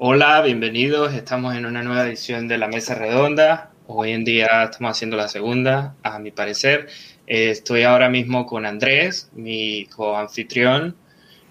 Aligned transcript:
Hola, 0.00 0.42
bienvenidos. 0.42 1.12
Estamos 1.12 1.56
en 1.56 1.66
una 1.66 1.82
nueva 1.82 2.06
edición 2.06 2.46
de 2.46 2.56
la 2.56 2.68
Mesa 2.68 2.94
Redonda. 2.94 3.72
Hoy 3.88 4.12
en 4.12 4.22
día 4.24 4.62
estamos 4.62 4.92
haciendo 4.92 5.16
la 5.16 5.26
segunda, 5.26 5.96
a 6.04 6.20
mi 6.20 6.30
parecer. 6.30 6.86
Eh, 7.26 7.50
estoy 7.50 7.82
ahora 7.82 8.08
mismo 8.08 8.46
con 8.46 8.64
Andrés, 8.64 9.28
mi 9.32 9.86
coanfitrión, 9.86 10.94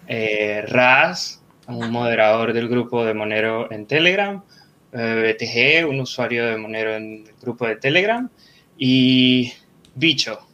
eh, 0.07 0.63
Raz, 0.65 1.41
un 1.67 1.91
moderador 1.91 2.53
del 2.53 2.69
grupo 2.69 3.03
de 3.03 3.13
Monero 3.13 3.69
en 3.69 3.85
Telegram, 3.85 4.41
eh, 4.93 5.35
BTG, 5.35 5.85
un 5.85 5.99
usuario 5.99 6.45
de 6.45 6.55
Monero 6.55 6.95
en 6.95 7.25
el 7.27 7.33
grupo 7.41 7.67
de 7.67 7.75
Telegram, 7.75 8.29
y 8.77 9.51
Bicho. 9.93 10.47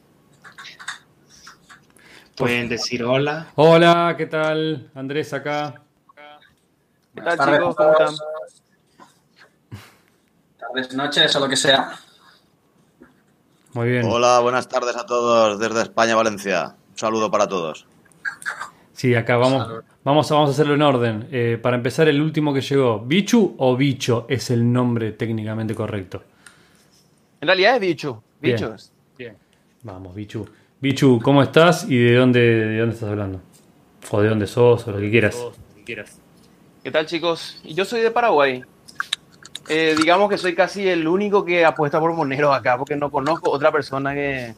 Pueden 2.35 2.69
decir 2.69 3.03
hola. 3.03 3.51
Hola, 3.53 4.15
¿qué 4.17 4.25
tal? 4.25 4.89
Andrés 4.95 5.31
acá. 5.31 5.83
¿Qué 7.15 7.21
tal, 7.21 7.37
chicos? 7.37 7.75
¿Cómo 7.75 7.91
están? 7.91 8.15
Tardes, 10.57 10.93
noches 10.95 11.35
o 11.35 11.39
lo 11.39 11.47
que 11.47 11.55
sea. 11.55 11.91
Muy 13.73 13.89
bien. 13.89 14.05
Hola, 14.05 14.39
buenas 14.39 14.67
tardes 14.67 14.95
a 14.95 15.05
todos 15.05 15.59
desde 15.59 15.83
España, 15.83 16.15
Valencia. 16.15 16.75
Un 16.91 16.97
saludo 16.97 17.29
para 17.29 17.47
todos. 17.47 17.85
Sí, 18.93 19.13
acá 19.13 19.37
vamos, 19.37 19.67
vamos, 20.03 20.29
vamos 20.29 20.49
a 20.49 20.51
hacerlo 20.51 20.73
en 20.73 20.81
orden. 20.81 21.27
Eh, 21.31 21.59
para 21.61 21.75
empezar, 21.75 22.07
el 22.07 22.21
último 22.21 22.53
que 22.53 22.61
llegó, 22.61 22.99
¿Bichu 22.99 23.55
o 23.57 23.75
Bicho 23.75 24.25
es 24.29 24.49
el 24.49 24.71
nombre 24.71 25.11
técnicamente 25.11 25.75
correcto? 25.75 26.23
En 27.41 27.47
realidad 27.47 27.75
es 27.75 27.81
Bichu. 27.81 28.21
Bien. 28.39 28.55
Bichu. 28.55 28.75
Bien. 29.17 29.37
Vamos, 29.83 30.15
Bichu. 30.15 30.47
Bichu, 30.79 31.19
¿cómo 31.21 31.43
estás 31.43 31.85
y 31.89 31.97
de 31.97 32.15
dónde, 32.15 32.39
de 32.39 32.79
dónde 32.79 32.95
estás 32.95 33.09
hablando? 33.09 33.41
O 34.09 34.21
de 34.21 34.29
dónde 34.29 34.47
sos, 34.47 34.87
o 34.87 34.91
lo 34.91 34.97
que 34.99 35.11
quieras. 35.11 35.37
¿Qué 36.83 36.91
tal, 36.91 37.05
chicos? 37.05 37.57
Yo 37.63 37.85
soy 37.85 38.01
de 38.01 38.11
Paraguay. 38.11 38.61
Eh, 39.69 39.95
digamos 39.97 40.29
que 40.29 40.37
soy 40.37 40.53
casi 40.53 40.85
el 40.85 41.07
único 41.07 41.45
que 41.45 41.63
apuesta 41.63 41.97
por 41.97 42.11
Monero 42.11 42.53
acá, 42.53 42.77
porque 42.77 42.97
no 42.97 43.09
conozco 43.09 43.51
otra 43.51 43.71
persona 43.71 44.13
que, 44.13 44.53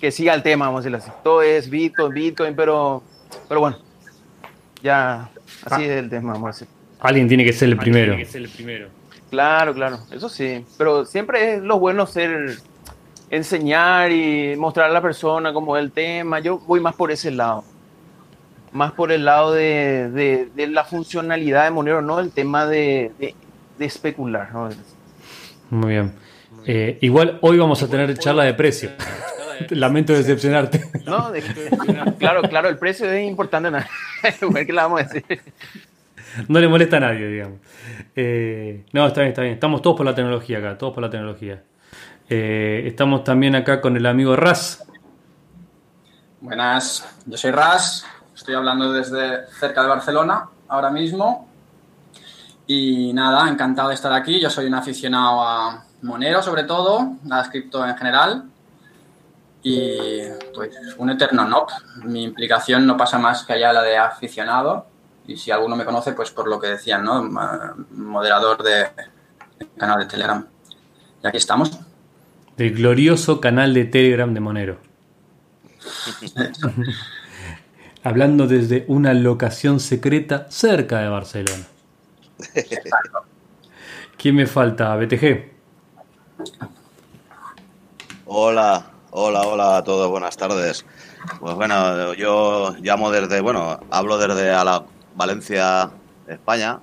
que 0.00 0.10
siga 0.10 0.34
el 0.34 0.42
tema, 0.42 0.66
vamos 0.66 0.80
a 0.80 0.82
decirlo 0.82 0.98
así. 0.98 1.10
Todo 1.22 1.42
es 1.42 1.70
Bitcoin, 1.70 2.12
Bitcoin, 2.12 2.56
pero, 2.56 3.00
pero 3.48 3.60
bueno, 3.60 3.78
ya 4.82 5.30
así 5.64 5.84
es 5.84 5.90
el 5.90 6.10
tema, 6.10 6.32
vamos 6.32 6.48
a 6.48 6.52
decir. 6.52 6.68
Alguien 6.98 7.28
tiene 7.28 7.44
que 7.44 7.52
ser 7.52 7.68
el 7.68 8.48
primero. 8.48 8.88
Claro, 9.30 9.72
claro, 9.72 10.00
eso 10.10 10.28
sí. 10.28 10.64
Pero 10.76 11.04
siempre 11.04 11.54
es 11.54 11.62
lo 11.62 11.78
bueno 11.78 12.06
ser 12.06 12.58
enseñar 13.30 14.10
y 14.10 14.56
mostrar 14.56 14.90
a 14.90 14.92
la 14.92 15.00
persona 15.00 15.52
cómo 15.52 15.76
es 15.76 15.84
el 15.84 15.92
tema. 15.92 16.40
Yo 16.40 16.58
voy 16.58 16.80
más 16.80 16.96
por 16.96 17.12
ese 17.12 17.30
lado. 17.30 17.62
Más 18.76 18.92
por 18.92 19.10
el 19.10 19.24
lado 19.24 19.52
de, 19.52 20.10
de- 20.10 20.50
de 20.54 20.66
la 20.66 20.84
funcionalidad 20.84 21.64
de 21.64 21.70
Monero, 21.70 22.02
no 22.02 22.20
el 22.20 22.30
tema 22.30 22.66
de, 22.66 23.10
de- 23.18 23.34
de 23.78 23.84
especular. 23.86 24.52
¿no? 24.52 24.68
Muy 25.70 25.92
bien. 25.94 26.12
Eh, 26.66 26.98
igual 27.00 27.38
hoy 27.40 27.56
vamos 27.58 27.82
a 27.82 27.88
tener 27.88 28.16
charla 28.18 28.44
de 28.44 28.52
precio. 28.62 28.90
Lamento 29.70 30.12
decepcionarte. 30.12 30.84
No, 31.06 31.30
de- 31.30 31.42
claro, 32.18 32.42
claro, 32.42 32.68
el 32.68 32.76
precio 32.76 33.10
es 33.10 33.26
importante. 33.26 33.70
¿no? 33.70 33.78
Igual 34.42 34.66
que 34.66 34.72
le 34.74 34.80
vamos 34.82 35.00
a 35.00 35.04
decir. 35.04 35.24
No 36.48 36.60
le 36.60 36.68
molesta 36.68 36.98
a 36.98 37.00
nadie, 37.00 37.26
digamos. 37.28 37.58
Eh, 38.14 38.84
no, 38.92 39.06
está 39.06 39.20
bien, 39.22 39.30
está 39.30 39.40
bien. 39.40 39.54
Estamos 39.54 39.80
todos 39.80 39.96
por 39.96 40.04
la 40.04 40.14
tecnología 40.14 40.58
acá, 40.58 40.76
todos 40.76 40.92
por 40.92 41.02
la 41.02 41.08
tecnología. 41.08 41.62
Eh, 42.28 42.82
estamos 42.86 43.24
también 43.24 43.54
acá 43.54 43.80
con 43.80 43.96
el 43.96 44.04
amigo 44.04 44.36
Raz. 44.36 44.82
Buenas, 46.40 47.08
yo 47.24 47.36
soy 47.38 47.50
Ras, 47.50 48.04
estoy 48.46 48.54
hablando 48.54 48.92
desde 48.92 49.48
cerca 49.58 49.82
de 49.82 49.88
Barcelona 49.88 50.48
ahora 50.68 50.88
mismo. 50.88 51.48
Y 52.68 53.12
nada, 53.12 53.48
encantado 53.48 53.88
de 53.88 53.96
estar 53.96 54.12
aquí. 54.12 54.38
Yo 54.38 54.48
soy 54.50 54.66
un 54.66 54.74
aficionado 54.74 55.42
a 55.42 55.84
Monero 56.02 56.40
sobre 56.40 56.62
todo, 56.62 57.16
a 57.24 57.28
las 57.38 57.48
cripto 57.48 57.84
en 57.84 57.96
general. 57.96 58.44
Y 59.64 60.20
pues 60.54 60.70
un 60.96 61.10
eterno 61.10 61.44
no. 61.44 61.66
Mi 62.04 62.22
implicación 62.22 62.86
no 62.86 62.96
pasa 62.96 63.18
más 63.18 63.42
que 63.42 63.54
allá 63.54 63.72
la 63.72 63.82
de 63.82 63.96
aficionado. 63.96 64.86
Y 65.26 65.36
si 65.36 65.50
alguno 65.50 65.74
me 65.74 65.84
conoce, 65.84 66.12
pues 66.12 66.30
por 66.30 66.46
lo 66.46 66.60
que 66.60 66.68
decían, 66.68 67.02
¿no? 67.02 67.24
Moderador 67.90 68.62
de 68.62 68.86
del 69.58 69.68
canal 69.76 69.98
de 69.98 70.06
Telegram. 70.06 70.46
Y 71.20 71.26
aquí 71.26 71.38
estamos. 71.38 71.80
Del 72.56 72.76
glorioso 72.76 73.40
canal 73.40 73.74
de 73.74 73.86
Telegram 73.86 74.32
de 74.32 74.38
Monero. 74.38 74.78
Hablando 78.06 78.46
desde 78.46 78.84
una 78.86 79.12
locación 79.14 79.80
secreta 79.80 80.46
cerca 80.48 81.00
de 81.00 81.08
Barcelona. 81.08 81.64
¿Quién 84.16 84.36
me 84.36 84.46
falta? 84.46 84.94
¿BTG? 84.94 85.50
Hola, 88.26 88.86
hola, 89.10 89.40
hola 89.40 89.76
a 89.78 89.82
todos, 89.82 90.08
buenas 90.08 90.36
tardes. 90.36 90.86
Pues 91.40 91.56
bueno, 91.56 92.14
yo 92.14 92.76
llamo 92.78 93.10
desde, 93.10 93.40
bueno, 93.40 93.80
hablo 93.90 94.18
desde 94.18 94.52
a 94.52 94.62
la 94.62 94.84
Valencia, 95.16 95.90
España. 96.28 96.78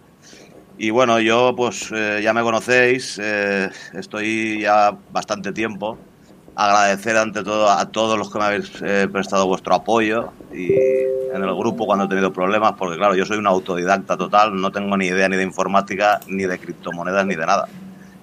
Y 0.78 0.89
bueno, 0.89 1.22
yo 1.22 1.53
pues 1.56 1.89
eh, 1.94 2.19
ya 2.22 2.33
me 2.33 2.41
conocéis, 2.41 3.17
eh, 3.23 3.69
estoy 3.94 4.59
ya 4.59 4.97
bastante 5.13 5.53
tiempo. 5.53 5.97
Agradecer 6.55 7.17
ante 7.17 7.43
todo 7.43 7.69
a 7.69 7.89
todos 7.91 8.17
los 8.17 8.31
que 8.31 8.37
me 8.37 8.45
habéis 8.45 8.71
eh, 8.83 9.07
prestado 9.11 9.47
vuestro 9.47 9.73
apoyo 9.73 10.31
y 10.53 10.71
en 10.71 11.43
el 11.43 11.55
grupo 11.55 11.85
cuando 11.87 12.05
he 12.05 12.07
tenido 12.07 12.31
problemas, 12.31 12.73
porque 12.77 12.95
claro, 12.97 13.15
yo 13.15 13.25
soy 13.25 13.37
un 13.37 13.47
autodidacta 13.47 14.15
total, 14.17 14.55
no 14.61 14.71
tengo 14.71 14.95
ni 14.95 15.07
idea 15.07 15.27
ni 15.29 15.35
de 15.35 15.43
informática, 15.43 16.19
ni 16.27 16.43
de 16.43 16.59
criptomonedas, 16.59 17.25
ni 17.25 17.35
de 17.35 17.45
nada. 17.45 17.67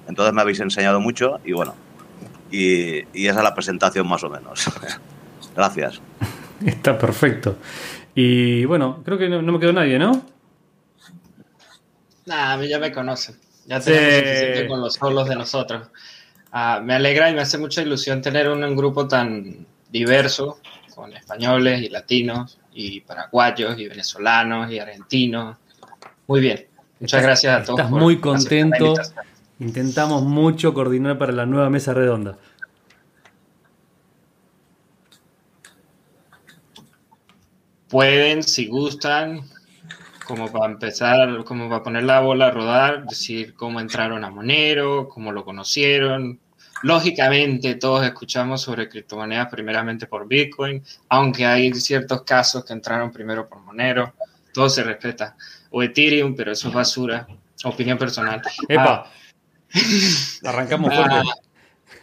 Entonces 0.07 0.33
me 0.33 0.43
habéis 0.43 0.61
enseñado 0.61 1.01
mucho 1.01 1.41
y 1.45 1.53
bueno, 1.53 1.75
y, 2.53 2.99
y 3.21 3.27
esa 3.27 3.39
es 3.39 3.45
la 3.45 3.55
presentación 3.55 4.07
más 4.09 4.23
o 4.23 4.31
menos. 4.31 4.65
Gracias. 5.57 6.01
Está 6.65 6.97
perfecto. 6.97 7.57
Y 8.15 8.65
bueno, 8.65 9.03
creo 9.05 9.19
que 9.19 9.29
no, 9.29 9.43
no 9.43 9.53
me 9.53 9.59
quedó 9.59 9.73
nadie, 9.73 9.99
¿no? 9.99 10.23
Nah, 12.27 12.53
a 12.53 12.57
mí 12.57 12.69
ya 12.69 12.79
me 12.79 12.93
conocen. 12.93 13.37
Ya 13.67 13.81
Sí. 13.81 13.91
tenemos 13.91 14.15
suficiente 14.21 14.69
con 14.69 14.81
los 14.81 14.95
solos 14.95 15.29
de 15.29 15.37
nosotros. 15.37 15.89
Ah, 16.53 16.81
me 16.83 16.95
alegra 16.95 17.31
y 17.31 17.35
me 17.35 17.43
hace 17.43 17.59
mucha 17.59 17.83
ilusión 17.83 18.23
tener 18.23 18.49
un, 18.49 18.63
un 18.65 18.77
grupo 18.77 19.07
tan 19.07 19.67
diverso, 19.91 20.59
con 20.95 21.13
españoles 21.13 21.83
y 21.83 21.89
latinos, 21.89 22.59
y 22.73 23.01
paraguayos, 23.01 23.79
y 23.79 23.89
venezolanos, 23.89 24.71
y 24.71 24.79
argentinos. 24.79 25.57
Muy 26.27 26.41
bien. 26.41 26.67
Muchas 26.99 27.23
gracias 27.23 27.63
a 27.63 27.65
todos. 27.65 27.81
Estás 27.81 27.91
muy 27.91 28.19
contento. 28.19 28.95
Intentamos 29.59 30.23
mucho 30.23 30.75
coordinar 30.75 31.19
para 31.19 31.33
la 31.33 31.47
nueva 31.47 31.71
mesa 31.71 31.95
redonda. 31.95 32.37
Pueden, 37.89 38.43
si 38.43 38.67
gustan, 38.67 39.43
como 40.31 40.47
para 40.53 40.73
empezar, 40.73 41.43
como 41.43 41.69
para 41.69 41.83
poner 41.83 42.05
la 42.05 42.21
bola 42.21 42.47
a 42.47 42.51
rodar, 42.53 43.05
decir 43.05 43.53
cómo 43.55 43.81
entraron 43.81 44.25
a 44.25 44.31
Monero, 44.31 45.09
cómo 45.09 45.33
lo 45.33 45.45
conocieron. 45.45 46.39
Lógicamente, 46.85 47.75
todos 47.75 48.07
escuchamos 48.07 48.63
sobre 48.63 48.89
criptomonedas 48.89 49.49
primeramente 49.49 50.07
por 50.07 50.29
Bitcoin, 50.29 50.85
aunque 51.09 51.45
hay 51.45 51.75
ciertos 51.75 52.23
casos 52.23 52.65
que 52.65 52.73
entraron 52.73 53.11
primero 53.11 53.49
por 53.49 53.59
Monero. 53.63 54.15
Todo 54.55 54.69
se 54.69 54.85
respeta. 54.85 55.37
O 55.71 55.83
Ethereum, 55.83 56.37
pero 56.37 56.53
eso 56.53 56.69
es 56.69 56.75
basura. 56.75 57.27
Opinión 57.65 57.99
personal. 57.99 58.41
¡Epa! 58.69 59.11
Arrancamos 60.45 60.95
fuerte. 60.95 61.29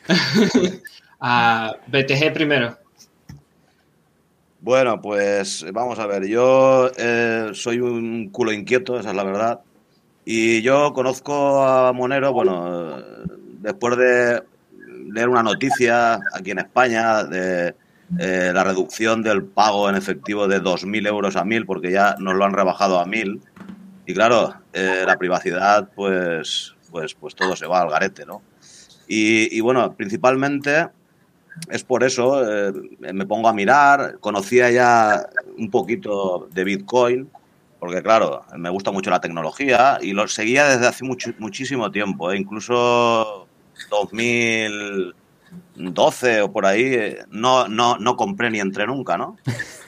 Ah, 1.20 1.76
BTG 1.88 2.32
primero. 2.32 2.78
Bueno, 4.68 5.02
pues 5.02 5.66
vamos 5.72 5.98
a 5.98 6.08
ver, 6.08 6.28
yo 6.28 6.92
eh, 6.98 7.52
soy 7.54 7.80
un 7.80 8.28
culo 8.32 8.52
inquieto, 8.52 9.00
esa 9.00 9.12
es 9.12 9.16
la 9.16 9.24
verdad. 9.24 9.62
Y 10.26 10.62
yo 10.62 10.92
conozco 10.92 11.64
a 11.64 11.94
Monero, 11.94 12.34
bueno, 12.34 13.00
eh, 13.00 13.04
después 13.62 13.96
de 13.96 14.44
leer 15.14 15.30
una 15.30 15.42
noticia 15.42 16.20
aquí 16.34 16.52
en 16.52 16.60
España 16.60 17.24
de 17.24 17.76
eh, 18.20 18.52
la 18.54 18.66
reducción 18.66 19.24
del 19.24 19.46
pago 19.46 19.90
en 19.90 19.96
efectivo 19.96 20.50
de 20.50 20.62
2.000 20.62 21.08
euros 21.08 21.38
a 21.38 21.46
1.000, 21.46 21.66
porque 21.66 21.90
ya 21.90 22.18
nos 22.20 22.36
lo 22.36 22.44
han 22.44 22.52
rebajado 22.52 23.00
a 23.00 23.06
1.000. 23.06 23.40
Y 24.06 24.14
claro, 24.14 24.54
la 24.74 25.18
privacidad, 25.18 25.92
pues, 25.96 26.76
pues, 26.92 27.14
pues 27.14 27.36
todo 27.36 27.56
se 27.56 27.68
va 27.68 27.84
al 27.84 27.90
garete, 27.90 28.26
¿no? 28.26 28.42
Y, 29.08 29.58
y 29.58 29.62
bueno, 29.62 29.94
principalmente 29.96 30.90
es 31.70 31.84
por 31.84 32.04
eso, 32.04 32.44
eh, 32.50 32.74
me 33.00 33.26
pongo 33.26 33.48
a 33.48 33.54
mirar, 33.54 34.18
conocía 34.20 34.72
ya 34.72 35.30
un 35.58 35.70
poquito 35.70 36.48
de 36.54 36.64
Bitcoin, 36.64 37.30
porque 37.80 38.02
claro, 38.02 38.44
me 38.56 38.70
gusta 38.70 38.92
mucho 38.92 39.10
la 39.10 39.22
tecnología 39.22 39.98
y 40.02 40.14
lo 40.14 40.28
seguía 40.28 40.68
desde 40.68 40.88
hace 40.88 41.04
muchísimo 41.04 41.92
tiempo, 41.92 42.32
eh, 42.32 42.38
incluso 42.38 43.48
2012 43.90 46.42
o 46.42 46.52
por 46.52 46.66
ahí, 46.66 46.84
eh, 46.84 47.20
no, 47.30 47.68
no, 47.68 47.98
no 47.98 48.16
compré 48.16 48.50
ni 48.50 48.60
entré 48.60 48.88
nunca, 48.88 49.18
¿no? 49.18 49.38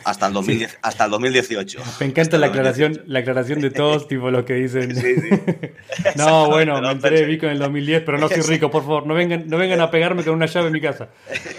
Hasta 0.10 0.28
el, 0.28 0.34
2010, 0.34 0.80
hasta 0.82 1.06
el 1.06 1.12
2018. 1.12 1.82
Me 2.00 2.06
encanta 2.08 2.38
la 2.38 2.48
aclaración, 2.48 3.04
la 3.06 3.20
aclaración 3.20 3.62
de 3.62 3.72
todos, 3.72 4.08
tipo 4.08 4.32
los 4.32 4.44
que 4.44 4.56
dicen. 4.56 4.94
no, 6.16 6.48
bueno, 6.48 6.82
me 6.82 6.92
enteré 6.92 7.22
de 7.22 7.26
Bitcoin 7.26 7.52
en 7.52 7.58
el 7.58 7.64
2010, 7.64 8.04
pero 8.06 8.18
no 8.18 8.28
soy 8.28 8.42
rico, 8.42 8.72
por 8.72 8.84
favor, 8.84 9.06
no 9.06 9.14
vengan, 9.14 9.48
no 9.48 9.58
vengan 9.58 9.82
a 9.82 9.92
pegarme 9.92 10.24
con 10.24 10.34
una 10.34 10.48
llave 10.48 10.68
en 10.68 10.74
mi 10.74 10.82
casa. 10.82 11.10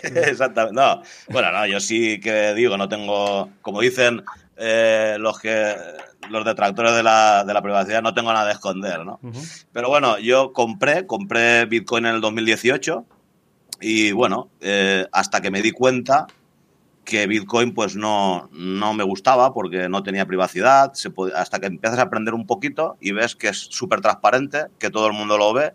Exactamente. 0.03 0.75
No, 0.75 1.03
bueno, 1.29 1.53
no, 1.53 1.67
yo 1.67 1.81
sí 1.81 2.21
que 2.21 2.55
digo, 2.55 2.77
no 2.77 2.89
tengo, 2.89 3.51
como 3.63 3.81
dicen 3.81 4.23
eh, 4.57 5.17
los 5.19 5.39
que 5.39 5.75
los 6.29 6.45
detractores 6.45 6.95
de 6.95 7.03
la, 7.03 7.45
de 7.45 7.55
la 7.55 7.63
privacidad, 7.63 8.03
no 8.03 8.15
tengo 8.15 8.33
nada 8.33 8.47
de 8.47 8.53
esconder, 8.53 9.05
¿no? 9.05 9.21
Pero 9.73 9.89
bueno, 9.89 10.19
yo 10.19 10.53
compré, 10.53 11.07
compré 11.07 11.65
Bitcoin 11.67 12.07
en 12.07 12.17
el 12.17 12.21
2018 12.21 13.05
y 13.81 14.13
bueno, 14.13 14.51
eh, 14.61 15.07
hasta 15.13 15.41
que 15.41 15.51
me 15.51 15.63
di 15.63 15.73
cuenta 15.73 16.27
que 17.11 17.27
Bitcoin 17.27 17.75
pues 17.75 17.97
no, 17.97 18.49
no 18.53 18.95
me 18.95 19.03
gustaba 19.03 19.53
porque 19.53 19.89
no 19.89 20.05
tenía 20.05 20.27
privacidad, 20.27 20.93
hasta 21.35 21.59
que 21.59 21.67
empiezas 21.67 21.99
a 21.99 22.03
aprender 22.03 22.35
un 22.35 22.47
poquito 22.47 22.97
y 23.01 23.11
ves 23.11 23.35
que 23.35 23.49
es 23.49 23.59
súper 23.59 24.01
transparente, 24.01 24.67
que 24.79 24.91
todo 24.91 25.09
el 25.09 25.13
mundo 25.13 25.37
lo 25.37 25.53
ve. 25.53 25.73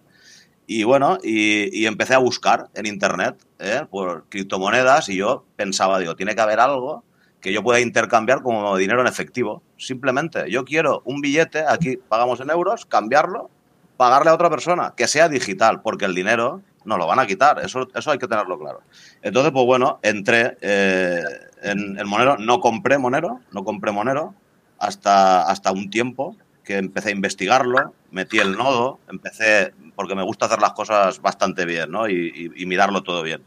Y 0.66 0.86
bueno, 0.86 1.18
y, 1.22 1.86
empecé 1.86 2.14
a 2.14 2.20
buscar 2.20 2.70
en 2.74 2.86
Internet 2.86 3.36
¿eh? 3.60 3.86
por 3.92 4.24
criptomonedas 4.30 5.10
y 5.10 5.18
yo 5.18 5.44
pensaba, 5.58 6.00
digo, 6.00 6.16
tiene 6.16 6.36
que 6.36 6.42
haber 6.42 6.62
algo 6.62 7.04
que 7.42 7.52
yo 7.52 7.62
pueda 7.62 7.82
intercambiar 7.82 8.42
como 8.42 8.78
dinero 8.78 9.02
en 9.02 9.08
efectivo. 9.08 9.62
Simplemente, 9.78 10.50
yo 10.50 10.64
quiero 10.64 11.02
un 11.04 11.20
billete, 11.20 11.66
aquí 11.68 11.98
pagamos 11.98 12.40
en 12.40 12.50
euros, 12.50 12.86
cambiarlo, 12.86 13.50
pagarle 13.98 14.30
a 14.32 14.36
otra 14.36 14.50
persona, 14.50 14.94
que 14.96 15.08
sea 15.08 15.28
digital, 15.28 15.82
porque 15.82 16.06
el 16.06 16.16
dinero 16.16 16.62
no 16.86 16.98
lo 16.98 17.08
van 17.08 17.20
a 17.20 17.28
quitar, 17.28 17.60
eso, 17.64 17.88
eso 17.94 18.12
hay 18.12 18.18
que 18.18 18.28
tenerlo 18.28 18.58
claro. 18.58 18.82
Entonces, 19.22 19.52
pues 19.52 19.66
bueno, 19.66 20.00
entré 20.02 20.58
eh, 20.62 21.24
en 21.64 21.98
el 21.98 22.06
Monero, 22.06 22.38
no 22.38 22.60
compré 22.60 22.98
Monero, 22.98 23.42
no 23.52 23.64
compré 23.64 23.92
Monero 23.92 24.34
hasta, 24.80 25.44
hasta 25.44 25.72
un 25.72 25.90
tiempo 25.90 26.36
que 26.64 26.78
empecé 26.78 27.10
a 27.10 27.12
investigarlo, 27.12 27.94
metí 28.12 28.40
el 28.40 28.58
nodo, 28.58 29.00
empecé, 29.10 29.74
porque 29.96 30.16
me 30.16 30.24
gusta 30.24 30.48
hacer 30.48 30.60
las 30.60 30.74
cosas 30.74 31.22
bastante 31.22 31.66
bien, 31.66 31.92
¿no? 31.92 32.10
Y, 32.10 32.66
mirarlo 32.66 33.04
todo 33.04 33.22
bien. 33.22 33.44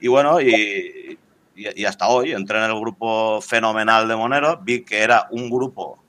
Y 0.00 0.08
bueno, 0.08 0.40
y, 0.40 1.18
y, 1.56 1.84
hasta 1.84 2.08
hoy 2.08 2.32
entré 2.32 2.58
en 2.58 2.70
el 2.70 2.78
grupo 2.78 3.40
fenomenal 3.40 4.08
de 4.08 4.16
Monero, 4.16 4.58
vi 4.62 4.84
que 4.84 5.00
era 5.00 5.26
un 5.30 5.50
grupo, 5.50 6.02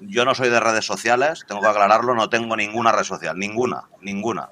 yo 0.00 0.24
no 0.24 0.34
soy 0.34 0.48
de 0.48 0.60
redes 0.60 0.84
sociales, 0.84 1.44
tengo 1.46 1.60
que 1.60 1.68
aclararlo, 1.68 2.14
no 2.14 2.28
tengo 2.28 2.56
ninguna 2.56 2.92
red 2.92 3.04
social, 3.04 3.38
ninguna, 3.38 3.84
ninguna. 4.00 4.50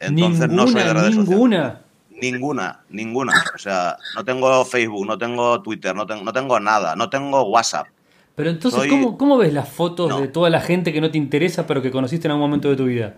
Entonces 0.00 0.48
no 0.48 0.66
soy 0.66 0.82
de 0.82 0.92
redes 0.92 1.16
ninguna. 1.16 1.82
Ninguna, 2.10 2.80
ninguna. 2.88 3.44
O 3.54 3.58
sea, 3.58 3.96
no 4.14 4.24
tengo 4.24 4.64
Facebook, 4.64 5.06
no 5.06 5.18
tengo 5.18 5.60
Twitter, 5.62 5.94
no 5.94 6.06
tengo, 6.06 6.24
no 6.24 6.32
tengo 6.32 6.58
nada, 6.58 6.96
no 6.96 7.10
tengo 7.10 7.42
WhatsApp. 7.42 7.88
Pero 8.34 8.50
entonces, 8.50 8.90
¿cómo, 9.18 9.38
ves 9.38 9.52
las 9.52 9.68
fotos 9.68 10.20
de 10.20 10.28
toda 10.28 10.50
la 10.50 10.60
gente 10.60 10.92
que 10.92 11.00
no 11.00 11.10
te 11.10 11.18
interesa 11.18 11.66
pero 11.66 11.80
que 11.80 11.90
conociste 11.90 12.28
en 12.28 12.32
algún 12.32 12.48
momento 12.48 12.68
de 12.68 12.76
tu 12.76 12.84
vida? 12.84 13.14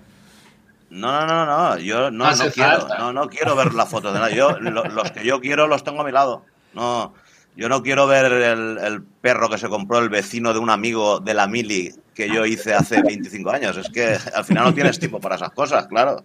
No, 0.91 1.27
no, 1.27 1.27
no, 1.27 1.47
no, 1.47 1.79
yo 1.79 2.11
no, 2.11 2.35
no 2.35 2.51
quiero, 2.51 2.89
no, 2.99 3.13
no 3.13 3.29
quiero 3.29 3.55
ver 3.57 3.75
las 3.75 3.89
fotos 3.89 4.15
de 4.15 4.21
nadie. 4.21 4.37
Yo, 4.37 4.53
los 4.61 5.11
que 5.11 5.25
yo 5.25 5.41
quiero 5.41 5.67
los 5.67 5.85
tengo 5.85 6.01
a 6.01 6.05
mi 6.05 6.13
lado. 6.13 6.45
No, 6.73 7.15
yo 7.57 7.69
no 7.69 7.83
quiero 7.83 8.07
ver 8.07 8.27
el, 8.27 8.79
el, 8.79 9.03
perro 9.03 9.49
que 9.49 9.59
se 9.59 9.69
compró 9.69 9.99
el 9.99 10.09
vecino 10.09 10.53
de 10.53 10.61
un 10.61 10.71
amigo 10.71 11.19
de 11.19 11.35
la 11.35 11.49
mili 11.49 11.93
que 12.15 12.29
yo 12.29 12.47
hice 12.47 12.73
hace 12.73 13.03
25 13.03 13.51
años. 13.51 13.77
Es 13.77 13.91
que 13.91 14.17
al 14.35 14.45
final 14.45 14.65
no 14.65 14.75
tienes 14.75 14.99
tiempo 14.99 15.21
para 15.21 15.35
esas 15.35 15.51
cosas, 15.51 15.89
claro. 15.89 16.25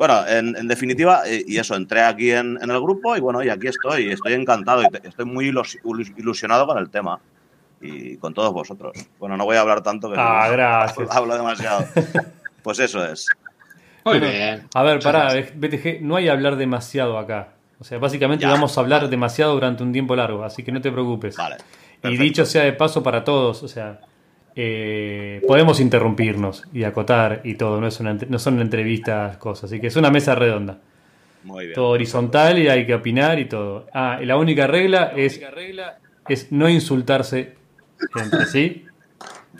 Bueno, 0.00 0.26
en, 0.26 0.66
definitiva, 0.66 1.24
eh, 1.26 1.44
y 1.46 1.58
eso, 1.58 1.76
entré 1.76 2.00
aquí 2.00 2.30
en, 2.30 2.56
el 2.58 2.80
grupo 2.80 3.18
y 3.18 3.20
bueno, 3.20 3.42
y 3.42 3.50
aquí 3.50 3.66
estoy, 3.66 4.10
estoy 4.10 4.32
encantado 4.32 4.80
y 4.80 4.86
estoy 5.06 5.26
muy 5.26 5.52
ilusionado 6.16 6.66
con 6.66 6.78
el 6.78 6.88
tema 6.88 7.20
y 7.82 8.16
con 8.16 8.32
todos 8.32 8.50
vosotros. 8.50 8.96
Bueno, 9.18 9.36
no 9.36 9.44
voy 9.44 9.56
a 9.56 9.60
hablar 9.60 9.82
tanto 9.82 10.10
que 10.10 10.16
ah, 10.18 10.48
gracias. 10.50 11.06
hablo 11.14 11.36
demasiado. 11.36 11.84
Pues 12.62 12.78
eso 12.78 13.04
es. 13.04 13.26
Muy 14.06 14.20
bien. 14.20 14.68
A 14.74 14.82
ver, 14.82 15.00
pará, 15.00 15.34
BTG, 15.34 16.00
no 16.00 16.16
hay 16.16 16.28
hablar 16.28 16.56
demasiado 16.56 17.18
acá. 17.18 17.48
O 17.78 17.84
sea, 17.84 17.98
básicamente 17.98 18.46
vamos 18.46 18.78
a 18.78 18.80
hablar 18.80 19.06
demasiado 19.10 19.52
durante 19.52 19.82
un 19.82 19.92
tiempo 19.92 20.16
largo, 20.16 20.44
así 20.44 20.62
que 20.62 20.72
no 20.72 20.80
te 20.80 20.90
preocupes. 20.90 21.36
Vale. 21.36 21.56
Y 22.04 22.16
dicho 22.16 22.46
sea 22.46 22.64
de 22.64 22.72
paso 22.72 23.02
para 23.02 23.22
todos, 23.22 23.62
o 23.62 23.68
sea, 23.68 24.00
eh, 24.56 25.42
podemos 25.46 25.80
interrumpirnos 25.80 26.64
y 26.72 26.84
acotar 26.84 27.42
y 27.44 27.54
todo, 27.54 27.80
no, 27.80 27.86
es 27.86 28.00
una, 28.00 28.14
no 28.14 28.38
son 28.38 28.60
entrevistas, 28.60 29.36
cosas, 29.36 29.64
así 29.64 29.80
que 29.80 29.88
es 29.88 29.96
una 29.96 30.10
mesa 30.10 30.34
redonda. 30.34 30.78
Muy 31.44 31.66
bien. 31.66 31.74
Todo 31.74 31.90
horizontal 31.90 32.58
y 32.58 32.68
hay 32.68 32.86
que 32.86 32.94
opinar 32.94 33.38
y 33.38 33.46
todo. 33.46 33.86
Ah, 33.94 34.18
la 34.22 34.36
única 34.36 34.66
regla, 34.66 35.12
es, 35.16 35.40
es 36.28 36.52
no 36.52 36.68
insultarse 36.68 37.54
entre 38.14 38.46
sí. 38.46 38.84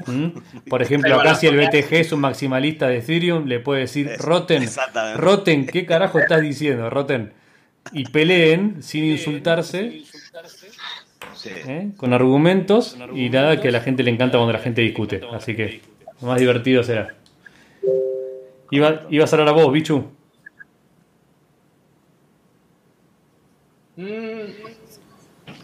¿Mm? 0.06 0.28
Por 0.68 0.82
ejemplo, 0.82 1.14
acá 1.18 1.34
si 1.34 1.46
el 1.46 1.56
BTG 1.56 1.94
es 1.94 2.12
un 2.12 2.20
maximalista 2.20 2.88
de 2.88 2.98
Ethereum, 2.98 3.46
le 3.46 3.60
puede 3.60 3.82
decir 3.82 4.10
Roten, 4.18 4.68
Roten, 5.16 5.66
¿qué 5.66 5.84
carajo 5.84 6.18
estás 6.18 6.40
diciendo, 6.40 6.88
Roten? 6.90 7.32
Y 7.92 8.04
peleen 8.04 8.82
sin 8.82 9.04
insultarse 9.04 10.02
¿Eh? 11.46 11.92
con 11.96 12.12
argumentos 12.12 12.96
y 13.14 13.30
nada 13.30 13.60
que 13.60 13.68
a 13.68 13.70
la 13.70 13.80
gente 13.80 14.02
le 14.02 14.10
encanta 14.10 14.38
cuando 14.38 14.52
la 14.52 14.58
gente 14.58 14.82
discute. 14.82 15.20
Así 15.32 15.54
que 15.54 15.80
lo 16.20 16.28
más 16.28 16.38
divertido 16.38 16.82
será. 16.82 17.14
Iba, 18.70 19.06
ibas 19.10 19.32
a 19.32 19.36
hablar 19.36 19.48
a 19.48 19.52
vos, 19.52 19.72
Bichu. 19.72 20.04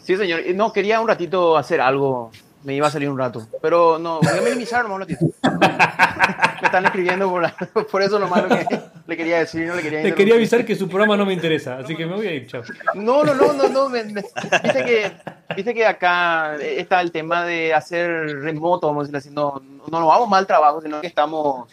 Sí, 0.02 0.16
señor. 0.16 0.40
No, 0.54 0.72
quería 0.72 1.00
un 1.00 1.08
ratito 1.08 1.56
hacer 1.56 1.80
algo 1.80 2.30
me 2.66 2.74
iba 2.74 2.88
a 2.88 2.90
salir 2.90 3.08
un 3.08 3.16
rato. 3.16 3.46
Pero 3.62 3.96
no, 3.96 4.20
voy 4.20 4.38
a 4.38 4.42
minimizar 4.42 4.84
un 4.86 5.00
ratito. 5.00 5.24
me 5.44 6.66
están 6.66 6.84
escribiendo 6.84 7.30
por, 7.30 7.86
por 7.86 8.02
eso 8.02 8.18
lo 8.18 8.26
malo 8.26 8.48
que 8.48 8.66
le 9.06 9.16
quería 9.16 9.38
decir. 9.38 9.66
No 9.66 9.74
le 9.74 9.82
quería, 9.82 10.02
Te 10.02 10.14
quería 10.14 10.34
avisar 10.34 10.64
que 10.64 10.74
su 10.74 10.88
programa 10.88 11.16
no 11.16 11.24
me 11.24 11.32
interesa, 11.32 11.78
así 11.78 11.94
que 11.94 12.06
me 12.06 12.16
voy 12.16 12.26
a 12.26 12.34
ir, 12.34 12.46
chao. 12.46 12.62
No, 12.94 13.24
no, 13.24 13.34
no, 13.34 13.52
no, 13.52 13.68
no. 13.68 13.90
viste, 13.90 14.84
que, 14.84 15.12
viste 15.54 15.74
que 15.74 15.86
acá 15.86 16.56
está 16.56 17.00
el 17.00 17.12
tema 17.12 17.44
de 17.44 17.72
hacer 17.72 18.08
remoto, 18.40 18.86
vamos 18.88 19.04
a 19.04 19.06
decir 19.06 19.16
así. 19.16 19.30
No, 19.30 19.62
no 19.90 20.00
nos 20.00 20.08
vamos 20.08 20.28
mal 20.28 20.46
trabajo, 20.46 20.80
sino 20.80 21.00
que 21.00 21.06
estamos 21.06 21.68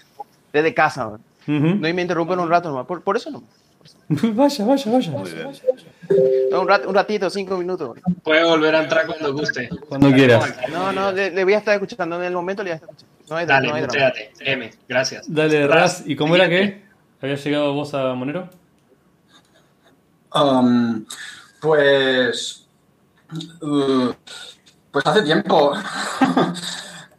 desde 0.52 0.74
casa. 0.74 1.18
No 1.46 1.88
y 1.88 1.94
me 1.94 2.02
interrumpen 2.02 2.40
un 2.40 2.50
rato 2.50 2.70
nomás. 2.70 2.86
Por, 2.86 3.02
por 3.02 3.18
eso 3.18 3.32
no. 3.32 3.44
vaya, 4.34 4.66
vaya, 4.66 4.92
vaya. 4.92 5.12
un, 6.88 6.96
ratito, 6.96 7.30
cinco 7.30 7.58
minutos. 7.58 7.98
Puede 8.24 8.44
volver 8.44 8.76
a 8.76 8.84
entrar 8.84 9.06
cuando 9.06 9.34
guste. 9.34 9.70
Cuando 9.90 10.12
quieras. 10.12 10.56
No, 10.72 10.92
no, 10.92 11.12
le, 11.12 11.44
voy 11.44 11.54
a 11.54 11.58
estar 11.58 11.74
escuchando 11.74 12.18
en 12.18 12.24
el 12.24 12.34
momento, 12.34 12.64
le 12.64 12.70
voy 12.70 12.74
a 12.74 12.76
estar 12.76 12.90
escuchando. 12.90 13.14
No 13.30 13.38
hay, 13.38 13.46
Dale, 13.46 13.70
no 13.70 13.78
M, 14.40 14.72
gracias. 14.88 15.34
Dale, 15.34 15.68
Raz. 15.68 16.04
¿Y 16.06 16.16
cómo 16.16 16.36
era 16.36 16.50
que 16.50 16.83
había 17.24 17.38
llegado 17.38 17.74
vos 17.74 17.94
a 17.94 18.14
Monero? 18.14 18.50
Um, 20.34 21.06
pues. 21.62 22.68
Uh, 23.62 24.12
pues 24.92 25.06
hace 25.06 25.22
tiempo. 25.24 25.74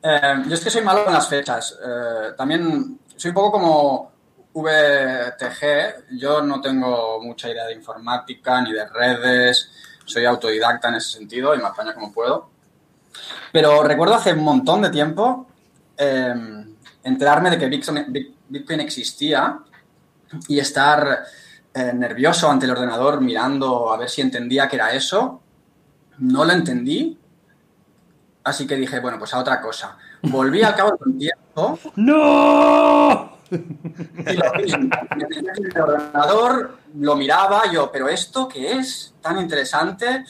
Eh, 0.06 0.42
yo 0.46 0.54
es 0.54 0.62
que 0.62 0.68
soy 0.68 0.82
malo 0.82 1.02
con 1.02 1.14
las 1.14 1.26
fechas. 1.26 1.78
Eh, 1.82 2.32
también 2.36 3.00
soy 3.16 3.30
un 3.30 3.34
poco 3.34 3.52
como 3.52 4.12
VTG, 4.52 6.18
yo 6.18 6.42
no 6.42 6.60
tengo 6.60 7.22
mucha 7.22 7.48
idea 7.48 7.64
de 7.64 7.72
informática 7.72 8.60
ni 8.60 8.74
de 8.74 8.86
redes, 8.86 9.70
soy 10.04 10.26
autodidacta 10.26 10.88
en 10.88 10.96
ese 10.96 11.16
sentido 11.16 11.54
y 11.54 11.58
me 11.58 11.68
apaño 11.68 11.94
como 11.94 12.12
puedo. 12.12 12.50
Pero 13.50 13.82
recuerdo 13.82 14.16
hace 14.16 14.34
un 14.34 14.44
montón 14.44 14.82
de 14.82 14.90
tiempo 14.90 15.46
em, 15.96 16.76
enterarme 17.02 17.48
de 17.48 17.56
que 17.56 17.68
Bitcoin 18.50 18.80
existía 18.80 19.58
y 20.48 20.58
estar 20.58 21.24
eh, 21.72 21.92
nervioso 21.92 22.50
ante 22.50 22.66
el 22.66 22.72
ordenador 22.72 23.20
mirando 23.20 23.92
a 23.92 23.96
ver 23.96 24.08
si 24.08 24.20
entendía 24.20 24.68
que 24.68 24.76
era 24.76 24.92
eso. 24.92 25.40
No 26.18 26.44
lo 26.44 26.52
entendí, 26.52 27.18
así 28.44 28.66
que 28.66 28.76
dije, 28.76 29.00
bueno, 29.00 29.18
pues 29.18 29.34
a 29.34 29.40
otra 29.40 29.60
cosa. 29.60 29.96
Volví 30.22 30.62
al 30.62 30.74
cabo 30.74 30.90
de 30.90 31.10
un 31.10 31.18
tiempo. 31.18 31.78
¡No! 31.96 33.34
Y 33.50 34.32
lo 34.36 34.54
el 34.54 35.80
ordenador, 35.80 36.78
lo 36.96 37.16
miraba 37.16 37.70
yo, 37.70 37.90
pero 37.92 38.08
¿esto 38.08 38.48
qué 38.48 38.72
es 38.72 39.14
tan 39.20 39.38
interesante? 39.38 40.24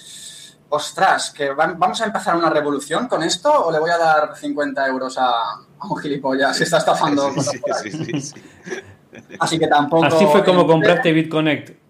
Ostras, 0.70 1.30
que 1.30 1.50
vamos 1.50 2.00
a 2.00 2.06
empezar 2.06 2.36
una 2.36 2.50
revolución 2.50 3.06
con 3.06 3.22
esto 3.22 3.66
o 3.66 3.70
le 3.70 3.78
voy 3.78 3.90
a 3.90 3.98
dar 3.98 4.36
50 4.36 4.86
euros 4.88 5.16
a, 5.18 5.60
un 5.88 5.96
gilipollas 5.98 6.56
se 6.56 6.64
está 6.64 6.78
estafando. 6.78 7.30
Así 9.38 9.58
que 9.58 9.66
tampoco. 9.66 10.04
Así 10.04 10.26
fue 10.26 10.44
como 10.44 10.66
compraste 10.66 11.12
BitConnect. 11.12 11.84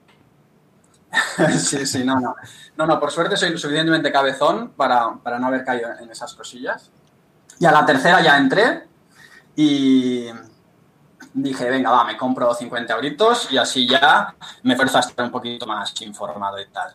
sí, 1.59 1.87
sí, 1.87 2.05
no, 2.05 2.19
no. 2.19 2.35
No, 2.77 2.87
no, 2.87 2.99
por 2.99 3.11
suerte 3.11 3.37
soy 3.37 3.57
suficientemente 3.57 4.11
cabezón 4.11 4.73
para, 4.77 5.15
para 5.23 5.39
no 5.39 5.47
haber 5.47 5.65
caído 5.65 5.91
en 6.01 6.11
esas 6.11 6.35
cosillas. 6.35 6.91
Y 7.61 7.67
a 7.67 7.71
la 7.73 7.87
tercera 7.87 8.21
ya 8.21 8.37
entré 8.37 8.85
y, 9.55 10.27
dije, 11.35 11.71
venga, 11.71 11.91
va, 11.91 12.05
me 12.05 12.17
compro 12.17 12.53
50 12.55 12.95
euritos 12.95 13.53
y 13.53 13.59
así 13.59 13.87
ya 13.87 14.35
me 14.63 14.77
fuerza 14.77 14.99
a 14.99 15.01
estar 15.01 15.25
un 15.25 15.31
poquito 15.31 15.67
más 15.67 16.01
informado 16.03 16.61
y 16.61 16.67
tal. 16.67 16.95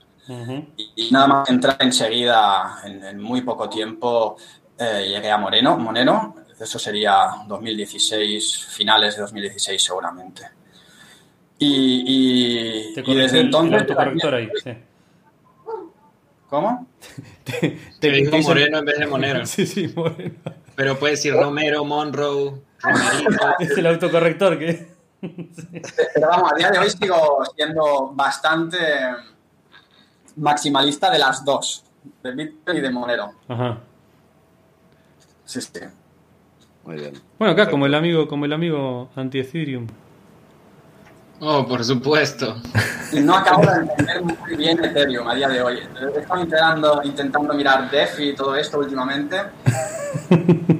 y, 0.96 1.10
nada 1.12 1.28
más 1.28 1.50
entrar 1.50 1.78
enseguida, 1.80 2.82
en, 2.84 3.20
muy 3.20 3.42
poco 3.42 3.70
tiempo, 3.70 4.38
eh, 4.78 5.06
llegué 5.08 5.32
a 5.32 5.38
Moreno, 5.38 5.78
Monero. 5.78 6.36
Eso 6.60 6.78
sería 6.78 7.32
2016, 7.48 8.68
finales 8.72 9.16
de 9.16 9.22
2016 9.22 9.82
seguramente. 9.82 10.44
Y, 11.58 12.94
y, 12.96 13.16
desde 13.16 13.42
entonces... 13.42 13.84
ahí, 14.34 14.50
sí. 14.64 14.72
¿Cómo? 16.50 16.88
te, 17.44 17.80
te 18.00 18.10
dijo 18.10 18.38
Moreno 18.40 18.80
en 18.80 18.86
vez 18.86 18.98
de 18.98 19.08
Monero. 19.08 19.46
sí, 19.46 19.66
sí, 19.66 19.88
Moreno. 19.96 20.36
Pero 20.76 20.98
puede 20.98 21.14
decir 21.14 21.34
Romero, 21.34 21.84
Monroe, 21.86 22.62
es 23.60 23.78
el 23.78 23.86
autocorrector 23.88 24.58
que... 24.58 25.00
Pero 26.14 26.30
vamos, 26.30 26.54
a 26.54 26.56
día 26.56 26.72
de 26.72 26.80
hoy 26.80 26.90
sigo 26.90 27.44
siendo 27.54 28.12
bastante 28.14 28.78
maximalista 30.38 31.12
de 31.12 31.20
las 31.20 31.44
dos, 31.44 31.84
de 32.24 32.32
Bitcoin 32.32 32.78
y 32.78 32.82
de 32.82 32.90
Monero. 32.90 33.34
Ajá. 33.50 33.80
Sí, 35.44 35.62
sí. 35.62 35.80
Muy 36.90 36.98
bien. 36.98 37.14
Bueno, 37.38 37.54
acá 37.54 37.70
como 37.70 37.86
el 37.86 37.94
amigo, 37.94 38.28
como 38.28 38.46
el 38.46 38.54
amigo 38.54 39.12
anti-Ethereum. 39.16 39.86
Oh, 41.40 41.64
por 41.68 41.86
supuesto. 41.86 42.56
Y 43.14 43.20
no 43.20 43.36
acabo 43.36 43.62
de 43.62 43.82
entender 43.82 44.24
muy 44.24 44.56
bien 44.56 44.84
Ethereum 44.84 45.28
a 45.28 45.36
día 45.36 45.50
de 45.50 45.62
hoy. 45.62 45.78
He 45.78 46.20
estado 46.20 46.42
intentando, 46.42 47.04
intentando 47.04 47.54
mirar 47.54 47.92
DeFi 47.92 48.30
y 48.30 48.36
todo 48.36 48.56
esto 48.56 48.80
últimamente. 48.80 49.38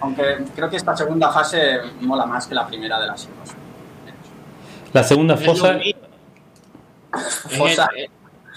aunque 0.00 0.38
creo 0.56 0.68
que 0.68 0.76
esta 0.76 0.96
segunda 0.96 1.30
fase 1.30 1.78
mola 2.00 2.26
más 2.26 2.48
que 2.48 2.56
la 2.56 2.66
primera 2.66 2.98
de 3.00 3.06
las 3.06 3.28
dos. 3.28 3.54
La 4.92 5.04
segunda 5.04 5.36
fosa... 5.36 5.78
fosa. 7.48 7.88
Es, 7.96 8.10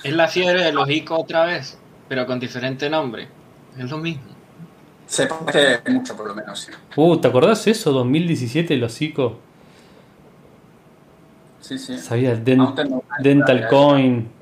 es 0.04 0.14
la 0.16 0.28
fiebre 0.30 0.64
de 0.64 0.72
los 0.72 0.90
ICO 0.90 1.20
otra 1.20 1.46
vez, 1.46 1.78
pero 2.10 2.26
con 2.26 2.40
diferente 2.40 2.90
nombre. 2.90 3.28
Es 3.78 3.92
lo 3.92 4.00
mismo. 4.00 4.37
Se 5.08 5.26
parece 5.26 5.82
mucho, 5.90 6.16
por 6.16 6.28
lo 6.28 6.36
menos. 6.36 6.70
Uh, 6.96 7.18
¿te 7.18 7.28
acordás 7.28 7.66
eso? 7.66 7.92
2017, 7.92 8.76
los 8.78 9.02
ICO. 9.02 9.40
Sí, 11.62 11.80
sí. 11.80 11.98
Sabía 11.98 12.36
Dental 12.36 13.68
Coin. 13.70 14.30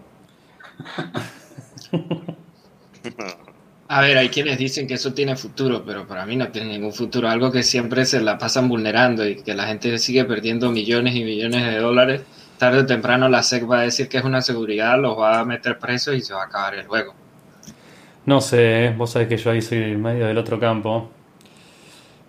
A 3.88 4.01
ver, 4.01 4.17
hay 4.17 4.29
quienes 4.29 4.57
dicen 4.57 4.88
que 4.88 4.95
eso 4.95 5.13
tiene 5.13 5.36
futuro, 5.36 5.84
pero 5.86 6.07
para 6.07 6.25
mí 6.25 6.36
no 6.36 6.48
tiene 6.50 6.74
ningún 6.74 6.91
futuro. 6.91 7.29
Algo 7.29 7.51
que 7.51 7.62
siempre 7.62 8.05
se 8.05 8.19
la 8.19 8.39
pasan 8.39 8.67
vulnerando 8.67 9.27
y 9.27 9.36
que 9.43 9.53
la 9.53 9.67
gente 9.67 9.98
sigue 10.00 10.25
perdiendo 10.25 10.72
millones 10.72 11.15
y 11.15 11.24
millones 11.24 11.65
de 11.65 11.77
dólares. 11.77 12.22
Tarde 12.57 12.79
o 12.79 12.86
temprano 12.86 13.29
la 13.29 13.43
SEC 13.43 13.69
va 13.69 13.79
a 13.79 13.84
decir 13.84 14.10
que 14.10 14.17
es 14.17 14.24
una 14.24 14.41
seguridad, 14.41 15.00
los 15.00 15.19
va 15.19 15.39
a 15.39 15.45
meter 15.45 15.77
presos 15.77 16.15
y 16.15 16.22
se 16.22 16.34
va 16.34 16.41
a 16.43 16.45
acabar 16.45 16.74
el 16.74 16.88
juego. 16.88 17.13
No 18.25 18.41
sé, 18.41 18.94
vos 18.98 19.12
sabés 19.12 19.27
que 19.27 19.38
yo 19.38 19.51
ahí 19.51 19.62
soy 19.62 19.98
medio 19.98 20.25
del 20.25 20.38
otro 20.38 20.60
campo. 20.60 21.10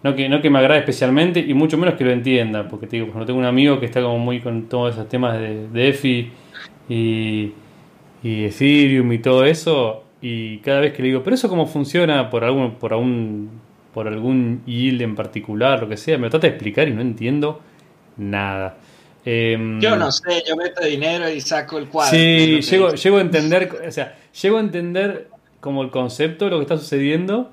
No 0.03 0.15
que, 0.15 0.29
no 0.29 0.41
que 0.41 0.51
me 0.51 0.59
agrade 0.59 0.81
especialmente 0.81 1.41
y 1.41 1.55
mucho 1.55 1.79
menos 1.79 1.95
que 1.95 2.05
lo 2.05 2.11
entienda, 2.11 2.69
porque 2.69 2.87
te 2.87 2.97
digo, 2.97 3.13
no 3.15 3.25
tengo 3.25 3.39
un 3.39 3.47
amigo 3.47 3.81
que 3.81 3.87
está 3.87 4.03
como 4.03 4.19
muy 4.19 4.41
con 4.41 4.69
todos 4.69 4.95
esos 4.95 5.09
temas 5.09 5.39
de, 5.39 5.69
de 5.69 5.89
EFI 5.89 6.33
y, 6.89 7.53
y 8.23 8.45
Ethereum 8.45 9.11
y 9.13 9.19
todo 9.19 9.45
eso, 9.45 10.05
y 10.21 10.59
cada 10.59 10.81
vez 10.81 10.93
que 10.93 11.03
le 11.03 11.09
digo, 11.09 11.23
pero 11.23 11.35
eso 11.35 11.49
cómo 11.49 11.67
funciona 11.67 12.31
por 12.31 12.45
algún, 12.45 12.75
por 12.75 12.93
algún, 12.93 13.51
por 13.93 14.07
algún 14.07 14.63
yield 14.67 15.03
en 15.03 15.15
particular, 15.15 15.81
lo 15.81 15.89
que 15.89 15.97
sea, 15.97 16.19
me 16.19 16.25
lo 16.25 16.31
trata 16.31 16.47
de 16.47 16.53
explicar 16.53 16.89
y 16.89 16.93
no 16.93 17.01
entiendo 17.01 17.61
nada. 18.19 18.77
Em, 19.25 19.81
yo 19.81 19.97
no 19.97 20.13
sé, 20.13 20.45
yo 20.47 20.57
meto 20.57 20.85
dinero 20.85 21.29
y 21.29 21.41
saco 21.41 21.79
el 21.79 21.89
cuadro. 21.89 22.17
Sí, 22.17 22.61
llego, 22.61 22.95
llego 22.95 23.17
a 23.17 23.21
entender, 23.23 23.83
o 23.89 23.91
sea, 23.91 24.17
llego 24.41 24.59
a 24.59 24.61
entender 24.61 25.29
como 25.67 25.83
el 25.83 25.91
concepto 25.91 26.45
de 26.45 26.53
lo 26.53 26.59
que 26.59 26.63
está 26.63 26.79
sucediendo, 26.79 27.51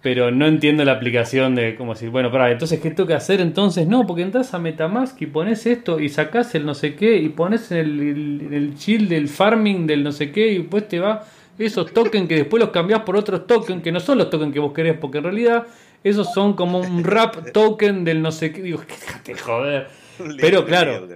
pero 0.00 0.30
no 0.30 0.46
entiendo 0.46 0.84
la 0.84 0.92
aplicación 0.92 1.56
de 1.56 1.74
como 1.74 1.94
decir, 1.94 2.08
bueno, 2.10 2.30
para, 2.30 2.52
entonces, 2.52 2.78
¿qué 2.78 2.92
tengo 2.92 3.08
que 3.08 3.14
hacer 3.14 3.40
entonces? 3.40 3.88
No, 3.88 4.06
porque 4.06 4.22
entras 4.22 4.54
a 4.54 4.60
Metamask 4.60 5.20
y 5.20 5.26
pones 5.26 5.66
esto 5.66 5.98
y 5.98 6.08
sacas 6.08 6.54
el 6.54 6.64
no 6.64 6.74
sé 6.74 6.94
qué 6.94 7.16
y 7.16 7.30
pones 7.30 7.72
el, 7.72 7.98
el, 7.98 8.54
el 8.54 8.74
chill 8.76 9.08
del 9.08 9.26
farming 9.26 9.88
del 9.88 10.04
no 10.04 10.12
sé 10.12 10.30
qué 10.30 10.52
y 10.52 10.58
después 10.58 10.86
te 10.86 11.00
va 11.00 11.24
esos 11.58 11.92
tokens 11.92 12.28
que 12.28 12.36
después 12.36 12.60
los 12.60 12.70
cambias 12.70 13.00
por 13.00 13.16
otros 13.16 13.48
tokens 13.48 13.82
que 13.82 13.90
no 13.90 13.98
son 13.98 14.18
los 14.18 14.30
tokens 14.30 14.52
que 14.52 14.60
vos 14.60 14.72
querés, 14.72 14.96
porque 14.96 15.18
en 15.18 15.24
realidad 15.24 15.66
esos 16.04 16.32
son 16.32 16.52
como 16.52 16.78
un 16.78 17.02
rap 17.02 17.50
token 17.52 18.04
del 18.04 18.22
no 18.22 18.30
sé 18.30 18.52
qué. 18.52 18.62
Digo, 18.62 18.80
déjate 18.88 19.34
joder. 19.34 20.01
Pero 20.40 20.64
claro, 20.64 21.06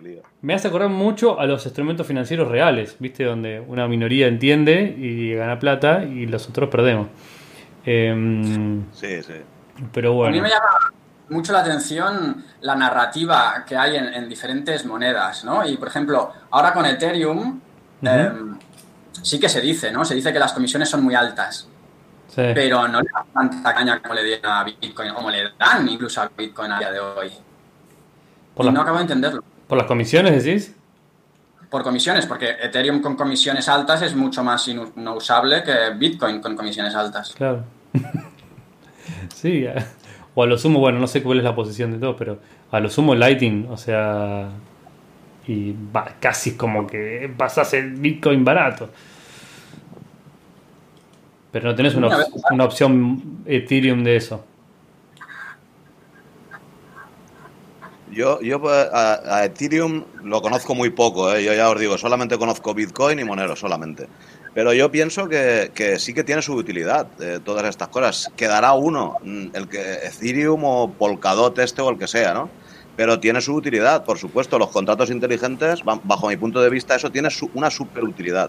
me 0.42 0.54
hace 0.54 0.68
acordar 0.68 0.88
mucho 0.88 1.40
a 1.40 1.46
los 1.46 1.64
instrumentos 1.64 2.06
financieros 2.06 2.48
reales, 2.48 2.96
¿viste? 2.98 3.25
Donde 3.25 3.60
una 3.60 3.88
minoría 3.88 4.26
entiende 4.26 4.94
y 4.96 5.34
gana 5.34 5.58
plata 5.58 6.04
y 6.04 6.26
los 6.26 6.48
otros 6.48 6.68
perdemos. 6.68 7.08
Em, 7.84 8.84
sí, 8.92 9.22
sí. 9.22 9.34
Pero 9.92 10.14
bueno. 10.14 10.30
A 10.30 10.32
mí 10.32 10.40
me 10.40 10.48
llama 10.48 10.66
mucho 11.28 11.52
la 11.52 11.60
atención 11.60 12.44
la 12.60 12.75
narrativa 12.75 13.64
que 13.66 13.76
hay 13.76 13.96
en, 13.96 14.28
diferentes 14.28 14.84
monedas, 14.84 15.44
¿no? 15.44 15.66
Y 15.66 15.76
por 15.76 15.88
ejemplo, 15.88 16.32
ahora 16.50 16.72
con 16.72 16.86
Ethereum, 16.86 17.60
em, 18.02 18.58
sí 19.22 19.40
que 19.40 19.48
se 19.48 19.60
dice, 19.60 19.90
¿no? 19.90 20.04
Se 20.04 20.14
dice 20.14 20.32
que 20.32 20.38
las 20.38 20.52
comisiones 20.52 20.88
son 20.88 21.02
muy 21.02 21.14
altas. 21.14 21.68
Pero 22.34 22.86
no 22.86 23.00
le 23.00 23.08
dan 23.14 23.50
tanta 23.50 23.75
caña 23.75 24.02
como 24.02 24.12
le 24.12 24.22
dieron 24.22 24.52
a 24.52 24.62
Bitcoin, 24.62 25.14
como 25.14 25.30
le 25.30 25.52
dan 25.58 25.88
incluso 25.88 26.20
a 26.20 26.30
Bitcoin 26.36 26.70
a 26.72 26.78
día 26.78 26.92
de 26.92 27.00
hoy 27.00 27.32
no 28.56 28.80
acabo 28.80 28.96
de 28.98 29.02
entenderlo. 29.02 29.44
¿Por 29.66 29.78
las 29.78 29.86
comisiones 29.86 30.44
decís? 30.44 30.75
Por 31.70 31.82
comisiones, 31.82 32.26
porque 32.26 32.50
Ethereum 32.62 33.00
con 33.02 33.16
comisiones 33.16 33.68
altas 33.68 34.02
es 34.02 34.14
mucho 34.14 34.42
más 34.44 34.68
no 34.94 35.14
usable 35.14 35.62
que 35.62 35.90
Bitcoin 35.96 36.40
con 36.40 36.56
comisiones 36.56 36.94
altas. 36.94 37.34
Claro. 37.34 37.64
sí, 39.34 39.66
o 40.34 40.42
a 40.42 40.46
lo 40.46 40.58
sumo, 40.58 40.78
bueno, 40.78 40.98
no 40.98 41.06
sé 41.06 41.22
cuál 41.22 41.38
es 41.38 41.44
la 41.44 41.54
posición 41.54 41.92
de 41.92 41.98
todo, 41.98 42.16
pero 42.16 42.38
a 42.70 42.78
lo 42.78 42.88
sumo 42.88 43.14
Lightning, 43.14 43.66
o 43.70 43.76
sea, 43.76 44.48
y 45.46 45.75
va, 45.94 46.14
casi 46.20 46.56
como 46.56 46.86
que 46.86 47.32
pasas 47.36 47.72
el 47.75 47.94
Bitcoin 47.94 48.44
barato. 48.44 48.90
Pero 51.50 51.70
no 51.70 51.75
tenés 51.75 51.94
una, 51.94 52.08
una 52.50 52.64
opción 52.64 53.42
Ethereum 53.46 54.04
de 54.04 54.16
eso. 54.16 54.44
Yo, 58.16 58.40
yo 58.40 58.58
pues, 58.58 58.88
a, 58.94 59.44
Ethereum 59.44 60.02
lo 60.25 60.40
conozco 60.40 60.75
muy 60.75 60.88
poco, 60.88 61.35
¿eh? 61.35 61.44
yo 61.44 61.52
ya 61.52 61.68
os 61.68 61.78
digo, 61.78 61.99
solamente 61.99 62.38
conozco 62.38 62.73
Bitcoin 62.73 63.18
y 63.18 63.25
Monero, 63.25 63.54
solamente. 63.54 64.08
Pero 64.54 64.73
yo 64.73 64.90
pienso 64.90 65.28
que, 65.28 65.70
que 65.75 65.99
sí 65.99 66.14
que 66.14 66.25
tiene 66.25 66.40
su 66.40 66.54
utilidad 66.54 67.08
eh, 67.20 67.40
todas 67.44 67.66
estas 67.66 67.88
cosas. 67.88 68.32
Quedará 68.35 68.73
uno, 68.73 69.16
mm, 69.23 69.49
el 69.52 69.68
que 69.68 69.96
Ethereum 70.06 70.64
o 70.64 70.90
Polkadot 70.94 71.58
este 71.58 71.82
o 71.82 71.90
el 71.90 71.99
que 71.99 72.08
sea, 72.08 72.32
¿no? 72.32 72.49
Pero 72.96 73.20
tiene 73.20 73.42
su 73.42 73.52
utilidad, 73.52 74.02
por 74.02 74.16
supuesto. 74.16 74.58
Los 74.58 74.70
contratos 74.70 75.11
inteligentes, 75.11 75.82
bajo 75.85 76.28
mi 76.28 76.38
punto 76.38 76.62
de 76.62 76.70
vista, 76.70 76.94
eso 76.94 77.12
tiene 77.12 77.28
una 77.52 77.68
super 77.68 78.02
utilidad. 78.02 78.49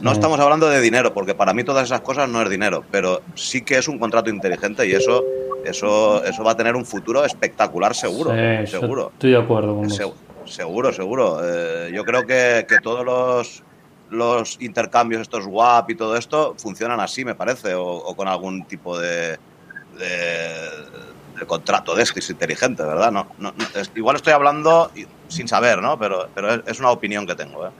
No 0.00 0.12
estamos 0.12 0.38
hablando 0.38 0.68
de 0.68 0.80
dinero, 0.80 1.12
porque 1.12 1.34
para 1.34 1.52
mí 1.52 1.64
todas 1.64 1.86
esas 1.86 2.02
cosas 2.02 2.28
no 2.28 2.40
es 2.42 2.48
dinero, 2.48 2.84
pero 2.92 3.22
sí 3.34 3.62
que 3.62 3.76
es 3.76 3.88
un 3.88 3.98
contrato 3.98 4.30
inteligente 4.30 4.86
y 4.86 4.92
eso 4.92 5.24
eso, 5.64 6.24
eso 6.24 6.44
va 6.44 6.52
a 6.52 6.56
tener 6.56 6.76
un 6.76 6.84
futuro 6.84 7.24
espectacular, 7.24 7.94
seguro. 7.94 8.30
seguro. 8.66 9.10
Estoy 9.14 9.30
de 9.30 9.38
acuerdo 9.38 9.76
con 9.76 9.90
Seguro, 10.46 10.92
seguro. 10.92 11.40
Eh, 11.44 11.92
yo 11.94 12.04
creo 12.04 12.26
que, 12.26 12.64
todos 12.82 13.04
los, 13.04 13.62
los 14.10 14.60
intercambios, 14.60 15.22
estos 15.22 15.46
WAP 15.46 15.90
y 15.90 15.94
todo 15.94 16.16
esto, 16.16 16.54
funcionan 16.58 16.98
así, 17.00 17.24
me 17.24 17.34
parece, 17.34 17.74
o, 17.74 18.14
con 18.16 18.26
algún 18.26 18.64
tipo 18.64 18.98
de, 18.98 19.38
de, 19.98 21.46
contrato 21.46 21.94
de 21.94 22.02
escritos 22.02 22.30
inteligente, 22.30 22.82
¿verdad? 22.82 23.12
No, 23.12 23.26
igual 23.94 24.16
estoy 24.16 24.32
hablando 24.32 24.90
sin 25.28 25.46
saber, 25.46 25.80
¿no? 25.80 25.98
Pero, 25.98 26.28
pero 26.34 26.66
es, 26.66 26.80
una 26.80 26.90
opinión 26.90 27.26
que 27.26 27.34
tengo, 27.34 27.66
¿eh? 27.66 27.70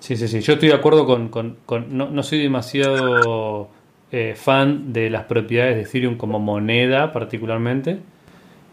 Sí, 0.00 0.16
sí, 0.16 0.28
sí. 0.28 0.40
Yo 0.40 0.54
estoy 0.54 0.68
de 0.68 0.74
acuerdo 0.74 1.04
con. 1.04 1.28
con, 1.28 1.56
no, 1.96 2.08
no 2.08 2.22
soy 2.22 2.40
demasiado 2.40 3.70
eh, 4.16 4.34
fan 4.34 4.94
de 4.94 5.10
las 5.10 5.24
propiedades 5.24 5.76
de 5.76 5.82
Ethereum 5.82 6.16
como 6.16 6.38
moneda 6.38 7.12
particularmente, 7.12 7.98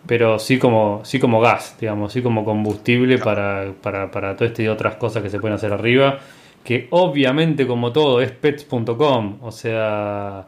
pero 0.08 0.40
sí 0.40 0.58
como, 0.58 1.02
sí 1.04 1.20
como 1.20 1.42
gas, 1.42 1.76
digamos, 1.82 2.14
sí 2.14 2.22
como 2.22 2.46
combustible 2.46 3.18
para, 3.18 3.74
para, 3.82 4.10
para 4.10 4.38
todo 4.38 4.48
este 4.48 4.64
y 4.64 4.68
otras 4.70 4.96
cosas 4.96 5.22
que 5.22 5.30
se 5.30 5.40
pueden 5.40 5.56
hacer 5.56 5.74
arriba, 5.74 6.20
que 6.64 6.88
obviamente 6.92 7.68
como 7.68 7.92
todo 7.92 8.22
es 8.22 8.32
pets.com, 8.32 9.40
o 9.42 9.52
sea, 9.52 10.48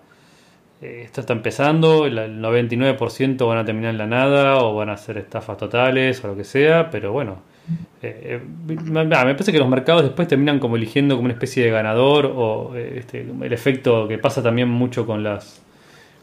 eh, 0.81 1.01
esto 1.03 1.19
está 1.19 1.33
empezando, 1.33 2.05
el 2.05 2.41
99% 2.41 3.47
van 3.47 3.57
a 3.57 3.65
terminar 3.65 3.91
en 3.91 3.97
la 3.97 4.07
nada 4.07 4.59
o 4.59 4.75
van 4.75 4.89
a 4.89 4.95
ser 4.97 5.17
estafas 5.17 5.57
totales 5.57 6.23
o 6.23 6.27
lo 6.29 6.37
que 6.37 6.45
sea, 6.45 6.89
pero 6.89 7.11
bueno 7.11 7.54
eh, 8.01 8.39
me 8.67 9.05
parece 9.07 9.51
que 9.51 9.59
los 9.59 9.67
mercados 9.67 10.03
después 10.03 10.27
terminan 10.27 10.59
como 10.59 10.75
eligiendo 10.75 11.15
como 11.15 11.25
una 11.25 11.33
especie 11.33 11.65
de 11.65 11.71
ganador 11.71 12.31
o 12.35 12.75
eh, 12.75 12.97
este, 12.99 13.21
el 13.21 13.53
efecto 13.53 14.07
que 14.07 14.17
pasa 14.17 14.43
también 14.43 14.69
mucho 14.69 15.05
con 15.05 15.23
las 15.23 15.61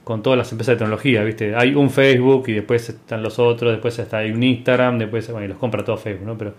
con 0.04 0.22
todas 0.22 0.36
las 0.36 0.50
empresas 0.50 0.74
de 0.74 0.78
tecnología, 0.78 1.22
¿viste? 1.22 1.54
Hay 1.54 1.74
un 1.74 1.88
Facebook 1.88 2.44
y 2.48 2.54
después 2.54 2.88
están 2.88 3.22
los 3.22 3.38
otros, 3.38 3.70
después 3.70 3.96
está 3.98 4.18
hay 4.18 4.32
un 4.32 4.42
Instagram, 4.42 4.98
después 4.98 5.30
bueno, 5.30 5.44
y 5.44 5.48
los 5.48 5.58
compra 5.58 5.84
todo 5.84 5.96
Facebook, 5.96 6.26
¿no? 6.26 6.36
Pero 6.36 6.54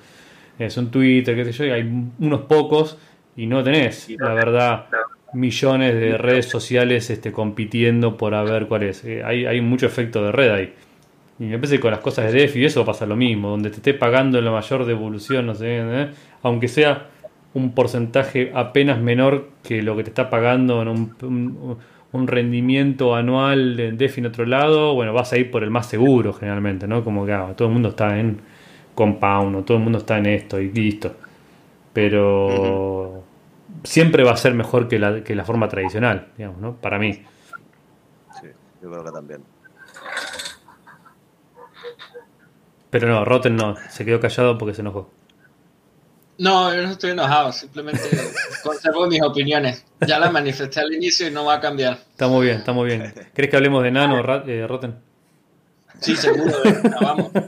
es 0.57 0.77
un 0.77 0.89
Twitter, 0.89 1.35
qué 1.35 1.45
sé 1.45 1.51
yo, 1.51 1.65
y 1.65 1.69
hay 1.71 1.91
unos 2.19 2.41
pocos 2.41 2.97
y 3.35 3.47
no 3.47 3.63
tenés, 3.63 4.09
la 4.17 4.33
verdad, 4.33 4.85
millones 5.33 5.95
de 5.95 6.17
redes 6.17 6.45
sociales 6.47 7.09
este, 7.09 7.31
compitiendo 7.31 8.15
por 8.17 8.33
a 8.33 8.43
ver 8.43 8.67
cuál 8.67 8.83
es. 8.83 9.03
Eh, 9.03 9.23
hay, 9.23 9.45
hay 9.45 9.61
mucho 9.61 9.87
efecto 9.87 10.23
de 10.23 10.31
red 10.31 10.51
ahí. 10.51 10.73
Y 11.39 11.45
me 11.45 11.57
parece 11.57 11.75
que 11.75 11.81
con 11.81 11.91
las 11.91 11.99
cosas 11.99 12.31
de 12.31 12.39
DeFi 12.39 12.65
eso 12.65 12.85
pasa 12.85 13.05
lo 13.05 13.15
mismo, 13.15 13.49
donde 13.49 13.69
te 13.69 13.77
esté 13.77 13.93
pagando 13.93 14.39
la 14.39 14.51
mayor 14.51 14.85
devolución, 14.85 15.47
no 15.47 15.55
sé, 15.55 15.79
¿eh? 15.79 16.09
aunque 16.43 16.67
sea 16.67 17.07
un 17.53 17.73
porcentaje 17.73 18.51
apenas 18.53 18.99
menor 18.99 19.49
que 19.63 19.81
lo 19.81 19.95
que 19.95 20.03
te 20.03 20.09
está 20.09 20.29
pagando 20.29 20.81
en 20.81 20.87
un, 20.87 21.77
un, 22.11 22.27
rendimiento 22.27 23.15
anual 23.15 23.75
de 23.75 23.91
DeFi 23.91 24.21
en 24.21 24.27
otro 24.27 24.45
lado, 24.45 24.93
bueno, 24.93 25.13
vas 25.13 25.33
a 25.33 25.37
ir 25.37 25.51
por 25.51 25.63
el 25.63 25.69
más 25.69 25.87
seguro 25.87 26.33
generalmente, 26.33 26.87
¿no? 26.87 27.03
Como 27.03 27.25
que 27.25 27.33
ah, 27.33 27.53
todo 27.55 27.67
el 27.67 27.73
mundo 27.73 27.89
está 27.89 28.19
en 28.19 28.39
Compound, 28.95 29.55
o 29.55 29.63
todo 29.63 29.77
el 29.77 29.83
mundo 29.83 29.99
está 29.99 30.17
en 30.17 30.27
esto 30.27 30.59
y 30.59 30.71
listo. 30.71 31.15
Pero 31.93 33.23
siempre 33.83 34.23
va 34.23 34.31
a 34.31 34.37
ser 34.37 34.53
mejor 34.53 34.87
que 34.87 34.99
la, 34.99 35.23
que 35.23 35.35
la 35.35 35.45
forma 35.45 35.67
tradicional, 35.67 36.27
digamos, 36.37 36.59
¿no? 36.59 36.75
Para 36.75 36.97
mí. 36.97 37.13
Sí, 38.41 38.47
yo 38.81 38.89
creo 38.89 39.03
que 39.03 39.11
también. 39.11 39.41
Pero 42.93 43.07
no, 43.07 43.25
Rotten 43.25 43.55
no, 43.55 43.75
se 43.89 44.05
quedó 44.05 44.19
callado 44.19 44.55
porque 44.55 44.75
se 44.75 44.81
enojó. 44.81 45.09
No, 46.37 46.71
yo 46.75 46.83
no 46.83 46.91
estoy 46.91 47.09
enojado, 47.09 47.51
simplemente 47.51 48.03
conservo 48.63 49.07
mis 49.07 49.19
opiniones. 49.23 49.83
Ya 50.05 50.19
las 50.19 50.31
manifesté 50.31 50.79
al 50.79 50.93
inicio 50.93 51.27
y 51.27 51.31
no 51.31 51.43
va 51.43 51.55
a 51.55 51.59
cambiar. 51.59 51.93
Está 52.11 52.27
muy 52.27 52.45
bien, 52.45 52.57
está 52.57 52.71
muy 52.71 52.85
bien. 52.85 53.11
¿Crees 53.33 53.49
que 53.49 53.57
hablemos 53.57 53.81
de 53.81 53.89
Nano, 53.89 54.19
eh, 54.45 54.67
Rotten? 54.67 54.93
Sí, 56.01 56.15
seguro, 56.15 56.53
vamos. 57.01 57.31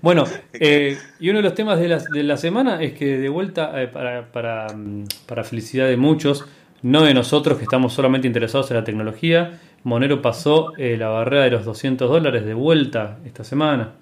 Bueno, 0.00 0.24
eh, 0.52 0.96
y 1.20 1.30
uno 1.30 1.40
de 1.40 1.42
los 1.42 1.54
temas 1.54 1.80
de 1.80 1.88
la, 1.88 1.98
de 1.98 2.22
la 2.22 2.36
semana 2.36 2.80
es 2.80 2.92
que 2.92 3.18
de 3.18 3.28
vuelta, 3.28 3.82
eh, 3.82 3.88
para, 3.88 4.30
para, 4.30 4.68
mm, 4.68 5.04
para, 5.26 5.42
felicidad 5.42 5.88
de 5.88 5.96
muchos, 5.96 6.46
no 6.82 7.02
de 7.02 7.12
nosotros 7.12 7.58
que 7.58 7.64
estamos 7.64 7.92
solamente 7.92 8.28
interesados 8.28 8.70
en 8.70 8.76
la 8.76 8.84
tecnología, 8.84 9.58
Monero 9.86 10.20
pasó 10.20 10.76
eh, 10.78 10.96
la 10.98 11.06
barrera 11.06 11.44
de 11.44 11.50
los 11.50 11.64
200 11.64 12.10
dólares 12.10 12.44
de 12.44 12.54
vuelta 12.54 13.18
esta 13.24 13.44
semana. 13.44 13.92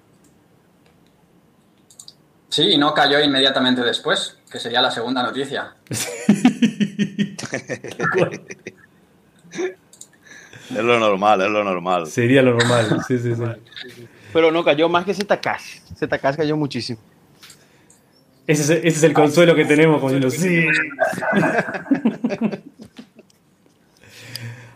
Sí, 2.49 2.71
y 2.71 2.79
no 2.79 2.91
cayó 2.91 3.23
inmediatamente 3.23 3.83
después, 3.83 4.39
que 4.51 4.57
sería 4.57 4.81
la 4.81 4.89
segunda 4.89 5.21
noticia. 5.21 5.75
es 5.89 6.09
lo 10.71 10.99
normal, 10.99 11.41
es 11.41 11.51
lo 11.51 11.63
normal. 11.63 12.07
Sería 12.07 12.41
lo 12.41 12.55
normal, 12.55 13.03
sí, 13.07 13.19
sí, 13.19 13.35
sí. 13.35 13.43
Pero 14.33 14.51
no 14.51 14.63
cayó 14.63 14.89
más 14.89 15.05
que 15.05 15.13
Zcash. 15.13 15.81
Zcash 15.99 16.35
cayó 16.35 16.57
muchísimo. 16.57 16.97
Ese 18.47 18.63
es, 18.63 18.69
ese 18.71 18.87
es 18.87 19.03
el 19.03 19.13
consuelo 19.13 19.53
que 19.53 19.65
tenemos 19.65 20.01
con 20.01 20.19
los 20.19 20.33
sí. 20.33 20.65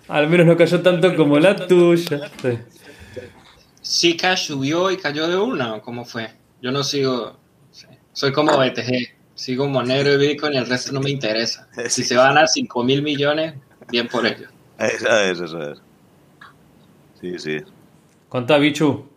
Al 0.10 0.28
menos 0.28 0.48
no 0.48 0.58
cayó 0.58 0.82
tanto 0.82 1.16
como 1.16 1.38
la 1.40 1.56
tuya. 1.68 2.32
Sí, 3.80 4.18
Cash 4.18 4.48
subió 4.48 4.90
y 4.90 4.98
cayó 4.98 5.28
de 5.28 5.38
una, 5.38 5.80
¿cómo 5.82 6.04
fue? 6.04 6.32
Yo 6.62 6.72
no 6.72 6.84
sigo, 6.84 7.38
soy 8.12 8.32
como 8.32 8.58
BTG, 8.58 9.14
sigo 9.36 9.68
Monero 9.68 10.12
y 10.14 10.18
Bitcoin 10.18 10.54
y 10.54 10.58
el 10.58 10.68
resto 10.68 10.92
no 10.92 11.00
me 11.00 11.12
interesa. 11.12 11.68
Si 11.88 12.04
se 12.04 12.18
van 12.18 12.38
a 12.40 12.48
5 12.48 12.84
mil 12.84 13.04
millones, 13.04 13.54
bien 13.90 14.08
por 14.08 14.26
ellos. 14.26 14.50
Eso 14.80 15.20
es, 15.20 15.40
eso 15.40 15.72
es. 15.72 15.82
Sí, 17.22 17.38
sí. 17.38 17.58
Contá, 18.30 18.58
Bichu. 18.58 19.08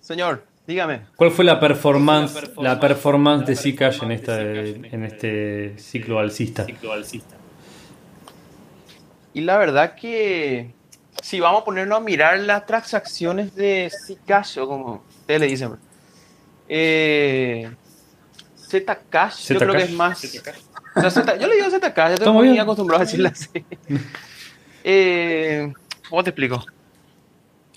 Señor, 0.00 0.44
dígame. 0.66 1.02
¿Cuál 1.16 1.30
fue 1.30 1.44
la 1.44 1.58
performance, 1.60 2.50
la 2.58 2.78
performance, 2.78 3.46
de 3.46 3.56
Zcash 3.56 4.02
en, 4.02 4.12
esta, 4.12 4.40
en 4.40 5.04
este 5.04 5.78
ciclo 5.78 6.18
alcista? 6.18 6.66
Y 9.32 9.42
la 9.42 9.58
verdad 9.58 9.94
que 9.94 10.74
si 11.22 11.40
vamos 11.40 11.62
a 11.62 11.64
ponernos 11.64 11.98
a 11.98 12.00
mirar 12.00 12.38
las 12.40 12.66
transacciones 12.66 13.54
de 13.54 13.90
Zcash, 13.90 14.58
o 14.58 14.68
como 14.68 15.04
ustedes 15.20 15.40
le 15.40 15.46
dicen, 15.46 15.76
eh, 16.68 17.70
Zcash, 18.58 19.52
yo 19.52 19.58
creo 19.58 19.72
que 19.72 19.82
es 19.82 19.92
más... 19.92 20.20
yo 20.22 21.46
le 21.46 21.54
digo 21.54 21.70
Zcash, 21.70 22.08
yo 22.08 22.14
estoy 22.14 22.32
muy 22.32 22.58
acostumbrado 22.58 23.02
a 23.02 23.04
decirle 23.04 23.28
así. 23.28 23.48
eh, 24.84 25.72
¿Cómo 26.08 26.24
te 26.24 26.30
explico? 26.30 26.64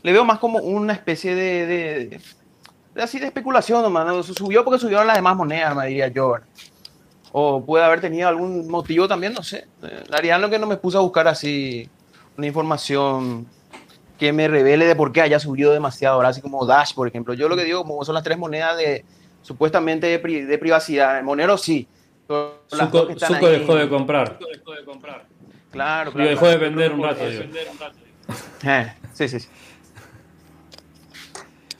le 0.04 0.12
veo 0.12 0.26
más 0.26 0.38
como 0.38 0.60
una 0.60 0.94
especie 0.94 1.34
de, 1.34 2.20
de, 2.94 3.02
así 3.02 3.20
de 3.20 3.28
especulación 3.28 3.82
nomás. 3.82 4.26
Subió 4.26 4.64
porque 4.64 4.80
subieron 4.80 5.08
las 5.08 5.16
demás 5.16 5.36
monedas, 5.36 5.76
me 5.76 5.88
diría 5.88 6.10
yo. 6.10 6.38
O 7.36 7.66
puede 7.66 7.84
haber 7.84 8.00
tenido 8.00 8.30
algún 8.30 8.68
motivo 8.70 9.08
también, 9.08 9.34
no 9.34 9.42
sé. 9.42 9.66
Realidad 10.08 10.40
lo 10.40 10.52
que 10.52 10.60
no 10.60 10.68
me 10.68 10.78
puse 10.78 10.98
a 10.98 11.02
buscar 11.02 11.28
así 11.28 11.90
una 12.38 12.46
información 12.46 13.48
que 14.20 14.32
me 14.32 14.48
revele 14.48 14.86
de 14.86 14.96
por 14.96 15.12
qué 15.12 15.22
haya 15.22 15.40
subido 15.40 15.74
demasiado 15.74 16.16
ahora, 16.16 16.30
así 16.30 16.42
como 16.42 16.64
Dash, 16.66 16.94
por 16.94 17.08
ejemplo. 17.08 17.34
Yo 17.34 17.50
lo 17.50 17.56
que 17.56 17.64
digo, 17.64 17.84
como 17.84 18.06
son 18.06 18.14
las 18.14 18.24
tres 18.24 18.38
monedas 18.38 18.78
de 18.78 19.04
supuestamente 19.42 20.08
de, 20.08 20.58
privacidad. 20.60 21.22
Monero 21.24 21.58
sí. 21.58 21.88
Suco, 22.28 23.08
dejó 23.50 23.76
de 23.76 23.90
comprar. 23.90 24.38
Claro, 25.72 26.12
claro. 26.12 26.30
Y 26.30 26.30
dejó 26.30 26.48
de 26.48 26.58
vender 26.58 26.94
un 26.94 27.02
rato. 27.02 27.22
Eh, 28.66 28.94
sí, 29.12 29.28
sí, 29.28 29.40
sí. 29.40 29.48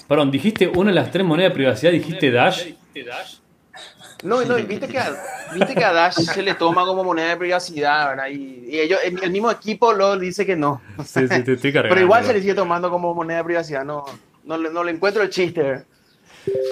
Perdón, 0.08 0.32
dijiste 0.32 0.68
una 0.68 0.90
de 0.90 0.96
las 0.96 1.12
tres 1.12 1.26
monedas 1.26 1.52
de 1.52 1.56
privacidad, 1.56 1.92
dijiste 1.92 2.32
Dash. 2.32 2.72
No, 4.24 4.44
no, 4.46 4.56
viste 4.56 4.88
que, 4.88 4.98
a, 4.98 5.16
viste 5.54 5.76
que 5.76 5.84
a 5.84 5.92
Dash 5.92 6.16
se 6.16 6.42
le 6.42 6.56
toma 6.56 6.86
como 6.86 7.04
moneda 7.04 7.30
de 7.30 7.38
privacidad, 7.38 8.10
¿verdad? 8.10 8.28
Y, 8.30 8.80
ellos, 8.80 9.00
el, 9.04 9.32
mismo 9.32 9.52
equipo 9.52 9.92
lo 9.94 10.18
dice 10.18 10.46
que 10.46 10.56
no. 10.56 10.82
Sí, 11.06 11.28
sí, 11.28 11.44
te 11.44 11.54
estoy 11.54 11.74
cargando. 11.74 11.94
Pero 11.94 12.02
igual 12.02 12.26
se 12.26 12.34
le 12.34 12.40
sigue 12.40 12.56
tomando 12.56 12.90
como 12.90 13.14
moneda 13.14 13.40
de 13.40 13.44
privacidad, 13.44 13.84
no, 13.84 14.06
no, 14.46 14.58
no 14.58 14.84
le 14.84 14.92
encuentro 14.92 15.22
el 15.22 15.30
chiste. 15.30 15.84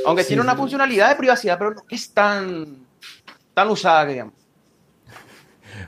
Aunque 0.06 0.24
tiene 0.24 0.42
una 0.42 0.56
funcionalidad 0.56 1.10
de 1.10 1.16
privacidad, 1.16 1.58
pero 1.58 1.72
no 1.72 1.82
es 1.90 2.14
tan, 2.14 2.86
tan 3.54 3.70
usada, 3.70 4.06
digamos. 4.06 4.34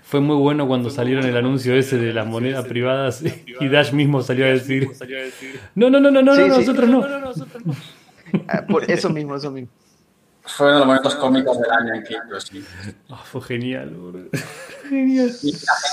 Fue 0.03 0.19
muy 0.19 0.35
bueno 0.35 0.67
cuando 0.67 0.89
salieron 0.89 1.25
el 1.25 1.35
anuncio 1.35 1.75
ese 1.75 1.97
de 1.97 2.13
las 2.13 2.25
monedas 2.25 2.65
privadas 2.65 3.23
y 3.59 3.67
Dash 3.67 3.91
mismo 3.93 4.21
salió 4.21 4.45
a 4.45 4.49
decir: 4.49 4.89
No, 5.75 5.89
no, 5.89 5.99
no, 5.99 6.11
no, 6.11 6.21
no, 6.21 6.35
nosotros 6.35 6.89
no. 6.89 7.03
Ah, 8.47 8.65
por 8.67 8.89
eso 8.89 9.09
mismo, 9.09 9.35
eso 9.35 9.51
mismo. 9.51 9.69
Fue 10.45 10.67
uno 10.67 10.73
de 10.73 10.79
los 10.79 10.87
momentos 10.87 11.15
cómicos 11.15 11.59
del 11.59 11.71
año 11.71 11.93
en 11.93 12.01
Crypto, 12.03 12.39
sí. 12.39 12.65
Ah, 13.09 13.21
fue 13.23 13.41
genial, 13.41 13.95
Genial. 14.89 15.31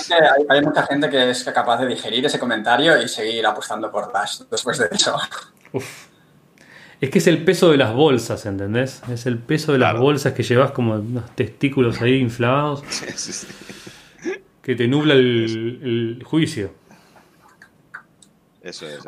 hay, 0.09 0.45
hay, 0.49 0.61
mucha 0.61 0.83
gente 0.83 1.09
que 1.09 1.29
es 1.29 1.43
capaz 1.45 1.79
de 1.79 1.87
digerir 1.87 2.25
ese 2.25 2.37
comentario 2.37 3.01
y 3.01 3.07
seguir 3.07 3.45
apostando 3.45 3.89
por 3.89 4.11
Dash 4.11 4.41
después 4.49 4.77
de 4.77 4.87
eso. 4.91 5.17
Es 6.99 7.09
que 7.09 7.17
es 7.17 7.25
el 7.25 7.43
peso 7.43 7.71
de 7.71 7.77
las 7.77 7.95
bolsas, 7.95 8.45
¿entendés? 8.45 9.01
Es 9.11 9.25
el 9.25 9.39
peso 9.39 9.71
de 9.71 9.79
las 9.79 9.97
bolsas 9.97 10.33
que 10.33 10.43
llevas 10.43 10.69
como 10.69 10.93
unos 10.93 11.35
testículos 11.35 11.99
ahí. 11.99 12.29
Sí, 12.89 13.33
sí 13.33 13.47
que 14.61 14.75
te 14.75 14.87
nubla 14.87 15.13
el, 15.13 16.21
juicio. 16.25 16.73
Eso 18.61 18.87
es. 18.87 18.99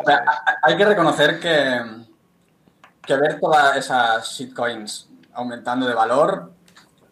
hay 0.64 0.78
que 0.78 0.86
reconocer 0.86 1.40
que, 1.40 1.82
que 3.06 3.16
ver 3.16 3.40
todas 3.40 3.78
esas 3.78 4.28
shitcoins 4.32 5.10
aumentando 5.34 5.88
de 5.88 5.94
valor 5.94 6.54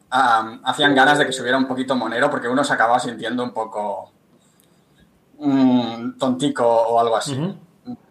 hacían 0.10 0.94
ganas 0.94 1.18
de 1.18 1.26
que 1.26 1.32
subiera 1.32 1.58
un 1.58 1.68
poquito 1.68 1.96
monero 1.96 2.30
porque 2.30 2.48
uno 2.48 2.64
se 2.64 2.74
acababa 2.74 3.00
sintiendo 3.00 3.44
un 3.44 3.54
poco 3.54 4.12
tontico 6.20 6.66
o 6.66 7.00
algo 7.00 7.16
así. 7.18 7.58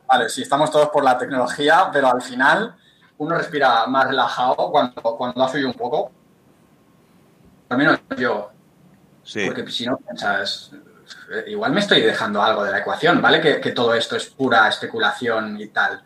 Vale, 0.07 0.29
sí, 0.29 0.43
estamos 0.43 0.71
todos 0.71 0.89
por 0.89 1.05
la 1.05 1.17
tecnología, 1.17 1.89
pero 1.93 2.09
al 2.09 2.23
final 2.23 2.75
uno 3.19 3.37
respira 3.37 3.87
más 3.87 4.09
relajado 4.09 4.71
cuando, 4.71 5.03
cuando 5.03 5.45
ha 5.45 5.49
subido 5.49 5.69
un 5.69 5.75
poco. 5.75 6.11
Al 7.69 7.79
menos 7.79 8.01
yo. 8.17 8.51
Porque 9.47 9.71
si 9.71 9.87
no 9.87 9.97
piensas, 9.99 10.73
igual 11.47 11.73
me 11.73 11.81
estoy 11.81 12.01
dejando 12.01 12.43
algo 12.43 12.65
de 12.65 12.73
la 12.73 12.79
ecuación, 12.79 13.23
¿vale? 13.23 13.41
Que, 13.41 13.73
todo 13.73 13.95
esto 13.95 14.17
es 14.17 14.27
pura 14.27 14.69
especulación 14.69 15.61
y 15.61 15.69
tal. 15.69 16.03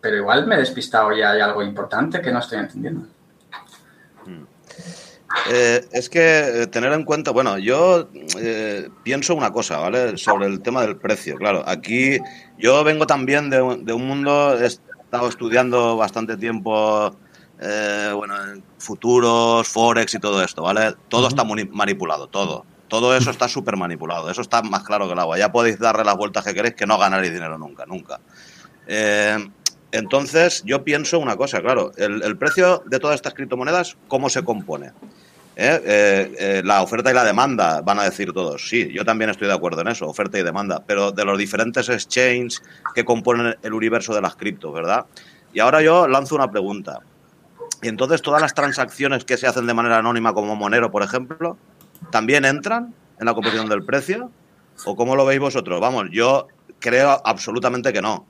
Pero 0.00 0.16
igual 0.16 0.46
me 0.46 0.54
he 0.54 0.58
despistado 0.58 1.12
y 1.12 1.20
hay 1.20 1.40
algo 1.40 1.62
importante 1.62 2.22
que 2.22 2.32
no 2.32 2.38
estoy 2.38 2.58
entendiendo. 2.58 3.06
Eh, 5.50 5.84
es 5.92 6.08
que 6.08 6.62
eh, 6.62 6.66
tener 6.68 6.92
en 6.92 7.04
cuenta, 7.04 7.30
bueno, 7.30 7.58
yo 7.58 8.08
eh, 8.38 8.88
pienso 9.02 9.34
una 9.34 9.52
cosa, 9.52 9.78
¿vale? 9.78 10.16
Sobre 10.16 10.46
el 10.46 10.60
tema 10.60 10.82
del 10.82 10.96
precio. 10.96 11.36
Claro, 11.36 11.62
aquí 11.66 12.18
yo 12.58 12.84
vengo 12.84 13.06
también 13.06 13.50
de, 13.50 13.56
de 13.82 13.92
un 13.92 14.06
mundo, 14.06 14.58
he 14.58 14.66
estado 14.66 15.28
estudiando 15.28 15.96
bastante 15.96 16.36
tiempo 16.36 17.14
eh, 17.60 18.12
bueno, 18.14 18.34
futuros, 18.78 19.68
forex 19.68 20.14
y 20.14 20.18
todo 20.18 20.42
esto, 20.42 20.62
¿vale? 20.62 20.94
Todo 21.08 21.28
está 21.28 21.44
manipulado, 21.44 22.28
todo. 22.28 22.64
Todo 22.88 23.16
eso 23.16 23.30
está 23.30 23.48
súper 23.48 23.76
manipulado, 23.76 24.30
eso 24.30 24.40
está 24.40 24.62
más 24.62 24.84
claro 24.84 25.06
que 25.06 25.14
el 25.14 25.18
agua. 25.18 25.38
Ya 25.38 25.50
podéis 25.50 25.78
darle 25.78 26.04
las 26.04 26.16
vueltas 26.16 26.44
que 26.44 26.54
queréis 26.54 26.74
que 26.74 26.86
no 26.86 26.98
ganaréis 26.98 27.32
dinero 27.32 27.58
nunca, 27.58 27.86
nunca. 27.86 28.20
Eh, 28.86 29.38
Entonces, 29.90 30.62
yo 30.64 30.82
pienso 30.82 31.18
una 31.20 31.36
cosa, 31.36 31.60
claro, 31.60 31.92
el, 31.96 32.22
el 32.22 32.36
precio 32.36 32.82
de 32.86 32.98
todas 32.98 33.14
estas 33.14 33.32
criptomonedas, 33.34 33.96
¿cómo 34.08 34.28
se 34.28 34.42
compone? 34.42 34.92
¿Eh? 35.56 35.80
Eh, 35.84 36.34
eh, 36.38 36.62
la 36.64 36.82
oferta 36.82 37.10
y 37.12 37.14
la 37.14 37.24
demanda, 37.24 37.80
van 37.80 38.00
a 38.00 38.04
decir 38.04 38.32
todos. 38.32 38.68
Sí, 38.68 38.90
yo 38.92 39.04
también 39.04 39.30
estoy 39.30 39.46
de 39.46 39.54
acuerdo 39.54 39.82
en 39.82 39.88
eso, 39.88 40.08
oferta 40.08 40.38
y 40.38 40.42
demanda, 40.42 40.82
pero 40.84 41.12
de 41.12 41.24
los 41.24 41.38
diferentes 41.38 41.88
exchanges 41.88 42.60
que 42.94 43.04
componen 43.04 43.56
el 43.62 43.72
universo 43.72 44.14
de 44.14 44.20
las 44.20 44.34
criptos, 44.34 44.74
¿verdad? 44.74 45.06
Y 45.52 45.60
ahora 45.60 45.80
yo 45.80 46.08
lanzo 46.08 46.34
una 46.34 46.50
pregunta. 46.50 47.00
Y 47.82 47.88
entonces 47.88 48.20
todas 48.20 48.42
las 48.42 48.54
transacciones 48.54 49.24
que 49.24 49.36
se 49.36 49.46
hacen 49.46 49.66
de 49.66 49.74
manera 49.74 49.98
anónima 49.98 50.34
como 50.34 50.56
Monero, 50.56 50.90
por 50.90 51.02
ejemplo, 51.02 51.56
¿también 52.10 52.44
entran 52.44 52.94
en 53.20 53.26
la 53.26 53.34
composición 53.34 53.68
del 53.68 53.84
precio? 53.84 54.32
¿O 54.84 54.96
cómo 54.96 55.14
lo 55.14 55.24
veis 55.24 55.38
vosotros? 55.38 55.80
Vamos, 55.80 56.06
yo 56.10 56.48
creo 56.80 57.22
absolutamente 57.24 57.92
que 57.92 58.02
no. 58.02 58.26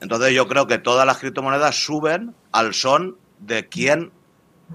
Entonces 0.00 0.34
yo 0.34 0.46
creo 0.46 0.66
que 0.66 0.78
todas 0.78 1.06
las 1.06 1.18
criptomonedas 1.18 1.74
suben 1.82 2.34
al 2.52 2.74
son 2.74 3.16
de 3.38 3.68
quién 3.68 4.12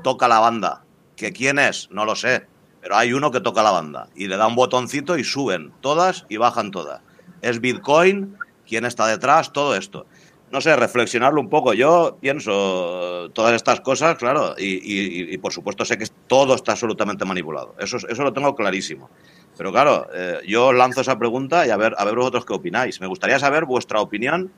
toca 0.04 0.28
la 0.28 0.40
banda. 0.40 0.85
¿Que 1.16 1.32
quién 1.32 1.60
es? 1.60 1.90
No 1.92 2.06
lo 2.06 2.16
sé. 2.16 2.48
Pero 2.82 2.98
hay 2.98 3.14
uno 3.14 3.32
que 3.32 3.42
toca 3.42 3.64
la 3.64 3.72
banda 3.72 4.10
y 4.16 4.28
le 4.28 4.38
da 4.38 4.46
un 4.48 4.56
botoncito 4.56 5.18
y 5.18 5.24
suben 5.24 5.74
todas 5.82 6.26
y 6.30 6.38
bajan 6.38 6.70
todas. 6.72 7.02
Es 7.42 7.60
Bitcoin, 7.60 8.38
quién 8.68 8.86
está 8.86 9.08
detrás, 9.08 9.52
todo 9.54 9.76
esto. 9.76 10.06
No 10.52 10.62
sé, 10.62 10.76
reflexionarlo 10.76 11.42
un 11.42 11.50
poco. 11.50 11.74
Yo 11.74 12.18
pienso 12.22 13.32
todas 13.34 13.54
estas 13.56 13.82
cosas, 13.82 14.16
claro, 14.18 14.54
y, 14.58 15.34
y- 15.34 15.38
por 15.40 15.52
supuesto 15.52 15.84
sé 15.84 15.98
que 15.98 16.06
todo 16.28 16.54
está 16.54 16.74
absolutamente 16.74 17.26
manipulado. 17.26 17.76
Eso, 17.80 17.98
eso 17.98 18.24
lo 18.24 18.32
tengo 18.32 18.54
clarísimo. 18.56 19.10
Pero 19.58 19.72
claro, 19.72 20.08
eh, 20.14 20.40
yo 20.48 20.72
lanzo 20.72 21.02
esa 21.02 21.18
pregunta 21.18 21.66
y 21.66 21.72
a 21.72 21.78
ver, 21.78 21.96
a 21.98 22.06
ver 22.06 22.16
vosotros 22.16 22.46
qué 22.46 22.54
opináis. 22.54 23.02
Me 23.02 23.08
gustaría 23.08 23.40
saber 23.40 23.66
vuestra 23.66 24.00
opinión 24.00 24.52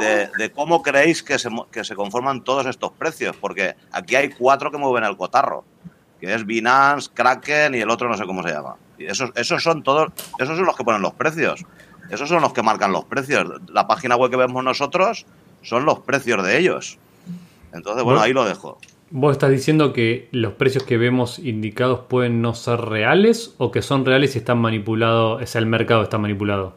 de, 0.00 0.28
de 0.38 0.50
cómo 0.52 0.82
creéis 0.82 1.22
que 1.22 1.38
se, 1.38 1.48
que 1.70 1.84
se 1.84 1.94
conforman 1.94 2.42
todos 2.44 2.66
estos 2.66 2.92
precios, 2.92 3.36
porque 3.36 3.74
aquí 3.92 4.16
hay 4.16 4.30
cuatro 4.30 4.70
que 4.70 4.78
mueven 4.78 5.04
el 5.04 5.16
cotarro, 5.16 5.64
que 6.20 6.32
es 6.34 6.44
Binance, 6.46 7.10
Kraken 7.12 7.74
y 7.74 7.78
el 7.80 7.90
otro 7.90 8.08
no 8.08 8.16
sé 8.16 8.24
cómo 8.26 8.42
se 8.42 8.50
llama. 8.50 8.76
Y 8.98 9.06
esos, 9.06 9.30
esos 9.36 9.62
son 9.62 9.82
todos, 9.82 10.10
esos 10.38 10.56
son 10.56 10.66
los 10.66 10.76
que 10.76 10.84
ponen 10.84 11.00
los 11.02 11.14
precios, 11.14 11.64
esos 12.10 12.28
son 12.28 12.42
los 12.42 12.52
que 12.52 12.62
marcan 12.62 12.92
los 12.92 13.04
precios. 13.04 13.46
La 13.68 13.86
página 13.86 14.16
web 14.16 14.30
que 14.30 14.36
vemos 14.36 14.62
nosotros 14.62 15.24
son 15.62 15.84
los 15.84 16.00
precios 16.00 16.44
de 16.44 16.58
ellos. 16.58 16.98
Entonces, 17.72 18.02
bueno, 18.02 18.18
Bueno. 18.18 18.20
ahí 18.22 18.32
lo 18.32 18.44
dejo. 18.44 18.78
¿Vos 19.12 19.32
estás 19.32 19.50
diciendo 19.50 19.92
que 19.92 20.28
los 20.30 20.52
precios 20.52 20.84
que 20.84 20.96
vemos 20.96 21.38
indicados 21.40 22.00
pueden 22.08 22.42
no 22.42 22.54
ser 22.54 22.80
reales 22.80 23.54
o 23.58 23.70
que 23.72 23.82
son 23.82 24.04
reales 24.04 24.34
y 24.36 24.38
están 24.38 24.58
manipulados, 24.58 25.42
o 25.42 25.46
sea, 25.46 25.58
el 25.60 25.66
mercado 25.66 26.02
está 26.02 26.16
manipulado? 26.18 26.74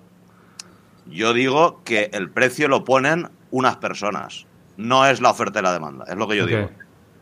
Yo 1.13 1.33
digo 1.33 1.81
que 1.83 2.09
el 2.13 2.29
precio 2.29 2.67
lo 2.67 2.83
ponen 2.83 3.29
unas 3.51 3.77
personas, 3.77 4.47
no 4.77 5.05
es 5.05 5.21
la 5.21 5.29
oferta 5.29 5.59
y 5.59 5.63
la 5.63 5.73
demanda, 5.73 6.05
es 6.07 6.15
lo 6.15 6.27
que 6.27 6.35
yo 6.35 6.45
digo. 6.45 6.69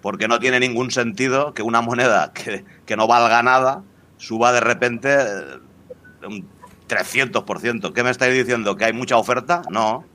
Porque 0.01 0.27
no 0.27 0.39
tiene 0.39 0.59
ningún 0.59 0.89
sentido 0.89 1.53
que 1.53 1.61
una 1.61 1.81
moneda 1.81 2.31
que, 2.33 2.65
que 2.85 2.95
no 2.95 3.05
valga 3.05 3.43
nada 3.43 3.83
suba 4.17 4.51
de 4.51 4.61
repente 4.61 5.13
eh, 5.13 6.25
un 6.25 6.47
300%. 6.87 7.93
¿Qué 7.93 8.03
me 8.03 8.09
estáis 8.09 8.33
diciendo? 8.33 8.75
¿Que 8.75 8.85
hay 8.85 8.93
mucha 8.93 9.17
oferta? 9.17 9.61
No, 9.69 10.05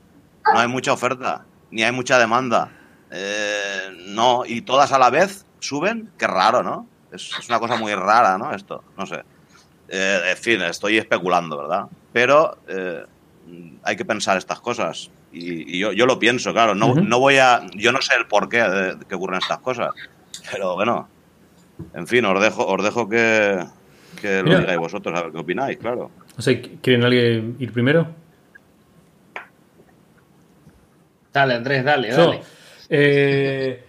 no 0.53 0.59
hay 0.59 0.67
mucha 0.67 0.93
oferta, 0.93 1.45
ni 1.71 1.83
hay 1.83 1.91
mucha 1.91 2.19
demanda. 2.19 2.71
Eh, 3.11 4.05
no, 4.07 4.43
y 4.45 4.61
todas 4.61 4.91
a 4.91 4.99
la 4.99 5.09
vez 5.09 5.45
suben, 5.59 6.11
qué 6.17 6.27
raro, 6.27 6.63
¿no? 6.63 6.87
Es, 7.11 7.31
es 7.39 7.47
una 7.47 7.59
cosa 7.59 7.77
muy 7.77 7.93
rara, 7.95 8.37
¿no? 8.37 8.53
Esto, 8.53 8.83
no 8.97 9.05
sé. 9.05 9.23
Eh, 9.89 10.21
en 10.31 10.37
fin, 10.37 10.61
estoy 10.61 10.97
especulando, 10.97 11.57
¿verdad? 11.57 11.85
Pero 12.11 12.57
eh, 12.67 13.05
hay 13.83 13.95
que 13.95 14.05
pensar 14.05 14.37
estas 14.37 14.59
cosas. 14.59 15.11
Y, 15.31 15.75
y 15.75 15.79
yo, 15.79 15.91
yo 15.91 16.05
lo 16.05 16.19
pienso, 16.19 16.53
claro. 16.53 16.75
No, 16.75 17.19
voy 17.19 17.37
a. 17.37 17.65
Yo 17.73 17.91
no 17.91 18.01
sé 18.01 18.15
el 18.15 18.27
porqué 18.27 18.61
de, 18.63 18.95
de 18.95 19.05
que 19.05 19.15
ocurren 19.15 19.39
estas 19.39 19.59
cosas. 19.59 19.91
Pero 20.51 20.75
bueno. 20.75 21.07
En 21.93 22.07
fin, 22.07 22.25
os 22.25 22.41
dejo, 22.41 22.65
os 22.65 22.83
dejo 22.83 23.07
que, 23.07 23.63
que 24.19 24.37
lo 24.37 24.45
Mira. 24.45 24.61
digáis 24.61 24.79
vosotros, 24.79 25.15
a 25.15 25.21
ver 25.21 25.31
qué 25.31 25.37
opináis, 25.37 25.77
claro. 25.77 26.09
O 26.35 26.41
sea, 26.41 26.59
¿quieren 26.81 27.03
alguien 27.03 27.55
ir 27.59 27.71
primero? 27.71 28.07
Dale, 31.31 31.53
Andrés, 31.53 31.83
dale, 31.83 32.09
dale. 32.11 32.41
Eh, 32.89 33.83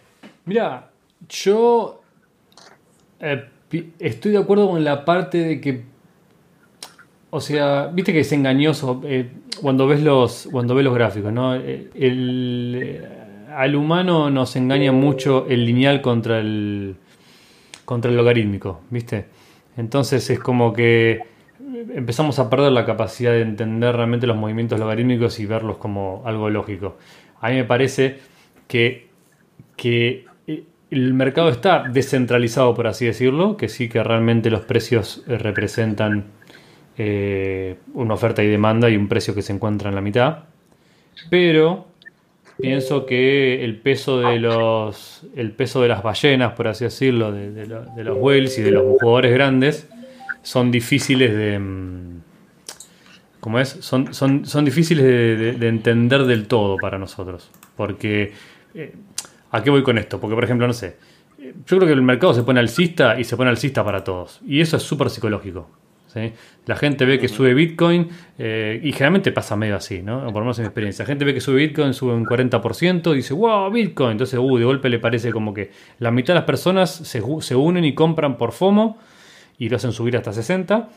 mira, 0.44 0.90
yo 1.30 2.02
eh, 3.20 3.48
estoy 3.98 4.32
de 4.32 4.38
acuerdo 4.38 4.68
con 4.68 4.84
la 4.84 5.02
parte 5.02 5.38
de 5.38 5.60
que, 5.60 5.84
o 7.30 7.40
sea, 7.40 7.88
viste 7.92 8.12
que 8.12 8.20
es 8.20 8.32
engañoso 8.32 9.02
eh, 9.04 9.30
cuando 9.60 9.86
ves 9.86 10.02
los 10.02 10.48
cuando 10.50 10.74
ves 10.74 10.84
los 10.84 10.94
gráficos, 10.94 11.32
¿no? 11.32 11.54
Eh, 11.56 11.90
eh, 11.94 13.08
al 13.54 13.74
humano 13.74 14.30
nos 14.30 14.56
engaña 14.56 14.92
mucho 14.92 15.46
el 15.48 15.64
lineal 15.64 16.00
contra 16.00 16.38
el 16.38 16.96
contra 17.84 18.10
el 18.10 18.16
logarítmico, 18.16 18.80
¿viste? 18.90 19.26
Entonces 19.76 20.28
es 20.30 20.38
como 20.38 20.72
que 20.72 21.20
empezamos 21.94 22.38
a 22.38 22.48
perder 22.48 22.72
la 22.72 22.86
capacidad 22.86 23.32
de 23.32 23.42
entender 23.42 23.94
realmente 23.94 24.26
los 24.26 24.36
movimientos 24.36 24.78
logarítmicos 24.80 25.38
y 25.40 25.46
verlos 25.46 25.76
como 25.76 26.22
algo 26.24 26.48
lógico. 26.50 26.96
A 27.40 27.50
mí 27.50 27.56
me 27.56 27.64
parece 27.64 28.18
que, 28.66 29.08
que 29.76 30.24
el 30.90 31.14
mercado 31.14 31.50
está 31.50 31.84
descentralizado, 31.88 32.74
por 32.74 32.86
así 32.86 33.06
decirlo, 33.06 33.56
que 33.56 33.68
sí 33.68 33.88
que 33.88 34.02
realmente 34.02 34.50
los 34.50 34.62
precios 34.62 35.22
representan 35.26 36.37
eh, 36.98 37.76
una 37.94 38.14
oferta 38.14 38.42
y 38.42 38.48
demanda 38.48 38.90
y 38.90 38.96
un 38.96 39.08
precio 39.08 39.34
que 39.34 39.42
se 39.42 39.52
encuentra 39.52 39.88
en 39.88 39.94
la 39.94 40.00
mitad. 40.00 40.40
Pero 41.30 41.86
pienso 42.60 43.06
que 43.06 43.64
el 43.64 43.76
peso 43.76 44.20
de 44.20 44.38
los 44.40 45.22
el 45.36 45.52
peso 45.52 45.80
de 45.82 45.88
las 45.88 46.02
ballenas, 46.02 46.52
por 46.54 46.68
así 46.68 46.84
decirlo, 46.84 47.32
de, 47.32 47.52
de 47.52 47.66
lo- 47.66 47.84
de 47.84 48.04
los 48.04 48.18
whales 48.18 48.58
y 48.58 48.62
de 48.62 48.70
los 48.72 48.98
jugadores 48.98 49.32
grandes, 49.32 49.88
son 50.42 50.70
difíciles 50.70 51.32
de. 51.34 51.58
mm, 51.58 52.18
¿Cómo 53.40 53.60
es? 53.60 53.68
Son, 53.68 54.12
son, 54.14 54.44
son 54.46 54.64
difíciles 54.64 55.04
de, 55.04 55.36
de- 55.36 55.52
de 55.52 55.68
entender 55.68 56.24
del 56.24 56.46
todo 56.48 56.76
para 56.76 56.98
nosotros. 56.98 57.50
Porque. 57.76 58.32
eh, 58.74 58.92
¿A 59.50 59.62
qué 59.62 59.70
voy 59.70 59.82
con 59.82 59.96
esto? 59.96 60.20
Porque, 60.20 60.34
por 60.34 60.44
ejemplo, 60.44 60.66
no 60.66 60.72
sé. 60.74 60.96
Yo 61.38 61.76
creo 61.78 61.86
que 61.86 61.92
el 61.92 62.02
mercado 62.02 62.34
se 62.34 62.42
pone 62.42 62.60
alcista 62.60 63.18
y 63.18 63.24
se 63.24 63.34
pone 63.36 63.48
alcista 63.48 63.82
para 63.82 64.04
todos. 64.04 64.40
Y 64.46 64.60
eso 64.60 64.76
es 64.76 64.82
súper 64.82 65.08
psicológico. 65.08 65.70
¿Sí? 66.12 66.32
La 66.66 66.76
gente 66.76 67.04
ve 67.04 67.18
que 67.18 67.28
sube 67.28 67.54
Bitcoin 67.54 68.08
eh, 68.38 68.80
y 68.82 68.92
generalmente 68.92 69.32
pasa 69.32 69.56
medio 69.56 69.76
así, 69.76 70.02
¿no? 70.02 70.26
O 70.26 70.32
por 70.32 70.36
lo 70.36 70.40
menos 70.40 70.58
en 70.58 70.64
mi 70.64 70.66
experiencia. 70.66 71.04
La 71.04 71.06
gente 71.06 71.24
ve 71.24 71.34
que 71.34 71.40
sube 71.40 71.56
Bitcoin, 71.56 71.94
sube 71.94 72.14
un 72.14 72.26
40% 72.26 73.12
y 73.12 73.16
dice, 73.16 73.34
wow, 73.34 73.70
Bitcoin. 73.70 74.12
Entonces, 74.12 74.38
uh, 74.38 74.58
de 74.58 74.64
golpe 74.64 74.88
le 74.88 74.98
parece 74.98 75.32
como 75.32 75.54
que 75.54 75.70
la 75.98 76.10
mitad 76.10 76.34
de 76.34 76.40
las 76.40 76.44
personas 76.44 76.90
se, 76.90 77.22
se 77.40 77.56
unen 77.56 77.84
y 77.84 77.94
compran 77.94 78.36
por 78.36 78.52
FOMO 78.52 78.98
y 79.58 79.68
lo 79.68 79.76
hacen 79.76 79.92
subir 79.92 80.16
hasta 80.16 80.32
60. 80.32 80.88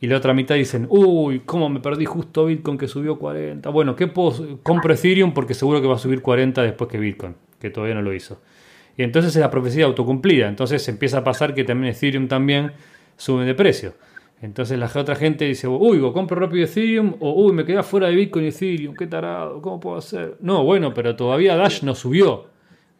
Y 0.00 0.08
la 0.08 0.18
otra 0.18 0.34
mitad 0.34 0.56
dicen, 0.56 0.86
uy, 0.90 1.40
¿cómo 1.40 1.68
me 1.70 1.80
perdí 1.80 2.04
justo 2.04 2.46
Bitcoin 2.46 2.76
que 2.76 2.86
subió 2.86 3.18
40? 3.18 3.70
Bueno, 3.70 3.96
¿qué 3.96 4.06
puedo? 4.06 4.58
Compro 4.62 4.92
Ethereum 4.92 5.32
porque 5.32 5.54
seguro 5.54 5.80
que 5.80 5.86
va 5.86 5.94
a 5.94 5.98
subir 5.98 6.20
40 6.20 6.62
después 6.62 6.90
que 6.90 6.98
Bitcoin, 6.98 7.34
que 7.58 7.70
todavía 7.70 7.94
no 7.94 8.02
lo 8.02 8.12
hizo. 8.12 8.40
Y 8.96 9.02
entonces 9.02 9.34
es 9.34 9.40
la 9.40 9.50
profecía 9.50 9.86
autocumplida. 9.86 10.48
Entonces 10.48 10.86
empieza 10.88 11.18
a 11.18 11.24
pasar 11.24 11.54
que 11.54 11.64
también 11.64 11.94
Ethereum 11.94 12.28
también 12.28 12.72
sube 13.16 13.44
de 13.44 13.54
precio. 13.54 13.94
Entonces 14.42 14.78
la 14.78 14.90
otra 14.94 15.16
gente 15.16 15.46
dice, 15.46 15.66
uy, 15.66 15.98
o 16.00 16.12
compro 16.12 16.38
rápido 16.38 16.64
Ethereum, 16.66 17.14
o 17.20 17.32
uy, 17.44 17.52
me 17.52 17.64
quedé 17.64 17.82
fuera 17.82 18.08
de 18.08 18.14
Bitcoin 18.14 18.44
y 18.44 18.48
Ethereum, 18.48 18.94
qué 18.94 19.06
tarado, 19.06 19.62
¿cómo 19.62 19.80
puedo 19.80 19.96
hacer? 19.96 20.36
No, 20.40 20.62
bueno, 20.62 20.92
pero 20.92 21.16
todavía 21.16 21.56
Dash 21.56 21.82
no 21.82 21.94
subió. 21.94 22.46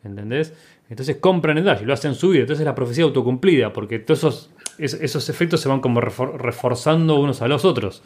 ¿Entendés? 0.03 0.55
Entonces 0.88 1.16
compran 1.16 1.59
el 1.59 1.64
Dash 1.64 1.83
y 1.83 1.85
lo 1.85 1.92
hacen 1.92 2.14
subir. 2.14 2.42
Entonces 2.42 2.61
es 2.62 2.66
la 2.66 2.75
profecía 2.75 3.05
autocumplida, 3.05 3.72
porque 3.72 3.99
todos 3.99 4.18
esos, 4.20 4.51
es- 4.79 4.94
esos 4.94 5.29
efectos 5.29 5.61
se 5.61 5.68
van 5.68 5.81
como 5.81 6.01
refor- 6.01 6.37
reforzando 6.38 7.18
unos 7.20 7.42
a 7.42 7.49
los 7.49 7.64
otros. 7.64 8.03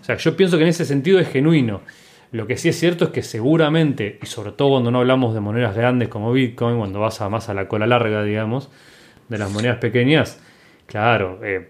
O 0.00 0.04
sea, 0.04 0.16
yo 0.16 0.36
pienso 0.36 0.56
que 0.56 0.62
en 0.62 0.70
ese 0.70 0.84
sentido 0.84 1.18
es 1.18 1.28
genuino. 1.28 1.82
Lo 2.30 2.46
que 2.46 2.56
sí 2.56 2.70
es 2.70 2.78
cierto 2.78 3.04
es 3.06 3.10
que 3.10 3.22
seguramente, 3.22 4.18
y 4.22 4.26
sobre 4.26 4.52
todo 4.52 4.70
cuando 4.70 4.90
no 4.90 5.00
hablamos 5.00 5.34
de 5.34 5.40
monedas 5.40 5.76
grandes 5.76 6.08
como 6.08 6.32
Bitcoin, 6.32 6.78
cuando 6.78 7.00
vas 7.00 7.20
a 7.20 7.28
más 7.28 7.48
a 7.50 7.54
la 7.54 7.68
cola 7.68 7.86
larga, 7.86 8.22
digamos, 8.22 8.70
de 9.28 9.36
las 9.36 9.50
monedas 9.52 9.76
pequeñas, 9.78 10.40
claro, 10.86 11.40
eh, 11.42 11.68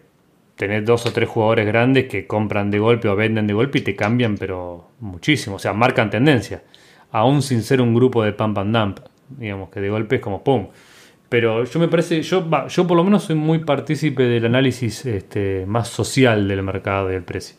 tenés 0.57 0.85
dos 0.85 1.07
o 1.07 1.13
tres 1.13 1.29
jugadores 1.29 1.67
grandes 1.67 2.07
que 2.07 2.27
compran 2.27 2.71
de 2.71 2.79
golpe 2.79 3.09
o 3.09 3.17
venden 3.17 3.47
de 3.47 3.55
golpe 3.55 3.79
y 3.79 3.83
te 3.83 3.97
cambian, 3.97 4.37
pero 4.37 4.91
muchísimo. 5.01 5.57
O 5.57 5.59
sea, 5.59 5.73
marcan 5.73 6.11
tendencia. 6.11 6.63
Aún 7.11 7.43
sin 7.43 7.63
ser 7.63 7.81
un 7.81 7.95
grupo 7.95 8.23
de 8.23 8.33
pump 8.33 8.59
and 8.59 8.77
dump, 8.77 8.99
digamos, 9.29 9.71
que 9.71 9.81
de 9.81 9.91
golpe 9.91 10.17
es 10.17 10.23
como 10.23 10.43
pum. 10.43 10.69
Pero 11.29 11.65
yo 11.65 11.81
me 11.81 11.89
parece, 11.89 12.23
yo, 12.23 12.47
yo 12.69 12.87
por 12.87 12.97
lo 12.97 13.05
menos 13.05 13.25
soy 13.25 13.37
muy 13.37 13.61
partícipe 13.61 14.25
del 14.25 14.45
análisis 14.45 15.07
este, 15.07 15.65
más 15.67 15.89
social 15.89 16.47
del 16.47 16.63
mercado 16.63 17.09
y 17.11 17.15
del 17.15 17.23
precio. 17.23 17.57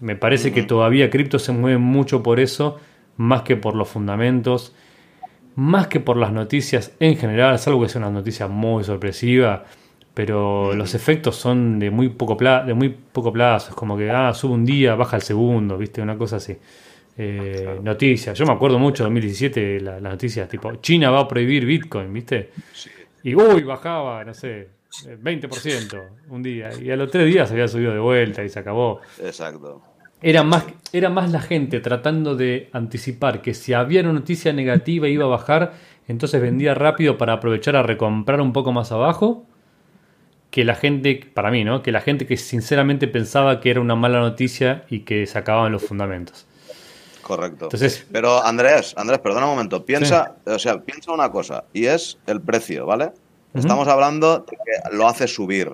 Me 0.00 0.16
parece 0.16 0.52
que 0.52 0.62
todavía 0.62 1.10
cripto 1.10 1.38
se 1.38 1.52
mueve 1.52 1.78
mucho 1.78 2.22
por 2.22 2.40
eso, 2.40 2.78
más 3.16 3.42
que 3.42 3.56
por 3.56 3.74
los 3.74 3.88
fundamentos, 3.88 4.74
más 5.56 5.88
que 5.88 6.00
por 6.00 6.16
las 6.16 6.32
noticias 6.32 6.92
en 7.00 7.16
general, 7.16 7.58
salvo 7.58 7.82
que 7.82 7.88
sea 7.88 8.00
una 8.00 8.10
noticia 8.10 8.46
muy 8.46 8.84
sorpresiva, 8.84 9.64
pero 10.20 10.74
los 10.74 10.94
efectos 10.94 11.34
son 11.36 11.78
de 11.78 11.90
muy 11.90 12.10
poco, 12.10 12.36
pla- 12.36 12.62
de 12.62 12.74
muy 12.74 12.90
poco 12.90 13.32
plazo, 13.32 13.70
es 13.70 13.74
como 13.74 13.96
que 13.96 14.10
ah, 14.10 14.34
sube 14.34 14.52
un 14.52 14.66
día, 14.66 14.94
baja 14.94 15.16
el 15.16 15.22
segundo, 15.22 15.78
¿viste? 15.78 16.02
Una 16.02 16.18
cosa 16.18 16.36
así. 16.36 16.54
eh, 17.16 17.78
noticias. 17.82 18.36
Yo 18.38 18.44
me 18.44 18.52
acuerdo 18.52 18.78
mucho, 18.78 19.02
2017, 19.04 19.80
las 19.80 20.02
noticias 20.02 20.46
tipo, 20.46 20.74
China 20.76 21.10
va 21.10 21.20
a 21.20 21.28
prohibir 21.28 21.64
Bitcoin, 21.64 22.12
¿viste? 22.12 22.50
Y 23.22 23.34
uy, 23.34 23.62
bajaba, 23.62 24.22
no 24.24 24.34
sé, 24.34 24.68
20% 25.22 25.96
un 26.28 26.42
día. 26.42 26.70
Y 26.82 26.90
a 26.90 26.96
los 26.96 27.10
tres 27.10 27.26
días 27.26 27.48
se 27.48 27.54
había 27.54 27.68
subido 27.68 27.92
de 27.92 27.98
vuelta 27.98 28.44
y 28.44 28.50
se 28.50 28.58
acabó. 28.58 29.00
Exacto. 29.24 29.80
Era 30.22 30.42
más, 30.42 30.66
era 30.92 31.08
más 31.08 31.30
la 31.32 31.40
gente 31.40 31.80
tratando 31.80 32.36
de 32.36 32.68
anticipar 32.74 33.40
que 33.40 33.54
si 33.54 33.72
había 33.72 34.02
una 34.02 34.12
noticia 34.12 34.52
negativa 34.52 35.08
iba 35.08 35.24
a 35.24 35.28
bajar, 35.28 35.72
entonces 36.08 36.42
vendía 36.42 36.74
rápido 36.74 37.16
para 37.16 37.32
aprovechar 37.34 37.74
a 37.76 37.82
recomprar 37.82 38.42
un 38.42 38.52
poco 38.52 38.70
más 38.72 38.92
abajo, 38.92 39.46
que 40.50 40.64
la 40.64 40.74
gente, 40.74 41.30
para 41.32 41.50
mí, 41.50 41.64
¿no? 41.64 41.82
Que 41.82 41.92
la 41.92 42.00
gente 42.00 42.26
que 42.26 42.36
sinceramente 42.36 43.08
pensaba 43.08 43.60
que 43.60 43.70
era 43.70 43.80
una 43.80 43.94
mala 43.94 44.20
noticia 44.20 44.84
y 44.90 45.00
que 45.00 45.26
se 45.26 45.38
acababan 45.38 45.72
los 45.72 45.82
fundamentos. 45.82 46.46
Correcto. 47.22 47.66
Entonces, 47.66 48.06
Pero 48.10 48.44
Andrés, 48.44 48.94
Andrés, 48.96 49.20
perdona 49.20 49.46
un 49.46 49.52
momento. 49.52 49.84
Piensa, 49.84 50.34
o 50.44 50.58
sea, 50.58 50.80
piensa 50.80 51.12
una 51.12 51.30
cosa, 51.30 51.64
y 51.72 51.86
es 51.86 52.18
el 52.26 52.40
precio, 52.40 52.86
¿vale? 52.86 53.12
Estamos 53.54 53.88
hablando 53.88 54.40
de 54.40 54.56
que 54.56 54.96
lo 54.96 55.08
hace 55.08 55.26
subir. 55.26 55.72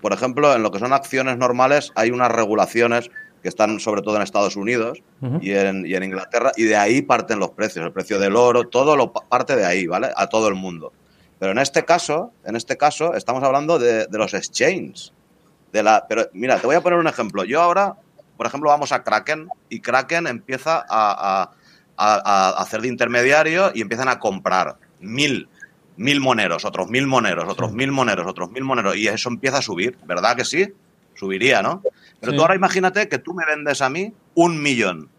por 0.00 0.12
ejemplo, 0.12 0.54
en 0.54 0.62
lo 0.62 0.70
que 0.70 0.78
son 0.78 0.92
acciones 0.92 1.36
normales 1.38 1.92
hay 1.94 2.10
unas 2.10 2.30
regulaciones 2.30 3.10
que 3.42 3.48
están 3.48 3.78
sobre 3.78 4.02
todo 4.02 4.16
en 4.16 4.22
Estados 4.22 4.56
Unidos 4.56 5.02
y, 5.40 5.52
en, 5.52 5.84
Inglaterra, 5.84 6.52
y 6.56 6.64
de 6.64 6.76
ahí 6.76 7.02
parten 7.02 7.38
los 7.38 7.50
precios, 7.50 7.84
el 7.84 7.92
precio 7.92 8.18
del 8.18 8.36
oro, 8.36 8.68
todo 8.68 8.96
lo 8.96 9.12
parte 9.12 9.54
de 9.54 9.66
ahí, 9.66 9.86
¿vale? 9.86 10.10
A 10.16 10.28
todo 10.28 10.48
el 10.48 10.54
mundo. 10.54 10.92
Pero 11.44 11.52
en 11.52 11.58
este 11.58 11.84
caso, 11.84 12.32
en 12.46 12.56
este 12.56 12.78
caso, 12.78 13.12
estamos 13.12 13.44
hablando 13.44 13.78
de, 13.78 14.06
los 14.12 14.32
exchanges. 14.32 15.12
De 15.74 15.82
la, 15.82 16.06
pero 16.08 16.30
mira, 16.32 16.58
te 16.58 16.66
voy 16.66 16.74
a 16.74 16.80
poner 16.80 16.98
un 16.98 17.06
ejemplo. 17.06 17.44
Yo 17.44 17.60
ahora, 17.60 17.96
por 18.38 18.46
ejemplo, 18.46 18.70
vamos 18.70 18.92
a 18.92 19.02
Kraken 19.02 19.50
y 19.68 19.80
Kraken 19.80 20.26
empieza 20.26 20.82
a, 20.88 21.50
a 21.98 22.48
hacer 22.48 22.80
de 22.80 22.88
intermediario 22.88 23.72
y 23.74 23.82
empiezan 23.82 24.08
a 24.08 24.18
comprar 24.18 24.78
mil 25.00 25.46
mil 25.98 26.18
moneros, 26.22 26.64
otros 26.64 26.88
mil 26.88 27.06
moneros, 27.06 27.46
otros 27.46 27.72
mil 27.72 27.92
moneros, 27.92 28.26
otros 28.26 28.50
mil 28.50 28.64
moneros, 28.64 28.96
y 28.96 29.08
eso 29.08 29.28
empieza 29.28 29.58
a 29.58 29.62
subir, 29.62 29.98
¿verdad 30.06 30.36
que 30.36 30.46
sí? 30.46 30.72
Subiría, 31.14 31.60
¿no? 31.60 31.82
Pero 32.20 32.32
tú 32.32 32.40
ahora 32.40 32.54
imagínate 32.54 33.06
que 33.10 33.18
tú 33.18 33.34
me 33.34 33.44
vendes 33.44 33.82
a 33.82 33.90
mí 33.90 34.14
un 34.34 34.62
millón 34.62 35.10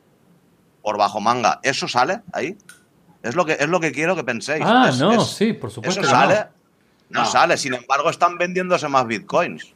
por 0.81 0.97
bajo 0.97 1.21
manga. 1.21 1.59
¿Eso 1.61 1.87
sale 1.87 2.21
ahí? 2.33 2.57
Es 3.25 3.33
lo 3.33 3.43
que, 3.43 3.53
es 3.59 3.67
lo 3.67 3.79
que 3.79 3.91
quiero 3.91 4.15
que 4.15 4.23
penséis. 4.23 4.63
Ah, 4.63 4.91
no, 4.99 5.25
sí, 5.25 5.53
por 5.53 5.71
supuesto. 5.71 5.99
¿Eso 5.99 6.07
sale? 6.07 6.45
No. 7.09 7.25
sale. 7.25 7.57
Sin 7.57 7.73
embargo, 7.73 8.11
están 8.11 8.37
vendiéndose 8.37 8.87
más 8.87 9.07
bitcoins. 9.07 9.73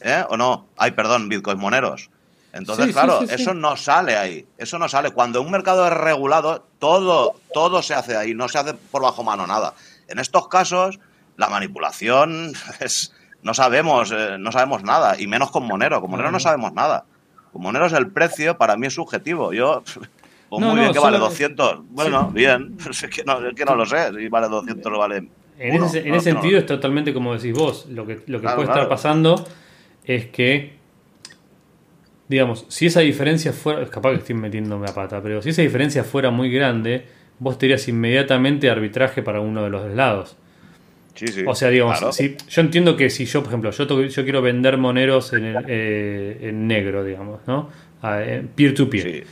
¿Eh? 0.00 0.24
¿O 0.28 0.36
no? 0.36 0.66
Ay, 0.76 0.92
perdón, 0.92 1.28
bitcoins 1.28 1.60
moneros. 1.60 2.08
Entonces, 2.52 2.92
claro, 2.92 3.22
eso 3.22 3.52
no 3.52 3.76
sale 3.76 4.16
ahí. 4.16 4.46
Eso 4.56 4.78
no 4.78 4.88
sale. 4.88 5.10
Cuando 5.10 5.42
un 5.42 5.50
mercado 5.50 5.88
es 5.88 5.92
regulado, 5.92 6.66
todo, 6.78 7.34
todo 7.52 7.82
se 7.82 7.94
hace 7.94 8.16
ahí. 8.16 8.32
No 8.32 8.48
se 8.48 8.58
hace 8.58 8.74
por 8.74 9.02
bajo 9.02 9.24
mano 9.24 9.44
nada. 9.44 9.74
En 10.06 10.20
estos 10.20 10.46
casos, 10.46 11.00
la 11.36 11.48
manipulación 11.48 12.52
es, 12.78 13.12
no 13.42 13.54
sabemos, 13.54 14.12
eh, 14.12 14.36
no 14.38 14.52
sabemos 14.52 14.84
nada, 14.84 15.20
y 15.20 15.26
menos 15.26 15.50
con 15.50 15.66
Monero. 15.66 16.00
Con 16.00 16.12
Monero 16.12 16.30
no 16.30 16.38
sabemos 16.38 16.72
nada. 16.74 17.06
Con 17.52 17.60
Monero 17.60 17.86
es 17.86 17.92
el 17.92 18.12
precio, 18.12 18.56
para 18.56 18.76
mí 18.76 18.86
es 18.86 18.94
subjetivo. 18.94 19.52
Yo, 19.52 19.82
pues 20.48 20.64
muy 20.64 20.80
bien, 20.80 20.92
que 20.92 20.98
vale 20.98 21.18
200. 21.18 21.80
Bueno, 21.90 22.30
bien, 22.32 22.76
es 22.90 23.02
que, 23.02 23.24
no, 23.24 23.46
es 23.46 23.54
que 23.54 23.64
no 23.64 23.76
lo 23.76 23.86
sé, 23.86 24.10
si 24.16 24.28
vale 24.28 24.48
200 24.48 24.92
o 24.92 24.98
vale. 24.98 25.28
En 25.58 25.82
ese, 25.82 26.06
en 26.06 26.14
ese 26.14 26.32
sentido 26.32 26.58
es 26.58 26.66
totalmente 26.66 27.12
como 27.12 27.34
decís 27.34 27.52
vos. 27.52 27.86
Lo 27.90 28.06
que, 28.06 28.20
lo 28.26 28.40
que 28.40 28.48
puede 28.48 28.68
estar 28.68 28.88
pasando 28.88 29.44
es 30.04 30.26
que, 30.26 30.72
digamos, 32.28 32.64
si 32.68 32.86
esa 32.86 33.00
diferencia 33.00 33.52
fuera, 33.52 33.82
es 33.82 33.90
capaz 33.90 34.10
que 34.10 34.16
estoy 34.18 34.36
metiéndome 34.36 34.88
a 34.88 34.94
pata, 34.94 35.20
pero 35.20 35.42
si 35.42 35.50
esa 35.50 35.62
diferencia 35.62 36.04
fuera 36.04 36.30
muy 36.30 36.50
grande, 36.50 37.06
vos 37.40 37.58
te 37.58 37.66
inmediatamente 37.88 38.70
arbitraje 38.70 39.22
para 39.22 39.40
uno 39.40 39.64
de 39.64 39.70
los 39.70 39.92
lados. 39.94 40.36
Sí, 41.14 41.26
sí, 41.26 41.42
o 41.44 41.54
sea, 41.56 41.68
digamos, 41.68 41.98
yo 42.48 42.60
entiendo 42.60 42.96
que 42.96 43.10
si 43.10 43.26
yo, 43.26 43.40
por 43.40 43.48
ejemplo, 43.48 43.72
yo, 43.72 44.02
yo 44.04 44.22
quiero 44.22 44.40
vender 44.40 44.78
moneros 44.78 45.32
en, 45.32 45.56
eh, 45.66 46.38
en 46.42 46.68
negro, 46.68 47.02
digamos, 47.02 47.40
¿no? 47.48 47.70
Peer-to-peer. 48.54 49.24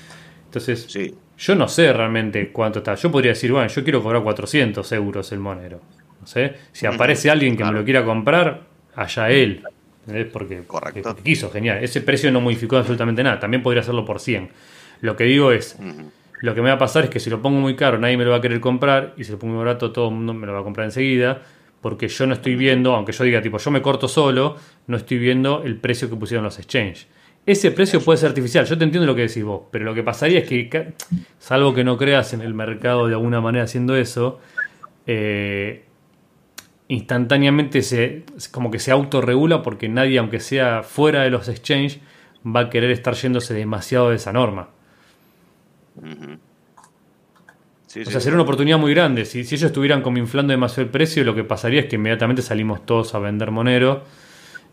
Entonces, 0.58 1.14
yo 1.38 1.54
no 1.54 1.68
sé 1.68 1.92
realmente 1.92 2.50
cuánto 2.50 2.78
está. 2.78 2.94
Yo 2.94 3.10
podría 3.10 3.32
decir, 3.32 3.52
bueno, 3.52 3.68
yo 3.68 3.84
quiero 3.84 4.02
cobrar 4.02 4.22
400 4.22 4.90
euros 4.92 5.30
el 5.32 5.38
monero. 5.38 5.80
No 6.20 6.26
sé. 6.26 6.54
Si 6.72 6.86
aparece 6.86 7.30
alguien 7.30 7.56
que 7.56 7.64
me 7.64 7.72
lo 7.72 7.84
quiera 7.84 8.04
comprar, 8.04 8.62
allá 8.94 9.30
él. 9.30 9.62
Porque, 10.32 10.62
Correcto. 10.66 11.16
quiso, 11.22 11.50
genial. 11.50 11.82
Ese 11.82 12.00
precio 12.00 12.30
no 12.30 12.40
modificó 12.40 12.76
absolutamente 12.76 13.22
nada. 13.22 13.38
También 13.38 13.62
podría 13.62 13.82
hacerlo 13.82 14.04
por 14.04 14.20
100. 14.20 14.50
Lo 15.00 15.16
que 15.16 15.24
digo 15.24 15.52
es, 15.52 15.76
lo 16.40 16.54
que 16.54 16.62
me 16.62 16.68
va 16.68 16.76
a 16.76 16.78
pasar 16.78 17.04
es 17.04 17.10
que 17.10 17.20
si 17.20 17.28
lo 17.28 17.42
pongo 17.42 17.58
muy 17.58 17.76
caro 17.76 17.98
nadie 17.98 18.16
me 18.16 18.24
lo 18.24 18.30
va 18.30 18.36
a 18.36 18.40
querer 18.40 18.60
comprar 18.60 19.14
y 19.16 19.24
si 19.24 19.32
lo 19.32 19.38
pongo 19.38 19.54
muy 19.54 19.64
barato 19.64 19.92
todo 19.92 20.08
el 20.08 20.14
mundo 20.14 20.32
me 20.32 20.46
lo 20.46 20.52
va 20.52 20.60
a 20.60 20.62
comprar 20.62 20.84
enseguida 20.86 21.42
porque 21.80 22.08
yo 22.08 22.26
no 22.26 22.34
estoy 22.34 22.56
viendo, 22.56 22.94
aunque 22.94 23.12
yo 23.12 23.24
diga 23.24 23.42
tipo 23.42 23.58
yo 23.58 23.70
me 23.70 23.82
corto 23.82 24.08
solo, 24.08 24.56
no 24.86 24.96
estoy 24.96 25.18
viendo 25.18 25.62
el 25.64 25.76
precio 25.76 26.08
que 26.08 26.16
pusieron 26.16 26.44
los 26.44 26.58
exchanges. 26.58 27.06
Ese 27.46 27.70
precio 27.70 28.00
puede 28.00 28.18
ser 28.18 28.30
artificial, 28.30 28.66
yo 28.66 28.76
te 28.76 28.82
entiendo 28.82 29.06
lo 29.06 29.14
que 29.14 29.22
decís 29.22 29.44
vos, 29.44 29.62
pero 29.70 29.85
lo 29.85 29.94
que 29.94 30.02
pasaría 30.02 30.40
es 30.40 30.48
que, 30.48 30.94
salvo 31.38 31.72
que 31.72 31.85
no 31.85 31.96
creas 31.96 32.32
en 32.32 32.40
el 32.40 32.54
mercado 32.54 33.06
de 33.06 33.14
alguna 33.14 33.40
manera 33.40 33.64
haciendo 33.64 33.94
eso, 33.94 34.40
eh, 35.06 35.85
instantáneamente 36.88 37.82
se, 37.82 38.24
como 38.50 38.72
que 38.72 38.80
se 38.80 38.90
autorregula 38.90 39.62
porque 39.62 39.88
nadie, 39.88 40.18
aunque 40.18 40.40
sea 40.40 40.82
fuera 40.82 41.22
de 41.22 41.30
los 41.30 41.48
exchanges, 41.48 42.00
va 42.44 42.61
a 42.61 42.70
querer 42.70 42.90
estar 42.90 43.14
yéndose 43.14 43.54
demasiado 43.54 44.11
de 44.11 44.16
esa 44.16 44.32
norma. 44.32 44.70
O 47.88 48.11
sea, 48.11 48.20
sería 48.20 48.35
una 48.35 48.42
oportunidad 48.42 48.78
muy 48.78 48.92
grande. 48.92 49.24
Si, 49.24 49.40
ellos 49.40 49.62
estuvieran 49.62 50.02
como 50.02 50.18
inflando 50.18 50.50
demasiado 50.50 50.82
el 50.82 50.90
precio, 50.90 51.24
lo 51.24 51.35
que 51.35 51.44
pasaría 51.44 51.80
es 51.80 51.87
que 51.87 51.96
inmediatamente 51.96 52.42
salimos 52.42 52.85
todos 52.85 53.14
a 53.14 53.18
vender 53.18 53.50
Monero 53.50 54.04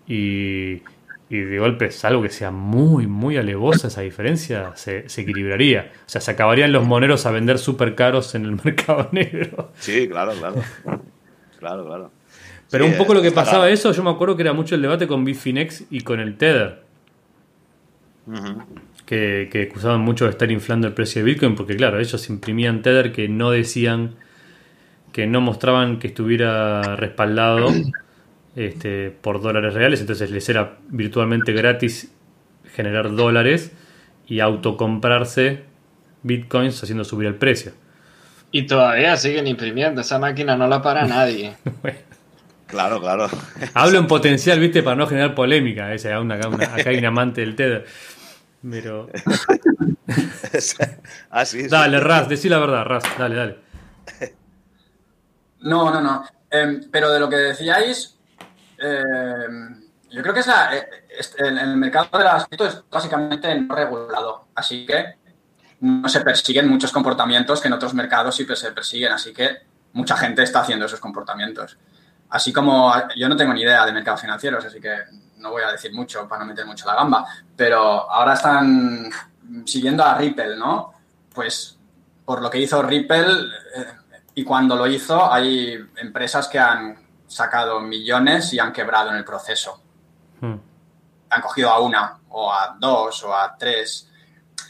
y, 0.08 0.82
de 1.30 1.60
golpe, 1.60 1.90
salvo 1.92 2.22
que 2.22 2.30
sea 2.30 2.52
muy, 2.52 3.08
muy 3.08 3.38
alevosa 3.38 3.88
esa 3.88 4.02
diferencia, 4.02 4.72
se, 4.76 5.06
equilibraría. 5.18 5.92
O 6.06 6.10
sea, 6.10 6.22
se 6.22 6.32
acabarían 6.32 6.72
los 6.72 6.86
moneros 6.86 7.26
a 7.26 7.32
vender 7.32 7.58
súper 7.58 7.96
caros 7.96 8.36
en 8.36 8.46
el 8.46 8.52
mercado 8.64 9.10
negro. 9.12 9.72
Sí, 9.80 10.08
claro, 10.08 10.34
claro. 10.34 10.56
Claro, 11.60 11.86
claro. 11.86 12.12
Pero 12.70 12.86
un 12.86 12.98
poco 12.98 13.14
lo 13.14 13.22
que 13.22 13.32
pasaba 13.32 13.70
eso, 13.70 13.92
yo 13.92 14.04
me 14.04 14.10
acuerdo 14.10 14.36
que 14.36 14.42
era 14.42 14.54
mucho 14.54 14.76
el 14.76 14.82
debate 14.82 15.08
con 15.08 15.24
Bitfinex 15.24 15.86
y 15.92 16.02
con 16.02 16.20
el 16.20 16.38
Tether 16.38 16.84
que, 19.06 19.50
que, 19.52 19.64
acusaban 19.64 20.02
mucho 20.02 20.26
de 20.26 20.32
estar 20.32 20.50
inflando 20.52 20.88
el 20.88 20.94
precio 20.94 21.24
de 21.24 21.32
Bitcoin, 21.32 21.56
porque 21.56 21.76
claro, 21.76 22.00
ellos 22.00 22.30
imprimían 22.30 22.82
Tether 22.82 23.12
que 23.12 23.28
no 23.28 23.52
decían, 23.52 24.16
que 25.12 25.28
no 25.28 25.42
mostraban 25.42 26.00
que 26.00 26.08
estuviera 26.08 26.96
respaldado 26.96 27.68
este, 28.56 29.12
por 29.12 29.42
dólares 29.42 29.74
reales, 29.74 30.02
entonces 30.02 30.32
les 30.32 30.48
era 30.50 30.78
virtualmente 30.90 31.54
gratis 31.54 32.12
generar 32.74 33.16
dólares 33.16 33.72
y 34.28 34.40
autocomprarse 34.40 35.64
bitcoins 36.24 36.82
haciendo 36.82 37.04
subir 37.04 37.28
el 37.28 37.36
precio. 37.36 37.74
Y 38.52 38.68
todavía 38.68 39.18
siguen 39.18 39.48
imprimiendo, 39.48 40.02
esa 40.02 40.20
máquina 40.20 40.56
no 40.56 40.68
la 40.68 40.82
para 40.82 41.04
nadie. 41.08 41.56
Claro, 42.68 43.02
claro. 43.02 43.28
Hablo 43.74 44.00
en 44.00 44.08
potencial, 44.08 44.60
viste, 44.60 44.84
para 44.84 44.96
no 44.96 45.08
generar 45.08 45.36
polémica. 45.36 45.94
Ese, 45.94 46.14
acá 46.14 46.90
hay 46.90 46.98
un 46.98 47.06
amante 47.06 47.42
del 47.42 47.56
Tether. 47.56 47.86
Pero. 48.70 49.10
ah, 51.32 51.44
dale, 51.70 52.00
Raz, 52.00 52.30
decí 52.30 52.50
la 52.50 52.60
verdad, 52.60 52.86
Raz, 52.86 53.04
dale, 53.18 53.36
dale. 53.36 53.58
No, 55.62 55.92
no, 55.92 56.02
no. 56.02 56.24
Em, 56.50 56.82
pero 56.92 57.12
de 57.12 57.20
lo 57.20 57.30
que 57.30 57.36
decíais, 57.36 58.13
em, 58.84 59.84
yo 60.10 60.22
creo 60.22 60.34
que 60.34 60.42
esa, 60.42 60.76
eh, 60.76 60.88
el 61.40 61.78
mercado 61.78 62.18
de 62.18 62.24
las 62.24 62.46
cripto 62.46 62.66
es 62.66 62.84
básicamente 62.90 63.54
no 63.56 63.74
regulado. 63.74 64.48
Así 64.54 64.86
que 64.86 65.16
no 65.82 66.08
se 66.08 66.22
persiguen 66.22 66.70
muchos 66.70 66.92
comportamientos 66.92 67.60
que 67.60 67.68
en 67.68 67.74
otros 67.74 67.94
mercados 67.94 68.36
sí 68.36 68.46
se 68.56 68.72
persiguen. 68.72 69.12
Así 69.12 69.34
que 69.34 69.64
mucha 69.94 70.16
gente 70.18 70.44
está 70.44 70.62
haciendo 70.62 70.86
esos 70.86 71.00
comportamientos. 71.00 71.78
Así 72.30 72.52
como 72.52 72.92
yo 73.16 73.30
no 73.30 73.36
tengo 73.36 73.54
ni 73.54 73.62
idea 73.62 73.86
de 73.86 73.92
mercados 73.92 74.22
financieros, 74.22 74.66
así 74.66 74.80
que 74.80 74.98
no 75.38 75.52
voy 75.52 75.62
a 75.64 75.72
decir 75.72 75.94
mucho 75.94 76.28
para 76.28 76.44
no 76.44 76.50
meter 76.50 76.66
mucho 76.66 76.88
la 76.88 76.96
gamba, 76.96 77.26
pero 77.56 78.10
ahora 78.10 78.34
están 78.34 79.10
siguiendo 79.66 80.04
a 80.04 80.18
Ripple, 80.18 80.56
¿no? 80.56 80.94
Pues 81.34 81.78
por 82.26 82.42
lo 82.42 82.50
que 82.50 82.60
hizo 82.60 82.82
Ripple 82.82 83.28
eh, 83.76 83.86
y 84.36 84.44
cuando 84.44 84.76
lo 84.76 84.88
hizo 84.88 85.32
hay 85.32 85.78
empresas 85.98 86.48
que 86.48 86.58
han 86.58 87.03
sacado 87.34 87.80
millones 87.80 88.54
y 88.54 88.60
han 88.60 88.72
quebrado 88.72 89.10
en 89.10 89.18
el 89.18 89.26
proceso. 89.26 89.82
Hmm. 90.42 90.56
Han 91.30 91.42
cogido 91.42 91.70
a 91.70 91.80
una 91.80 92.20
o 92.30 92.52
a 92.52 92.76
dos 92.80 93.24
o 93.24 93.36
a 93.36 93.56
tres. 93.58 94.10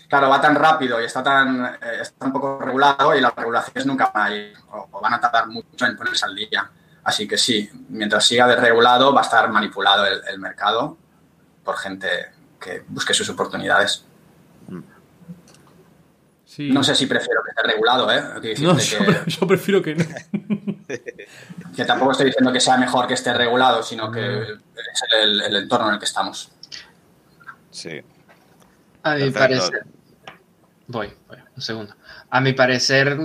Claro, 0.08 0.30
va 0.30 0.40
tan 0.40 0.56
rápido 0.56 1.02
y 1.02 1.06
está 1.06 1.24
tan, 1.24 1.66
eh, 1.66 2.00
está 2.02 2.26
un 2.26 2.34
poco 2.34 2.60
regulado 2.60 3.16
y 3.16 3.22
las 3.22 3.36
regulaciones 3.36 3.86
nunca 3.86 4.12
van 4.14 4.32
a 4.32 4.36
ir 4.36 4.54
o 4.72 5.00
van 5.02 5.14
a 5.14 5.20
tardar 5.20 5.48
mucho 5.48 5.86
en 5.86 5.98
ponerse 5.98 6.26
al 6.26 6.36
día. 6.36 6.70
Así 7.04 7.28
que 7.28 7.38
sí, 7.38 7.70
mientras 7.90 8.26
siga 8.26 8.48
desregulado 8.48 9.14
va 9.14 9.22
a 9.22 9.24
estar 9.24 9.50
manipulado 9.50 10.06
el, 10.06 10.40
mercado 10.40 10.98
por 11.64 11.78
gente 11.78 12.08
que 12.60 12.86
busque 12.88 13.14
sus 13.14 13.30
oportunidades. 13.30 14.06
No 16.60 16.84
sé 16.84 16.96
si 16.96 17.08
prefiero 17.08 17.43
regulado, 17.62 18.12
¿eh? 18.12 18.56
No, 18.60 18.78
yo, 18.78 19.48
prefiero 19.48 19.82
que 19.82 19.96
no. 19.96 20.06
que 21.76 21.86
tampoco 21.86 22.12
estoy 22.12 22.28
diciendo 22.28 22.52
que 22.52 22.60
sea 22.60 22.78
mejor 22.78 23.08
que 23.08 23.14
esté 23.14 23.34
regulado, 23.34 23.84
sino 23.84 24.12
que 24.12 24.42
es 24.42 24.60
el, 25.22 25.56
entorno 25.56 25.88
en 25.88 25.94
el 25.94 26.00
que 26.00 26.06
estamos. 26.06 26.52
Sí. 27.72 28.02
A 29.04 29.16
mi 29.16 29.30
parecer. 29.32 29.86
Voy, 30.88 31.14
voy, 31.28 31.38
un 31.56 31.62
segundo. 31.62 31.96
A 32.30 32.42
mi 32.42 32.54
parecer, 32.54 33.18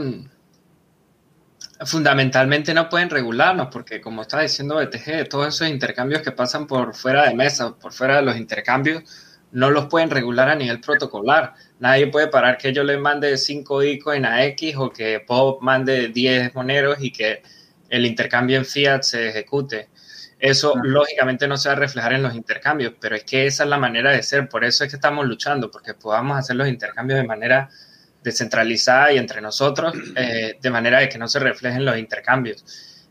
fundamentalmente 1.87 2.75
no 2.75 2.89
pueden 2.89 3.11
regularnos, 3.11 3.69
porque 3.71 4.01
como 4.01 4.23
está 4.23 4.41
diciendo 4.41 4.77
BTG, 4.77 5.29
todos 5.29 5.49
esos 5.49 5.69
intercambios 5.69 6.23
que 6.23 6.33
pasan 6.33 6.67
por 6.67 6.95
fuera 6.95 7.29
de 7.29 7.35
mesa, 7.35 7.75
por 7.75 7.93
fuera 7.93 8.17
de 8.17 8.23
los 8.23 8.37
intercambios, 8.37 9.03
no 9.53 9.71
los 9.71 9.87
pueden 9.87 10.11
regular 10.11 10.49
a 10.49 10.55
nivel 10.55 10.81
protocolar. 10.81 11.55
Nadie 11.81 12.09
puede 12.09 12.29
parar 12.29 12.59
que 12.59 12.73
yo 12.73 12.83
le 12.83 12.97
mande 12.97 13.37
5 13.37 13.79
Bitcoin 13.79 14.25
a 14.25 14.45
X 14.47 14.75
o 14.77 14.91
que 14.91 15.25
Bob 15.27 15.61
mande 15.63 16.09
10 16.09 16.55
moneros 16.55 16.99
y 17.01 17.13
que 17.13 17.43
el 17.89 18.05
intercambio 18.05 18.59
en 18.59 18.65
fiat 18.65 19.03
se 19.03 19.29
ejecute. 19.29 19.89
Eso 20.39 20.75
lógicamente 20.83 21.49
no 21.49 21.57
se 21.57 21.69
va 21.69 21.75
a 21.75 21.79
reflejar 21.79 22.13
en 22.13 22.23
los 22.23 22.35
intercambios, 22.35 22.95
pero 23.01 23.17
es 23.17 23.25
que 23.25 23.47
esa 23.47 23.65
es 23.65 23.71
la 23.71 23.79
manera 23.79 24.13
de 24.13 24.23
ser. 24.23 24.49
Por 24.49 24.65
eso 24.65 24.85
es 24.85 24.91
que 24.91 24.97
estamos 24.97 25.27
luchando, 25.27 25.71
porque 25.71 25.95
podamos 25.95 26.39
hacer 26.39 26.57
los 26.57 26.69
intercambios 26.69 27.21
de 27.21 27.27
manera 27.27 27.69
descentralizada 28.23 29.13
y 29.13 29.19
entre 29.19 29.41
nosotros, 29.41 29.95
eh, 30.17 30.57
de 30.61 30.71
manera 30.71 31.01
de 31.01 31.09
que 31.09 31.19
no 31.19 31.27
se 31.29 31.39
reflejen 31.41 31.85
los 31.85 31.99
intercambios. 31.99 32.65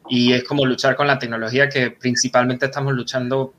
Y 0.09 0.33
es 0.33 0.43
como 0.43 0.65
luchar 0.65 0.95
con 0.95 1.07
la 1.07 1.19
tecnología 1.19 1.67
que 1.67 1.91
principalmente 1.91 2.65
estamos 2.65 2.93
luchando 2.93 3.53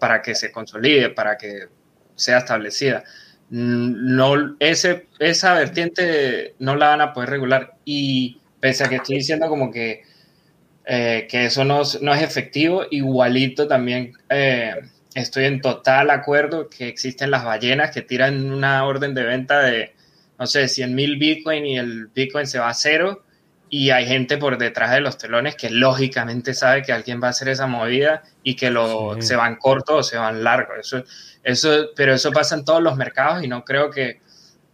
para 0.00 0.20
que 0.20 0.34
se 0.34 0.50
consolide, 0.50 1.10
para 1.10 1.36
que 1.36 1.68
sea 2.16 2.38
establecida. 2.38 3.04
Mm, 3.52 4.16
no, 4.16 4.56
ese, 4.60 5.08
esa 5.18 5.52
vertiente 5.54 6.54
no 6.58 6.74
la 6.74 6.88
van 6.88 7.02
a 7.02 7.12
poder 7.12 7.30
regular. 7.30 7.74
Y 7.84 8.40
pese 8.60 8.84
a 8.84 8.88
que 8.88 8.96
estoy 8.96 9.16
diciendo 9.16 9.48
como 9.48 9.70
que, 9.70 10.02
eh, 10.86 11.26
que 11.30 11.46
eso 11.46 11.64
no, 11.64 11.82
no, 12.00 12.14
es 12.14 12.22
efectivo, 12.22 12.84
igualito 12.90 13.68
también 13.68 14.14
eh, 14.30 14.74
estoy 15.14 15.44
en 15.46 15.60
total 15.60 16.10
acuerdo 16.10 16.68
que 16.70 16.88
existen 16.88 17.30
las 17.30 17.44
ballenas 17.44 17.90
que 17.92 18.02
tiran 18.02 18.50
una 18.52 18.84
orden 18.86 19.14
de 19.14 19.24
venta 19.24 19.60
de, 19.62 19.92
no 20.38 20.46
sé, 20.46 20.68
100 20.68 20.94
mil 20.94 21.18
Bitcoin 21.18 21.66
y 21.66 21.78
el 21.78 22.06
Bitcoin 22.08 22.46
se 22.46 22.58
va 22.58 22.70
a 22.70 22.74
cero 22.74 23.22
y 23.74 23.88
hay 23.88 24.06
gente 24.06 24.36
por 24.36 24.58
detrás 24.58 24.90
de 24.90 25.00
los 25.00 25.16
telones 25.16 25.56
que 25.56 25.70
lógicamente 25.70 26.52
sabe 26.52 26.82
que 26.82 26.92
alguien 26.92 27.22
va 27.22 27.28
a 27.28 27.30
hacer 27.30 27.48
esa 27.48 27.66
movida 27.66 28.22
y 28.42 28.54
que 28.54 28.70
lo, 28.70 29.16
se 29.22 29.34
van 29.34 29.56
corto 29.56 29.96
o 29.96 30.02
se 30.02 30.18
van 30.18 30.44
largo. 30.44 30.74
Eso, 30.78 31.02
eso, 31.42 31.86
pero 31.96 32.12
eso 32.12 32.32
pasa 32.32 32.54
en 32.54 32.66
todos 32.66 32.82
los 32.82 32.98
mercados 32.98 33.42
y 33.42 33.48
no 33.48 33.64
creo 33.64 33.88
que 33.88 34.20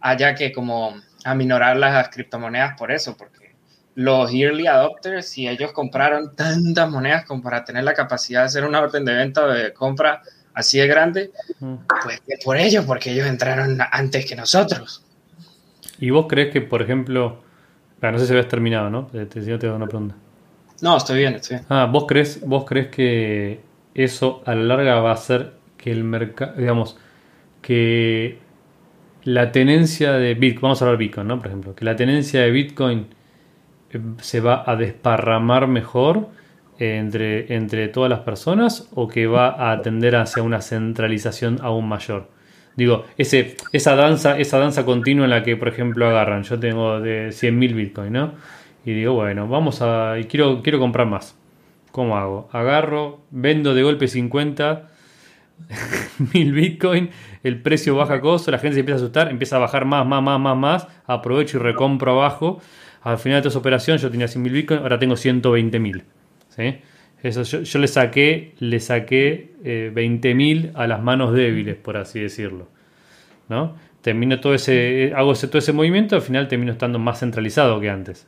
haya 0.01 0.35
que 0.35 0.51
como 0.51 0.99
aminorar 1.23 1.77
las 1.77 2.09
criptomonedas 2.09 2.77
por 2.77 2.91
eso, 2.91 3.15
porque 3.15 3.55
los 3.95 4.33
early 4.33 4.67
adopters, 4.67 5.29
si 5.29 5.47
ellos 5.47 5.71
compraron 5.71 6.35
tantas 6.35 6.89
monedas 6.89 7.23
como 7.23 7.41
para 7.41 7.63
tener 7.63 7.85
la 7.85 7.93
capacidad 7.93 8.41
de 8.41 8.47
hacer 8.47 8.65
una 8.65 8.81
orden 8.81 9.05
de 9.05 9.13
venta 9.13 9.45
o 9.45 9.47
de 9.47 9.71
compra 9.71 10.23
así 10.53 10.77
de 10.77 10.87
grande, 10.87 11.31
pues 12.03 12.21
por 12.43 12.57
ellos, 12.57 12.83
porque 12.83 13.11
ellos 13.11 13.27
entraron 13.27 13.77
antes 13.93 14.25
que 14.25 14.35
nosotros. 14.35 15.05
¿Y 15.99 16.09
vos 16.09 16.25
crees 16.27 16.51
que, 16.51 16.59
por 16.59 16.81
ejemplo, 16.81 17.47
Ah, 18.01 18.11
no 18.11 18.19
sé 18.19 18.25
si 18.25 18.31
habías 18.31 18.47
terminado, 18.47 18.89
¿no? 18.89 19.07
Te, 19.07 19.25
te, 19.25 19.57
te 19.57 19.69
una 19.69 19.87
pregunta. 19.87 20.15
No, 20.81 20.97
estoy 20.97 21.19
bien, 21.19 21.35
estoy 21.35 21.57
bien. 21.57 21.65
Ah, 21.69 21.89
¿vos 21.91 22.05
crees, 22.07 22.41
vos 22.45 22.65
crees 22.65 22.87
que 22.87 23.59
eso 23.93 24.41
a 24.45 24.55
la 24.55 24.63
larga 24.63 25.01
va 25.01 25.11
a 25.11 25.13
hacer 25.13 25.53
que 25.77 25.91
el 25.91 26.03
mercado, 26.03 26.53
digamos, 26.57 26.97
que 27.61 28.39
la 29.23 29.51
tenencia 29.51 30.13
de 30.13 30.33
Bitcoin, 30.33 30.61
vamos 30.61 30.81
a 30.81 30.85
hablar 30.85 30.97
de 30.97 31.05
Bitcoin, 31.05 31.27
¿no? 31.27 31.37
Por 31.37 31.47
ejemplo, 31.47 31.75
que 31.75 31.85
la 31.85 31.95
tenencia 31.95 32.41
de 32.41 32.51
Bitcoin 32.51 33.07
eh, 33.91 34.01
se 34.21 34.39
va 34.39 34.63
a 34.65 34.75
desparramar 34.75 35.67
mejor 35.67 36.29
entre, 36.79 37.53
entre 37.53 37.89
todas 37.89 38.09
las 38.09 38.19
personas 38.19 38.87
o 38.93 39.07
que 39.07 39.27
va 39.27 39.71
a 39.71 39.81
tender 39.81 40.15
hacia 40.15 40.43
una 40.43 40.61
centralización 40.61 41.59
aún 41.61 41.87
mayor? 41.87 42.29
Digo, 42.79 43.05
ese, 43.17 43.57
esa 43.73 43.95
danza, 43.95 44.39
esa 44.39 44.57
danza 44.57 44.85
continua 44.85 45.25
en 45.25 45.31
la 45.31 45.43
que, 45.43 45.57
por 45.57 45.67
ejemplo, 45.67 46.07
agarran. 46.07 46.43
Yo 46.43 46.57
tengo 46.57 47.01
de 47.01 47.27
100.000 47.27 47.75
Bitcoin, 47.75 48.13
¿no? 48.13 48.35
Y 48.85 48.93
digo, 48.93 49.15
bueno, 49.15 49.49
vamos 49.49 49.81
a. 49.81 50.17
Y 50.17 50.23
quiero, 50.23 50.61
quiero 50.63 50.79
comprar 50.79 51.05
más. 51.05 51.35
¿Cómo 51.91 52.17
hago? 52.17 52.47
Agarro, 52.53 53.19
vendo 53.31 53.73
de 53.73 53.83
golpe 53.83 54.07
50 54.07 54.87
mil 56.33 56.53
Bitcoin, 56.53 57.09
el 57.43 57.61
precio 57.61 57.95
baja 57.95 58.21
costo, 58.21 58.49
la 58.49 58.59
gente 58.59 58.75
se 58.75 58.79
empieza 58.79 58.95
a 58.95 59.01
asustar, 59.01 59.29
empieza 59.29 59.57
a 59.57 59.59
bajar 59.59 59.83
más, 59.83 60.05
más, 60.05 60.23
más, 60.23 60.39
más, 60.39 60.57
más, 60.57 60.87
aprovecho 61.05 61.57
y 61.57 61.61
recompro 61.61 62.13
abajo. 62.13 62.61
Al 63.01 63.17
final 63.17 63.39
de 63.39 63.41
toda 63.41 63.49
esa 63.49 63.59
operación 63.59 63.97
yo 63.97 64.09
tenía 64.09 64.29
100 64.29 64.41
mil 64.41 64.53
Bitcoin, 64.53 64.79
ahora 64.79 64.97
tengo 64.99 65.17
120 65.17 65.79
mil. 65.79 66.03
¿sí? 66.55 66.79
Eso, 67.21 67.43
yo, 67.43 67.79
le 67.79 67.87
saqué, 67.87 68.53
le 68.59 68.79
saqué 68.79 69.51
eh, 69.63 69.91
20.000 69.93 70.71
a 70.75 70.87
las 70.87 71.01
manos 71.01 71.33
débiles, 71.33 71.75
por 71.75 71.97
así 71.97 72.19
decirlo. 72.19 72.67
¿no? 73.49 73.75
Termino 74.01 74.39
todo 74.39 74.53
ese, 74.53 75.11
hago 75.15 75.33
ese, 75.33 75.47
todo 75.47 75.57
ese 75.57 75.73
movimiento, 75.73 76.15
al 76.15 76.21
final 76.21 76.47
termino 76.47 76.71
estando 76.71 76.99
más 76.99 77.19
centralizado 77.19 77.79
que 77.81 77.89
antes. 77.89 78.25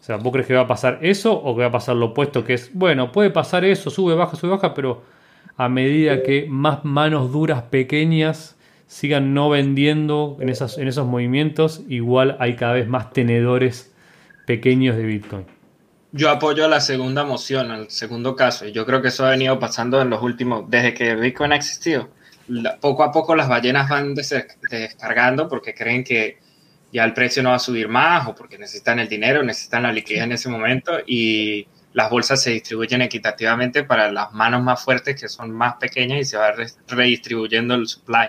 O 0.00 0.04
sea, 0.06 0.16
¿vos 0.16 0.32
crees 0.32 0.46
que 0.46 0.54
va 0.54 0.62
a 0.62 0.66
pasar 0.66 1.00
eso 1.02 1.34
o 1.34 1.54
que 1.54 1.62
va 1.62 1.68
a 1.68 1.72
pasar 1.72 1.96
lo 1.96 2.06
opuesto? 2.06 2.44
Que 2.44 2.54
es, 2.54 2.70
bueno, 2.72 3.12
puede 3.12 3.30
pasar 3.30 3.64
eso, 3.64 3.90
sube, 3.90 4.14
baja, 4.14 4.36
sube, 4.36 4.52
baja, 4.52 4.72
pero 4.72 5.02
a 5.56 5.68
medida 5.68 6.22
que 6.22 6.46
más 6.48 6.84
manos 6.84 7.32
duras 7.32 7.62
pequeñas 7.62 8.56
sigan 8.86 9.34
no 9.34 9.50
vendiendo 9.50 10.36
en, 10.40 10.48
esas, 10.48 10.78
en 10.78 10.88
esos 10.88 11.06
movimientos, 11.06 11.82
igual 11.88 12.36
hay 12.38 12.54
cada 12.54 12.74
vez 12.74 12.88
más 12.88 13.12
tenedores 13.12 13.94
pequeños 14.46 14.96
de 14.96 15.04
Bitcoin. 15.04 15.55
Yo 16.12 16.30
apoyo 16.30 16.68
la 16.68 16.80
segunda 16.80 17.24
moción, 17.24 17.70
al 17.70 17.90
segundo 17.90 18.36
caso. 18.36 18.66
Y 18.66 18.72
yo 18.72 18.86
creo 18.86 19.02
que 19.02 19.08
eso 19.08 19.26
ha 19.26 19.30
venido 19.30 19.58
pasando 19.58 20.00
en 20.00 20.10
los 20.10 20.22
últimos, 20.22 20.70
desde 20.70 20.94
que 20.94 21.14
Bitcoin 21.14 21.52
ha 21.52 21.56
existido. 21.56 22.10
poco 22.80 23.02
a 23.02 23.12
poco 23.12 23.34
las 23.34 23.48
ballenas 23.48 23.88
van 23.88 24.14
descargando 24.14 25.48
porque 25.48 25.74
creen 25.74 26.04
que 26.04 26.38
ya 26.92 27.04
el 27.04 27.12
precio 27.12 27.42
no 27.42 27.50
va 27.50 27.56
a 27.56 27.58
subir 27.58 27.88
más 27.88 28.28
o 28.28 28.34
porque 28.34 28.56
necesitan 28.56 28.98
el 29.00 29.08
dinero, 29.08 29.42
necesitan 29.42 29.82
la 29.82 29.92
liquidez 29.92 30.22
en 30.22 30.32
ese 30.32 30.48
momento 30.48 30.92
y 31.06 31.66
las 31.92 32.10
bolsas 32.10 32.42
se 32.42 32.50
distribuyen 32.50 33.02
equitativamente 33.02 33.82
para 33.82 34.12
las 34.12 34.32
manos 34.32 34.62
más 34.62 34.82
fuertes 34.84 35.20
que 35.20 35.28
son 35.28 35.50
más 35.50 35.74
pequeñas 35.76 36.20
y 36.20 36.24
se 36.24 36.36
va 36.36 36.54
redistribuyendo 36.86 37.74
el 37.74 37.88
supply. 37.88 38.28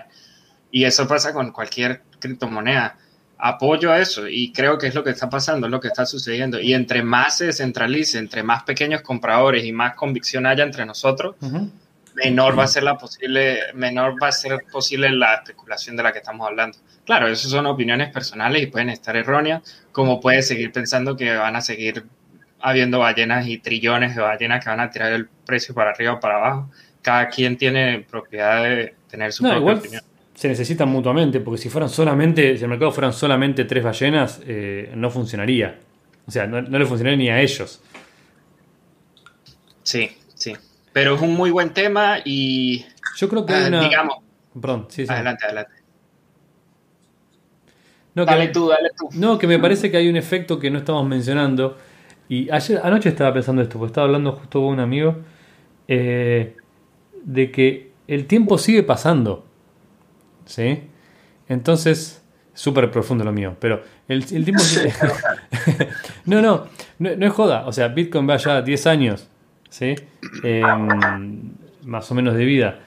Y 0.70 0.84
eso 0.84 1.06
pasa 1.06 1.32
con 1.32 1.52
cualquier 1.52 2.02
criptomoneda 2.18 2.98
apoyo 3.38 3.92
a 3.92 4.00
eso 4.00 4.28
y 4.28 4.52
creo 4.52 4.78
que 4.78 4.88
es 4.88 4.94
lo 4.94 5.04
que 5.04 5.10
está 5.10 5.30
pasando, 5.30 5.66
es 5.66 5.70
lo 5.70 5.80
que 5.80 5.88
está 5.88 6.04
sucediendo. 6.04 6.60
Y 6.60 6.74
entre 6.74 7.02
más 7.02 7.38
se 7.38 7.46
descentralice, 7.46 8.18
entre 8.18 8.42
más 8.42 8.64
pequeños 8.64 9.02
compradores 9.02 9.64
y 9.64 9.72
más 9.72 9.94
convicción 9.94 10.44
haya 10.44 10.64
entre 10.64 10.84
nosotros, 10.84 11.36
menor 12.14 12.58
va 12.58 12.64
a 12.64 12.68
ser 12.68 12.82
la 12.82 12.98
posible, 12.98 13.60
menor 13.74 14.16
va 14.20 14.28
a 14.28 14.32
ser 14.32 14.64
posible 14.70 15.10
la 15.10 15.36
especulación 15.36 15.96
de 15.96 16.02
la 16.02 16.12
que 16.12 16.18
estamos 16.18 16.46
hablando. 16.46 16.78
Claro, 17.06 17.28
esas 17.28 17.50
son 17.50 17.66
opiniones 17.66 18.12
personales 18.12 18.62
y 18.62 18.66
pueden 18.66 18.90
estar 18.90 19.16
erróneas, 19.16 19.62
como 19.92 20.20
puede 20.20 20.42
seguir 20.42 20.72
pensando 20.72 21.16
que 21.16 21.34
van 21.36 21.54
a 21.54 21.60
seguir 21.60 22.04
habiendo 22.60 22.98
ballenas 22.98 23.46
y 23.46 23.58
trillones 23.58 24.16
de 24.16 24.22
ballenas 24.22 24.64
que 24.64 24.70
van 24.70 24.80
a 24.80 24.90
tirar 24.90 25.12
el 25.12 25.28
precio 25.46 25.74
para 25.74 25.90
arriba 25.90 26.14
o 26.14 26.20
para 26.20 26.36
abajo. 26.36 26.70
Cada 27.02 27.28
quien 27.28 27.56
tiene 27.56 28.00
propiedad 28.00 28.64
de 28.64 28.94
tener 29.08 29.32
su 29.32 29.44
propia 29.44 29.74
opinión 29.74 30.02
se 30.38 30.46
necesitan 30.46 30.88
mutuamente, 30.88 31.40
porque 31.40 31.60
si 31.60 31.68
fueran 31.68 31.90
solamente, 31.90 32.56
si 32.56 32.62
el 32.62 32.70
mercado 32.70 32.92
fueran 32.92 33.12
solamente 33.12 33.64
tres 33.64 33.82
ballenas, 33.82 34.40
eh, 34.46 34.92
no 34.94 35.10
funcionaría. 35.10 35.80
O 36.28 36.30
sea, 36.30 36.46
no, 36.46 36.60
le 36.60 36.86
funcionaría 36.86 37.18
ni 37.18 37.28
a 37.28 37.40
ellos. 37.40 37.82
Sí, 39.82 40.16
sí. 40.34 40.54
Pero 40.92 41.16
es 41.16 41.22
un 41.22 41.34
muy 41.34 41.50
buen 41.50 41.70
tema 41.70 42.18
y. 42.24 42.86
Yo 43.16 43.28
creo 43.28 43.44
que 43.44 43.52
hay 43.52 43.64
ah, 43.64 43.66
una. 43.66 43.82
Digamos. 43.82 44.18
Perdón, 44.60 44.86
sí, 44.90 45.06
sí. 45.06 45.12
Adelante, 45.12 45.44
adelante. 45.44 45.72
No, 48.14 48.24
dale 48.24 48.46
tú, 48.46 48.68
dale 48.68 48.90
tú. 48.96 49.08
No, 49.14 49.38
que 49.40 49.48
me 49.48 49.58
parece 49.58 49.90
que 49.90 49.96
hay 49.96 50.08
un 50.08 50.16
efecto 50.16 50.60
que 50.60 50.70
no 50.70 50.78
estamos 50.78 51.04
mencionando. 51.04 51.76
Y 52.28 52.48
ayer, 52.48 52.80
anoche 52.84 53.08
estaba 53.08 53.34
pensando 53.34 53.60
esto, 53.60 53.76
porque 53.76 53.90
estaba 53.90 54.06
hablando 54.06 54.30
justo 54.30 54.60
con 54.60 54.68
un 54.68 54.78
amigo. 54.78 55.16
Eh, 55.88 56.54
de 57.24 57.50
que 57.50 57.90
el 58.06 58.26
tiempo 58.26 58.56
sigue 58.56 58.84
pasando. 58.84 59.47
¿Sí? 60.48 60.80
Entonces, 61.48 62.22
súper 62.54 62.90
profundo 62.90 63.22
lo 63.22 63.32
mío, 63.32 63.56
pero 63.60 63.82
el, 64.08 64.24
el 64.32 64.44
tiempo... 64.44 64.62
no, 66.26 66.42
no, 66.42 66.66
no, 66.98 67.26
es 67.26 67.32
joda, 67.32 67.66
o 67.66 67.72
sea, 67.72 67.88
Bitcoin 67.88 68.28
va 68.28 68.36
ya 68.36 68.62
10 68.62 68.86
años, 68.86 69.28
¿sí? 69.70 69.94
Em, 70.42 71.52
más 71.84 72.10
o 72.10 72.14
menos 72.14 72.34
de 72.34 72.44
vida. 72.44 72.80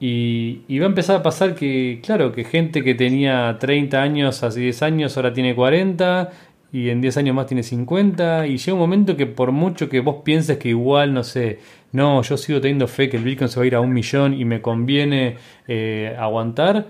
Y, 0.00 0.62
y, 0.68 0.78
va 0.80 0.86
a 0.86 0.88
empezar 0.88 1.16
a 1.16 1.22
pasar 1.22 1.54
que, 1.54 2.00
claro, 2.04 2.32
que 2.32 2.44
gente 2.44 2.82
que 2.82 2.94
tenía 2.94 3.56
30 3.58 4.02
años 4.02 4.42
hace 4.42 4.60
10 4.60 4.82
años 4.82 5.16
ahora 5.16 5.32
tiene 5.32 5.54
40 5.54 6.30
y 6.74 6.90
en 6.90 7.00
10 7.00 7.18
años 7.18 7.36
más 7.36 7.46
tiene 7.46 7.62
50 7.62 8.48
y 8.48 8.58
llega 8.58 8.72
un 8.72 8.80
momento 8.80 9.16
que 9.16 9.26
por 9.26 9.52
mucho 9.52 9.88
que 9.88 10.00
vos 10.00 10.16
pienses 10.24 10.58
que 10.58 10.70
igual, 10.70 11.14
no 11.14 11.22
sé, 11.22 11.60
no, 11.92 12.20
yo 12.22 12.36
sigo 12.36 12.60
teniendo 12.60 12.88
fe 12.88 13.08
que 13.08 13.16
el 13.16 13.22
Bitcoin 13.22 13.48
se 13.48 13.60
va 13.60 13.62
a 13.62 13.66
ir 13.68 13.74
a 13.76 13.80
un 13.80 13.92
millón 13.92 14.34
y 14.34 14.44
me 14.44 14.60
conviene 14.60 15.36
eh, 15.68 16.16
aguantar, 16.18 16.88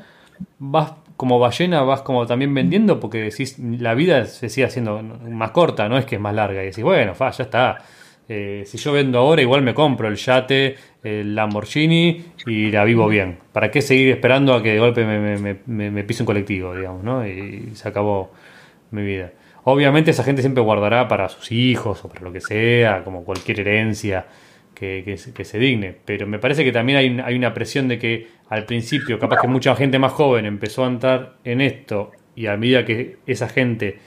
vas, 0.59 0.93
como 1.16 1.39
ballena 1.39 1.82
vas 1.82 2.03
como 2.03 2.26
también 2.26 2.53
vendiendo 2.55 3.01
porque 3.01 3.18
decís, 3.18 3.59
la 3.59 3.95
vida 3.95 4.24
se 4.26 4.49
sigue 4.49 4.66
haciendo 4.66 5.03
más 5.03 5.51
corta, 5.51 5.89
no 5.89 5.99
es 5.99 6.05
que 6.05 6.16
es 6.16 6.20
más 6.20 6.35
larga. 6.35 6.62
Y 6.62 6.66
decís, 6.66 6.85
bueno, 6.85 7.14
fa, 7.14 7.30
ya 7.30 7.45
está. 7.45 7.78
Eh, 8.28 8.64
si 8.66 8.78
yo 8.78 8.93
vendo 8.93 9.18
ahora, 9.18 9.43
igual 9.43 9.62
me 9.62 9.74
compro 9.74 10.09
el 10.09 10.16
yate, 10.16 10.76
el 11.03 11.35
Lamborghini 11.35 12.24
y 12.47 12.70
la 12.70 12.85
vivo 12.85 13.07
bien. 13.09 13.39
¿Para 13.53 13.70
qué 13.70 13.82
seguir 13.82 14.11
esperando 14.11 14.55
a 14.55 14.62
que 14.62 14.72
de 14.72 14.78
golpe 14.78 15.05
me, 15.05 16.05
pise 16.05 16.22
un 16.22 16.26
colectivo, 16.26 16.74
digamos, 16.74 17.05
¿no? 17.05 17.26
Y 17.26 17.70
se 17.74 17.89
acabó 17.89 18.32
mi 18.91 19.03
vida. 19.03 19.32
Obviamente 19.64 20.11
esa 20.11 20.24
gente 20.24 20.43
siempre 20.43 20.62
guardará 20.62 21.09
para 21.09 21.28
sus 21.28 21.53
hijos 21.53 22.05
o 22.05 22.09
para 22.09 22.22
lo 22.22 22.32
que 22.32 22.41
sea, 22.41 23.03
como 23.05 23.24
cualquier 23.24 23.61
herencia 23.61 24.26
que, 24.74 25.16
se 25.16 25.58
digne. 25.58 25.96
Pero 26.04 26.26
me 26.26 26.38
parece 26.38 26.64
que 26.64 26.72
también 26.72 26.98
hay, 26.98 27.20
hay, 27.24 27.36
una 27.36 27.54
presión 27.54 27.88
de 27.88 27.98
que 27.98 28.28
al 28.48 28.64
principio, 28.64 29.18
capaz 29.18 29.40
que 29.40 29.48
mucha 29.48 29.74
gente 29.76 29.98
más 29.98 30.12
joven 30.12 30.44
empezó 30.44 30.84
a 30.84 30.88
entrar 30.88 31.36
en 31.44 31.60
esto 31.60 32.12
y 32.34 32.46
a 32.46 32.56
medida 32.56 32.84
que 32.84 33.18
esa 33.26 33.48
gente, 33.48 34.00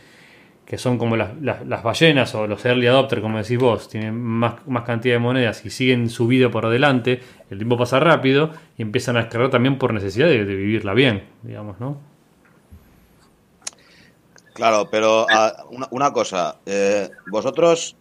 que 0.65 0.77
son 0.77 0.97
como 0.97 1.15
las, 1.15 1.31
las, 1.41 1.83
ballenas 1.83 2.35
o 2.35 2.45
los 2.45 2.63
early 2.65 2.87
adopters, 2.87 3.21
como 3.21 3.37
decís 3.37 3.57
vos, 3.57 3.89
tienen 3.89 4.19
más, 4.19 4.55
más 4.67 4.83
cantidad 4.83 5.15
de 5.15 5.19
monedas 5.19 5.65
y 5.65 5.69
siguen 5.69 6.09
su 6.09 6.27
vida 6.27 6.51
por 6.51 6.65
adelante, 6.65 7.21
el 7.49 7.57
tiempo 7.57 7.77
pasa 7.77 7.99
rápido 7.99 8.51
y 8.77 8.81
empiezan 8.81 9.17
a 9.17 9.21
descargar 9.21 9.49
también 9.49 9.77
por 9.77 9.93
necesidad 9.93 10.27
de, 10.27 10.43
vivirla 10.43 10.93
bien, 10.93 11.23
digamos, 11.43 11.79
¿no? 11.79 11.97
Claro, 14.53 14.89
pero 14.89 15.27
ah, 15.29 15.65
una, 15.91 16.11
cosa, 16.11 16.57
eh, 16.65 17.09
vosotros 17.27 17.95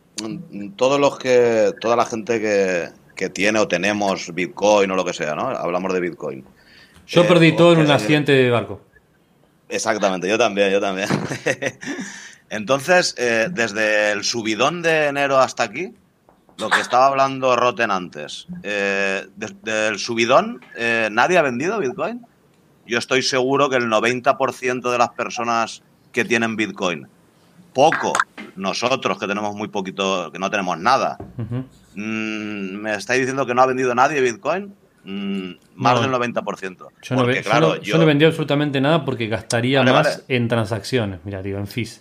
todos 0.77 1.01
los 1.01 1.19
que, 1.19 1.73
toda 1.81 1.97
la 1.97 2.07
gente 2.07 2.41
que, 3.15 3.29
tiene 3.31 3.59
o 3.59 3.67
tenemos 3.67 4.33
Bitcoin 4.35 4.91
o 4.91 4.95
lo 4.95 5.05
que 5.05 5.15
sea, 5.15 5.35
¿no? 5.35 5.49
Hablamos 5.49 5.93
de 5.93 6.01
Bitcoin. 6.01 6.45
Yo 7.07 7.23
eh, 7.23 7.27
perdí 7.27 7.57
todo 7.57 7.73
en 7.73 7.81
un 7.81 7.91
accidente 7.91 8.33
de 8.33 8.51
barco. 8.51 8.81
Exactamente, 9.69 10.29
yo 10.29 10.39
también, 10.39 10.71
yo 10.71 10.81
también. 10.81 11.09
Entonces, 12.51 13.15
eh, 13.19 13.49
desde 13.51 14.13
el 14.13 14.23
subidón 14.23 14.83
de 14.83 15.07
enero 15.07 15.39
hasta 15.39 15.63
aquí, 15.63 15.95
lo 16.59 16.71
que 16.71 16.81
estaba 16.81 17.07
hablando 17.07 17.57
Roten 17.57 17.91
antes, 17.91 18.47
eh, 18.63 19.27
desde 19.37 19.89
el 19.89 19.99
subidón, 19.99 20.61
¿nadie 21.11 21.39
ha 21.39 21.43
vendido 21.43 21.79
Bitcoin? 21.79 22.25
Yo 22.87 22.99
estoy 22.99 23.23
seguro 23.23 23.69
que 23.69 23.77
el 23.77 23.87
90% 23.87 24.91
de 24.91 24.99
las 24.99 25.11
personas 25.11 25.83
que 26.13 26.25
tienen 26.25 26.57
Bitcoin 26.57 27.09
poco, 27.77 28.15
nosotros 28.57 29.19
que 29.19 29.27
tenemos 29.27 29.55
muy 29.55 29.69
poquito, 29.69 30.33
que 30.33 30.39
no 30.39 30.51
tenemos 30.51 30.79
nada, 30.79 31.19
mm, 31.37 32.75
¿me 32.75 32.95
estáis 32.95 33.21
diciendo 33.21 33.45
que 33.45 33.55
no 33.55 33.61
ha 33.61 33.67
vendido 33.67 33.95
nadie 33.95 34.23
Bitcoin? 34.23 34.75
Mm, 35.05 35.51
más 35.75 36.01
del 36.01 36.11
90%. 36.11 36.89
Yo, 37.03 37.17
no, 37.17 37.27
claro, 37.43 37.77
yo, 37.77 37.99
no, 37.99 38.07
vendí 38.07 38.25
absolutamente 38.25 38.81
nada 38.81 39.05
porque 39.05 39.27
gastaría 39.27 39.83
más 39.83 40.25
en 40.27 40.49
transacciones, 40.49 41.21
mira, 41.25 41.43
digo, 41.43 41.59
en 41.59 41.67
fees. 41.67 42.01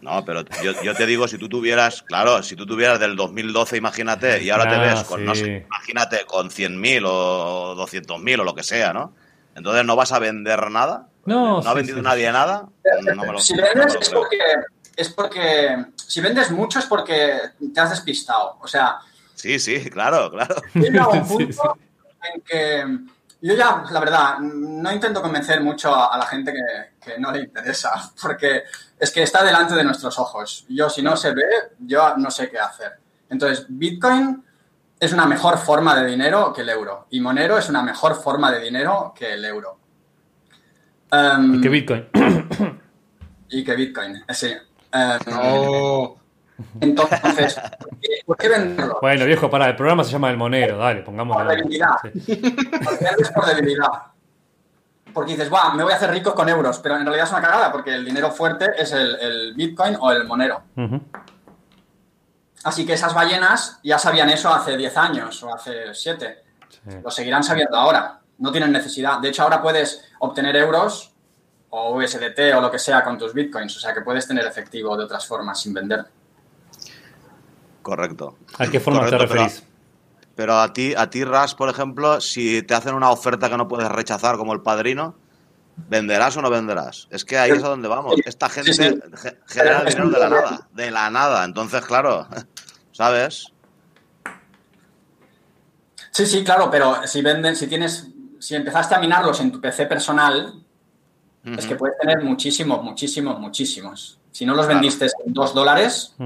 No, 0.00 0.24
pero 0.24 0.42
yo, 0.64 0.94
te 0.96 1.06
digo, 1.06 1.28
si 1.28 1.38
tú 1.38 1.48
tuvieras, 1.48 2.02
claro, 2.02 2.42
si 2.42 2.56
tú 2.56 2.66
tuvieras 2.66 2.98
del 2.98 3.14
2012, 3.14 3.76
imagínate, 3.76 4.42
y 4.42 4.50
ahora 4.50 4.68
te 4.68 4.78
ves 4.78 5.04
con, 5.04 5.24
no 5.24 5.32
sé, 5.32 5.64
imagínate, 5.64 6.26
con 6.26 6.50
100.000 6.50 7.04
o 7.06 7.76
200.000 7.76 8.40
o 8.40 8.44
lo 8.44 8.52
que 8.52 8.64
sea, 8.64 8.92
¿no? 8.92 9.14
Entonces 9.54 9.84
no 9.84 9.94
vas 9.94 10.10
a 10.10 10.18
vender 10.18 10.72
nada. 10.72 11.06
No, 11.24 11.60
no 11.60 11.68
ha 11.68 11.74
vendido 11.74 12.02
nadie 12.02 12.30
nada. 12.32 12.68
si 13.38 13.56
vendes 13.56 13.96
es 14.00 14.10
porque, 14.10 14.38
es 14.96 15.08
porque, 15.10 15.86
si 15.96 16.20
vendes 16.20 16.50
mucho 16.50 16.78
es 16.78 16.86
porque 16.86 17.38
te 17.72 17.80
has 17.80 17.90
despistado. 17.90 18.58
O 18.60 18.66
sea. 18.66 18.98
Sí, 19.34 19.58
sí, 19.58 19.88
claro, 19.90 20.30
claro. 20.30 20.56
un 20.74 21.28
punto 21.28 21.78
en 22.34 22.40
que 22.42 22.84
yo 23.42 23.54
ya, 23.54 23.84
la 23.90 23.98
verdad, 23.98 24.38
no 24.38 24.92
intento 24.92 25.20
convencer 25.20 25.60
mucho 25.60 25.92
a, 25.92 26.16
la 26.16 26.26
gente 26.26 26.54
que, 27.00 27.18
no 27.18 27.32
le 27.32 27.40
interesa, 27.40 27.90
porque 28.22 28.62
es 28.98 29.10
que 29.10 29.24
está 29.24 29.42
delante 29.42 29.74
de 29.74 29.82
nuestros 29.82 30.16
ojos. 30.20 30.64
Yo, 30.68 30.88
si 30.88 31.02
no 31.02 31.16
se 31.16 31.32
ve, 31.32 31.44
yo 31.80 32.16
no 32.16 32.30
sé 32.30 32.48
qué 32.48 32.60
hacer. 32.60 32.92
Entonces, 33.28 33.66
Bitcoin 33.68 34.44
es 35.00 35.12
una 35.12 35.26
mejor 35.26 35.58
forma 35.58 36.00
de 36.00 36.06
dinero 36.06 36.52
que 36.52 36.60
el 36.60 36.68
euro 36.68 37.08
y 37.10 37.20
Monero 37.20 37.58
es 37.58 37.68
una 37.68 37.82
mejor 37.82 38.14
forma 38.14 38.52
de 38.52 38.60
dinero 38.60 39.12
que 39.16 39.32
el 39.32 39.44
euro. 39.44 39.81
Um, 41.12 41.56
y 41.56 41.60
que 41.60 41.68
Bitcoin. 41.68 42.08
y 43.50 43.64
que 43.64 43.76
Bitcoin, 43.76 44.24
sí. 44.30 44.54
Um, 44.94 46.16
entonces, 46.80 47.60
¿por 48.26 48.36
qué 48.36 48.48
venderlo? 48.48 48.98
Bueno, 49.00 49.24
viejo, 49.26 49.50
para, 49.50 49.68
el 49.68 49.76
programa 49.76 50.04
se 50.04 50.12
llama 50.12 50.30
El 50.30 50.36
Monero, 50.36 50.78
dale, 50.78 51.02
pongamos. 51.02 51.36
Por 51.36 51.48
debilidad. 51.48 51.96
Es 52.04 53.30
por 53.30 53.46
debilidad. 53.46 53.88
Porque 55.12 55.32
dices, 55.32 55.52
va, 55.52 55.74
me 55.74 55.82
voy 55.82 55.92
a 55.92 55.96
hacer 55.96 56.10
rico 56.10 56.34
con 56.34 56.48
euros, 56.48 56.78
pero 56.78 56.96
en 56.96 57.04
realidad 57.04 57.26
es 57.26 57.32
una 57.32 57.42
cagada 57.42 57.70
porque 57.70 57.94
el 57.94 58.04
dinero 58.04 58.30
fuerte 58.30 58.70
es 58.78 58.92
el, 58.92 59.52
Bitcoin 59.54 59.96
o 60.00 60.10
el 60.10 60.24
Monero. 60.24 60.62
Así 62.64 62.86
que 62.86 62.94
esas 62.94 63.12
ballenas 63.12 63.80
ya 63.82 63.98
sabían 63.98 64.30
eso 64.30 64.52
hace 64.54 64.76
10 64.76 64.96
años 64.96 65.42
o 65.42 65.54
hace 65.54 65.92
7. 65.92 66.42
Lo 67.02 67.10
seguirán 67.10 67.44
sabiendo 67.44 67.76
ahora. 67.76 68.20
No 68.38 68.50
tienen 68.50 68.72
necesidad. 68.72 69.18
De 69.18 69.28
hecho, 69.28 69.42
ahora 69.42 69.60
puedes 69.60 70.11
obtener 70.24 70.56
euros 70.56 71.12
o 71.70 71.96
USDT 71.96 72.54
o 72.56 72.60
lo 72.60 72.70
que 72.70 72.78
sea 72.78 73.02
con 73.02 73.18
tus 73.18 73.34
bitcoins. 73.34 73.76
O 73.76 73.80
sea 73.80 73.92
que 73.92 74.02
puedes 74.02 74.26
tener 74.26 74.46
efectivo 74.46 74.96
de 74.96 75.04
otras 75.04 75.26
formas 75.26 75.60
sin 75.60 75.74
vender. 75.74 76.04
Correcto. 77.82 78.36
¿A 78.58 78.68
qué 78.68 78.78
forma 78.78 79.08
te 79.08 79.18
referís? 79.18 79.64
Pero, 80.36 80.58
a 80.58 80.72
ti, 80.72 80.94
a 80.96 81.10
ti, 81.10 81.24
Ras, 81.24 81.54
por 81.54 81.68
ejemplo, 81.68 82.20
si 82.20 82.62
te 82.62 82.74
hacen 82.74 82.94
una 82.94 83.10
oferta 83.10 83.50
que 83.50 83.56
no 83.56 83.68
puedes 83.68 83.90
rechazar 83.90 84.36
como 84.36 84.52
el 84.54 84.62
padrino, 84.62 85.14
¿venderás 85.76 86.36
o 86.36 86.42
no 86.42 86.50
venderás? 86.50 87.08
Es 87.10 87.24
que 87.24 87.36
ahí 87.36 87.50
es 87.50 87.62
a 87.64 87.68
donde 87.68 87.88
vamos. 87.88 88.14
Esta 88.24 88.48
gente 88.48 88.72
genera 89.46 89.84
dinero 89.84 90.08
de 90.08 90.18
la 90.18 90.28
nada. 90.30 90.68
De 90.72 90.90
la 90.90 91.10
nada. 91.10 91.44
Entonces, 91.44 91.84
claro, 91.84 92.28
¿sabes? 92.92 93.52
Sí, 96.12 96.26
sí, 96.26 96.44
claro, 96.44 96.70
pero 96.70 97.06
si 97.06 97.22
venden, 97.22 97.56
si 97.56 97.66
tienes, 97.66 98.08
si 98.42 98.56
empezaste 98.56 98.96
a 98.96 98.98
minarlos 98.98 99.40
en 99.40 99.52
tu 99.52 99.60
PC 99.60 99.86
personal, 99.86 100.52
es 101.44 101.64
que 101.64 101.76
puedes 101.76 101.96
tener 101.96 102.24
muchísimos, 102.24 102.82
muchísimos, 102.82 103.38
muchísimos. 103.38 104.18
Si 104.32 104.44
no 104.44 104.56
los 104.56 104.66
vendiste 104.66 105.06
en 105.24 105.32
2 105.32 105.54
dólares, 105.54 106.16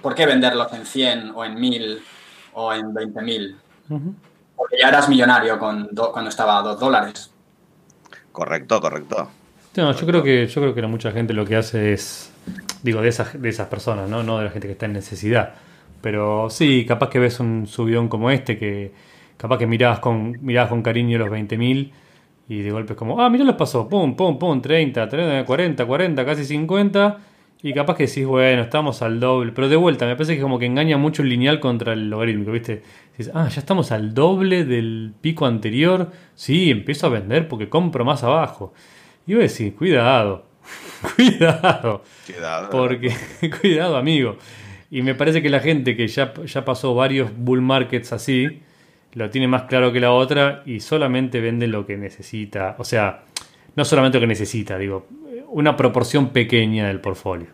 ¿por 0.00 0.14
qué 0.14 0.24
venderlos 0.24 0.72
en 0.72 0.86
100 0.86 1.32
o 1.34 1.44
en 1.44 1.60
1000 1.60 2.02
o 2.54 2.72
en 2.72 2.94
20 2.94 3.20
mil? 3.20 3.56
Porque 4.56 4.78
ya 4.80 4.88
eras 4.88 5.06
millonario 5.06 5.58
con 5.58 5.90
cuando 5.94 6.30
estaba 6.30 6.60
a 6.60 6.62
2 6.62 6.80
dólares. 6.80 7.30
Correcto, 8.32 8.80
correcto. 8.80 9.30
No, 9.76 9.92
yo 9.92 10.06
creo 10.06 10.22
que 10.22 10.46
yo 10.46 10.62
creo 10.62 10.74
que 10.74 10.86
mucha 10.86 11.12
gente 11.12 11.34
lo 11.34 11.44
que 11.44 11.56
hace 11.56 11.92
es 11.92 12.32
digo 12.82 13.02
de 13.02 13.10
esas 13.10 13.40
de 13.40 13.50
esas 13.50 13.68
personas, 13.68 14.08
¿no? 14.08 14.22
No 14.22 14.38
de 14.38 14.44
la 14.44 14.50
gente 14.50 14.66
que 14.66 14.72
está 14.72 14.86
en 14.86 14.94
necesidad. 14.94 15.56
Pero 16.00 16.48
sí, 16.48 16.86
capaz 16.86 17.10
que 17.10 17.18
ves 17.18 17.38
un 17.38 17.66
subidón 17.66 18.08
como 18.08 18.30
este 18.30 18.58
que 18.58 19.09
capaz 19.40 19.56
que 19.56 19.66
mirabas 19.66 20.00
con 20.00 20.36
mirabas 20.42 20.68
con 20.68 20.82
cariño 20.82 21.16
los 21.16 21.30
20.000 21.30 21.90
y 22.50 22.62
de 22.62 22.70
golpe 22.72 22.92
es 22.92 22.98
como, 22.98 23.22
ah, 23.22 23.30
mira 23.30 23.44
los 23.44 23.54
pasó, 23.54 23.88
pum, 23.88 24.16
pum, 24.16 24.36
pum, 24.36 24.60
30, 24.60 25.08
30, 25.08 25.44
40, 25.46 25.86
40, 25.86 26.26
casi 26.26 26.44
50. 26.44 27.18
Y 27.62 27.72
capaz 27.72 27.94
que 27.94 28.06
decís, 28.06 28.26
bueno, 28.26 28.62
estamos 28.62 29.02
al 29.02 29.20
doble. 29.20 29.52
Pero 29.52 29.68
de 29.68 29.76
vuelta, 29.76 30.04
me 30.04 30.16
parece 30.16 30.34
que 30.34 30.42
como 30.42 30.58
que 30.58 30.66
engaña 30.66 30.96
mucho 30.96 31.22
el 31.22 31.28
lineal 31.28 31.60
contra 31.60 31.92
el 31.92 32.10
logarítmico, 32.10 32.50
¿viste? 32.50 32.82
Dices, 33.16 33.32
ah, 33.36 33.48
ya 33.48 33.60
estamos 33.60 33.92
al 33.92 34.14
doble 34.14 34.64
del 34.64 35.12
pico 35.20 35.46
anterior. 35.46 36.10
Sí, 36.34 36.72
empiezo 36.72 37.06
a 37.06 37.10
vender 37.10 37.46
porque 37.46 37.68
compro 37.68 38.04
más 38.04 38.24
abajo. 38.24 38.72
Y 39.28 39.34
voy 39.34 39.42
a 39.42 39.44
decir, 39.44 39.76
cuidado, 39.76 40.46
cuidado. 41.16 42.02
Cuidado. 42.26 42.70
Porque, 42.70 43.14
cuidado, 43.60 43.96
amigo. 43.96 44.38
Y 44.90 45.02
me 45.02 45.14
parece 45.14 45.40
que 45.40 45.50
la 45.50 45.60
gente 45.60 45.96
que 45.96 46.08
ya, 46.08 46.34
ya 46.34 46.64
pasó 46.64 46.96
varios 46.96 47.30
bull 47.36 47.60
markets 47.60 48.12
así, 48.12 48.60
lo 49.12 49.30
tiene 49.30 49.48
más 49.48 49.62
claro 49.62 49.92
que 49.92 50.00
la 50.00 50.12
otra 50.12 50.62
y 50.66 50.80
solamente 50.80 51.40
vende 51.40 51.66
lo 51.66 51.86
que 51.86 51.96
necesita. 51.96 52.76
O 52.78 52.84
sea, 52.84 53.22
no 53.76 53.84
solamente 53.84 54.18
lo 54.18 54.22
que 54.22 54.28
necesita, 54.28 54.78
digo, 54.78 55.06
una 55.48 55.76
proporción 55.76 56.30
pequeña 56.30 56.88
del 56.88 57.00
portfolio. 57.00 57.48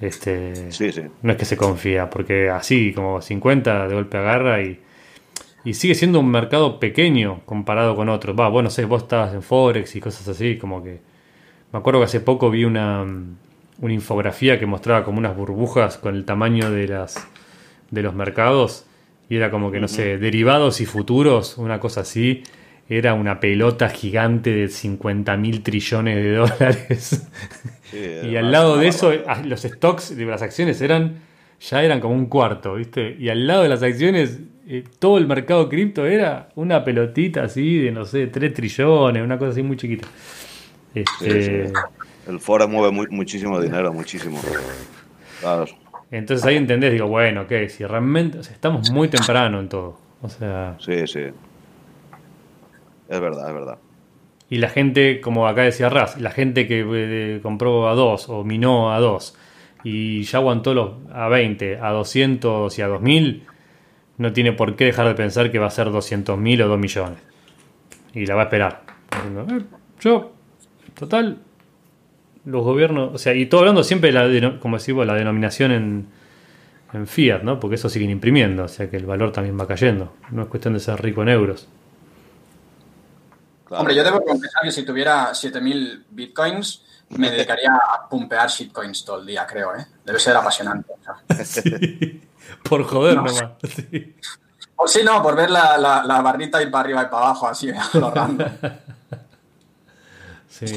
Este, 0.00 0.72
sí, 0.72 0.92
sí. 0.92 1.02
No 1.22 1.32
es 1.32 1.38
que 1.38 1.44
se 1.44 1.56
confía, 1.56 2.10
porque 2.10 2.50
así 2.50 2.92
como 2.92 3.20
50 3.20 3.88
de 3.88 3.94
golpe 3.94 4.18
agarra 4.18 4.62
y, 4.62 4.80
y 5.64 5.74
sigue 5.74 5.94
siendo 5.94 6.20
un 6.20 6.30
mercado 6.30 6.80
pequeño 6.80 7.42
comparado 7.44 7.94
con 7.94 8.08
otros. 8.08 8.38
Va, 8.38 8.48
bueno, 8.48 8.70
sé, 8.70 8.84
vos 8.84 9.02
estabas 9.02 9.34
en 9.34 9.42
Forex 9.42 9.96
y 9.96 10.00
cosas 10.00 10.28
así, 10.28 10.56
como 10.56 10.82
que... 10.82 11.00
Me 11.72 11.78
acuerdo 11.80 12.00
que 12.00 12.04
hace 12.04 12.20
poco 12.20 12.50
vi 12.50 12.64
una, 12.64 13.04
una 13.80 13.92
infografía 13.92 14.58
que 14.60 14.66
mostraba 14.66 15.04
como 15.04 15.18
unas 15.18 15.36
burbujas 15.36 15.98
con 15.98 16.14
el 16.14 16.24
tamaño 16.24 16.70
de, 16.70 16.86
las, 16.86 17.26
de 17.90 18.02
los 18.02 18.14
mercados 18.14 18.86
y 19.28 19.36
era 19.36 19.50
como 19.50 19.70
que, 19.70 19.80
no 19.80 19.88
sé, 19.88 20.18
derivados 20.18 20.80
y 20.80 20.86
futuros, 20.86 21.56
una 21.58 21.80
cosa 21.80 22.00
así. 22.02 22.42
Era 22.88 23.14
una 23.14 23.40
pelota 23.40 23.88
gigante 23.88 24.50
de 24.50 24.68
50 24.68 25.36
mil 25.38 25.62
trillones 25.62 26.16
de 26.16 26.34
dólares. 26.34 27.26
y 27.92 28.36
al 28.36 28.52
lado 28.52 28.76
de 28.76 28.88
eso, 28.88 29.10
ah, 29.26 29.40
los 29.44 29.62
stocks 29.62 30.14
de 30.16 30.26
las 30.26 30.42
acciones 30.42 30.80
eran 30.82 31.20
ya 31.60 31.82
eran 31.82 32.00
como 32.00 32.14
un 32.14 32.26
cuarto, 32.26 32.74
¿viste? 32.74 33.16
Y 33.18 33.30
al 33.30 33.46
lado 33.46 33.62
de 33.62 33.70
las 33.70 33.82
acciones, 33.82 34.40
eh, 34.68 34.84
todo 34.98 35.16
el 35.16 35.26
mercado 35.26 35.68
cripto 35.70 36.04
era 36.04 36.50
una 36.56 36.84
pelotita 36.84 37.44
así 37.44 37.78
de, 37.78 37.90
no 37.90 38.04
sé, 38.04 38.26
3 38.26 38.52
trillones, 38.52 39.22
una 39.22 39.38
cosa 39.38 39.52
así 39.52 39.62
muy 39.62 39.76
chiquita. 39.78 40.06
Este, 40.94 41.42
Sí, 41.42 41.68
sí. 41.68 41.72
El 42.28 42.40
Forex 42.40 42.70
mueve 42.70 42.90
muy- 42.92 43.06
muchísimo 43.08 43.60
dinero, 43.60 43.92
muchísimo. 43.94 44.40
Claro. 45.40 45.66
Entonces 46.16 46.46
ahí 46.46 46.56
entendés, 46.56 46.92
digo, 46.92 47.08
bueno, 47.08 47.42
ok, 47.42 47.52
si 47.68 47.84
realmente, 47.84 48.38
o 48.38 48.42
sea, 48.42 48.52
estamos 48.54 48.90
muy 48.90 49.08
temprano 49.08 49.58
en 49.60 49.68
todo. 49.68 49.98
O 50.22 50.28
sea, 50.28 50.76
Sí, 50.78 51.06
sí. 51.06 51.24
Es 53.08 53.20
verdad, 53.20 53.48
es 53.48 53.54
verdad. 53.54 53.78
y 54.48 54.58
la 54.58 54.68
gente, 54.68 55.20
como 55.20 55.48
acá 55.48 55.62
decía 55.62 55.88
Raz, 55.88 56.20
la 56.20 56.30
gente 56.30 56.66
que 56.68 56.84
eh, 56.86 57.40
compró 57.42 57.88
a 57.88 57.94
2 57.94 58.28
o 58.28 58.44
minó 58.44 58.92
a 58.92 59.00
2 59.00 59.36
y 59.82 60.22
ya 60.22 60.38
aguantó 60.38 60.72
los 60.74 60.92
a 61.12 61.28
20, 61.28 61.78
a 61.80 61.90
200 61.90 62.78
y 62.78 62.82
a 62.82 62.86
2000, 62.86 63.44
no 64.16 64.32
tiene 64.32 64.52
por 64.52 64.76
qué 64.76 64.84
dejar 64.84 65.08
de 65.08 65.14
pensar 65.14 65.50
que 65.50 65.58
va 65.58 65.66
a 65.66 65.70
ser 65.70 65.88
200.000 65.90 66.62
o 66.62 66.68
2 66.68 66.78
millones. 66.78 67.18
Y 68.14 68.24
la 68.26 68.36
va 68.36 68.42
a 68.42 68.44
esperar. 68.44 68.82
Diciendo, 69.10 69.46
"Eh, 69.50 69.64
yo, 70.00 70.32
total, 70.94 71.38
los 72.44 72.62
gobiernos, 72.64 73.14
o 73.14 73.18
sea, 73.18 73.34
y 73.34 73.46
todo 73.46 73.60
hablando 73.60 73.82
siempre 73.84 74.12
de 74.12 74.40
la, 74.40 74.58
como 74.60 74.76
decimos, 74.76 75.06
la 75.06 75.14
denominación 75.14 75.72
en, 75.72 76.06
en 76.92 77.06
fiat, 77.06 77.42
¿no? 77.42 77.58
Porque 77.58 77.76
eso 77.76 77.88
siguen 77.88 78.10
imprimiendo, 78.10 78.64
o 78.64 78.68
sea 78.68 78.88
que 78.90 78.96
el 78.96 79.06
valor 79.06 79.32
también 79.32 79.58
va 79.58 79.66
cayendo. 79.66 80.14
No 80.30 80.42
es 80.42 80.48
cuestión 80.48 80.74
de 80.74 80.80
ser 80.80 81.00
rico 81.02 81.22
en 81.22 81.30
euros. 81.30 81.66
Claro. 83.66 83.80
Hombre, 83.80 83.94
yo 83.94 84.04
debo 84.04 84.22
confesar 84.22 84.62
que 84.62 84.70
si 84.72 84.84
tuviera 84.84 85.34
7000 85.34 86.04
bitcoins, 86.10 86.84
me 87.10 87.30
dedicaría 87.30 87.72
a 87.74 88.08
pumpear 88.08 88.48
shitcoins 88.48 89.04
todo 89.04 89.20
el 89.20 89.26
día, 89.26 89.46
creo, 89.46 89.74
¿eh? 89.76 89.86
Debe 90.04 90.18
ser 90.18 90.36
apasionante. 90.36 90.92
o 90.92 91.34
sea. 91.34 91.44
Sí, 91.44 92.20
por 92.62 92.84
joder 92.84 93.16
No. 93.16 93.22
nomás. 93.22 93.44
sí. 93.90 94.14
O 94.76 94.86
si 94.88 95.02
no, 95.02 95.22
por 95.22 95.36
ver 95.36 95.50
la, 95.50 95.78
la, 95.78 96.02
la 96.04 96.20
barrita 96.20 96.60
ir 96.60 96.70
para 96.70 96.84
arriba 96.84 97.02
y 97.02 97.06
para 97.06 97.26
abajo, 97.26 97.46
así, 97.48 97.70
a 97.70 97.88
lo 97.94 98.10
random. 98.10 98.48
Sí, 100.48 100.66
que 100.66 100.66
sí. 100.66 100.74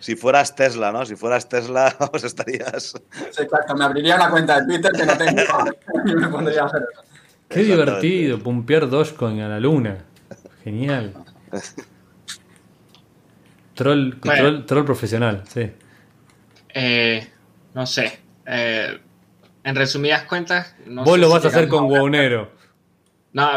Si 0.00 0.16
fueras 0.16 0.54
Tesla, 0.56 0.90
¿no? 0.92 1.06
Si 1.06 1.14
fueras 1.14 1.48
Tesla, 1.48 1.94
pues 2.10 2.24
estarías. 2.24 2.94
Sí, 3.30 3.42
exacto, 3.42 3.74
me 3.76 3.84
abriría 3.84 4.16
una 4.16 4.30
cuenta 4.30 4.60
de 4.60 4.66
Twitter 4.66 4.92
que 4.92 5.06
no 5.06 5.16
tengo 5.16 5.42
y 6.06 6.14
me 6.16 6.28
pondría 6.28 6.62
a 6.62 6.66
hacer 6.66 6.82
eso. 6.92 7.02
Qué 7.48 7.62
divertido, 7.64 8.38
pumpear 8.38 8.88
Dogecoin 8.88 9.40
a 9.40 9.48
la 9.48 9.60
luna. 9.60 10.04
Genial. 10.64 11.14
Troll, 13.74 14.14
Bueno. 14.24 14.40
troll, 14.40 14.66
troll 14.66 14.84
profesional, 14.84 15.42
sí. 15.48 15.72
Eh, 16.74 17.28
no 17.74 17.86
sé. 17.86 18.20
eh, 18.46 19.00
en 19.62 19.76
resumidas 19.76 20.22
cuentas. 20.24 20.74
No 20.86 21.04
Vos 21.04 21.14
sé 21.14 21.20
lo 21.20 21.26
si 21.26 21.32
vas 21.34 21.44
a 21.44 21.48
hacer 21.48 21.68
con 21.68 21.86
Guaunero. 21.88 22.50
No, 23.32 23.48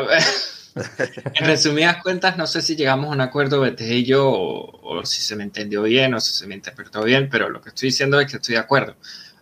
en 1.33 1.45
resumidas 1.45 2.01
cuentas, 2.01 2.37
no 2.37 2.47
sé 2.47 2.61
si 2.61 2.75
llegamos 2.75 3.07
a 3.07 3.13
un 3.13 3.21
acuerdo 3.21 3.61
BTG 3.61 3.91
y 3.93 4.03
yo, 4.05 4.27
o, 4.29 4.97
o 4.99 5.05
si 5.05 5.21
se 5.21 5.35
me 5.35 5.43
entendió 5.43 5.83
bien, 5.83 6.13
o 6.13 6.19
si 6.19 6.31
se 6.33 6.47
me 6.47 6.55
interpretó 6.55 7.03
bien, 7.03 7.29
pero 7.29 7.49
lo 7.49 7.61
que 7.61 7.69
estoy 7.69 7.89
diciendo 7.89 8.19
es 8.19 8.29
que 8.29 8.37
estoy 8.37 8.55
de 8.55 8.61
acuerdo. 8.61 8.95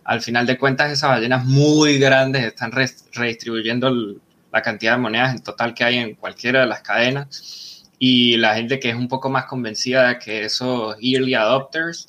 Al 0.04 0.20
final 0.20 0.46
de 0.46 0.58
cuentas, 0.58 0.90
esas 0.92 1.10
ballenas 1.10 1.44
muy 1.44 1.98
grandes 1.98 2.44
están 2.44 2.72
re- 2.72 2.90
redistribuyendo 3.12 3.88
el- 3.88 4.20
la 4.52 4.60
cantidad 4.62 4.92
de 4.92 4.98
monedas 4.98 5.34
en 5.34 5.42
total 5.42 5.74
que 5.74 5.84
hay 5.84 5.96
en 5.96 6.14
cualquiera 6.16 6.60
de 6.60 6.66
las 6.66 6.82
cadenas. 6.82 7.84
Y 7.98 8.36
la 8.36 8.54
gente 8.56 8.78
que 8.80 8.90
es 8.90 8.96
un 8.96 9.08
poco 9.08 9.30
más 9.30 9.46
convencida 9.46 10.08
de 10.08 10.18
que 10.18 10.44
esos 10.44 10.96
early 11.00 11.34
adopters 11.34 12.08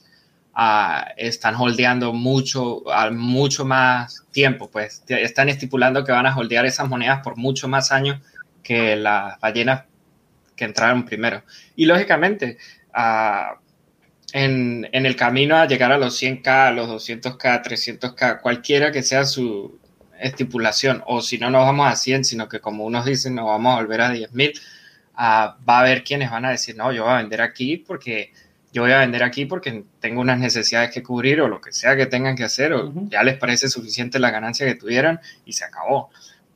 ah, 0.54 1.08
están 1.18 1.56
holdeando 1.56 2.14
mucho, 2.14 2.92
a 2.92 3.10
mucho 3.12 3.66
más 3.66 4.24
tiempo, 4.32 4.70
pues 4.70 5.04
están 5.08 5.50
estipulando 5.50 6.04
que 6.04 6.12
van 6.12 6.26
a 6.28 6.36
holdear 6.36 6.66
esas 6.66 6.88
monedas 6.90 7.22
por 7.24 7.38
mucho 7.38 7.68
más 7.68 7.92
años 7.92 8.20
que 8.64 8.96
las 8.96 9.40
ballenas 9.40 9.84
que 10.56 10.66
entraron 10.66 11.06
primero. 11.06 11.44
Y 11.76 11.86
lógicamente, 11.86 12.58
ah, 12.94 13.60
en, 14.32 14.90
en 14.92 15.06
el 15.06 15.16
camino 15.16 15.58
a 15.58 15.68
llegar 15.68 15.92
a 15.92 15.98
los 15.98 16.22
100k, 16.22 16.48
a 16.48 16.72
los 16.72 16.90
200k, 16.90 17.64
300k, 17.64 18.42
cualquiera 18.42 18.92
que 18.92 19.04
sea 19.04 19.26
su 19.26 19.80
estipulación, 20.20 21.04
o 21.06 21.22
si 21.22 21.38
no 21.38 21.50
nos 21.50 21.66
vamos 21.66 21.92
a 21.92 21.96
100, 21.96 22.26
sino 22.26 22.48
que 22.48 22.60
como 22.60 22.86
unos 22.86 23.06
dicen, 23.06 23.36
nos 23.36 23.46
vamos 23.46 23.74
a 23.74 23.82
volver 23.82 24.02
a 24.02 24.14
10.000, 24.14 24.60
ah, 25.16 25.58
va 25.68 25.78
a 25.78 25.82
haber 25.82 26.04
quienes 26.04 26.32
van 26.32 26.46
a 26.46 26.52
decir, 26.52 26.76
no, 26.76 26.92
yo 26.92 27.04
voy 27.04 27.14
a 27.14 27.18
vender 27.18 27.42
aquí 27.42 27.78
porque 27.78 28.32
yo 28.72 28.82
voy 28.82 28.92
a 28.92 29.00
vender 29.00 29.24
aquí 29.24 29.46
porque 29.46 29.84
tengo 30.00 30.22
unas 30.22 30.40
necesidades 30.40 30.92
que 30.92 31.04
cubrir 31.04 31.42
o 31.42 31.48
lo 31.48 31.62
que 31.62 31.72
sea 31.72 31.96
que 31.96 32.08
tengan 32.08 32.36
que 32.36 32.44
hacer, 32.44 32.74
o 32.74 32.92
ya 33.08 33.22
les 33.22 33.38
parece 33.38 33.70
suficiente 33.70 34.18
la 34.18 34.32
ganancia 34.32 34.66
que 34.66 34.76
tuvieron 34.76 35.20
y 35.46 35.54
se 35.54 35.64
acabó. 35.66 36.10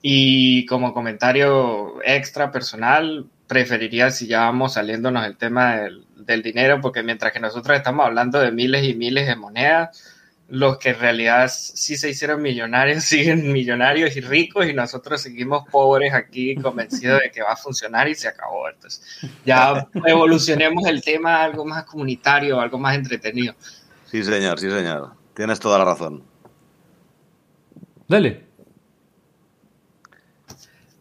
Y 0.10 0.66
como 0.68 0.94
comentario 0.94 2.02
extra 2.02 2.50
personal, 2.50 3.26
preferiría 3.46 4.10
si 4.10 4.26
ya 4.26 4.40
vamos 4.40 4.76
saliéndonos 4.76 5.26
el 5.26 5.36
tema 5.36 5.76
del, 5.76 6.06
del 6.16 6.42
dinero, 6.42 6.80
porque 6.80 7.04
mientras 7.04 7.34
que 7.34 7.42
nosotros 7.42 7.76
estamos 7.76 8.06
hablando 8.06 8.40
de 8.40 8.54
miles 8.54 8.86
y 8.86 8.94
miles 8.94 9.28
de 9.28 9.36
monedas, 9.36 10.16
los 10.48 10.78
que 10.78 10.92
en 10.92 11.00
realidad 11.00 11.52
sí 11.52 11.98
se 11.98 12.10
hicieron 12.10 12.42
millonarios 12.42 13.04
siguen 13.04 13.52
millonarios 13.52 14.16
y 14.16 14.22
ricos 14.22 14.66
y 14.66 14.74
nosotros 14.74 15.22
seguimos 15.22 15.68
pobres 15.70 16.14
aquí 16.14 16.56
convencidos 16.56 17.20
de 17.24 17.30
que 17.30 17.42
va 17.42 17.52
a 17.52 17.58
funcionar 17.58 18.08
y 18.08 18.16
se 18.16 18.30
acabó. 18.30 18.70
Entonces, 18.70 19.04
ya 19.46 19.90
evolucionemos 20.06 20.88
el 20.88 21.04
tema 21.04 21.36
a 21.36 21.44
algo 21.44 21.66
más 21.66 21.84
comunitario, 21.84 22.62
algo 22.62 22.80
más 22.80 22.96
entretenido. 22.96 23.56
Sí, 24.06 24.24
señor, 24.24 24.58
sí, 24.58 24.72
señor. 24.72 25.12
Tienes 25.34 25.60
toda 25.60 25.78
la 25.78 25.84
razón. 25.84 26.24
Dale. 28.08 28.47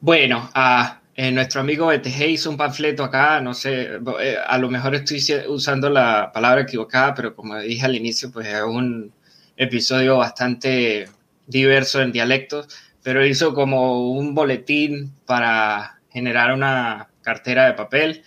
Bueno, 0.07 0.49
a 0.55 1.01
eh, 1.17 1.33
nuestro 1.33 1.63
amigo 1.63 1.89
BTG 1.89 2.29
hizo 2.29 2.49
un 2.49 2.57
panfleto 2.57 3.03
acá, 3.03 3.41
no 3.41 3.53
sé, 3.55 3.99
eh, 4.21 4.37
a 4.47 4.57
lo 4.57 4.71
mejor 4.71 4.95
estoy 4.95 5.21
usando 5.49 5.91
la 5.91 6.31
palabra 6.33 6.61
equivocada, 6.61 7.13
pero 7.13 7.35
como 7.35 7.59
dije 7.59 7.85
al 7.85 7.97
inicio, 7.97 8.31
pues 8.31 8.47
es 8.47 8.63
un 8.63 9.13
episodio 9.57 10.19
bastante 10.19 11.09
diverso 11.49 12.01
en 12.03 12.13
dialectos, 12.13 12.69
pero 13.03 13.27
hizo 13.27 13.53
como 13.53 14.13
un 14.13 14.33
boletín 14.33 15.13
para 15.27 15.99
generar 16.09 16.53
una 16.53 17.09
cartera 17.21 17.67
de 17.67 17.73
papel, 17.73 18.23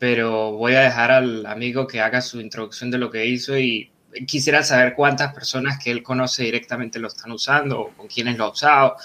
pero 0.00 0.50
voy 0.54 0.74
a 0.74 0.80
dejar 0.80 1.12
al 1.12 1.46
amigo 1.46 1.86
que 1.86 2.00
haga 2.00 2.22
su 2.22 2.40
introducción 2.40 2.90
de 2.90 2.98
lo 2.98 3.12
que 3.12 3.24
hizo 3.24 3.56
y 3.56 3.92
quisiera 4.26 4.62
saber 4.62 4.94
cuántas 4.94 5.32
personas 5.32 5.78
que 5.82 5.90
él 5.90 6.02
conoce 6.02 6.44
directamente 6.44 6.98
lo 6.98 7.08
están 7.08 7.32
usando 7.32 7.80
o 7.80 7.88
con 7.90 8.06
quiénes 8.08 8.36
lo 8.36 8.44
ha 8.44 8.50
usado 8.50 8.96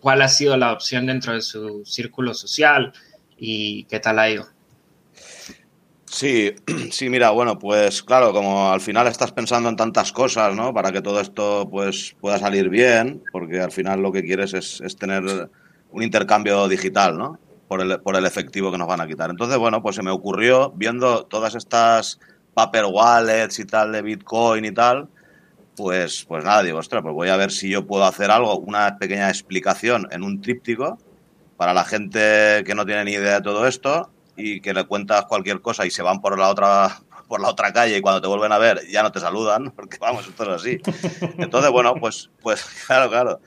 cuál 0.00 0.22
ha 0.22 0.28
sido 0.28 0.56
la 0.56 0.72
opción 0.72 1.06
dentro 1.06 1.32
de 1.32 1.42
su 1.42 1.84
círculo 1.84 2.34
social 2.34 2.92
y 3.36 3.84
qué 3.84 4.00
tal 4.00 4.18
ha 4.18 4.30
ido. 4.30 4.46
Sí, 6.10 6.54
sí, 6.90 7.08
mira, 7.10 7.30
bueno, 7.30 7.58
pues 7.58 8.02
claro, 8.02 8.32
como 8.32 8.70
al 8.70 8.80
final 8.80 9.06
estás 9.06 9.32
pensando 9.32 9.68
en 9.68 9.76
tantas 9.76 10.12
cosas, 10.12 10.54
¿no? 10.54 10.72
Para 10.72 10.90
que 10.90 11.02
todo 11.02 11.20
esto 11.20 11.68
pues 11.70 12.16
pueda 12.20 12.38
salir 12.38 12.68
bien, 12.68 13.22
porque 13.32 13.60
al 13.60 13.72
final 13.72 14.00
lo 14.00 14.12
que 14.12 14.22
quieres 14.22 14.54
es, 14.54 14.80
es 14.80 14.96
tener 14.96 15.50
un 15.90 16.02
intercambio 16.02 16.66
digital, 16.68 17.16
¿no? 17.18 17.38
Por 17.68 17.82
el, 17.82 18.00
por 18.00 18.16
el 18.16 18.24
efectivo 18.24 18.72
que 18.72 18.78
nos 18.78 18.88
van 18.88 19.02
a 19.02 19.06
quitar. 19.06 19.28
Entonces, 19.28 19.58
bueno, 19.58 19.82
pues 19.82 19.96
se 19.96 20.02
me 20.02 20.10
ocurrió, 20.10 20.72
viendo 20.74 21.26
todas 21.26 21.54
estas 21.54 22.18
paper 22.54 22.86
wallets 22.86 23.58
y 23.58 23.66
tal 23.66 23.92
de 23.92 24.02
Bitcoin 24.02 24.64
y 24.64 24.72
tal, 24.72 25.08
pues, 25.78 26.24
pues 26.26 26.44
nada, 26.44 26.64
digo, 26.64 26.78
ostras, 26.78 27.02
pues 27.02 27.14
voy 27.14 27.28
a 27.28 27.36
ver 27.36 27.52
si 27.52 27.70
yo 27.70 27.86
puedo 27.86 28.04
hacer 28.04 28.32
algo, 28.32 28.58
una 28.58 28.98
pequeña 28.98 29.28
explicación 29.28 30.08
en 30.10 30.24
un 30.24 30.40
tríptico 30.40 30.98
para 31.56 31.72
la 31.72 31.84
gente 31.84 32.64
que 32.66 32.74
no 32.74 32.84
tiene 32.84 33.04
ni 33.04 33.12
idea 33.12 33.36
de 33.36 33.42
todo 33.42 33.64
esto 33.68 34.10
y 34.36 34.60
que 34.60 34.74
le 34.74 34.84
cuentas 34.84 35.26
cualquier 35.26 35.60
cosa 35.60 35.86
y 35.86 35.92
se 35.92 36.02
van 36.02 36.20
por 36.20 36.36
la 36.36 36.48
otra 36.48 36.98
por 37.28 37.40
la 37.40 37.48
otra 37.48 37.72
calle 37.72 37.96
y 37.96 38.00
cuando 38.00 38.20
te 38.20 38.26
vuelven 38.26 38.50
a 38.50 38.58
ver 38.58 38.88
ya 38.88 39.04
no 39.04 39.12
te 39.12 39.20
saludan, 39.20 39.70
porque 39.76 39.98
vamos, 40.00 40.26
esto 40.26 40.42
es 40.42 40.48
así. 40.48 40.80
Entonces, 41.38 41.70
bueno, 41.70 41.94
pues, 41.94 42.28
pues 42.42 42.64
claro, 42.86 43.08
claro. 43.08 43.40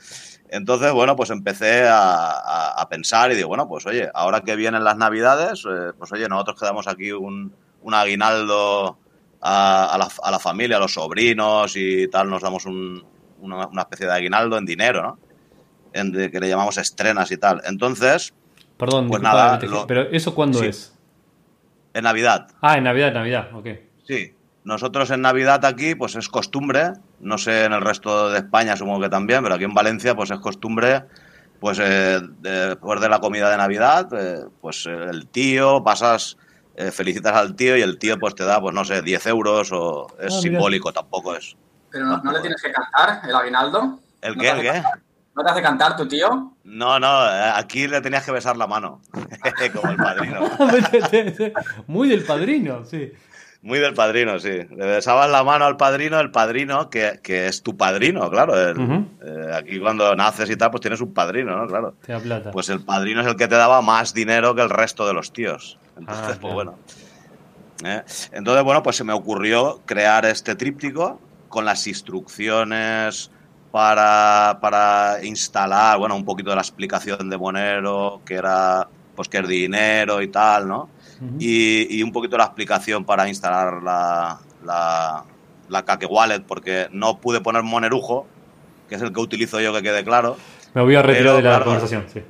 Entonces, 0.48 0.90
bueno, 0.92 1.16
pues 1.16 1.28
empecé 1.28 1.86
a, 1.86 2.86
pensar 2.88 3.30
y 3.30 3.36
digo, 3.36 3.48
bueno, 3.48 3.68
pues 3.68 3.86
oye, 3.86 4.10
ahora 4.12 4.40
que 4.40 4.56
vienen 4.56 4.84
las 4.84 4.96
navidades, 4.96 5.64
eh, 5.66 5.92
pues 5.98 6.12
oye, 6.12 6.28
nosotros 6.28 6.60
quedamos 6.60 6.86
aquí 6.88 7.10
un 7.12 7.54
aguinaldo 7.90 8.98
a, 9.42 9.92
a, 9.94 9.98
la, 9.98 10.08
a, 10.22 10.30
la, 10.30 10.38
familia, 10.38 10.76
a 10.76 10.80
los 10.80 10.94
sobrinos 10.94 11.74
y 11.76 12.08
tal, 12.08 12.30
nos 12.30 12.42
damos 12.42 12.64
un, 12.64 13.04
una, 13.40 13.66
una, 13.66 13.82
especie 13.82 14.06
de 14.06 14.12
aguinaldo 14.12 14.56
en 14.56 14.64
dinero, 14.64 15.02
¿no? 15.02 15.18
En 15.92 16.12
de, 16.12 16.30
que 16.30 16.40
le 16.40 16.48
llamamos 16.48 16.78
estrenas 16.78 17.30
y 17.32 17.36
tal. 17.36 17.60
Entonces, 17.64 18.32
Perdón, 18.78 19.08
pues 19.08 19.20
disculpa, 19.20 19.58
nada, 19.58 19.66
lo- 19.66 19.86
pero 19.86 20.02
¿eso 20.02 20.34
cuándo 20.34 20.60
sí. 20.60 20.66
es? 20.66 20.96
en 21.94 22.04
Navidad. 22.04 22.48
Ah, 22.62 22.78
en 22.78 22.84
Navidad, 22.84 23.12
Navidad, 23.12 23.50
ok. 23.54 23.66
Sí, 24.06 24.34
nosotros 24.64 25.10
en 25.10 25.20
Navidad 25.20 25.64
aquí, 25.66 25.94
pues 25.94 26.16
es 26.16 26.28
costumbre, 26.28 26.92
no 27.20 27.36
sé 27.36 27.64
en 27.64 27.72
el 27.72 27.80
resto 27.82 28.30
de 28.30 28.38
España 28.38 28.76
supongo 28.76 29.00
que 29.00 29.08
también, 29.08 29.42
pero 29.42 29.56
aquí 29.56 29.64
en 29.64 29.74
Valencia, 29.74 30.14
pues 30.14 30.30
es 30.30 30.38
costumbre, 30.38 31.02
pues 31.60 31.78
eh, 31.82 32.20
después 32.40 33.00
de 33.00 33.08
la 33.08 33.18
comida 33.20 33.50
de 33.50 33.56
Navidad, 33.58 34.08
eh, 34.18 34.44
pues 34.60 34.86
eh, 34.86 35.06
el 35.10 35.26
tío, 35.28 35.82
pasas, 35.84 36.38
eh, 36.76 36.90
felicitas 36.90 37.32
al 37.34 37.54
tío 37.54 37.76
y 37.76 37.82
el 37.82 37.98
tío 37.98 38.18
pues 38.18 38.34
te 38.34 38.44
da, 38.44 38.60
pues 38.60 38.74
no 38.74 38.84
sé, 38.84 39.02
10 39.02 39.26
euros 39.26 39.70
o 39.72 40.06
es 40.18 40.32
Ah, 40.32 40.36
mira. 40.36 40.40
simbólico, 40.40 40.92
tampoco 40.92 41.34
es. 41.34 41.56
Pero 41.90 42.06
no, 42.06 42.18
no 42.22 42.32
le 42.32 42.40
tienes 42.40 42.60
que 42.62 42.72
cantar 42.72 43.20
el 43.28 43.34
aguinaldo. 43.34 43.98
¿El 44.22 44.36
qué? 44.36 44.48
¿El 44.48 44.60
qué? 44.62 44.82
¿No 45.34 45.42
te 45.42 45.50
hace 45.50 45.62
cantar 45.62 45.96
tu 45.96 46.06
tío? 46.06 46.52
No, 46.64 46.98
no, 47.00 47.26
eh, 47.26 47.52
aquí 47.54 47.88
le 47.88 48.00
tenías 48.02 48.24
que 48.24 48.32
besar 48.32 48.56
la 48.56 48.66
mano, 48.66 49.00
como 49.74 49.90
el 49.92 49.96
padrino. 49.96 50.40
Muy 51.86 52.08
del 52.08 52.22
padrino, 52.24 52.84
sí. 52.84 53.12
Muy 53.62 53.78
del 53.78 53.94
padrino, 53.94 54.40
sí. 54.40 54.48
Le 54.50 54.86
besabas 54.86 55.30
la 55.30 55.44
mano 55.44 55.64
al 55.66 55.76
padrino, 55.76 56.18
el 56.18 56.32
padrino, 56.32 56.90
que, 56.90 57.20
que 57.22 57.46
es 57.46 57.62
tu 57.62 57.76
padrino, 57.76 58.28
claro. 58.28 58.58
El, 58.60 59.06
eh, 59.24 59.52
aquí 59.54 59.78
cuando 59.78 60.14
naces 60.16 60.50
y 60.50 60.56
tal, 60.56 60.70
pues 60.72 60.80
tienes 60.80 61.00
un 61.00 61.14
padrino, 61.14 61.56
¿no? 61.56 61.66
Claro. 61.68 61.94
Te. 62.04 62.12
Pues 62.50 62.68
el 62.70 62.84
padrino 62.84 63.20
es 63.20 63.26
el 63.28 63.36
que 63.36 63.46
te 63.46 63.54
daba 63.54 63.80
más 63.80 64.12
dinero 64.14 64.54
que 64.56 64.62
el 64.62 64.70
resto 64.70 65.06
de 65.06 65.14
los 65.14 65.32
tíos. 65.32 65.78
Entonces, 65.96 66.24
Ah, 66.24 66.26
pues 66.26 66.38
claro. 66.38 66.54
bueno. 66.54 66.78
¿eh? 67.84 68.02
Entonces, 68.32 68.64
bueno, 68.64 68.82
pues 68.82 68.96
se 68.96 69.04
me 69.04 69.12
ocurrió 69.12 69.80
crear 69.86 70.26
este 70.26 70.56
tríptico 70.56 71.20
con 71.48 71.64
las 71.64 71.86
instrucciones 71.86 73.30
para, 73.70 74.58
para 74.60 75.24
instalar, 75.24 75.98
bueno, 75.98 76.16
un 76.16 76.24
poquito 76.24 76.50
de 76.50 76.56
la 76.56 76.62
explicación 76.62 77.30
de 77.30 77.38
Monero, 77.38 78.20
que 78.24 78.34
era, 78.34 78.88
pues 79.14 79.28
que 79.28 79.38
es 79.38 79.46
dinero 79.48 80.20
y 80.20 80.28
tal, 80.28 80.66
¿no? 80.68 80.90
Y, 81.38 81.98
y 81.98 82.02
un 82.02 82.10
poquito 82.10 82.36
la 82.36 82.44
explicación 82.44 83.04
para 83.04 83.28
instalar 83.28 83.82
la, 83.82 84.40
la, 84.64 85.24
la 85.68 85.84
Kake 85.84 86.06
Wallet, 86.06 86.40
porque 86.40 86.88
no 86.90 87.18
pude 87.18 87.40
poner 87.40 87.62
Monerujo, 87.62 88.26
que 88.88 88.96
es 88.96 89.02
el 89.02 89.12
que 89.12 89.20
utilizo 89.20 89.60
yo, 89.60 89.72
que 89.72 89.82
quede 89.82 90.02
claro. 90.04 90.36
Me 90.74 90.82
voy 90.82 90.94
a 90.96 91.02
retirar 91.02 91.36
de 91.36 91.42
la 91.42 91.48
claro, 91.50 91.64
conversación, 91.64 92.06
sí. 92.12 92.22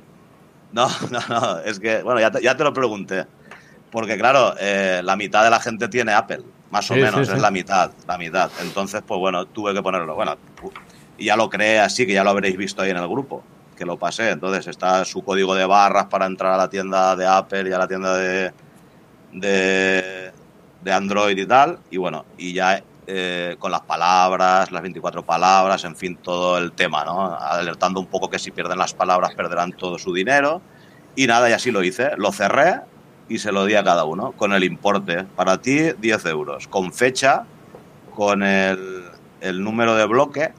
No, 0.71 0.87
no, 1.11 1.19
no, 1.29 1.59
es 1.59 1.79
que, 1.79 2.03
bueno, 2.03 2.19
ya 2.19 2.29
te, 2.31 2.41
ya 2.41 2.55
te 2.55 2.63
lo 2.63 2.73
pregunté. 2.73 3.25
Porque, 3.91 4.17
claro, 4.17 4.55
eh, 4.59 5.01
la 5.03 5.15
mitad 5.15 5.43
de 5.43 5.49
la 5.49 5.59
gente 5.59 5.87
tiene 5.87 6.13
Apple, 6.13 6.41
más 6.71 6.89
o 6.89 6.93
Sí, 6.95 6.99
menos, 6.99 7.21
sí, 7.21 7.25
sí. 7.25 7.31
es 7.33 7.41
la 7.41 7.51
mitad, 7.51 7.91
la 8.07 8.17
mitad. 8.17 8.51
Entonces, 8.61 9.01
pues 9.05 9.19
bueno, 9.19 9.45
tuve 9.45 9.73
que 9.73 9.81
ponerlo. 9.81 10.15
Bueno, 10.15 10.35
y 11.17 11.25
ya 11.25 11.35
lo 11.35 11.49
creé 11.49 11.79
así, 11.79 12.05
que 12.05 12.13
ya 12.13 12.23
lo 12.23 12.31
habréis 12.31 12.57
visto 12.57 12.81
ahí 12.81 12.89
en 12.91 12.97
el 12.97 13.07
grupo, 13.07 13.43
que 13.77 13.85
lo 13.85 13.97
pasé. 13.97 14.31
Entonces 14.31 14.67
está 14.67 15.05
su 15.05 15.23
código 15.23 15.53
de 15.55 15.65
barras 15.65 16.05
para 16.05 16.25
entrar 16.25 16.53
a 16.53 16.57
la 16.57 16.69
tienda 16.69 17.15
de 17.15 17.27
Apple 17.27 17.69
y 17.69 17.73
a 17.73 17.77
la 17.77 17.87
tienda 17.87 18.17
de, 18.17 18.51
de, 19.33 20.31
de 20.81 20.93
Android 20.93 21.37
y 21.37 21.45
tal. 21.45 21.79
Y 21.89 21.97
bueno, 21.97 22.25
y 22.37 22.53
ya 22.53 22.83
eh, 23.05 23.57
con 23.59 23.71
las 23.71 23.81
palabras, 23.81 24.71
las 24.71 24.81
24 24.81 25.23
palabras, 25.23 25.83
en 25.83 25.95
fin, 25.95 26.15
todo 26.15 26.57
el 26.57 26.71
tema, 26.71 27.03
¿no? 27.03 27.37
Alertando 27.37 27.99
un 27.99 28.07
poco 28.07 28.29
que 28.29 28.39
si 28.39 28.51
pierden 28.51 28.77
las 28.77 28.93
palabras 28.93 29.33
perderán 29.35 29.73
todo 29.73 29.97
su 29.97 30.13
dinero. 30.13 30.61
Y 31.15 31.27
nada, 31.27 31.49
y 31.49 31.53
así 31.53 31.71
lo 31.71 31.83
hice. 31.83 32.11
Lo 32.17 32.31
cerré 32.31 32.81
y 33.27 33.39
se 33.39 33.51
lo 33.51 33.65
di 33.65 33.75
a 33.75 33.83
cada 33.83 34.05
uno 34.05 34.31
con 34.31 34.53
el 34.53 34.63
importe. 34.63 35.23
Para 35.23 35.59
ti, 35.59 35.91
10 35.99 36.25
euros. 36.27 36.67
Con 36.67 36.93
fecha, 36.93 37.43
con 38.15 38.41
el, 38.43 39.05
el 39.41 39.63
número 39.63 39.95
de 39.95 40.05
bloque, 40.05 40.53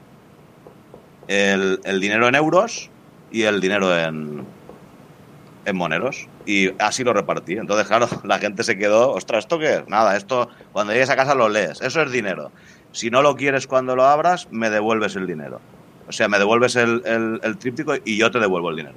el, 1.28 1.80
el 1.84 2.00
dinero 2.00 2.28
en 2.28 2.34
euros 2.34 2.90
y 3.30 3.42
el 3.42 3.60
dinero 3.60 3.98
en, 3.98 4.46
en 5.64 5.76
moneros. 5.76 6.28
Y 6.46 6.70
así 6.78 7.04
lo 7.04 7.12
repartí. 7.12 7.54
Entonces, 7.54 7.86
claro, 7.86 8.08
la 8.24 8.38
gente 8.38 8.62
se 8.64 8.76
quedó, 8.78 9.12
ostras, 9.12 9.44
¿esto 9.44 9.58
qué 9.58 9.74
es? 9.76 9.88
Nada, 9.88 10.16
esto 10.16 10.48
cuando 10.72 10.92
llegues 10.92 11.10
a 11.10 11.16
casa 11.16 11.34
lo 11.34 11.48
lees. 11.48 11.80
Eso 11.80 12.02
es 12.02 12.10
dinero. 12.12 12.50
Si 12.92 13.10
no 13.10 13.22
lo 13.22 13.34
quieres 13.36 13.66
cuando 13.66 13.96
lo 13.96 14.04
abras, 14.04 14.48
me 14.50 14.70
devuelves 14.70 15.16
el 15.16 15.26
dinero. 15.26 15.60
O 16.08 16.12
sea, 16.12 16.28
me 16.28 16.38
devuelves 16.38 16.76
el, 16.76 17.02
el- 17.06 17.40
el 17.42 17.56
tríptico 17.58 17.94
y 18.04 18.16
yo 18.16 18.30
te 18.30 18.38
devuelvo 18.38 18.70
el 18.70 18.76
dinero. 18.76 18.96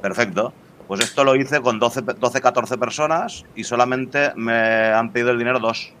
Perfecto. 0.00 0.52
Pues 0.88 1.00
esto 1.00 1.24
lo 1.24 1.34
hice 1.34 1.60
con 1.60 1.78
12, 1.80 2.02
pe- 2.02 2.14
12 2.14 2.40
14 2.40 2.78
personas 2.78 3.44
y 3.56 3.64
solamente 3.64 4.30
me 4.36 4.54
han 4.92 5.10
pedido 5.12 5.32
el 5.32 5.38
dinero 5.38 5.58
dos. 5.58 5.92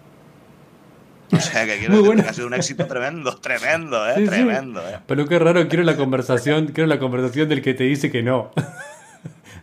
O 1.32 1.40
sea, 1.40 1.66
que 1.66 1.78
quiero 1.78 2.04
bueno. 2.04 2.22
que 2.22 2.28
ha 2.28 2.32
sido 2.32 2.46
un 2.46 2.54
éxito 2.54 2.86
tremendo, 2.86 3.36
tremendo, 3.40 4.08
¿eh? 4.08 4.12
Sí, 4.14 4.22
sí. 4.22 4.28
tremendo, 4.28 4.80
¿eh? 4.88 4.98
Pero 5.08 5.26
qué 5.26 5.40
raro, 5.40 5.66
quiero 5.66 5.82
la 5.82 5.96
conversación, 5.96 6.68
quiero 6.68 6.86
la 6.86 7.00
conversación 7.00 7.48
del 7.48 7.62
que 7.62 7.74
te 7.74 7.82
dice 7.82 8.12
que 8.12 8.22
no. 8.22 8.52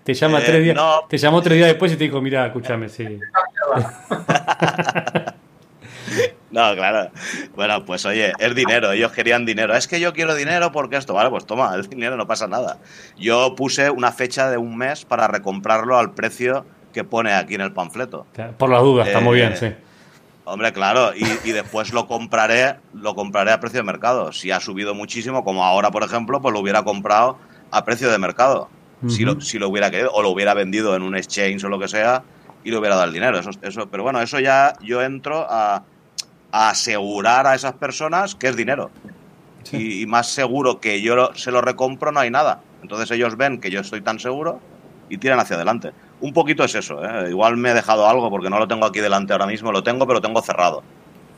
Te 0.03 0.13
llama 0.13 0.39
Eh, 0.39 0.43
tres 0.45 0.63
días, 0.63 0.75
no. 0.75 1.01
te 1.07 1.17
llamó 1.17 1.41
tres 1.41 1.57
días 1.57 1.67
después 1.69 1.91
y 1.91 1.97
te 1.97 2.03
dijo, 2.05 2.21
mira, 2.21 2.45
escúchame, 2.47 2.89
sí. 2.89 3.19
No, 6.51 6.75
claro. 6.75 7.09
Bueno, 7.55 7.83
pues 7.83 8.05
oye, 8.05 8.31
es 8.37 8.53
dinero, 8.53 8.91
ellos 8.91 9.11
querían 9.11 9.43
dinero. 9.43 9.75
Es 9.75 9.87
que 9.87 9.99
yo 9.99 10.13
quiero 10.13 10.35
dinero 10.35 10.71
porque 10.71 10.97
esto, 10.97 11.15
vale, 11.15 11.31
pues 11.31 11.47
toma, 11.47 11.73
el 11.75 11.87
dinero 11.89 12.15
no 12.15 12.27
pasa 12.27 12.47
nada. 12.47 12.77
Yo 13.17 13.55
puse 13.55 13.89
una 13.89 14.11
fecha 14.11 14.51
de 14.51 14.57
un 14.57 14.77
mes 14.77 15.03
para 15.05 15.27
recomprarlo 15.27 15.97
al 15.97 16.13
precio 16.13 16.63
que 16.93 17.03
pone 17.03 17.33
aquí 17.33 17.55
en 17.55 17.61
el 17.61 17.73
panfleto. 17.73 18.27
Por 18.59 18.69
las 18.69 18.83
dudas, 18.83 19.07
está 19.07 19.19
muy 19.19 19.39
Eh, 19.39 19.47
bien, 19.47 19.57
sí. 19.57 19.73
Hombre, 20.45 20.73
claro, 20.73 21.13
y, 21.15 21.23
y 21.49 21.53
después 21.53 21.91
lo 21.93 22.05
compraré, 22.05 22.75
lo 22.93 23.15
compraré 23.15 23.51
a 23.51 23.59
precio 23.59 23.79
de 23.79 23.83
mercado. 23.85 24.31
Si 24.33 24.51
ha 24.51 24.59
subido 24.59 24.93
muchísimo, 24.93 25.43
como 25.43 25.63
ahora, 25.65 25.89
por 25.89 26.03
ejemplo, 26.03 26.39
pues 26.41 26.53
lo 26.53 26.59
hubiera 26.59 26.83
comprado 26.83 27.39
a 27.71 27.83
precio 27.83 28.11
de 28.11 28.19
mercado. 28.19 28.69
Si, 29.09 29.23
lo, 29.25 29.39
si 29.41 29.59
lo 29.59 29.69
hubiera 29.69 29.89
querido, 29.91 30.11
o 30.13 30.21
lo 30.21 30.29
hubiera 30.29 30.53
vendido 30.53 30.95
en 30.95 31.01
un 31.03 31.15
exchange 31.15 31.63
o 31.63 31.69
lo 31.69 31.79
que 31.79 31.87
sea, 31.87 32.23
y 32.63 32.71
le 32.71 32.77
hubiera 32.77 32.95
dado 32.95 33.07
el 33.07 33.13
dinero. 33.13 33.37
Eso, 33.39 33.49
eso, 33.61 33.87
pero 33.89 34.03
bueno, 34.03 34.21
eso 34.21 34.39
ya 34.39 34.73
yo 34.81 35.01
entro 35.01 35.45
a, 35.49 35.83
a 36.51 36.69
asegurar 36.69 37.47
a 37.47 37.55
esas 37.55 37.73
personas 37.73 38.35
que 38.35 38.47
es 38.47 38.55
dinero. 38.55 38.89
Sí. 39.63 39.77
Y, 39.77 40.01
y 40.01 40.05
más 40.05 40.27
seguro 40.29 40.79
que 40.79 41.01
yo 41.01 41.15
lo- 41.15 41.35
se 41.35 41.51
lo 41.51 41.61
recompro 41.61 42.11
no 42.11 42.19
hay 42.19 42.29
nada. 42.29 42.61
Entonces 42.81 43.09
ellos 43.11 43.37
ven 43.37 43.59
que 43.59 43.71
yo 43.71 43.79
estoy 43.81 44.01
tan 44.01 44.19
seguro 44.19 44.59
y 45.09 45.17
tiran 45.17 45.39
hacia 45.39 45.55
adelante. 45.55 45.91
Un 46.21 46.33
poquito 46.33 46.63
es 46.63 46.75
eso, 46.75 47.03
¿eh? 47.03 47.29
Igual 47.29 47.57
me 47.57 47.71
he 47.71 47.73
dejado 47.73 48.07
algo 48.07 48.29
porque 48.29 48.49
no 48.49 48.59
lo 48.59 48.67
tengo 48.67 48.85
aquí 48.85 48.99
delante 48.99 49.33
ahora 49.33 49.45
mismo, 49.45 49.71
lo 49.71 49.83
tengo, 49.83 50.05
pero 50.05 50.15
lo 50.15 50.21
tengo 50.21 50.41
cerrado. 50.41 50.83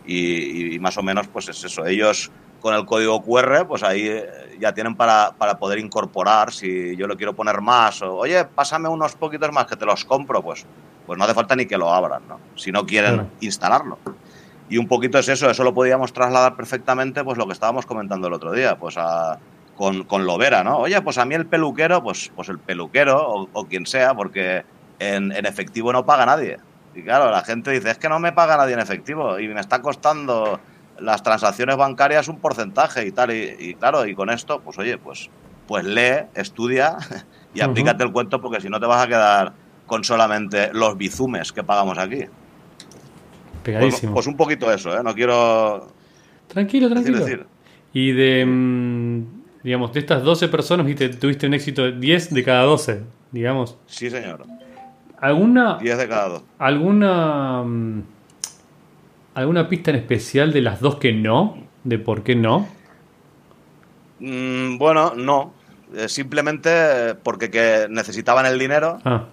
Y, 0.06 0.76
y 0.76 0.80
más 0.80 0.98
o 0.98 1.04
menos 1.04 1.28
pues 1.30 1.50
es 1.50 1.64
eso. 1.64 1.86
Ellos 1.86 2.32
con 2.60 2.74
el 2.74 2.86
código 2.86 3.22
QR, 3.22 3.66
pues 3.68 3.84
ahí 3.84 4.08
eh, 4.08 4.26
ya 4.60 4.74
tienen 4.74 4.96
para, 4.96 5.36
para 5.38 5.58
poder 5.60 5.78
incorporar, 5.80 6.52
si 6.52 6.96
yo 6.98 7.06
le 7.08 7.16
quiero 7.16 7.36
poner 7.36 7.62
más, 7.62 8.02
o 8.02 8.16
oye, 8.16 8.44
pásame 8.46 8.90
unos 8.90 9.16
poquitos 9.16 9.52
más 9.52 9.66
que 9.68 9.76
te 9.76 9.86
los 9.86 10.04
compro, 10.06 10.42
pues, 10.42 10.66
pues 11.06 11.18
no 11.18 11.26
hace 11.26 11.34
falta 11.36 11.56
ni 11.56 11.68
que 11.68 11.78
lo 11.78 11.94
abran, 11.94 12.28
¿no? 12.28 12.42
Si 12.56 12.72
no 12.72 12.86
quieren 12.86 13.16
Claro. 13.16 13.32
instalarlo. 13.40 14.00
Y 14.68 14.78
un 14.78 14.88
poquito 14.88 15.20
es 15.20 15.28
eso, 15.30 15.48
eso 15.48 15.64
lo 15.64 15.76
podíamos 15.76 16.12
trasladar 16.12 16.56
perfectamente, 16.56 17.24
pues 17.24 17.38
lo 17.38 17.46
que 17.46 17.54
estábamos 17.54 17.86
comentando 17.86 18.28
el 18.28 18.34
otro 18.34 18.52
día, 18.52 18.78
pues 18.80 18.96
a, 18.98 19.40
con, 19.76 20.04
con 20.06 20.26
Lovera, 20.26 20.64
¿no? 20.64 20.78
Oye, 20.80 21.00
pues 21.04 21.20
a 21.20 21.26
mí 21.26 21.36
el 21.36 21.48
peluquero, 21.48 22.02
pues, 22.02 22.32
pues 22.34 22.50
el 22.50 22.60
peluquero 22.60 23.22
o, 23.30 23.48
o 23.52 23.68
quien 23.68 23.86
sea, 23.86 24.16
porque 24.16 24.64
en, 24.98 25.32
en 25.34 25.46
efectivo 25.46 25.94
no 25.94 26.04
paga 26.04 26.26
nadie. 26.26 26.58
Y 26.96 27.04
claro, 27.04 27.30
la 27.30 27.44
gente 27.44 27.72
dice, 27.72 27.92
es 27.92 27.98
que 27.98 28.08
no 28.10 28.20
me 28.20 28.32
paga 28.32 28.58
nadie 28.58 28.74
en 28.74 28.80
efectivo 28.80 29.38
y 29.40 29.48
me 29.50 29.60
está 29.60 29.82
costando 29.82 30.60
las 31.00 31.22
transacciones 31.22 31.76
bancarias 31.76 32.28
un 32.30 32.40
porcentaje 32.40 33.06
y 33.06 33.12
tal. 33.12 33.32
Y, 33.32 33.56
y 33.60 33.74
claro, 33.76 34.06
y 34.06 34.16
con 34.16 34.30
esto, 34.30 34.62
pues 34.62 34.78
oye, 34.78 34.98
pues, 34.98 35.30
pues 35.68 35.84
lee, 35.84 36.26
estudia 36.36 36.98
y 37.54 37.62
Ujú. 37.62 37.70
aplícate 37.72 38.04
el 38.04 38.12
cuento 38.12 38.40
porque 38.42 38.62
si 38.62 38.70
no 38.70 38.80
te 38.80 38.86
vas 38.86 39.04
a 39.04 39.08
quedar 39.08 39.54
con 39.86 40.04
solamente 40.04 40.72
los 40.74 40.98
bizumes 40.98 41.52
que 41.52 41.64
pagamos 41.64 41.98
aquí. 41.98 42.20
Pues, 42.20 42.30
Pegadísimo. 43.64 44.14
pues 44.14 44.28
un 44.28 44.38
poquito 44.38 44.72
eso, 44.72 44.96
¿eh? 44.98 45.04
No 45.04 45.14
quiero 45.14 45.88
tranquilo, 46.48 46.88
decir, 46.88 47.04
tranquilo. 47.04 47.26
decir. 47.26 47.46
Y 47.94 48.12
de, 48.12 48.46
mm, 48.46 49.24
digamos, 49.64 49.92
de 49.94 50.00
estas 50.00 50.24
12 50.24 50.48
personas, 50.50 50.86
viste, 50.86 51.10
tuviste 51.10 51.48
un 51.48 51.56
éxito 51.56 51.84
de 51.84 51.94
10 51.94 52.34
de 52.34 52.44
cada 52.44 52.64
12, 52.64 53.02
digamos. 53.32 53.78
Sí, 53.88 54.10
señor. 54.10 54.46
¿Alguna, 55.26 55.78
10 55.82 55.98
de 55.98 56.08
cada 56.08 56.30
dos. 56.30 56.44
alguna, 56.60 57.64
mm, 57.64 58.04
alguna 59.34 59.68
pista 59.68 59.92
en 59.92 59.98
especial 59.98 60.54
de 60.54 60.62
las 60.62 60.80
dos 60.80 60.98
que 60.98 61.14
no? 61.14 61.58
¿De 61.84 61.98
por 61.98 62.24
qué 62.24 62.36
no? 62.36 62.68
Mm, 64.20 64.78
bueno, 64.78 65.14
no. 65.16 65.54
Eh, 65.96 66.10
simplemente 66.10 67.16
porque 67.16 67.50
que 67.50 67.88
necesitaban 67.90 68.46
el 68.46 68.60
dinero 68.60 69.00
Ah, 69.06 69.26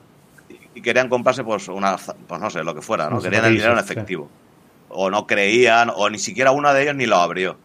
y 0.74 0.80
querían 0.80 1.09
comprarse 1.09 1.43
pues 1.43 1.68
una 1.68 1.97
pues 1.97 2.40
no 2.40 2.51
sé 2.51 2.62
lo 2.62 2.74
que 2.74 2.82
fuera 2.82 3.09
no 3.11 3.20
querían 3.20 3.47
el 3.47 3.55
dinero 3.55 3.72
en 3.72 3.78
efectivo 3.78 4.28
o 4.90 5.11
no 5.11 5.26
creían 5.26 5.90
o 5.95 6.09
ni 6.11 6.18
siquiera 6.18 6.51
uno 6.53 6.72
de 6.72 6.82
ellos 6.82 6.95
ni 6.95 7.07
lo 7.07 7.16
abrió 7.16 7.57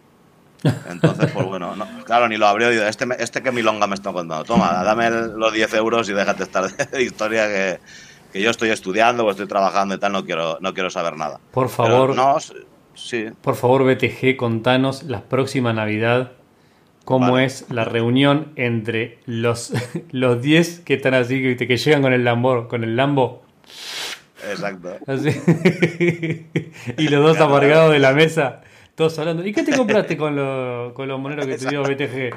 entonces 0.89 1.31
pues 1.31 1.45
bueno 1.45 1.75
no, 1.75 1.85
claro 2.05 2.27
ni 2.27 2.37
lo 2.37 2.47
abrió 2.47 2.69
digo, 2.69 2.83
este 2.83 3.05
este 3.19 3.43
que 3.43 3.51
milonga 3.51 3.87
me 3.87 3.95
está 3.95 4.11
contando 4.13 4.43
toma 4.45 4.83
dame 4.83 5.11
los 5.11 5.53
10 5.53 5.73
euros 5.75 6.09
y 6.09 6.13
déjate 6.13 6.43
estar 6.43 6.71
de 6.91 7.03
historia 7.03 7.47
que, 7.47 7.79
que 8.33 8.41
yo 8.41 8.49
estoy 8.49 8.69
estudiando 8.69 9.25
o 9.25 9.31
estoy 9.31 9.47
trabajando 9.47 9.95
y 9.95 9.99
tal 9.99 10.11
no 10.11 10.25
quiero 10.25 10.57
no 10.61 10.73
quiero 10.73 10.89
saber 10.89 11.15
nada 11.17 11.39
por 11.51 11.67
Pero 11.67 11.69
favor, 11.69 12.15
no 12.15 12.37
sí 12.95 13.27
por 13.41 13.55
favor, 13.55 13.83
BTG, 13.85 14.35
contanos 14.37 15.03
la 15.03 15.21
próxima 15.23 15.71
Navidad 15.73 16.31
cómo 17.05 17.33
Vale. 17.33 17.45
es 17.45 17.65
la 17.69 17.85
reunión 17.85 18.51
entre 18.57 19.19
los, 19.25 19.71
los 20.11 20.41
10 20.41 20.81
que 20.81 20.95
están 20.95 21.13
así, 21.13 21.41
que, 21.41 21.67
que 21.67 21.77
llegan 21.77 22.01
con 22.01 22.11
el 22.11 22.23
Lambo, 22.25 22.67
con 22.67 22.83
el 22.83 22.95
Lambo. 22.97 23.43
exacto 24.51 24.97
Así. 25.07 25.29
y 26.97 27.07
los 27.07 27.23
dos 27.23 27.39
amargados 27.39 27.91
de 27.93 27.99
la 27.99 28.11
mesa, 28.13 28.61
todos 28.95 29.17
hablando. 29.19 29.45
¿Y 29.45 29.53
qué 29.53 29.63
te 29.63 29.75
compraste 29.75 30.17
con, 30.17 30.35
lo- 30.35 30.93
con 30.93 31.07
los 31.07 31.19
moneros 31.19 31.45
que 31.45 31.57
te 31.57 31.69
dio 31.69 31.81
BTG? 31.83 32.35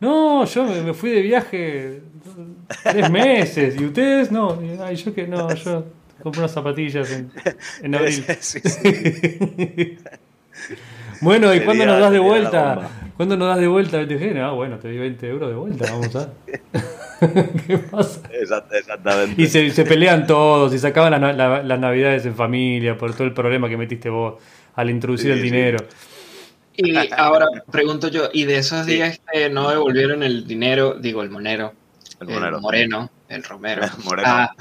No, 0.00 0.44
yo 0.44 0.64
me, 0.64 0.92
fui 0.94 1.10
de 1.10 1.22
viaje 1.22 2.00
tres 2.82 3.10
meses. 3.10 3.80
¿Y 3.80 3.84
ustedes? 3.86 4.30
No. 4.30 4.58
Ay, 4.84 4.96
yo 4.96 5.14
que 5.14 5.26
no, 5.26 5.52
yo 5.54 5.84
compré 6.22 6.40
unas 6.40 6.52
zapatillas 6.52 7.10
en, 7.12 7.30
en 7.82 7.94
abril. 7.96 8.24
Sí, 8.40 8.60
sí. 8.60 9.98
bueno, 11.20 11.54
¿y 11.54 11.60
cuándo 11.60 11.86
nos 11.86 12.00
das 12.00 12.12
de 12.12 12.18
vuelta? 12.18 12.88
¿Cuándo 13.16 13.36
nos 13.36 13.48
das 13.48 13.58
de 13.58 13.66
vuelta 13.68 13.98
el 13.98 14.06
BTG? 14.06 14.38
Ah, 14.38 14.50
bueno, 14.50 14.78
te 14.78 14.88
doy 14.88 14.98
20 14.98 15.28
euros 15.28 15.48
de 15.48 15.56
vuelta, 15.56 15.90
vamos 15.90 16.14
a. 16.16 16.30
¿Qué 17.66 17.78
pasa? 17.78 18.20
Exactamente. 18.30 19.40
Y 19.40 19.46
se, 19.46 19.70
se 19.70 19.84
pelean 19.86 20.26
todos 20.26 20.74
y 20.74 20.78
sacaban 20.78 21.18
la- 21.18 21.32
la- 21.32 21.62
las 21.62 21.80
navidades 21.80 22.26
en 22.26 22.34
familia 22.34 22.98
por 22.98 23.14
todo 23.14 23.24
el 23.24 23.32
problema 23.32 23.70
que 23.70 23.78
metiste 23.78 24.10
vos 24.10 24.34
al 24.74 24.90
introducir 24.90 25.32
Sí, 25.32 25.38
el 25.38 25.42
dinero. 25.42 25.78
Y 26.76 26.94
ahora 27.16 27.46
pregunto 27.70 28.08
yo, 28.08 28.28
¿y 28.32 28.44
de 28.44 28.58
esos 28.58 28.86
días 28.86 29.20
que 29.32 29.48
no 29.48 29.70
devolvieron 29.70 30.22
el 30.22 30.46
dinero, 30.46 30.94
digo, 30.94 31.22
el 31.22 31.30
monero, 31.30 31.74
El 32.20 32.28
el, 32.28 32.34
monero. 32.34 32.60
moreno, 32.60 33.10
el 33.28 33.42
romero, 33.42 33.84
El 33.84 34.04
moreno. 34.04 34.28
ah, 34.28 34.54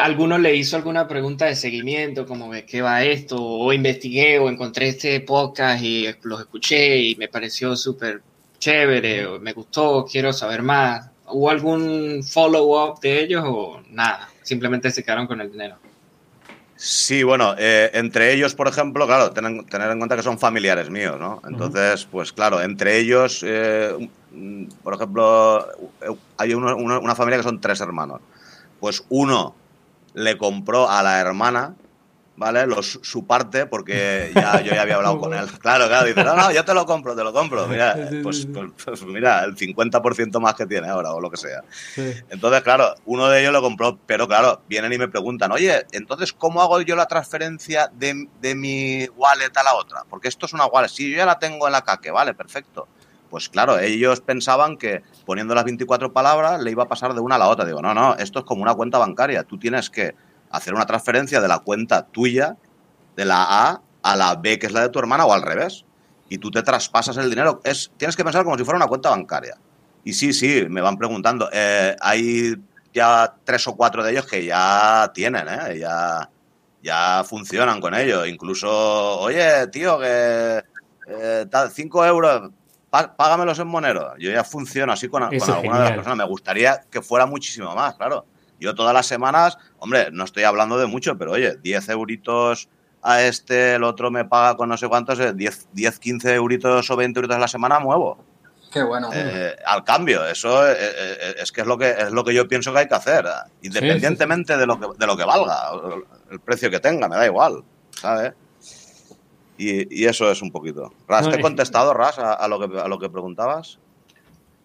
¿alguno 0.00 0.38
le 0.38 0.54
hizo 0.54 0.76
alguna 0.76 1.06
pregunta 1.06 1.46
de 1.46 1.56
seguimiento, 1.56 2.26
como 2.26 2.52
de 2.52 2.64
qué 2.64 2.82
va 2.82 3.02
esto? 3.04 3.42
O 3.42 3.72
investigué 3.72 4.38
o 4.38 4.48
encontré 4.48 4.88
este 4.88 5.20
podcast 5.20 5.82
y 5.82 6.08
los 6.22 6.40
escuché 6.40 6.98
y 6.98 7.16
me 7.16 7.28
pareció 7.28 7.76
súper 7.76 8.22
chévere, 8.58 9.26
o 9.26 9.40
me 9.40 9.52
gustó, 9.52 10.06
quiero 10.10 10.32
saber 10.32 10.62
más. 10.62 11.10
¿Hubo 11.26 11.50
algún 11.50 12.22
follow-up 12.22 13.00
de 13.00 13.20
ellos 13.20 13.44
o 13.46 13.82
nada? 13.90 14.28
Simplemente 14.42 14.90
se 14.90 15.02
quedaron 15.02 15.26
con 15.26 15.40
el 15.40 15.50
dinero. 15.50 15.76
Sí, 16.76 17.22
bueno, 17.22 17.54
eh, 17.56 17.90
entre 17.94 18.32
ellos, 18.32 18.54
por 18.54 18.66
ejemplo, 18.68 19.06
claro, 19.06 19.30
tener, 19.30 19.64
tener 19.66 19.90
en 19.90 19.98
cuenta 19.98 20.16
que 20.16 20.22
son 20.22 20.38
familiares 20.38 20.90
míos, 20.90 21.16
¿no? 21.18 21.40
Entonces, 21.48 22.04
pues 22.10 22.32
claro, 22.32 22.60
entre 22.60 22.98
ellos, 22.98 23.42
eh, 23.46 24.10
mm, 24.32 24.64
por 24.82 24.94
ejemplo, 24.94 25.66
eh, 26.02 26.16
hay 26.36 26.52
uno- 26.54 26.76
uno- 26.76 27.00
una 27.00 27.14
familia 27.14 27.38
que 27.38 27.44
son 27.44 27.60
tres 27.60 27.80
hermanos. 27.80 28.20
Pues 28.80 29.04
uno 29.08 29.54
le 30.14 30.36
compró 30.36 30.88
a 30.90 31.02
la 31.02 31.20
hermana, 31.20 31.74
¿vale? 32.36 32.66
Los, 32.66 32.98
su 33.02 33.26
parte, 33.26 33.66
porque 33.66 34.32
ya, 34.34 34.60
yo 34.60 34.72
ya 34.74 34.82
había 34.82 34.96
hablado 34.96 35.18
con 35.18 35.32
él. 35.34 35.46
Claro, 35.60 35.86
claro, 35.86 36.06
dice, 36.06 36.22
no, 36.24 36.34
no, 36.34 36.50
yo 36.52 36.64
te 36.64 36.74
lo 36.74 36.84
compro, 36.84 37.14
te 37.14 37.22
lo 37.22 37.32
compro. 37.32 37.66
Mira, 37.68 37.96
pues, 38.22 38.46
pues- 38.52 38.70
pues 38.84 39.02
mira, 39.04 39.44
el 39.44 39.56
50% 39.56 40.40
más 40.40 40.54
que 40.54 40.66
tiene 40.66 40.88
ahora, 40.88 41.12
o 41.12 41.20
lo 41.20 41.30
que 41.30 41.36
sea. 41.36 41.62
Sí. 41.94 42.12
Entonces, 42.30 42.62
claro, 42.62 42.94
uno 43.06 43.28
de 43.28 43.40
ellos 43.40 43.52
lo 43.52 43.62
compró, 43.62 43.98
pero 44.06 44.26
claro, 44.28 44.62
vienen 44.68 44.92
y 44.92 44.98
me 44.98 45.08
preguntan, 45.08 45.52
oye, 45.52 45.86
entonces, 45.92 46.32
¿cómo 46.32 46.60
hago 46.62 46.80
yo 46.80 46.96
la 46.96 47.06
transferencia 47.06 47.90
de, 47.94 48.28
de 48.40 48.54
mi 48.54 49.06
wallet 49.16 49.56
a 49.56 49.62
la 49.62 49.74
otra? 49.74 50.02
Porque 50.10 50.28
esto 50.28 50.46
es 50.46 50.52
una 50.52 50.66
wallet. 50.66 50.88
Si 50.88 51.10
yo 51.10 51.16
ya 51.18 51.26
la 51.26 51.38
tengo 51.38 51.66
en 51.66 51.72
la 51.72 51.82
caque, 51.82 52.10
vale, 52.10 52.34
perfecto. 52.34 52.88
Pues 53.30 53.48
claro, 53.48 53.78
ellos 53.80 54.20
pensaban 54.20 54.76
que 54.76 55.02
poniendo 55.26 55.54
las 55.56 55.64
24 55.64 56.12
palabras 56.12 56.60
le 56.62 56.70
iba 56.70 56.84
a 56.84 56.88
pasar 56.88 57.14
de 57.14 57.20
una 57.20 57.34
a 57.34 57.38
la 57.38 57.48
otra. 57.48 57.64
Digo, 57.64 57.82
no, 57.82 57.92
no, 57.92 58.14
esto 58.16 58.40
es 58.40 58.44
como 58.44 58.62
una 58.62 58.74
cuenta 58.74 58.98
bancaria. 58.98 59.42
Tú 59.42 59.58
tienes 59.58 59.90
que 59.90 60.14
hacer 60.56 60.74
una 60.74 60.86
transferencia 60.86 61.40
de 61.40 61.48
la 61.48 61.58
cuenta 61.60 62.06
tuya, 62.06 62.56
de 63.16 63.24
la 63.24 63.44
A 63.68 63.80
a 64.02 64.16
la 64.16 64.34
B, 64.36 64.58
que 64.58 64.66
es 64.66 64.72
la 64.72 64.82
de 64.82 64.88
tu 64.90 64.98
hermana, 64.98 65.24
o 65.24 65.32
al 65.32 65.42
revés. 65.42 65.84
Y 66.28 66.38
tú 66.38 66.50
te 66.50 66.62
traspasas 66.62 67.16
el 67.16 67.30
dinero. 67.30 67.60
Es, 67.64 67.90
tienes 67.96 68.16
que 68.16 68.24
pensar 68.24 68.44
como 68.44 68.56
si 68.58 68.64
fuera 68.64 68.76
una 68.76 68.86
cuenta 68.86 69.10
bancaria. 69.10 69.56
Y 70.04 70.12
sí, 70.12 70.32
sí, 70.32 70.66
me 70.68 70.80
van 70.80 70.96
preguntando. 70.98 71.48
Eh, 71.52 71.96
hay 72.00 72.54
ya 72.92 73.34
tres 73.44 73.66
o 73.68 73.74
cuatro 73.76 74.02
de 74.02 74.12
ellos 74.12 74.26
que 74.26 74.44
ya 74.44 75.10
tienen, 75.14 75.46
¿eh? 75.48 75.78
Ya, 75.78 76.28
ya 76.82 77.24
funcionan 77.24 77.80
con 77.80 77.94
ello. 77.94 78.26
Incluso, 78.26 78.70
oye, 79.20 79.66
tío, 79.68 79.98
que 79.98 80.62
eh, 81.08 81.46
cinco 81.72 82.04
euros, 82.04 82.50
pá- 82.90 83.14
págamelos 83.16 83.58
en 83.58 83.68
Monero. 83.68 84.14
Yo 84.18 84.30
ya 84.30 84.44
funciono 84.44 84.92
así 84.92 85.08
con, 85.08 85.22
alguna 85.22 85.78
de 85.78 85.84
las 85.84 85.92
personas. 85.92 86.18
Me 86.18 86.24
gustaría 86.24 86.80
que 86.90 87.00
fuera 87.00 87.26
muchísimo 87.26 87.74
más, 87.74 87.94
claro. 87.94 88.26
Yo 88.60 88.74
todas 88.74 88.94
las 88.94 89.06
semanas, 89.06 89.58
hombre, 89.84 90.08
no 90.12 90.24
estoy 90.24 90.44
hablando 90.44 90.78
de 90.78 90.86
mucho, 90.86 91.16
pero 91.18 91.32
oye, 91.32 91.56
10 91.62 91.88
euritos 91.90 92.68
a 93.02 93.22
este, 93.22 93.74
el 93.74 93.84
otro 93.84 94.10
me 94.10 94.24
paga 94.24 94.56
con 94.56 94.68
no 94.70 94.76
sé 94.78 94.88
cuántos, 94.88 95.20
eh, 95.20 95.32
10, 95.34 95.68
10 95.72 95.98
15 95.98 96.34
euritos 96.34 96.90
o 96.90 96.96
20 96.96 97.18
euritos 97.20 97.36
a 97.36 97.40
la 97.40 97.48
semana 97.48 97.78
muevo. 97.78 98.16
Qué 98.72 98.82
bueno. 98.82 99.10
Eh, 99.12 99.54
al 99.66 99.84
cambio, 99.84 100.26
eso 100.26 100.66
eh, 100.68 100.74
eh, 100.80 101.34
es 101.38 101.52
que 101.52 101.60
es 101.60 101.66
lo 101.66 101.76
que 101.78 101.90
es 101.90 102.10
lo 102.10 102.24
que 102.24 102.32
yo 102.34 102.48
pienso 102.48 102.72
que 102.72 102.78
hay 102.80 102.88
que 102.88 102.94
hacer, 102.94 103.24
independientemente 103.62 104.56
de 104.56 104.66
lo 104.66 104.80
que 104.80 104.86
de 104.98 105.06
lo 105.06 105.16
que 105.16 105.24
valga, 105.24 105.68
el 106.30 106.40
precio 106.40 106.70
que 106.70 106.80
tenga, 106.80 107.06
me 107.08 107.14
da 107.16 107.26
igual, 107.26 107.62
¿sabes? 107.90 108.32
Y, 109.58 110.02
y 110.02 110.06
eso 110.06 110.28
es 110.30 110.42
un 110.42 110.50
poquito. 110.50 110.92
Ras, 111.06 111.28
¿te 111.28 111.34
he 111.34 111.36
es- 111.36 111.42
contestado, 111.42 111.92
Ras, 111.94 112.18
a, 112.18 112.32
a 112.32 112.48
lo 112.48 112.58
que 112.58 112.80
a 112.80 112.88
lo 112.88 112.98
que 112.98 113.08
preguntabas? 113.10 113.78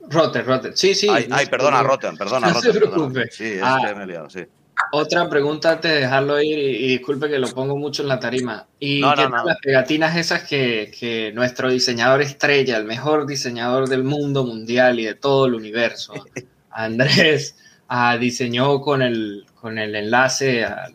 Rotten, 0.09 0.45
Rotten. 0.45 0.75
Sí, 0.77 0.95
sí. 0.95 1.07
ay, 1.09 1.45
perdona. 1.47 1.83
Rotten, 1.83 2.17
perdona, 2.17 2.49
No 2.53 2.61
se 2.61 2.71
perdona. 2.73 2.91
preocupe. 2.95 3.27
Sí, 3.31 3.43
es 3.55 3.61
Ah. 3.63 3.79
que 3.85 3.93
me 3.95 4.03
he 4.05 4.07
liado, 4.07 4.29
sí. 4.29 4.43
Otra 4.91 5.29
pregunta 5.29 5.73
antes 5.73 5.91
de 5.91 5.99
dejarlo 5.99 6.41
ir 6.41 6.57
y, 6.57 6.85
y 6.85 6.87
disculpe 6.87 7.29
que 7.29 7.39
lo 7.39 7.47
pongo 7.49 7.77
mucho 7.77 8.01
en 8.01 8.07
la 8.09 8.19
tarima. 8.19 8.67
¿Y 8.79 9.01
No, 9.01 9.13
qué 9.13 9.23
no, 9.23 9.29
no. 9.29 9.45
las 9.45 9.57
pegatinas 9.57 10.15
esas 10.17 10.43
que, 10.43 10.91
que 10.97 11.31
nuestro 11.33 11.69
diseñador 11.69 12.21
estrella, 12.21 12.77
el 12.77 12.85
mejor 12.85 13.27
diseñador 13.27 13.87
del 13.87 14.03
mundo 14.03 14.43
mundial 14.45 14.99
y 14.99 15.05
de 15.05 15.15
todo 15.15 15.45
el 15.45 15.53
universo, 15.53 16.13
Andrés, 16.71 17.55
ah, 17.87 18.17
diseñó 18.17 18.81
con 18.81 19.01
el, 19.01 19.45
con 19.55 19.77
el 19.77 19.95
enlace 19.95 20.63
al 20.65 20.93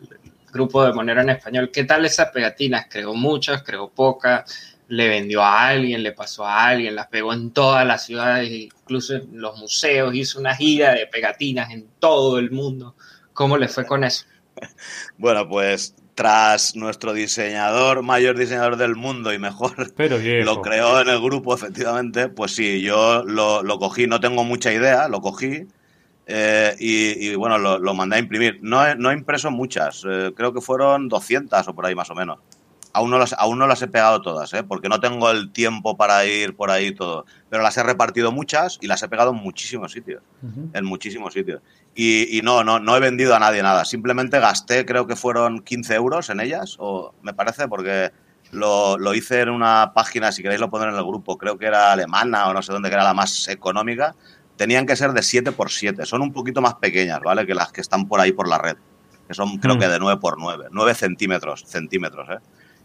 grupo 0.55 0.83
de 0.85 0.93
Monero 0.93 1.21
en 1.21 1.29
español? 1.29 1.69
¿Qué 1.71 1.83
tal 1.83 2.05
esas 2.05 2.31
pegatinas? 2.31 2.87
¿Creó 2.89 3.13
muchas? 3.13 3.61
¿Creó 3.61 3.89
pocas? 3.89 4.77
¿Le 4.87 5.09
vendió 5.09 5.43
a 5.43 5.67
alguien? 5.67 6.01
¿Le 6.01 6.13
pasó 6.13 6.45
a 6.45 6.67
alguien? 6.67 6.95
¿Las 6.95 7.07
pegó 7.07 7.33
en 7.33 7.51
todas 7.51 7.85
las 7.85 8.05
ciudades, 8.05 8.49
incluso 8.49 9.15
en 9.15 9.41
los 9.41 9.57
museos? 9.59 10.15
¿Hizo 10.15 10.39
una 10.39 10.55
gira 10.55 10.93
de 10.93 11.07
pegatinas 11.07 11.71
en 11.71 11.87
todo 11.99 12.39
el 12.39 12.51
mundo? 12.51 12.95
¿Cómo 13.35 13.57
le 13.57 13.67
fue 13.67 13.85
con 13.85 14.03
eso? 14.03 14.25
Bueno, 15.17 15.47
pues 15.47 15.93
tras 16.15 16.77
nuestro 16.77 17.13
diseñador, 17.13 18.01
mayor 18.01 18.37
diseñador 18.37 18.77
del 18.77 18.95
mundo 18.95 19.33
y 19.33 19.37
mejor 19.37 19.93
Pero 19.95 20.17
lo 20.17 20.61
creó 20.61 21.01
en 21.01 21.09
el 21.09 21.21
grupo, 21.21 21.53
efectivamente, 21.53 22.29
pues 22.29 22.55
sí, 22.55 22.81
yo 22.81 23.23
lo, 23.23 23.61
lo 23.61 23.77
cogí, 23.77 24.07
no 24.07 24.21
tengo 24.21 24.45
mucha 24.45 24.71
idea, 24.71 25.09
lo 25.09 25.19
cogí 25.19 25.67
eh, 26.25 26.75
y, 26.79 27.27
y, 27.27 27.35
bueno, 27.35 27.57
lo, 27.57 27.77
lo 27.77 27.93
mandé 27.93 28.15
a 28.15 28.19
imprimir. 28.19 28.59
No 28.61 28.87
he, 28.87 28.95
no 28.95 29.11
he 29.11 29.13
impreso 29.13 29.51
muchas, 29.51 30.03
eh, 30.09 30.31
creo 30.33 30.53
que 30.53 30.61
fueron 30.61 31.09
200 31.09 31.67
o 31.67 31.75
por 31.75 31.85
ahí 31.85 31.93
más 31.93 32.09
o 32.09 32.15
menos. 32.15 32.39
Aún 32.95 33.11
no 33.11 33.19
las, 33.19 33.33
aún 33.33 33.59
no 33.59 33.67
las 33.67 33.81
he 33.81 33.87
pegado 33.87 34.21
todas, 34.21 34.53
¿eh? 34.53 34.63
porque 34.63 34.87
no 34.87 34.99
tengo 35.01 35.29
el 35.29 35.51
tiempo 35.51 35.97
para 35.97 36.25
ir 36.25 36.55
por 36.55 36.71
ahí 36.71 36.93
todo. 36.93 37.25
Pero 37.49 37.61
las 37.61 37.75
he 37.77 37.83
repartido 37.83 38.31
muchas 38.31 38.77
y 38.81 38.87
las 38.87 39.03
he 39.03 39.09
pegado 39.09 39.31
en 39.31 39.37
muchísimos 39.37 39.91
sitios. 39.91 40.23
En 40.73 40.85
muchísimos 40.85 41.33
sitios. 41.33 41.61
Y, 41.93 42.37
y 42.37 42.41
no, 42.41 42.63
no, 42.63 42.79
no 42.79 42.95
he 42.95 42.99
vendido 43.01 43.35
a 43.35 43.39
nadie 43.39 43.61
nada. 43.61 43.83
Simplemente 43.83 44.39
gasté, 44.39 44.85
creo 44.85 45.07
que 45.07 45.15
fueron 45.17 45.59
15 45.61 45.93
euros 45.95 46.29
en 46.29 46.39
ellas, 46.39 46.77
o 46.79 47.13
me 47.21 47.33
parece, 47.33 47.67
porque 47.67 48.11
lo, 48.51 48.97
lo 48.97 49.13
hice 49.13 49.41
en 49.41 49.49
una 49.49 49.91
página, 49.93 50.31
si 50.31 50.41
queréis 50.41 50.61
lo 50.61 50.69
poner 50.69 50.87
en 50.89 50.95
el 50.95 51.03
grupo, 51.03 51.37
creo 51.37 51.57
que 51.57 51.65
era 51.65 51.91
alemana 51.91 52.47
o 52.47 52.53
no 52.53 52.61
sé 52.61 52.71
dónde, 52.71 52.87
que 52.89 52.95
era 52.95 53.03
la 53.03 53.13
más 53.13 53.47
económica. 53.49 54.15
Tenían 54.55 54.85
que 54.85 54.95
ser 54.95 55.11
de 55.11 55.19
7x7. 55.19 56.05
Son 56.05 56.21
un 56.21 56.31
poquito 56.31 56.61
más 56.61 56.75
pequeñas, 56.75 57.19
¿vale? 57.19 57.45
Que 57.45 57.53
las 57.53 57.73
que 57.73 57.81
están 57.81 58.07
por 58.07 58.21
ahí 58.21 58.31
por 58.31 58.47
la 58.47 58.57
red. 58.57 58.77
Que 59.27 59.33
son, 59.33 59.57
creo 59.57 59.75
Mm. 59.75 59.79
que 59.79 59.87
de 59.89 59.99
9x9. 59.99 60.67
9 60.71 60.93
centímetros, 60.93 61.65
centímetros, 61.67 62.29
¿eh? 62.29 62.37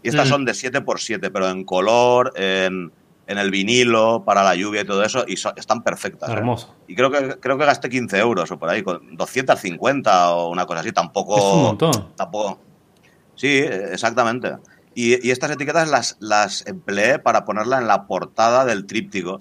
Y 0.03 0.09
estas 0.09 0.27
Mm. 0.27 0.29
son 0.31 0.45
de 0.45 0.53
7x7, 0.53 1.29
pero 1.31 1.49
en 1.49 1.63
color, 1.63 2.33
en, 2.35 2.91
en 3.27 3.37
el 3.37 3.51
vinilo, 3.51 4.23
para 4.25 4.43
la 4.43 4.55
lluvia 4.55 4.81
y 4.81 4.85
todo 4.85 5.03
eso, 5.03 5.23
y 5.27 5.37
so- 5.37 5.53
están 5.55 5.83
perfectas. 5.83 6.29
¿eh? 6.29 6.33
Hermoso. 6.33 6.75
Y 6.87 6.95
creo 6.95 7.11
que, 7.11 7.37
creo 7.39 7.57
que 7.57 7.65
gasté 7.65 7.89
15 7.89 8.17
euros 8.19 8.49
o 8.51 8.57
por 8.59 8.69
ahí, 8.69 8.81
con 8.83 9.15
250 9.15 10.33
o 10.33 10.49
una 10.49 10.65
cosa 10.65 10.79
así, 10.81 10.91
tampoco... 10.91 11.37
Es 11.37 11.43
un 11.43 11.61
montón. 11.63 12.09
Tampoco... 12.15 12.59
Sí, 13.35 13.47
eh, 13.47 13.89
exactamente. 13.91 14.57
Y, 14.93 15.25
y 15.25 15.31
estas 15.31 15.51
etiquetas 15.51 15.87
las, 15.89 16.17
las 16.19 16.65
empleé 16.67 17.17
para 17.19 17.45
ponerla 17.45 17.77
en 17.77 17.87
la 17.87 18.05
portada 18.07 18.65
del 18.65 18.85
tríptico. 18.85 19.39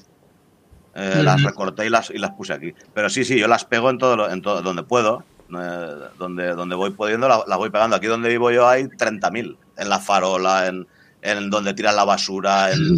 Eh. 0.95 1.23
Las 1.23 1.43
recorté 1.43 1.87
y 1.87 1.89
las, 1.91 2.11
y 2.11 2.19
las 2.19 2.31
puse 2.33 2.53
aquí. 2.53 2.73
Pero 2.95 3.09
sí, 3.11 3.25
sí, 3.25 3.39
yo 3.39 3.49
las 3.49 3.65
pego 3.65 3.91
en 3.91 3.99
todo, 3.99 4.17
lo- 4.17 4.31
en 4.31 4.43
todo 4.43 4.61
donde 4.63 4.83
puedo. 4.83 5.25
Eh, 5.59 6.09
donde, 6.19 6.49
donde 6.55 6.75
voy 6.75 6.91
pudiendo, 6.91 7.29
la- 7.29 7.45
las 7.47 7.59
voy 7.59 7.71
pegando. 7.71 7.97
Aquí 7.97 8.07
donde 8.07 8.29
vivo 8.29 8.51
yo 8.51 8.69
hay 8.69 8.85
30.000. 8.85 9.57
En 9.77 9.89
la 9.89 9.99
farola, 9.99 10.67
en, 10.67 10.87
en 11.23 11.51
donde 11.51 11.75
tiran 11.75 11.97
la 11.97 12.05
basura, 12.05 12.71
en, 12.73 12.97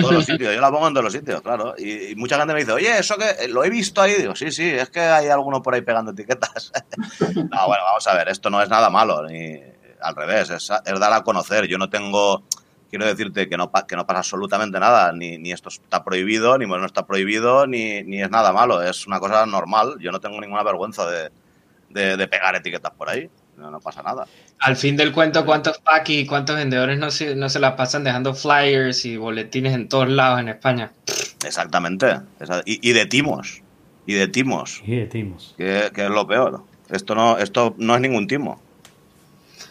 todos 0.00 0.12
los 0.12 0.24
sitios. 0.24 0.54
Yo 0.54 0.60
la 0.60 0.70
pongo 0.70 0.88
en 0.88 0.94
todos 0.94 1.04
los 1.04 1.12
sitios, 1.12 1.40
claro. 1.42 1.74
Y, 1.78 2.14
mucha 2.16 2.36
gente 2.38 2.52
me 2.52 2.60
dice, 2.60 2.72
oye, 2.72 2.98
eso 2.98 3.16
que 3.16 3.48
lo 3.48 3.64
he 3.64 3.70
visto 3.70 4.00
ahí. 4.00 4.14
Digo, 4.14 4.34
sí, 4.34 4.50
sí, 4.50 4.68
es 4.68 4.90
que 4.90 5.00
hay 5.00 5.28
alguno 5.28 5.62
por 5.62 5.74
ahí 5.74 5.82
pegando 5.82 6.12
etiquetas. 6.12 6.72
no, 7.20 7.66
bueno, 7.66 7.84
vamos 7.84 8.06
a 8.06 8.14
ver, 8.14 8.28
esto 8.28 8.50
no 8.50 8.60
es 8.62 8.68
nada 8.68 8.90
malo, 8.90 9.26
ni 9.26 9.60
al 10.00 10.16
revés, 10.16 10.50
es, 10.50 10.70
es 10.84 11.00
dar 11.00 11.12
a 11.12 11.22
conocer. 11.22 11.66
Yo 11.66 11.78
no 11.78 11.90
tengo, 11.90 12.42
quiero 12.88 13.06
decirte 13.06 13.48
que 13.48 13.56
no, 13.56 13.70
que 13.86 13.96
no 13.96 14.06
pasa 14.06 14.20
absolutamente 14.20 14.80
nada, 14.80 15.12
ni, 15.12 15.38
ni 15.38 15.52
esto 15.52 15.68
está 15.68 16.02
prohibido, 16.02 16.58
ni 16.58 16.66
no 16.66 16.86
está 16.86 17.06
prohibido, 17.06 17.66
ni, 17.66 18.02
ni 18.02 18.22
es 18.22 18.30
nada 18.30 18.52
malo, 18.52 18.82
es 18.82 19.06
una 19.06 19.20
cosa 19.20 19.46
normal. 19.46 19.96
Yo 20.00 20.10
no 20.10 20.20
tengo 20.20 20.40
ninguna 20.40 20.62
vergüenza 20.62 21.08
de, 21.08 21.30
de, 21.90 22.16
de 22.16 22.28
pegar 22.28 22.54
etiquetas 22.56 22.92
por 22.92 23.08
ahí, 23.08 23.28
no, 23.56 23.70
no 23.70 23.80
pasa 23.80 24.02
nada. 24.02 24.26
Al 24.60 24.76
fin 24.76 24.96
del 24.96 25.12
cuento, 25.12 25.44
¿cuántos 25.44 25.78
packs 25.78 26.10
y 26.10 26.26
cuántos 26.26 26.56
vendedores 26.56 26.98
no 26.98 27.10
se, 27.10 27.34
no 27.34 27.48
se 27.48 27.60
la 27.60 27.76
pasan 27.76 28.04
dejando 28.04 28.34
flyers 28.34 29.04
y 29.04 29.16
boletines 29.16 29.74
en 29.74 29.88
todos 29.88 30.08
lados 30.08 30.40
en 30.40 30.48
España? 30.48 30.92
Exactamente. 31.44 32.20
Y, 32.64 32.90
y 32.90 32.92
de 32.92 33.06
timos, 33.06 33.62
y 34.06 34.14
de 34.14 34.28
timos. 34.28 34.82
Y 34.86 34.96
de 34.96 35.06
timos. 35.06 35.54
que, 35.56 35.90
que 35.94 36.04
es 36.04 36.10
lo 36.10 36.26
peor. 36.26 36.62
Esto 36.88 37.14
no, 37.14 37.38
esto 37.38 37.74
no 37.78 37.94
es 37.94 38.00
ningún 38.00 38.26
timo. 38.26 38.60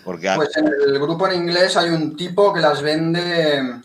Porque 0.03 0.31
Pues 0.35 0.55
en 0.55 0.67
el 0.67 0.99
grupo 0.99 1.27
en 1.27 1.43
inglés 1.43 1.75
hay 1.75 1.89
un 1.89 2.15
tipo 2.15 2.53
que 2.53 2.61
las 2.61 2.81
vende. 2.81 3.81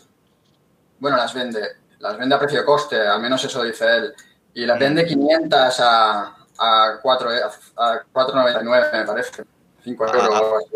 Bueno, 0.99 1.17
las 1.17 1.33
vende. 1.33 1.59
las 1.99 2.17
vende 2.17 2.35
a 2.35 2.39
precio 2.39 2.59
de 2.59 2.65
coste, 2.65 2.99
al 2.99 3.21
menos 3.21 3.43
eso 3.43 3.63
dice 3.63 3.85
él, 3.97 4.13
y 4.53 4.65
las 4.65 4.79
vende 4.79 5.05
500 5.05 5.79
a, 5.81 6.35
a 6.57 6.99
4 7.01 7.29
a 7.77 8.01
4,99 8.13 8.91
me 8.93 9.05
parece, 9.05 9.43
5 9.83 10.05
euros 10.05 10.23
Ah, 10.23 10.29
o 10.29 10.35
algo 10.35 10.57
así. 10.57 10.75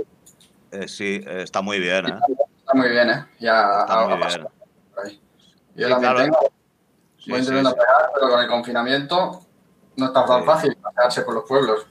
Eh, 0.72 0.88
sí, 0.88 1.24
eh, 1.26 1.42
está 1.44 1.62
muy 1.62 1.80
bien, 1.80 2.06
¿eh? 2.08 2.20
Está 2.60 2.74
muy 2.74 2.90
bien, 2.90 3.10
¿eh? 3.10 3.26
Ya 3.40 3.82
Está 3.82 3.96
muy 4.04 4.14
ha 4.14 4.16
bien. 4.18 4.20
pasado 4.22 4.52
por 4.94 5.06
ahí. 5.06 5.22
Yo 5.76 5.88
Sí, 5.88 5.92
también 5.94 6.14
claro. 6.14 6.24
tengo, 6.24 6.40
Sí, 7.18 7.32
voy 7.32 7.40
intentando 7.40 7.70
sí. 7.72 7.76
pegar, 7.76 8.10
pero 8.14 8.30
con 8.30 8.40
el 8.42 8.48
confinamiento 8.48 9.42
no 9.98 10.06
está 10.06 10.26
tan 10.26 10.46
fácil 10.46 10.76
pasearse 10.78 11.22
por 11.24 11.34
los 11.34 11.44
pueblos. 11.46 11.86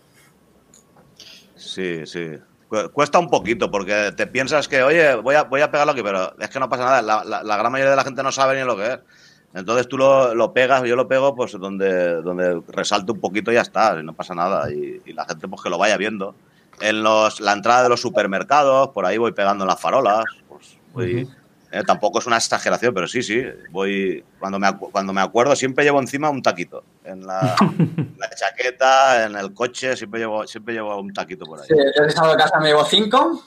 Sí, 1.57 2.07
sí. 2.07 2.39
Cu- 2.68 2.91
Cuesta 2.93 3.18
un 3.18 3.28
poquito 3.30 3.70
porque 3.70 4.12
te 4.16 4.26
piensas 4.26 4.68
que, 4.68 4.82
oye, 4.82 5.14
voy 5.16 5.34
a, 5.34 5.43
voy 5.45 5.61
a 5.61 5.70
pegarlo 5.70 5.93
aquí, 5.93 6.03
pero 6.03 6.34
es 6.39 6.49
que 6.51 6.61
no 6.61 6.68
pasa 6.68 6.84
nada. 6.84 7.03
La, 7.03 7.24
la- 7.24 7.43
la 7.43 7.57
gran 7.57 7.72
mayoría 7.72 7.91
de 7.91 7.97
la 7.97 8.05
gente 8.05 8.22
no 8.22 8.30
sabe 8.32 8.57
ni 8.59 8.64
lo 8.64 8.76
que 8.76 8.86
es. 8.93 8.99
Entonces 9.55 9.88
tú 9.88 9.96
lo, 9.96 10.34
lo 10.34 10.53
pegas, 10.53 10.82
yo 10.84 10.94
lo 10.94 11.09
pego 11.09 11.34
pues 11.34 11.53
donde, 11.53 12.20
donde 12.22 12.62
resalte 12.68 13.12
un 13.12 13.20
poquito 13.20 13.51
y 13.51 13.55
ya 13.55 13.62
está, 13.62 13.99
y 13.99 14.03
no 14.05 14.12
pasa 14.12 14.34
nada. 14.34 14.70
Y, 14.70 15.01
y 15.05 15.12
la 15.12 15.24
gente 15.24 15.49
pues 15.49 15.62
que 15.62 15.70
lo 15.70 15.78
vaya 15.78 15.96
viendo. 15.96 16.34
En 16.80 17.03
los, 17.03 17.40
la 17.40 17.53
entrada 17.55 17.82
de 17.84 17.88
los 17.88 18.01
supermercados, 18.01 18.90
por 18.90 19.05
ahí 19.07 19.18
voy 19.18 19.32
pegando 19.32 19.64
en 19.64 19.68
las 19.68 19.80
farolas. 19.80 20.24
Pues, 20.49 20.76
voy- 20.92 21.28
eh, 21.70 21.82
tampoco 21.86 22.18
es 22.18 22.26
una 22.26 22.36
exageración, 22.38 22.94
pero 22.94 23.07
sí, 23.07 23.22
sí. 23.22 23.42
Voy, 23.70 24.24
cuando, 24.38 24.59
me, 24.59 24.68
acu- 24.68 24.90
cuando 24.90 25.12
me 25.12 25.20
acuerdo 25.20 25.55
siempre 25.57 25.84
llevo 25.84 26.01
encima 26.01 26.30
un 26.30 26.40
taquito. 26.42 26.82
En 27.05 27.26
la, 27.26 27.57
chaqueta, 28.36 29.26
en 29.26 29.36
el 29.36 29.53
coche, 29.53 29.96
siempre 29.96 30.20
llevo, 30.20 30.46
siempre 30.46 30.74
llevo 30.74 30.99
un 30.99 31.12
taquito 31.12 31.44
por 31.44 31.61
ahí. 31.61 31.66
Sí, 31.68 31.74
yo 31.96 32.05
he 32.05 32.07
estado 32.09 32.30
de 32.30 32.36
casa, 32.36 32.59
me 32.61 32.68
llevo 32.68 32.84
5, 32.84 33.42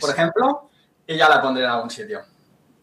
por 0.00 0.10
ejemplo, 0.10 0.70
y 1.06 1.16
ya 1.16 1.28
la 1.28 1.40
pondré 1.40 1.64
en 1.64 1.70
algún 1.70 1.90
sitio. 1.90 2.20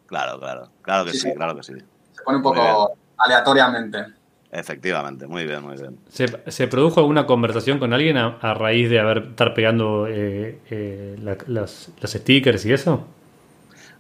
Claro, 0.08 0.40
claro, 0.40 0.72
claro 0.82 1.06
que 1.06 1.12
Sí, 1.12 1.20
sí, 1.20 1.28
sí. 1.30 1.36
claro 1.36 1.56
que 1.56 1.64
sí. 1.64 1.74
Se 2.22 2.26
pone 2.26 2.38
un 2.38 2.44
poco 2.44 2.94
aleatoriamente. 3.18 4.06
Efectivamente, 4.52 5.28
muy 5.28 5.46
bien, 5.46 5.64
muy 5.64 5.78
bien. 5.78 5.98
¿Se, 6.10 6.28
se 6.52 6.68
produjo 6.68 7.00
alguna 7.00 7.26
conversación 7.26 7.80
con 7.80 7.94
alguien 7.94 8.18
a, 8.18 8.38
a 8.42 8.54
raíz 8.54 8.90
de 8.90 9.00
haber 9.00 9.18
estar 9.30 9.54
pegando 9.54 10.08
eh, 10.08 10.60
eh, 10.70 11.16
la- 11.22 11.38
las, 11.48 11.90
los 12.00 12.12
stickers 12.12 12.66
y 12.66 12.74
eso? 12.74 13.08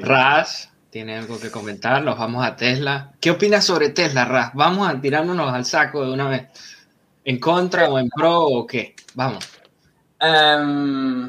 Raz, 0.03 0.71
¿tiene 0.91 1.17
algo 1.17 1.39
que 1.39 1.51
comentar? 1.51 2.03
Nos 2.03 2.19
vamos 2.19 2.45
a 2.45 2.57
Tesla. 2.57 3.13
¿Qué 3.21 3.31
opinas 3.31 3.65
sobre 3.65 3.91
Tesla, 3.91 4.25
Raz? 4.25 4.51
¿Vamos 4.55 4.89
a 4.89 5.01
tirarnos 5.01 5.53
al 5.53 5.65
saco 5.65 6.05
de 6.05 6.13
una 6.13 6.29
vez? 6.29 6.49
¿En 7.25 7.39
contra 7.39 7.89
o 7.89 7.99
en 7.99 8.09
pro 8.09 8.41
o 8.41 8.67
qué? 8.67 8.95
Vamos. 9.15 9.47
Em, 10.19 11.27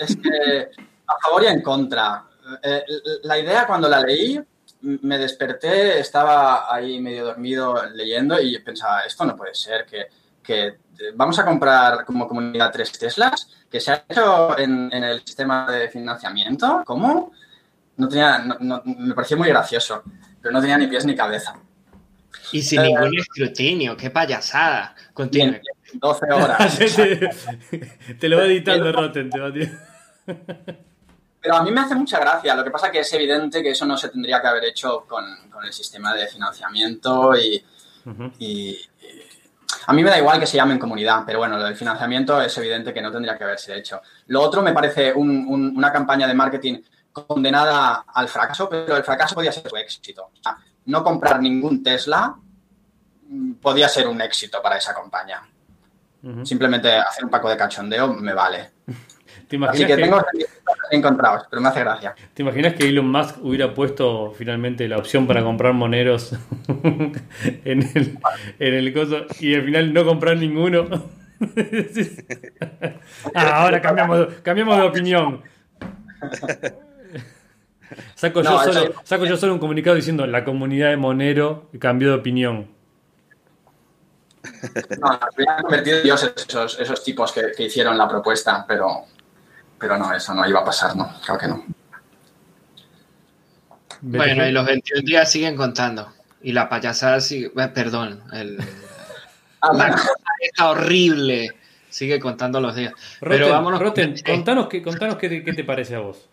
es 0.00 0.16
que 0.16 0.68
a 1.06 1.14
favor 1.24 1.44
y 1.44 1.48
en 1.48 1.62
contra. 1.62 2.24
Eh, 2.62 2.84
la 3.24 3.38
idea 3.38 3.66
cuando 3.66 3.88
la 3.88 4.00
leí, 4.00 4.40
me 4.82 5.18
desperté, 5.18 5.98
estaba 5.98 6.72
ahí 6.72 7.00
medio 7.00 7.24
dormido 7.26 7.82
leyendo 7.94 8.40
y 8.40 8.58
pensaba, 8.60 9.00
esto 9.02 9.24
no 9.24 9.36
puede 9.36 9.54
ser, 9.54 9.84
que, 9.86 10.06
que 10.42 10.66
eh, 10.66 10.74
vamos 11.14 11.38
a 11.38 11.44
comprar 11.44 12.04
como 12.04 12.28
comunidad 12.28 12.70
tres 12.72 12.92
Teslas, 12.92 13.48
que 13.70 13.80
se 13.80 13.90
ha 13.92 14.04
hecho 14.08 14.58
en, 14.58 14.90
en 14.92 15.02
el 15.04 15.20
sistema 15.24 15.70
de 15.70 15.88
financiamiento. 15.88 16.82
¿Cómo? 16.86 17.32
No 17.96 18.08
tenía, 18.08 18.38
no- 18.38 18.58
no- 18.60 18.82
me 18.84 19.14
pareció 19.14 19.36
muy 19.36 19.48
gracioso, 19.48 20.02
pero 20.40 20.52
no 20.52 20.60
tenía 20.60 20.78
ni 20.78 20.86
pies 20.86 21.04
ni 21.06 21.16
cabeza. 21.16 21.54
Y 22.52 22.62
sin 22.62 22.80
Eh, 22.80 22.84
ningún 22.84 23.18
escrutinio, 23.18 23.96
qué 23.96 24.10
payasada. 24.10 24.94
Continúe. 25.14 25.60
12 25.94 26.26
horas. 26.32 26.78
te, 26.96 28.14
te 28.20 28.28
lo 28.28 28.36
va 28.36 28.44
editando 28.46 28.92
Rotten, 28.92 29.30
te 29.30 29.40
va 29.40 29.48
a 29.48 29.52
tirar. 29.52 30.76
Pero 31.46 31.58
a 31.58 31.62
mí 31.62 31.70
me 31.70 31.80
hace 31.80 31.94
mucha 31.94 32.18
gracia. 32.18 32.56
Lo 32.56 32.64
que 32.64 32.72
pasa 32.72 32.90
que 32.90 32.98
es 32.98 33.12
evidente 33.12 33.62
que 33.62 33.70
eso 33.70 33.86
no 33.86 33.96
se 33.96 34.08
tendría 34.08 34.40
que 34.40 34.48
haber 34.48 34.64
hecho 34.64 35.04
con, 35.08 35.48
con 35.48 35.64
el 35.64 35.72
sistema 35.72 36.12
de 36.12 36.26
financiamiento 36.26 37.36
y, 37.36 37.64
Ujú. 38.04 38.32
y- 38.40 38.70
y- 38.70 38.80
a 39.86 39.92
mí 39.92 40.02
me 40.02 40.10
da 40.10 40.18
igual 40.18 40.40
que 40.40 40.46
se 40.48 40.56
llamen 40.56 40.76
comunidad, 40.76 41.22
pero 41.24 41.38
bueno, 41.38 41.56
lo 41.56 41.62
del 41.62 41.76
financiamiento 41.76 42.40
es 42.42 42.58
evidente 42.58 42.92
que 42.92 43.00
no 43.00 43.12
tendría 43.12 43.38
que 43.38 43.44
haberse 43.44 43.76
hecho. 43.78 44.02
Lo 44.26 44.42
otro 44.42 44.60
me 44.60 44.72
parece 44.72 45.12
un- 45.12 45.46
un- 45.46 45.76
una 45.76 45.92
campaña 45.92 46.26
de 46.26 46.34
marketing 46.34 46.80
condenada 47.12 48.04
al 48.12 48.26
fracaso, 48.26 48.68
pero 48.68 48.96
el 48.96 49.04
fracaso 49.04 49.36
podía 49.36 49.52
ser 49.52 49.68
su 49.70 49.76
éxito. 49.76 50.24
O 50.36 50.42
sea, 50.42 50.56
no 50.86 51.04
comprar 51.04 51.40
ningún 51.40 51.80
Tesla 51.84 52.34
mm, 53.28 53.52
podía 53.54 53.88
ser 53.88 54.08
un 54.08 54.20
éxito 54.20 54.60
para 54.60 54.78
esa 54.78 54.92
campaña. 54.92 55.42
Simplemente 56.44 56.92
hacer 56.92 57.24
un 57.24 57.30
paco 57.30 57.48
de 57.48 57.56
cachondeo 57.56 58.08
me 58.08 58.32
vale. 58.32 58.72
¿Te 59.48 59.56
Así 59.56 59.82
imaginas, 59.82 59.88
que 59.88 59.96
que, 59.96 60.02
tengo 60.02 60.24
encontrados, 60.90 61.44
pero 61.48 61.62
me 61.62 61.68
hace 61.68 61.80
gracia. 61.80 62.16
¿Te 62.34 62.42
imaginas 62.42 62.74
que 62.74 62.88
Elon 62.88 63.08
Musk 63.08 63.36
hubiera 63.44 63.72
puesto 63.72 64.32
finalmente 64.36 64.88
la 64.88 64.96
opción 64.96 65.28
para 65.28 65.44
comprar 65.44 65.72
moneros 65.72 66.32
en 67.64 67.82
el, 67.94 68.18
en 68.58 68.74
el 68.74 68.92
coso 68.92 69.26
y 69.38 69.54
al 69.54 69.64
final 69.64 69.94
no 69.94 70.04
comprar 70.04 70.36
ninguno? 70.36 70.86
Ah, 73.34 73.62
ahora 73.62 73.82
cambiamos, 73.82 74.28
cambiamos 74.42 74.76
de 74.78 74.82
opinión. 74.82 75.42
Saco, 78.14 78.42
No, 78.42 78.64
yo 78.64 78.72
solo, 78.72 78.94
saco 79.04 79.26
yo 79.26 79.36
solo 79.36 79.52
un 79.52 79.58
comunicado 79.58 79.94
diciendo 79.94 80.26
la 80.26 80.44
comunidad 80.44 80.90
de 80.90 80.96
Monero 80.96 81.68
cambió 81.78 82.08
de 82.08 82.14
opinión. 82.14 82.68
No, 84.98 85.08
habrían 85.08 85.62
convertido 85.62 85.98
en 85.98 86.04
dioses 86.04 86.32
esos, 86.36 86.80
esos 86.80 87.04
tipos 87.04 87.32
que, 87.32 87.52
que 87.56 87.64
hicieron 87.64 87.96
la 87.98 88.08
propuesta, 88.08 88.64
pero, 88.66 89.04
pero 89.78 89.98
no, 89.98 90.12
eso 90.12 90.34
no 90.34 90.46
iba 90.48 90.60
a 90.60 90.64
pasar, 90.64 90.96
no, 90.96 91.12
claro 91.24 91.40
que 91.40 91.48
no. 91.48 91.64
Bueno, 94.00 94.46
y 94.46 94.52
los 94.52 94.66
21 94.66 95.02
días 95.02 95.30
siguen 95.30 95.56
contando. 95.56 96.12
Y 96.42 96.52
la 96.52 96.68
payasada 96.68 97.20
sigue, 97.20 97.50
perdón, 97.50 98.22
el, 98.32 98.58
Ah, 99.60 99.72
la 99.72 99.78
bueno. 99.78 99.92
cosa 99.94 100.12
está 100.40 100.70
horrible. 100.70 101.50
Sigue 101.88 102.20
contando 102.20 102.60
los 102.60 102.74
días. 102.74 102.92
Pero 103.20 103.50
vámonos. 103.50 103.80
con 103.80 103.88
Roten, 103.88 104.14
contanos, 104.24 104.68
qué, 104.68 104.82
contanos 104.82 105.16
qué, 105.16 105.42
qué 105.42 105.52
te 105.54 105.64
parece 105.64 105.96
a 105.96 106.00
vos. 106.00 106.28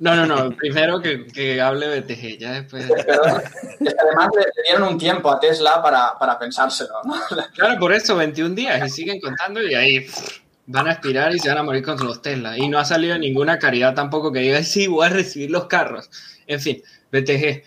No, 0.00 0.16
no, 0.16 0.26
no. 0.26 0.50
Primero 0.56 1.00
que, 1.00 1.26
que 1.26 1.60
hable 1.60 2.00
BTG, 2.00 2.38
ya 2.38 2.52
después. 2.52 2.90
Pero 3.06 3.22
además 3.22 4.30
le, 4.34 4.42
le 4.42 4.62
dieron 4.68 4.88
un 4.88 4.98
tiempo 4.98 5.30
a 5.30 5.38
Tesla 5.38 5.80
para, 5.80 6.18
para 6.18 6.36
pensárselo, 6.38 6.94
¿no? 7.04 7.14
Claro, 7.54 7.78
por 7.78 7.92
eso, 7.92 8.16
21 8.16 8.54
días 8.56 8.84
y 8.84 8.90
siguen 8.90 9.20
contando 9.20 9.62
y 9.62 9.74
ahí 9.74 10.00
pff, 10.00 10.40
van 10.66 10.86
a 10.88 10.92
expirar 10.92 11.34
y 11.34 11.38
se 11.38 11.48
van 11.48 11.58
a 11.58 11.62
morir 11.62 11.82
contra 11.82 12.06
los 12.06 12.22
Tesla. 12.22 12.56
Y 12.58 12.68
no 12.68 12.78
ha 12.78 12.84
salido 12.84 13.18
ninguna 13.18 13.58
caridad 13.58 13.94
tampoco 13.94 14.32
que 14.32 14.40
diga, 14.40 14.62
sí, 14.62 14.86
voy 14.86 15.06
a 15.06 15.10
recibir 15.10 15.50
los 15.50 15.66
carros. 15.66 16.10
En 16.46 16.60
fin, 16.60 16.82
BTG, 17.10 17.62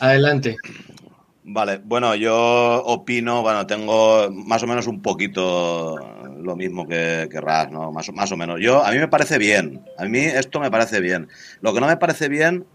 adelante. 0.00 0.56
Vale, 1.50 1.80
bueno, 1.82 2.14
yo 2.14 2.36
opino, 2.84 3.40
bueno, 3.42 3.66
tengo 3.66 4.30
más 4.30 4.62
o 4.62 4.66
menos 4.66 4.86
un 4.86 5.00
poquito 5.00 5.96
lo 6.42 6.54
mismo 6.56 6.86
que, 6.86 7.26
que 7.30 7.40
Raz, 7.40 7.70
¿no? 7.70 7.90
Más, 7.90 8.08
o- 8.08 8.12
más 8.12 8.30
o 8.32 8.36
menos. 8.36 8.60
Yo, 8.60 8.84
a 8.84 8.90
mí 8.90 8.98
me 8.98 9.08
parece 9.08 9.38
bien, 9.38 9.82
a 9.96 10.04
mí 10.04 10.18
esto 10.18 10.60
me 10.60 10.70
parece 10.70 11.00
bien. 11.00 11.28
Lo 11.62 11.72
que 11.72 11.80
no 11.80 11.86
me 11.86 11.96
parece 11.96 12.28
bien, 12.28 12.66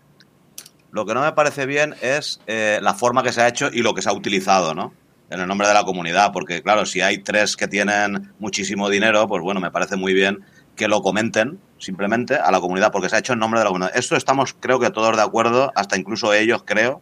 lo 0.92 1.06
que 1.06 1.14
no 1.14 1.22
me 1.22 1.34
parece 1.34 1.68
bien 1.68 1.94
es 2.02 2.42
eh, 2.48 2.80
la 2.82 2.96
forma 2.96 3.22
que 3.22 3.32
se 3.32 3.42
ha 3.42 3.48
hecho 3.48 3.70
y 3.72 3.84
lo 3.84 3.94
que 3.94 4.02
se 4.02 4.10
ha 4.10 4.14
utilizado, 4.14 4.74
¿no? 4.74 4.92
En 5.30 5.40
el 5.40 5.48
nombre 5.48 5.68
de 5.68 5.74
la 5.74 5.84
comunidad, 5.84 6.32
porque 6.32 6.62
claro, 6.62 6.86
si 6.86 7.02
hay 7.02 7.20
tres 7.20 7.56
que 7.58 7.68
tienen 7.68 8.34
muchísimo 8.40 8.90
dinero, 8.90 9.28
pues 9.28 9.42
bueno, 9.42 9.60
me 9.60 9.72
parece 9.72 9.96
muy 9.96 10.14
bien 10.14 10.46
que 10.76 10.88
lo 10.88 11.02
comenten 11.02 11.60
simplemente 11.80 12.36
a 12.36 12.52
la 12.52 12.60
comunidad, 12.60 12.92
porque 12.92 13.10
se 13.10 13.16
ha 13.16 13.20
hecho 13.20 13.34
en 13.34 13.40
nombre 13.40 13.60
de 13.60 13.64
la 13.66 13.70
comunidad. 13.70 13.92
Esto 13.96 14.16
estamos, 14.16 14.56
creo 14.60 14.80
que 14.80 14.90
todos 14.92 15.16
de 15.16 15.22
acuerdo, 15.24 15.72
hasta 15.76 15.98
incluso 15.98 16.34
ellos, 16.34 16.64
creo, 16.66 17.02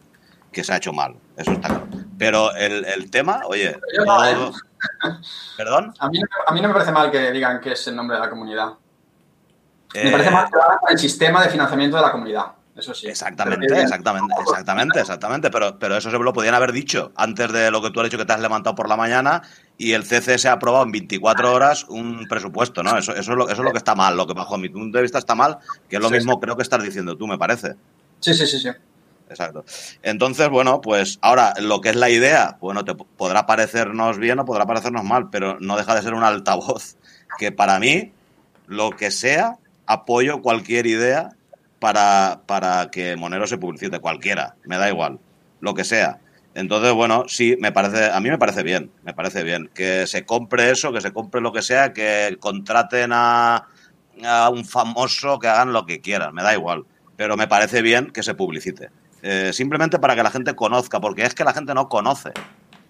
que 0.51 0.63
se 0.63 0.74
ha 0.74 0.78
hecho 0.78 0.91
mal. 0.93 1.15
Eso 1.38 1.51
está 1.51 1.67
claro. 1.69 1.88
Pero 2.17 2.53
el, 2.55 2.86
el 2.86 3.09
tema, 3.09 3.41
oye. 3.47 3.78
¿Perdón? 5.57 5.93
A 5.99 6.09
mí, 6.09 6.19
no- 6.19 6.28
a 6.47 6.53
mí 6.53 6.61
no 6.61 6.67
me 6.67 6.74
parece 6.74 6.91
mal 6.91 7.11
que 7.11 7.32
digan 7.32 7.59
que 7.59 7.74
es 7.74 7.88
el 7.88 7.95
nombre 7.95 8.15
de 8.17 8.24
la 8.24 8.30
comunidad. 8.30 8.74
Me 9.93 10.09
Eh, 10.09 10.11
parece 10.11 10.32
mal 10.32 10.45
que 10.49 10.93
el 10.93 10.99
sistema 10.99 11.43
de 11.43 11.49
financiamiento 11.49 11.97
de 11.97 12.03
la 12.03 12.11
comunidad. 12.11 12.45
Eso 12.82 12.95
sí. 12.95 13.07
Exactamente, 13.07 13.79
exactamente, 13.79 14.34
exactamente, 14.41 14.99
exactamente. 14.99 15.51
Pero, 15.51 15.77
pero 15.77 15.97
eso 15.97 16.09
se 16.09 16.17
lo 16.17 16.34
podían 16.34 16.55
haber 16.55 16.71
dicho 16.71 17.11
antes 17.15 17.51
de 17.51 17.69
lo 17.69 17.79
que 17.79 17.91
tú 17.91 17.99
has 17.99 18.05
dicho 18.05 18.17
que 18.17 18.25
te 18.25 18.34
has 18.34 18.41
levantado 18.41 18.75
por 18.75 18.89
la 18.89 18.97
mañana 18.97 19.43
y 19.77 19.91
el 19.91 20.03
CCS 20.03 20.47
ha 20.47 20.53
aprobado 20.53 20.84
en 20.86 20.91
24 20.91 21.53
horas 21.53 21.86
un 21.89 22.27
presupuesto, 22.27 22.82
¿no? 22.82 22.97
Eso, 22.97 23.11
eso, 23.11 23.32
es, 23.34 23.38
lo, 23.38 23.47
eso 23.47 23.61
es 23.61 23.65
lo 23.65 23.71
que 23.71 23.77
está 23.77 23.93
mal, 23.93 24.17
lo 24.17 24.25
que 24.25 24.34
bajo 24.34 24.57
mi 24.57 24.67
punto 24.69 24.97
de 24.97 25.03
vista 25.03 25.19
está 25.19 25.36
mal, 25.36 25.59
que 25.88 25.97
es 25.97 26.01
lo 26.01 26.07
Sí, 26.07 26.15
mismo 26.15 26.39
creo 26.39 26.57
que 26.57 26.63
estás 26.63 26.82
diciendo 26.82 27.15
tú, 27.15 27.27
me 27.27 27.38
parece. 27.38 27.75
Sí, 28.19 28.34
sí, 28.34 28.47
sí, 28.47 28.59
sí. 28.59 28.69
Exacto. 29.29 29.63
Entonces, 30.01 30.49
bueno, 30.49 30.82
pues 30.82 31.19
ahora 31.21 31.53
lo 31.61 31.82
que 31.82 31.89
es 31.89 31.95
la 31.95 32.09
idea, 32.09 32.57
bueno, 32.59 32.84
te 32.84 32.95
podrá 32.95 33.45
parecernos 33.45 34.17
bien 34.17 34.39
o 34.39 34.45
podrá 34.45 34.65
parecernos 34.65 35.03
mal, 35.03 35.29
pero 35.29 35.57
no 35.59 35.77
deja 35.77 35.93
de 35.93 36.01
ser 36.01 36.15
un 36.15 36.23
altavoz 36.23 36.97
que 37.38 37.51
para 37.51 37.77
mí, 37.77 38.11
lo 38.65 38.89
que 38.89 39.11
sea, 39.11 39.57
apoyo 39.86 40.41
cualquier 40.41 40.88
idea 40.88 41.29
para, 41.82 42.41
para 42.45 42.91
que 42.91 43.15
Monero 43.15 43.47
se 43.47 43.57
publicite, 43.57 43.99
cualquiera, 43.99 44.55
me 44.65 44.77
da 44.77 44.88
igual, 44.88 45.17
lo 45.61 45.73
que 45.73 45.84
sea. 45.84 46.19
Entonces, 46.53 46.93
bueno, 46.93 47.23
sí, 47.27 47.57
me 47.59 47.71
parece, 47.71 48.11
a 48.11 48.19
mí 48.19 48.29
me 48.29 48.38
parece 48.38 48.61
bien, 48.61 48.91
me 49.01 49.15
parece 49.15 49.41
bien 49.41 49.67
que 49.73 50.05
se 50.05 50.23
compre 50.23 50.69
eso, 50.69 50.93
que 50.93 51.01
se 51.01 51.11
compre 51.11 51.41
lo 51.41 51.51
que 51.51 51.63
sea, 51.63 51.91
que 51.91 52.38
contraten 52.39 53.09
a, 53.13 53.67
a 54.23 54.49
un 54.51 54.63
famoso, 54.63 55.39
que 55.39 55.47
hagan 55.47 55.73
lo 55.73 55.88
que 55.88 56.01
quieran, 56.01 56.36
me 56.36 56.43
da 56.43 56.53
igual, 56.53 56.86
pero 57.15 57.36
me 57.36 57.47
parece 57.47 57.82
bien 57.82 58.11
que 58.11 58.21
se 58.21 58.36
publicite. 58.36 58.91
Eh, 59.23 59.49
simplemente 59.51 59.97
para 59.97 60.15
que 60.15 60.21
la 60.21 60.29
gente 60.29 60.53
conozca, 60.53 61.01
porque 61.01 61.23
es 61.23 61.34
que 61.34 61.43
la 61.43 61.53
gente 61.53 61.73
no 61.73 61.89
conoce, 61.89 62.32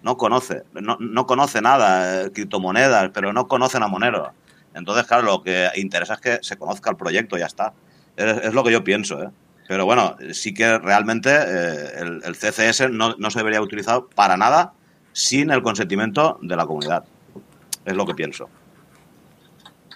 no 0.02 0.18
conoce, 0.18 0.64
no, 0.74 0.98
no 1.00 1.26
conoce 1.26 1.62
nada, 1.62 2.24
eh, 2.24 2.30
criptomonedas, 2.30 3.10
pero 3.14 3.32
no 3.32 3.48
conocen 3.48 3.82
a 3.84 3.88
Monero. 3.88 4.34
Entonces, 4.74 5.06
claro, 5.06 5.22
lo 5.22 5.42
que 5.42 5.70
interesa 5.76 6.14
es 6.14 6.20
que 6.20 6.38
se 6.42 6.58
conozca 6.58 6.90
el 6.90 6.96
proyecto, 6.96 7.38
ya 7.38 7.46
está. 7.46 7.72
Es, 8.16 8.44
es 8.44 8.54
lo 8.54 8.64
que 8.64 8.72
yo 8.72 8.84
pienso, 8.84 9.22
¿eh? 9.22 9.28
Pero 9.68 9.86
bueno, 9.86 10.16
sí 10.32 10.52
que 10.52 10.78
realmente 10.78 11.30
eh, 11.30 11.90
el, 12.00 12.20
el 12.24 12.36
CCS 12.36 12.90
no, 12.90 13.14
no 13.16 13.30
se 13.30 13.38
debería 13.38 13.62
utilizar 13.62 14.02
para 14.14 14.36
nada 14.36 14.74
sin 15.12 15.50
el 15.50 15.62
consentimiento 15.62 16.38
de 16.42 16.56
la 16.56 16.66
comunidad. 16.66 17.04
Es 17.84 17.94
lo 17.94 18.04
que 18.04 18.14
pienso. 18.14 18.48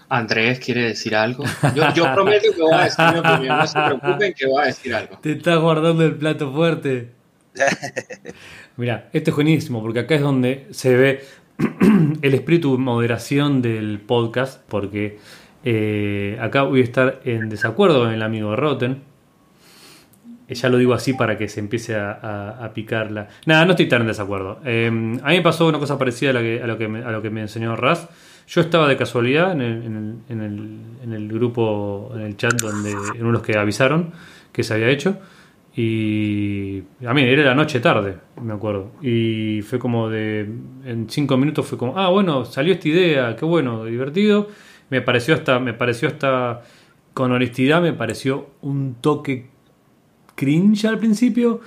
Andrés 0.08 0.60
quiere 0.60 0.82
decir 0.82 1.16
algo. 1.16 1.44
Yo, 1.74 1.92
yo 1.94 2.14
prometo 2.14 2.52
que 2.54 2.62
voy 2.62 2.74
a 2.74 2.84
decir 2.84 3.04
mi 3.12 3.18
opinión, 3.18 3.58
no 3.58 3.66
se 3.66 3.80
preocupen 3.80 4.34
que 4.34 4.46
voy 4.46 4.62
a 4.62 4.66
decir 4.66 4.94
algo. 4.94 5.18
Te 5.18 5.32
estás 5.32 5.58
guardando 5.58 6.04
el 6.04 6.14
plato 6.14 6.52
fuerte. 6.52 7.10
Mira, 8.76 9.08
esto 9.12 9.30
es 9.30 9.34
buenísimo 9.34 9.82
porque 9.82 10.00
acá 10.00 10.14
es 10.14 10.20
donde 10.20 10.68
se 10.70 10.96
ve 10.96 11.24
el 12.22 12.34
espíritu 12.34 12.72
de 12.72 12.78
moderación 12.78 13.62
del 13.62 14.00
podcast, 14.00 14.62
porque 14.68 15.18
eh, 15.68 16.38
acá 16.40 16.62
voy 16.62 16.80
a 16.80 16.84
estar 16.84 17.20
en 17.24 17.48
desacuerdo 17.48 18.04
con 18.04 18.12
el 18.12 18.22
amigo 18.22 18.54
Rotten. 18.54 19.02
Eh, 20.48 20.54
Ya 20.54 20.68
lo 20.68 20.78
digo 20.78 20.94
así 20.94 21.12
para 21.12 21.36
que 21.36 21.48
se 21.48 21.58
empiece 21.58 21.96
a, 21.96 22.12
a- 22.12 22.64
a 22.66 22.72
picarla. 22.72 23.26
Nada, 23.46 23.64
no 23.64 23.72
estoy 23.72 23.86
tan 23.88 24.02
en 24.02 24.06
desacuerdo. 24.08 24.60
Eh, 24.64 24.86
a 24.86 24.90
mí 25.30 25.36
me 25.36 25.42
pasó 25.42 25.66
una 25.66 25.78
cosa 25.80 25.98
parecida 25.98 26.30
a, 26.30 26.34
la 26.34 26.40
que- 26.40 26.62
a 26.62 26.66
lo, 26.68 26.78
que 26.78 26.86
me, 26.88 27.00
lo 27.00 27.20
que 27.20 27.30
me 27.30 27.40
enseñó 27.40 27.74
Raz. 27.74 28.08
Yo 28.46 28.60
estaba 28.60 28.86
de 28.88 28.96
casualidad 28.96 29.50
en 29.52 29.60
el, 29.60 29.82
en 29.82 29.96
el- 29.96 30.14
en 30.28 30.40
el- 30.40 30.80
en 31.02 31.12
el 31.12 31.28
grupo, 31.32 32.12
en 32.14 32.20
el 32.20 32.36
chat, 32.36 32.52
donde 32.60 32.90
en 32.92 33.20
uno 33.22 33.26
de 33.26 33.32
los 33.32 33.42
que 33.42 33.58
avisaron 33.58 34.12
que 34.52 34.62
se 34.62 34.74
había 34.74 34.88
hecho. 34.88 35.18
Y 35.78 36.82
a 37.06 37.12
mí 37.12 37.22
era 37.22 37.42
la 37.44 37.54
noche 37.54 37.80
tarde, 37.80 38.16
me 38.40 38.52
acuerdo. 38.54 38.92
Y 39.02 39.60
fue 39.62 39.78
como 39.78 40.08
de. 40.08 40.48
En 40.86 41.06
cinco 41.10 41.36
minutos 41.36 41.66
fue 41.66 41.76
como, 41.76 41.98
ah, 41.98 42.08
bueno, 42.08 42.44
salió 42.44 42.72
esta 42.72 42.88
idea, 42.88 43.36
qué 43.36 43.44
bueno, 43.44 43.84
divertido. 43.84 44.48
Me 44.90 45.00
pareció 45.02 45.34
hasta. 45.34 45.58
Me 45.58 45.74
pareció 45.74 46.08
hasta. 46.08 46.62
Con 47.14 47.32
honestidad, 47.32 47.80
me 47.80 47.94
pareció 47.94 48.50
un 48.60 48.96
toque 49.00 49.46
cringe 50.34 50.84
al 50.86 50.98
principio. 50.98 51.60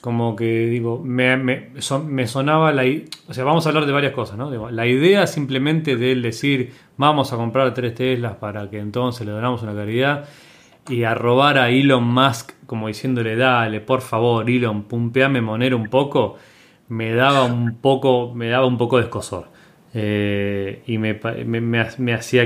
Como 0.00 0.36
que 0.36 0.66
digo, 0.66 1.00
me, 1.02 1.36
me, 1.36 1.70
son- 1.80 2.12
me 2.12 2.26
sonaba 2.26 2.72
la. 2.72 2.84
O 3.28 3.34
sea, 3.34 3.44
vamos 3.44 3.66
a 3.66 3.70
hablar 3.70 3.86
de 3.86 3.92
varias 3.92 4.12
cosas, 4.12 4.36
¿no? 4.38 4.70
La 4.70 4.86
idea 4.86 5.26
simplemente 5.26 5.96
de 5.96 6.14
decir, 6.14 6.72
vamos 6.96 7.32
a 7.32 7.36
comprar 7.36 7.74
tres 7.74 7.94
Teslas 7.94 8.36
para 8.36 8.70
que 8.70 8.78
entonces 8.78 9.26
le 9.26 9.32
donamos 9.32 9.62
una 9.62 9.74
caridad 9.74 10.26
y 10.88 11.02
a 11.02 11.14
robar 11.14 11.58
a 11.58 11.70
Elon 11.70 12.04
Musk 12.04 12.52
como 12.66 12.86
diciéndole, 12.88 13.36
dale, 13.36 13.80
por 13.80 14.00
favor, 14.00 14.48
Elon, 14.48 14.84
pumpeame 14.84 15.40
Monero 15.40 15.76
un 15.76 15.88
poco, 15.88 16.36
me 16.88 17.12
daba 17.12 17.44
un 17.44 17.76
poco, 17.78 18.32
me 18.34 18.48
daba 18.48 18.66
un 18.66 18.78
poco 18.78 18.98
de 18.98 19.04
escosor. 19.04 19.48
Eh, 19.98 20.82
y 20.86 20.98
me, 20.98 21.18
me, 21.46 21.60
me- 21.62 21.88
me 21.98 22.14
hacía, 22.14 22.44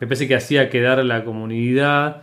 me 0.00 0.06
parece 0.06 0.28
que 0.28 0.36
hacía 0.36 0.70
quedar 0.70 1.04
la 1.04 1.24
comunidad 1.24 2.22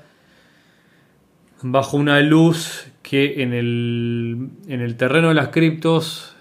bajo 1.62 1.98
una 1.98 2.20
luz 2.22 2.88
que 3.02 3.44
en 3.44 3.54
el, 3.54 4.50
en 4.68 4.82
el 4.82 4.96
terreno 4.96 5.30
de 5.30 5.34
las 5.34 5.50
criptos 5.50 6.36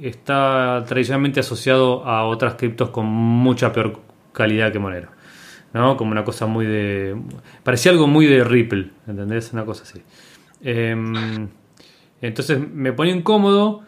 está 0.00 0.84
tradicionalmente 0.86 1.40
asociado 1.40 2.04
a 2.06 2.24
otras 2.26 2.54
criptos 2.54 2.90
con 2.90 3.06
mucha 3.06 3.72
peor 3.72 4.00
calidad 4.32 4.72
que 4.72 4.78
Monero. 4.78 5.08
¿no? 5.72 5.96
Como 5.96 6.12
una 6.12 6.24
cosa 6.24 6.46
muy 6.46 6.66
de. 6.66 7.16
Parecía 7.62 7.92
algo 7.92 8.06
muy 8.06 8.26
de 8.26 8.44
Ripple, 8.44 8.90
¿entendés? 9.08 9.52
Una 9.52 9.64
cosa 9.64 9.84
así. 9.84 10.02
Em, 10.62 11.48
entonces 12.20 12.60
me 12.72 12.92
ponía 12.92 13.14
incómodo, 13.14 13.82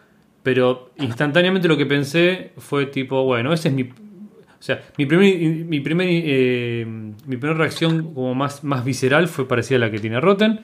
pero 0.45 0.91
instantáneamente 0.97 1.67
lo 1.67 1.75
que 1.75 1.87
pensé 1.87 2.51
fue 2.59 2.85
tipo, 2.85 3.23
bueno, 3.23 3.51
ese 3.51 3.69
es 3.69 3.73
mi. 3.73 3.81
O 3.81 4.59
sea, 4.59 4.79
mi 4.95 5.07
primer, 5.07 5.39
mi 5.65 5.79
primer, 5.79 6.07
eh, 6.07 6.85
mi 6.85 7.37
primera 7.37 7.57
reacción 7.57 8.13
como 8.13 8.35
más, 8.35 8.63
más 8.63 8.85
visceral 8.85 9.27
fue 9.27 9.47
parecida 9.47 9.77
a 9.77 9.79
la 9.79 9.89
que 9.89 9.97
tiene 9.97 10.21
Rotten. 10.21 10.59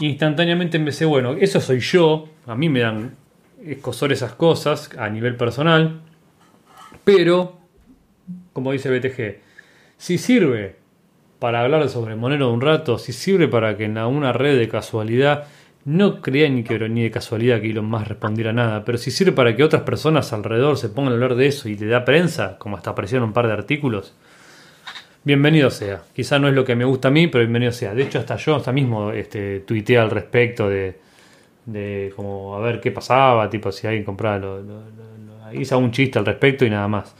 Instantáneamente 0.00 0.76
empecé, 0.76 1.06
bueno, 1.06 1.32
eso 1.32 1.62
soy 1.62 1.80
yo, 1.80 2.28
a 2.46 2.54
mí 2.54 2.68
me 2.68 2.80
dan 2.80 3.12
escosor 3.64 4.12
esas 4.12 4.34
cosas 4.34 4.90
a 4.98 5.08
nivel 5.08 5.36
personal, 5.36 6.02
pero, 7.04 7.56
como 8.52 8.70
dice 8.72 8.90
BTG, 8.90 9.40
si 9.96 10.18
sirve 10.18 10.76
para 11.38 11.62
hablar 11.62 11.88
sobre 11.88 12.16
Monero 12.16 12.52
un 12.52 12.60
rato, 12.60 12.98
si 12.98 13.14
sirve 13.14 13.48
para 13.48 13.78
que 13.78 13.84
en 13.84 13.96
una 13.96 14.34
red 14.34 14.58
de 14.58 14.68
casualidad, 14.68 15.46
no 15.84 16.20
crea 16.22 16.48
ni 16.48 16.64
que 16.64 16.78
ni 16.88 17.02
de 17.02 17.10
casualidad 17.10 17.60
que 17.60 17.70
Elon 17.70 17.84
Musk 17.86 18.06
respondiera 18.08 18.52
nada, 18.52 18.84
pero 18.84 18.98
si 18.98 19.10
sirve 19.10 19.32
para 19.32 19.54
que 19.54 19.62
otras 19.64 19.82
personas 19.82 20.32
alrededor 20.32 20.78
se 20.78 20.88
pongan 20.88 21.12
a 21.12 21.14
hablar 21.16 21.34
de 21.34 21.46
eso 21.46 21.68
y 21.68 21.76
le 21.76 21.86
da 21.86 22.04
prensa, 22.04 22.56
como 22.58 22.76
hasta 22.76 22.90
aparecieron 22.90 23.28
un 23.28 23.34
par 23.34 23.46
de 23.46 23.52
artículos, 23.52 24.14
bienvenido 25.24 25.70
sea. 25.70 26.02
Quizá 26.14 26.38
no 26.38 26.48
es 26.48 26.54
lo 26.54 26.64
que 26.64 26.74
me 26.76 26.84
gusta 26.84 27.08
a 27.08 27.10
mí, 27.10 27.26
pero 27.28 27.40
bienvenido 27.44 27.72
sea. 27.72 27.94
De 27.94 28.02
hecho, 28.02 28.18
hasta 28.18 28.36
yo 28.36 28.56
hasta 28.56 28.72
mismo 28.72 29.10
este, 29.12 29.60
tuiteé 29.60 29.98
al 29.98 30.10
respecto 30.10 30.68
de, 30.68 30.96
de 31.66 32.12
como 32.16 32.56
a 32.56 32.60
ver 32.60 32.80
qué 32.80 32.90
pasaba, 32.92 33.48
tipo 33.50 33.72
si 33.72 33.86
alguien 33.86 34.04
compraba, 34.04 34.38
lo- 34.38 34.62
hice 35.54 35.74
un 35.76 35.90
chiste 35.92 36.18
al 36.18 36.26
respecto 36.26 36.64
y 36.64 36.70
nada 36.70 36.88
más. 36.88 37.14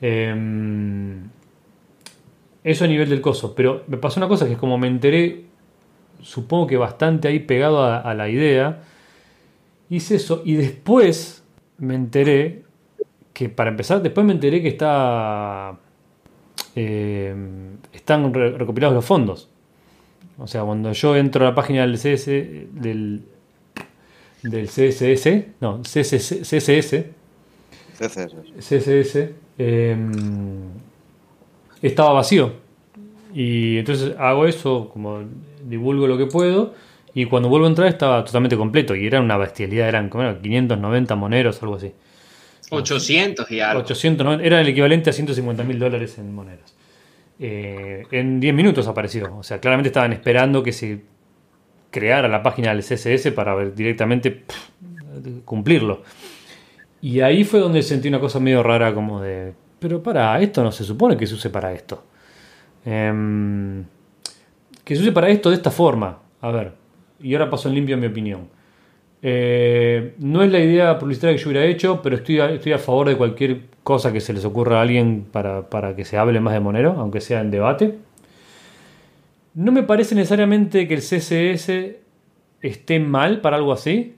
Em, 0.00 1.22
eso 2.64 2.84
a 2.84 2.88
nivel 2.88 3.08
del 3.08 3.20
coso. 3.20 3.54
Pero 3.54 3.84
me 3.86 3.96
pasó 3.96 4.20
una 4.20 4.28
cosa 4.28 4.46
que 4.46 4.52
es 4.52 4.58
como 4.58 4.78
me 4.78 4.88
enteré, 4.88 5.44
supongo 6.20 6.66
que 6.66 6.76
bastante 6.76 7.28
ahí 7.28 7.40
pegado 7.40 7.84
a, 7.84 8.14
la 8.14 8.28
idea. 8.28 8.82
hice 9.90 10.16
eso 10.16 10.42
y 10.44 10.54
después 10.54 11.44
me 11.78 11.94
enteré 11.94 12.62
que, 13.32 13.48
para 13.48 13.70
empezar, 13.70 14.02
después 14.02 14.26
me 14.26 14.32
enteré 14.32 14.60
que 14.62 14.68
está, 14.68 15.78
eh, 16.74 17.34
están 17.92 18.34
recopilados 18.34 18.94
los 18.94 19.04
fondos. 19.04 19.48
O 20.38 20.46
sea, 20.46 20.62
cuando 20.62 20.92
yo 20.92 21.16
entro 21.16 21.44
a 21.44 21.50
la 21.50 21.54
página 21.54 21.82
del 21.82 21.98
CS, 21.98 22.26
del, 22.26 23.22
del 24.42 24.68
CSS, 24.68 25.46
no, 25.60 25.82
CSS, 25.82 26.42
CSS, 26.42 27.04
CSS, 28.60 29.30
em, 29.58 30.60
estaba 31.82 32.12
vacío. 32.12 32.52
Y 33.34 33.78
entonces 33.78 34.14
hago 34.18 34.46
eso, 34.46 34.90
como 34.92 35.22
divulgo 35.68 36.06
lo 36.06 36.16
que 36.18 36.26
puedo, 36.26 36.74
y 37.14 37.26
cuando 37.26 37.48
vuelvo 37.48 37.66
a 37.66 37.70
entrar 37.70 37.88
estaba 37.88 38.24
totalmente 38.24 38.56
completo, 38.56 38.94
y 38.94 39.06
era 39.06 39.20
una 39.20 39.36
bestialidad, 39.36 39.88
eran 39.88 40.08
como 40.08 40.40
590 40.40 41.14
moneros, 41.16 41.62
algo 41.62 41.76
así. 41.76 41.92
800 42.70 43.50
y 43.50 43.60
algo. 43.60 43.82
890, 43.82 44.44
era 44.44 44.60
el 44.60 44.68
equivalente 44.68 45.10
a 45.10 45.12
150 45.12 45.64
mil 45.64 45.78
dólares 45.78 46.18
en 46.18 46.34
monedas. 46.34 46.74
Eh, 47.40 48.04
en 48.10 48.40
10 48.40 48.54
minutos 48.54 48.86
apareció. 48.88 49.36
O 49.36 49.42
sea, 49.42 49.60
claramente 49.60 49.88
estaban 49.88 50.12
esperando 50.12 50.62
que 50.62 50.72
se 50.72 51.02
creara 51.90 52.28
la 52.28 52.42
página 52.42 52.74
del 52.74 52.82
CSS 52.82 53.32
para 53.32 53.54
ver 53.54 53.74
directamente 53.74 54.44
cumplirlo. 55.44 56.02
Y 57.00 57.20
ahí 57.20 57.44
fue 57.44 57.60
donde 57.60 57.82
sentí 57.82 58.08
una 58.08 58.20
cosa 58.20 58.40
medio 58.40 58.62
rara 58.62 58.92
como 58.92 59.20
de, 59.20 59.54
pero 59.78 60.02
para, 60.02 60.40
esto 60.40 60.62
no 60.62 60.72
se 60.72 60.84
supone 60.84 61.16
que 61.16 61.26
se 61.26 61.34
use 61.34 61.50
para 61.50 61.72
esto. 61.72 62.04
Em, 62.84 63.84
que 64.88 64.96
se 64.96 65.02
use 65.02 65.12
para 65.12 65.28
esto 65.28 65.50
de 65.50 65.56
esta 65.56 65.70
forma. 65.70 66.18
A 66.40 66.50
ver, 66.50 66.72
y 67.20 67.34
ahora 67.34 67.50
paso 67.50 67.68
en 67.68 67.74
limpio 67.74 67.98
mi 67.98 68.06
opinión. 68.06 68.48
Eh, 69.20 70.14
no 70.16 70.42
es 70.42 70.50
la 70.50 70.60
idea 70.60 70.98
publicitaria 70.98 71.36
que 71.36 71.42
yo 71.42 71.50
hubiera 71.50 71.66
hecho, 71.66 72.00
pero 72.00 72.16
estoy 72.16 72.40
a, 72.40 72.50
estoy 72.52 72.72
a 72.72 72.78
favor 72.78 73.06
de 73.06 73.14
cualquier 73.14 73.64
cosa 73.82 74.14
que 74.14 74.22
se 74.22 74.32
les 74.32 74.46
ocurra 74.46 74.78
a 74.78 74.80
alguien 74.80 75.26
para, 75.30 75.68
para 75.68 75.94
que 75.94 76.06
se 76.06 76.16
hable 76.16 76.40
más 76.40 76.54
de 76.54 76.60
Monero, 76.60 76.92
aunque 76.92 77.20
sea 77.20 77.42
en 77.42 77.50
debate. 77.50 77.98
No 79.52 79.72
me 79.72 79.82
parece 79.82 80.14
necesariamente 80.14 80.88
que 80.88 80.94
el 80.94 81.00
CSS 81.00 81.70
esté 82.62 82.98
mal 82.98 83.42
para 83.42 83.58
algo 83.58 83.74
así, 83.74 84.14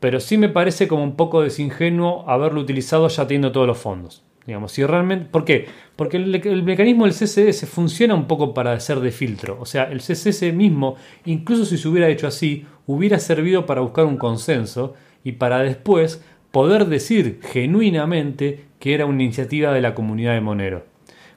pero 0.00 0.20
sí 0.20 0.36
me 0.36 0.50
parece 0.50 0.86
como 0.86 1.02
un 1.02 1.16
poco 1.16 1.40
desingenuo 1.40 2.28
haberlo 2.28 2.60
utilizado 2.60 3.08
ya 3.08 3.26
teniendo 3.26 3.52
todos 3.52 3.66
los 3.66 3.78
fondos. 3.78 4.22
Digamos, 4.46 4.72
si 4.72 4.84
realmente, 4.84 5.28
¿Por 5.30 5.44
qué? 5.44 5.66
Porque 5.94 6.16
el, 6.16 6.62
mecanismo 6.64 7.04
del 7.04 7.14
CSS 7.14 7.66
funciona 7.66 8.14
un 8.14 8.26
poco 8.26 8.54
para 8.54 8.78
ser 8.80 9.00
de 9.00 9.12
filtro. 9.12 9.56
O 9.60 9.66
sea, 9.66 9.84
el 9.84 10.00
CSS 10.00 10.52
mismo, 10.52 10.96
incluso 11.24 11.64
si 11.64 11.78
se 11.78 11.88
hubiera 11.88 12.08
hecho 12.08 12.26
así, 12.26 12.66
hubiera 12.86 13.18
servido 13.18 13.66
para 13.66 13.82
buscar 13.82 14.04
un 14.04 14.16
consenso 14.16 14.94
y 15.22 15.32
para 15.32 15.60
después 15.60 16.24
poder 16.50 16.86
decir 16.86 17.40
genuinamente 17.42 18.64
que 18.80 18.94
era 18.94 19.06
una 19.06 19.22
iniciativa 19.22 19.72
de 19.72 19.80
la 19.80 19.94
comunidad 19.94 20.34
de 20.34 20.40
Monero. 20.40 20.84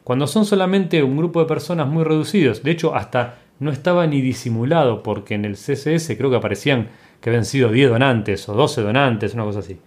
Cuando 0.03 0.27
son 0.27 0.45
solamente 0.45 1.03
un 1.03 1.17
grupo 1.17 1.39
de 1.39 1.47
personas 1.47 1.87
muy 1.87 2.03
reducidos, 2.03 2.63
de 2.63 2.71
hecho 2.71 2.95
hasta 2.95 3.39
no 3.59 3.71
estaba 3.71 4.05
ni 4.07 4.21
disimulado 4.21 5.03
porque 5.03 5.35
en 5.35 5.45
el 5.45 5.53
CSS 5.53 6.15
creo 6.17 6.29
que 6.29 6.35
aparecían 6.35 6.89
que 7.21 7.29
habían 7.29 7.45
sido 7.45 7.69
10 7.69 7.89
donantes 7.89 8.47
o 8.49 8.53
12 8.53 8.81
donantes, 8.81 9.33
una 9.33 9.45
cosa 9.45 9.59
así. 9.59 9.79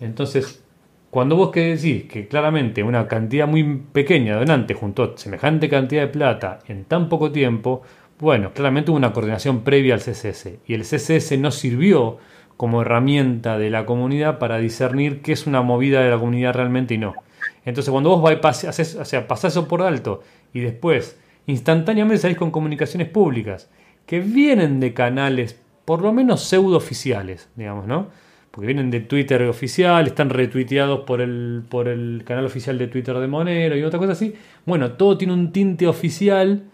Entonces, 0.00 0.64
cuando 1.10 1.36
vos 1.36 1.50
que 1.50 1.76
decís 1.76 2.04
que 2.04 2.28
claramente 2.28 2.82
una 2.82 3.06
cantidad 3.06 3.46
muy 3.46 3.82
pequeña 3.92 4.34
de 4.34 4.40
donantes 4.40 4.76
juntó 4.76 5.16
semejante 5.16 5.68
cantidad 5.68 6.02
de 6.02 6.08
plata 6.08 6.58
en 6.66 6.84
tan 6.84 7.08
poco 7.08 7.32
tiempo, 7.32 7.82
bueno, 8.18 8.52
claramente 8.52 8.90
hubo 8.90 8.98
una 8.98 9.12
coordinación 9.12 9.62
previa 9.62 9.94
al 9.94 10.00
CSS 10.00 10.58
y 10.66 10.74
el 10.74 10.82
CSS 10.82 11.38
no 11.38 11.50
sirvió 11.50 12.18
como 12.56 12.82
herramienta 12.82 13.58
de 13.58 13.70
la 13.70 13.86
comunidad 13.86 14.38
para 14.38 14.58
discernir 14.58 15.20
qué 15.22 15.32
es 15.32 15.46
una 15.46 15.62
movida 15.62 16.00
de 16.00 16.10
la 16.10 16.18
comunidad 16.18 16.54
realmente 16.54 16.94
y 16.94 16.98
no. 16.98 17.14
Entonces, 17.64 17.90
cuando 17.90 18.16
vos 18.16 18.54
haces, 18.64 18.94
o 18.94 19.04
sea, 19.04 19.28
pasás 19.28 19.52
eso 19.52 19.68
por 19.68 19.82
alto 19.82 20.22
y 20.52 20.60
después 20.60 21.18
instantáneamente 21.46 22.22
salís 22.22 22.38
con 22.38 22.50
comunicaciones 22.50 23.08
públicas 23.08 23.70
que 24.06 24.20
vienen 24.20 24.80
de 24.80 24.94
canales 24.94 25.60
por 25.84 26.02
lo 26.02 26.12
menos 26.12 26.42
pseudo 26.42 26.76
oficiales, 26.76 27.48
digamos, 27.54 27.86
¿no? 27.86 28.08
Porque 28.56 28.66
vienen 28.66 28.90
de 28.90 29.00
Twitter 29.00 29.42
oficial, 29.42 30.06
están 30.06 30.30
retuiteados 30.30 31.00
por 31.00 31.20
el, 31.20 31.62
por 31.68 31.86
el 31.86 32.24
canal 32.24 32.46
oficial 32.46 32.78
de 32.78 32.88
Twitter 32.88 33.16
de 33.18 33.28
Monero 33.28 33.76
y 33.76 33.82
otra 33.84 34.00
cosa 34.00 34.12
así. 34.12 34.34
Bueno, 34.64 34.92
todo 34.92 35.16
tiene 35.16 35.34
un 35.34 35.52
tinte 35.52 35.86
oficial 35.86 36.64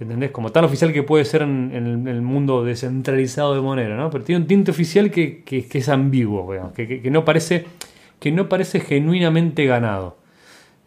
¿Entendés? 0.00 0.32
Como 0.32 0.50
tan 0.50 0.64
oficial 0.64 0.92
que 0.92 1.04
puede 1.04 1.24
ser 1.24 1.42
en, 1.42 2.06
el, 2.08 2.20
mundo 2.22 2.64
descentralizado 2.64 3.54
de 3.54 3.60
Monero, 3.60 3.96
¿no? 3.96 4.10
Pero 4.10 4.24
tiene 4.24 4.42
un 4.42 4.46
tinte 4.48 4.72
oficial 4.72 5.10
que, 5.10 5.44
es 5.48 5.88
ambiguo, 5.88 6.72
que, 6.74 7.10
no 7.10 7.24
parece, 7.24 7.66
que 8.18 8.32
no 8.32 8.48
parece 8.48 8.80
genuinamente 8.80 9.64
ganado. 9.66 10.16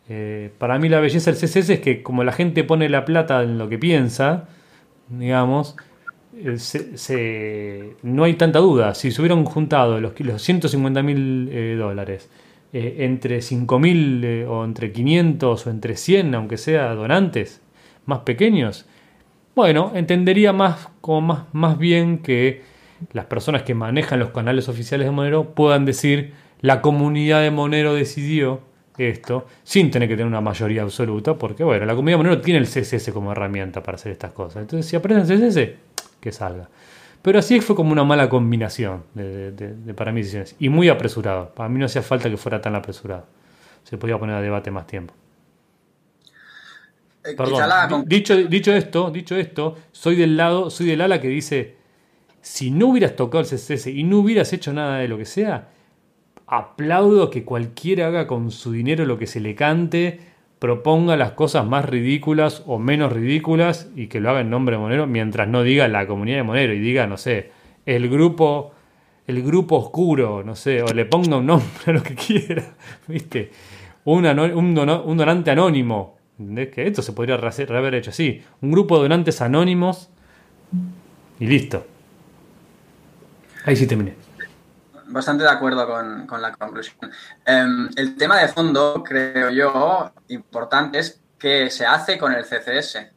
Eh, 0.09 0.51
para 0.57 0.77
mí 0.77 0.89
la 0.89 0.99
belleza 0.99 1.31
del 1.31 1.39
CSS 1.39 1.69
es 1.69 1.79
que 1.79 2.03
como 2.03 2.23
la 2.23 2.33
gente 2.33 2.63
pone 2.63 2.89
la 2.89 3.05
plata 3.05 3.43
en 3.43 3.57
lo 3.57 3.69
que 3.69 3.77
piensa, 3.77 4.49
digamos, 5.09 5.77
eh, 7.09 7.95
no 8.03 8.23
hay 8.23 8.33
tanta 8.35 8.59
duda. 8.59 8.93
Si 8.95 9.11
se 9.11 9.21
hubieran 9.21 9.43
juntado 9.45 9.99
los, 9.99 10.19
los 10.19 10.41
150 10.41 11.03
mil 11.03 11.49
eh, 11.51 11.75
dólares 11.77 12.29
entre 12.73 13.41
5 13.41 13.79
mil 13.79 14.45
o 14.47 14.65
entre 14.65 14.91
500 14.91 15.65
o 15.65 15.69
entre 15.69 15.95
100, 15.95 16.35
aunque 16.35 16.57
sea 16.57 16.93
donantes 16.93 17.61
más 18.05 18.19
pequeños, 18.19 18.85
bueno, 19.55 19.93
entendería 19.95 20.53
más, 20.53 20.89
como 21.01 21.21
más, 21.21 21.43
más 21.53 21.77
bien 21.79 22.19
que 22.19 22.61
las 23.13 23.25
personas 23.25 23.63
que 23.63 23.73
manejan 23.73 24.19
los 24.19 24.29
canales 24.31 24.69
oficiales 24.69 25.07
de 25.07 25.11
Monero 25.11 25.55
puedan 25.55 25.85
decir 25.85 26.33
la 26.61 26.81
comunidad 26.81 27.41
de 27.41 27.51
Monero 27.51 27.93
decidió 27.93 28.61
esto 28.97 29.45
sin 29.63 29.91
tener 29.91 30.09
que 30.09 30.15
tener 30.15 30.27
una 30.27 30.41
mayoría 30.41 30.81
absoluta, 30.81 31.35
porque 31.35 31.63
bueno, 31.63 31.85
la 31.85 31.95
comunidad 31.95 32.17
de 32.17 32.23
Monero 32.23 32.41
tiene 32.41 32.59
el 32.59 32.65
CSS 32.65 33.11
como 33.11 33.31
herramienta 33.31 33.83
para 33.83 33.95
hacer 33.95 34.11
estas 34.11 34.31
cosas. 34.31 34.61
Entonces, 34.61 34.87
si 34.87 34.95
aprenden 34.95 35.25
CSS, 35.25 35.69
que 36.27 36.33
salga. 36.33 36.69
Pero 37.21 37.39
así 37.39 37.59
fue 37.61 37.75
como 37.75 37.91
una 37.91 38.03
mala 38.03 38.29
combinación 38.29 39.03
de, 39.13 39.51
de, 39.51 39.93
para 39.93 40.11
mí 40.11 40.21
decisiones. 40.21 40.55
Y 40.59 40.69
muy 40.69 40.89
apresurado. 40.89 41.53
Para 41.53 41.69
mí 41.69 41.79
no 41.79 41.85
hacía 41.85 42.01
falta 42.01 42.29
que 42.29 42.37
fuera 42.37 42.61
tan 42.61 42.75
apresurado. 42.75 43.25
Se 43.83 43.97
podía 43.97 44.17
poner 44.17 44.35
a 44.35 44.41
debate 44.41 44.71
más 44.71 44.87
tiempo. 44.87 45.13
Eh, 47.23 47.35
Perdón. 47.35 48.05
Dicho, 48.07 48.35
dicho 48.35 48.73
esto, 48.73 49.11
dicho 49.11 49.35
esto, 49.35 49.75
soy 49.91 50.15
del 50.15 50.37
lado, 50.37 50.69
soy 50.69 50.87
del 50.87 51.01
ala 51.01 51.19
que 51.19 51.27
dice, 51.27 51.75
si 52.41 52.71
no 52.71 52.87
hubieras 52.87 53.15
tocado 53.15 53.43
el 53.43 53.47
CSS 53.49 53.87
y 53.87 54.03
no 54.03 54.19
hubieras 54.19 54.53
hecho 54.53 54.71
nada 54.71 54.99
de 54.99 55.07
lo 55.07 55.17
que 55.17 55.25
sea, 55.25 55.69
aplaudo 56.45 57.29
que 57.29 57.43
cualquiera 57.43 58.07
haga 58.07 58.27
con 58.27 58.51
su 58.51 58.71
dinero 58.71 59.05
lo 59.05 59.17
que 59.17 59.27
se 59.27 59.41
le 59.41 59.55
cante, 59.55 60.19
proponga 60.59 61.15
las 61.17 61.31
cosas 61.31 61.65
más 61.65 61.85
ridículas 61.85 62.63
o 62.65 62.79
menos 62.79 63.13
ridículas 63.13 63.89
y 63.95 64.07
que 64.07 64.19
lo 64.19 64.29
haga 64.29 64.41
en 64.41 64.49
nombre 64.49 64.75
de 64.75 64.81
Monero, 64.81 65.07
mientras 65.07 65.47
no 65.47 65.63
diga 65.63 65.87
la 65.87 66.07
comunidad 66.07 66.37
de 66.37 66.43
Monero 66.43 66.73
y 66.73 66.79
diga, 66.79 67.07
no 67.07 67.17
sé, 67.17 67.51
el 67.85 68.09
grupo, 68.09 68.71
el 69.27 69.43
grupo 69.43 69.77
oscuro, 69.77 70.43
no 70.43 70.55
sé, 70.55 70.81
o 70.81 70.87
le 70.87 71.05
ponga 71.05 71.37
un 71.37 71.45
nombre 71.45 71.83
a 71.85 71.91
lo 71.91 72.03
que 72.03 72.15
quiera, 72.27 72.75
¿viste? 73.07 73.51
Un, 74.05 74.23
donante 74.73 75.51
anónimo, 75.51 76.17
que 76.37 76.87
esto 76.87 77.01
se 77.01 77.11
podría 77.11 77.35
haber 77.35 77.95
hecho 77.95 78.11
así. 78.11 78.41
Un 78.61 78.71
grupo 78.71 78.95
de 78.95 79.03
donantes 79.03 79.41
anónimos 79.41 80.09
y 81.39 81.45
listo. 81.45 81.85
Ahí 83.65 83.75
sí 83.75 83.85
terminé. 83.85 84.26
Bastante 85.09 85.43
de 85.43 85.49
acuerdo 85.49 85.87
con, 85.87 86.41
la 86.41 86.51
conclusión. 86.53 87.11
Em, 87.45 87.89
el 87.95 88.15
tema 88.15 88.39
de 88.39 88.47
fondo, 88.49 89.03
creo 89.03 89.49
yo, 89.49 90.11
importante 90.27 90.99
es 90.99 91.21
qué 91.37 91.69
se 91.69 91.85
hace 91.85 92.17
con 92.17 92.33
el 92.33 92.43
CCS. 92.43 93.11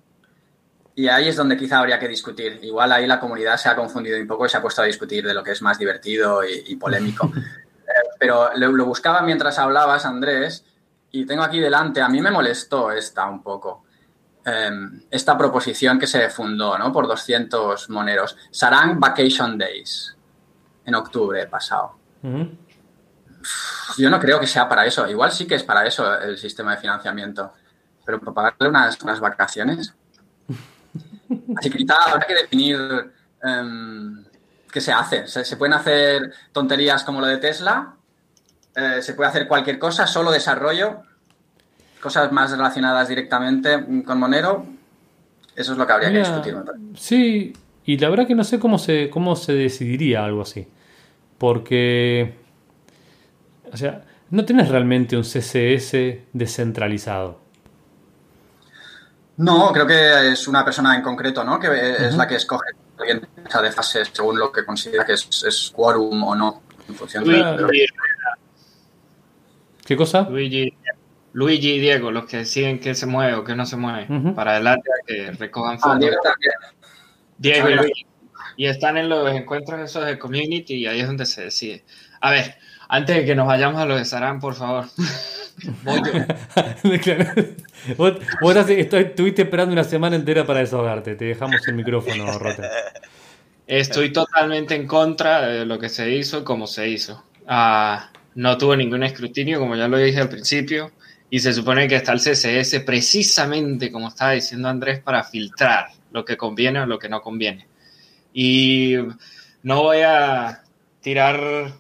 Y 0.94 1.08
ahí 1.08 1.28
es 1.28 1.36
donde 1.36 1.56
quizá 1.56 1.78
habría 1.78 1.98
que 1.98 2.08
discutir. 2.08 2.60
Igual 2.62 2.92
ahí 2.92 3.06
la 3.06 3.18
comunidad 3.18 3.56
se 3.56 3.68
ha 3.68 3.76
confundido 3.76 4.20
un 4.20 4.26
poco 4.26 4.46
y 4.46 4.48
se 4.48 4.56
ha 4.56 4.62
puesto 4.62 4.82
a 4.82 4.84
discutir 4.84 5.26
de 5.26 5.34
lo 5.34 5.42
que 5.42 5.52
es 5.52 5.62
más 5.62 5.78
divertido 5.78 6.42
y, 6.44 6.76
polémico. 6.76 7.32
Eh, 7.90 8.08
pero 8.20 8.50
lo, 8.54 8.84
buscaba 8.84 9.20
mientras 9.22 9.58
hablabas, 9.58 10.06
Andrés, 10.06 10.64
y 11.10 11.26
tengo 11.26 11.42
aquí 11.42 11.58
delante, 11.58 12.00
a 12.00 12.08
mí 12.08 12.20
me 12.20 12.30
molestó 12.30 12.92
esta 12.92 13.28
un 13.28 13.42
poco, 13.42 13.82
em, 14.44 15.02
esta 15.10 15.36
proposición 15.36 15.98
que 15.98 16.06
se 16.06 16.30
fundó 16.30 16.78
¿no? 16.78 16.92
por 16.92 17.08
200 17.08 17.90
moneros. 17.90 18.36
Sarang 18.52 19.00
Vacation 19.00 19.58
Days, 19.58 20.16
en 20.90 20.96
octubre 20.96 21.46
pasado. 21.46 21.96
Yo 23.96 24.10
no 24.10 24.20
creo 24.20 24.38
que 24.38 24.46
sea 24.46 24.68
para 24.68 24.84
eso. 24.84 25.08
Igual 25.08 25.32
sí 25.32 25.46
que 25.46 25.54
es 25.54 25.62
para 25.62 25.86
eso 25.86 26.20
el 26.20 26.36
sistema 26.36 26.72
de 26.74 26.80
financiamiento. 26.80 27.52
Pero 28.04 28.20
para 28.20 28.34
pagarle 28.34 28.68
unas, 28.68 29.00
unas 29.02 29.20
vacaciones. 29.20 29.94
Así 31.56 31.70
que 31.70 31.78
quizá 31.78 31.94
habrá 32.06 32.26
que 32.26 32.34
definir 32.34 32.78
em, 33.42 34.24
qué 34.70 34.80
se 34.80 34.92
hace. 34.92 35.26
¿Se, 35.26 35.56
pueden 35.56 35.74
hacer 35.74 36.32
tonterías 36.52 37.02
como 37.04 37.20
lo 37.20 37.26
de 37.26 37.38
Tesla 37.38 37.94
eh, 38.76 39.02
se 39.02 39.14
puede 39.14 39.28
hacer 39.28 39.48
cualquier 39.48 39.78
cosa, 39.78 40.06
solo 40.06 40.30
desarrollo, 40.30 41.02
cosas 42.00 42.30
más 42.30 42.52
relacionadas 42.52 43.08
directamente 43.08 43.84
con 44.04 44.18
Monero. 44.18 44.64
Eso 45.56 45.72
es 45.72 45.78
lo 45.78 45.86
que 45.86 45.92
habría 45.92 46.12
que 46.12 46.18
discutir. 46.18 46.56
Sí, 46.94 47.52
y 47.84 47.98
la 47.98 48.08
verdad 48.08 48.26
que 48.26 48.34
no 48.34 48.44
sé 48.44 48.58
cómo 48.58 48.78
se, 48.78 49.10
cómo 49.10 49.34
se 49.36 49.52
decidiría 49.52 50.24
algo 50.24 50.42
así. 50.42 50.68
Porque, 51.40 52.34
o 53.72 53.76
sea, 53.78 54.04
no 54.28 54.44
tienes 54.44 54.68
realmente 54.68 55.16
un 55.16 55.22
CSS 55.22 55.96
descentralizado. 56.34 57.40
No, 59.38 59.72
creo 59.72 59.86
que 59.86 60.32
es 60.32 60.46
una 60.48 60.62
persona 60.62 60.94
en 60.94 61.00
concreto, 61.00 61.42
¿no? 61.42 61.58
Que 61.58 61.96
es 61.96 62.14
la 62.14 62.28
que 62.28 62.34
escoge 62.34 62.72
alguien 62.98 63.26
de 63.42 63.72
fase 63.72 64.04
según 64.04 64.38
lo 64.38 64.52
que 64.52 64.66
considera 64.66 65.06
que 65.06 65.14
es, 65.14 65.72
quórum 65.74 66.22
o 66.24 66.34
no, 66.34 66.60
en 66.86 66.94
función 66.94 67.24
de... 67.24 67.86
¿Qué 69.86 69.96
cosa? 69.96 70.28
Luigi, 70.28 70.76
Luigi 71.32 71.70
y 71.70 71.80
Diego, 71.80 72.10
los 72.10 72.26
que 72.26 72.36
deciden 72.36 72.80
que 72.80 72.94
se 72.94 73.06
mueve 73.06 73.32
o 73.32 73.44
que 73.44 73.56
no 73.56 73.64
se 73.64 73.78
mueve, 73.78 74.06
para 74.34 74.50
adelante 74.50 74.90
a 74.90 75.06
que 75.06 75.30
recojan 75.30 75.76
ah, 75.76 75.80
fondos. 75.80 76.10
Diego, 77.38 77.70
y 77.70 77.74
Luigi. 77.76 78.09
Y 78.56 78.66
están 78.66 78.96
en 78.96 79.08
los 79.08 79.30
encuentros 79.32 79.80
esos 79.80 80.04
de 80.04 80.18
community 80.18 80.74
y 80.74 80.86
ahí 80.86 81.00
es 81.00 81.06
donde 81.06 81.26
se 81.26 81.44
decide. 81.44 81.84
A 82.20 82.30
ver, 82.30 82.56
antes 82.88 83.16
de 83.16 83.24
que 83.24 83.34
nos 83.34 83.46
vayamos 83.46 83.80
a 83.80 83.86
lo 83.86 83.96
de 83.96 84.04
Sarán, 84.04 84.40
por 84.40 84.54
favor. 84.54 84.86
vos, 87.96 88.14
vos 88.40 88.56
estuviste 88.56 89.42
esperando 89.42 89.72
una 89.72 89.84
semana 89.84 90.16
entera 90.16 90.46
para 90.46 90.60
desahogarte. 90.60 91.16
Te 91.16 91.26
dejamos 91.26 91.66
el 91.68 91.74
micrófono, 91.74 92.38
Rota. 92.38 92.68
Estoy 93.66 94.12
totalmente 94.12 94.74
en 94.74 94.86
contra 94.86 95.46
de 95.46 95.64
lo 95.64 95.78
que 95.78 95.88
se 95.88 96.10
hizo, 96.10 96.44
como 96.44 96.66
se 96.66 96.88
hizo. 96.88 97.24
Ah, 97.46 98.10
no 98.34 98.58
tuvo 98.58 98.74
ningún 98.74 99.04
escrutinio, 99.04 99.60
como 99.60 99.76
ya 99.76 99.86
lo 99.86 99.98
dije 99.98 100.20
al 100.20 100.28
principio, 100.28 100.90
y 101.30 101.38
se 101.38 101.52
supone 101.52 101.86
que 101.86 101.96
está 101.96 102.12
el 102.12 102.18
CSS 102.18 102.80
precisamente, 102.80 103.92
como 103.92 104.08
estaba 104.08 104.32
diciendo 104.32 104.68
Andrés, 104.68 105.00
para 105.00 105.22
filtrar 105.22 105.88
lo 106.10 106.24
que 106.24 106.36
conviene 106.36 106.80
o 106.80 106.86
lo 106.86 106.98
que 106.98 107.08
no 107.08 107.20
conviene. 107.20 107.69
Y 108.32 108.96
no 109.62 109.82
voy 109.82 109.98
a 110.00 110.62
tirar 111.00 111.72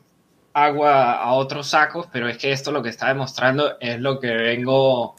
agua 0.52 1.12
a 1.12 1.32
otros 1.32 1.68
sacos, 1.68 2.06
pero 2.12 2.28
es 2.28 2.38
que 2.38 2.52
esto 2.52 2.72
lo 2.72 2.82
que 2.82 2.88
está 2.88 3.08
demostrando 3.08 3.76
es 3.80 4.00
lo 4.00 4.18
que 4.18 4.32
vengo 4.32 5.14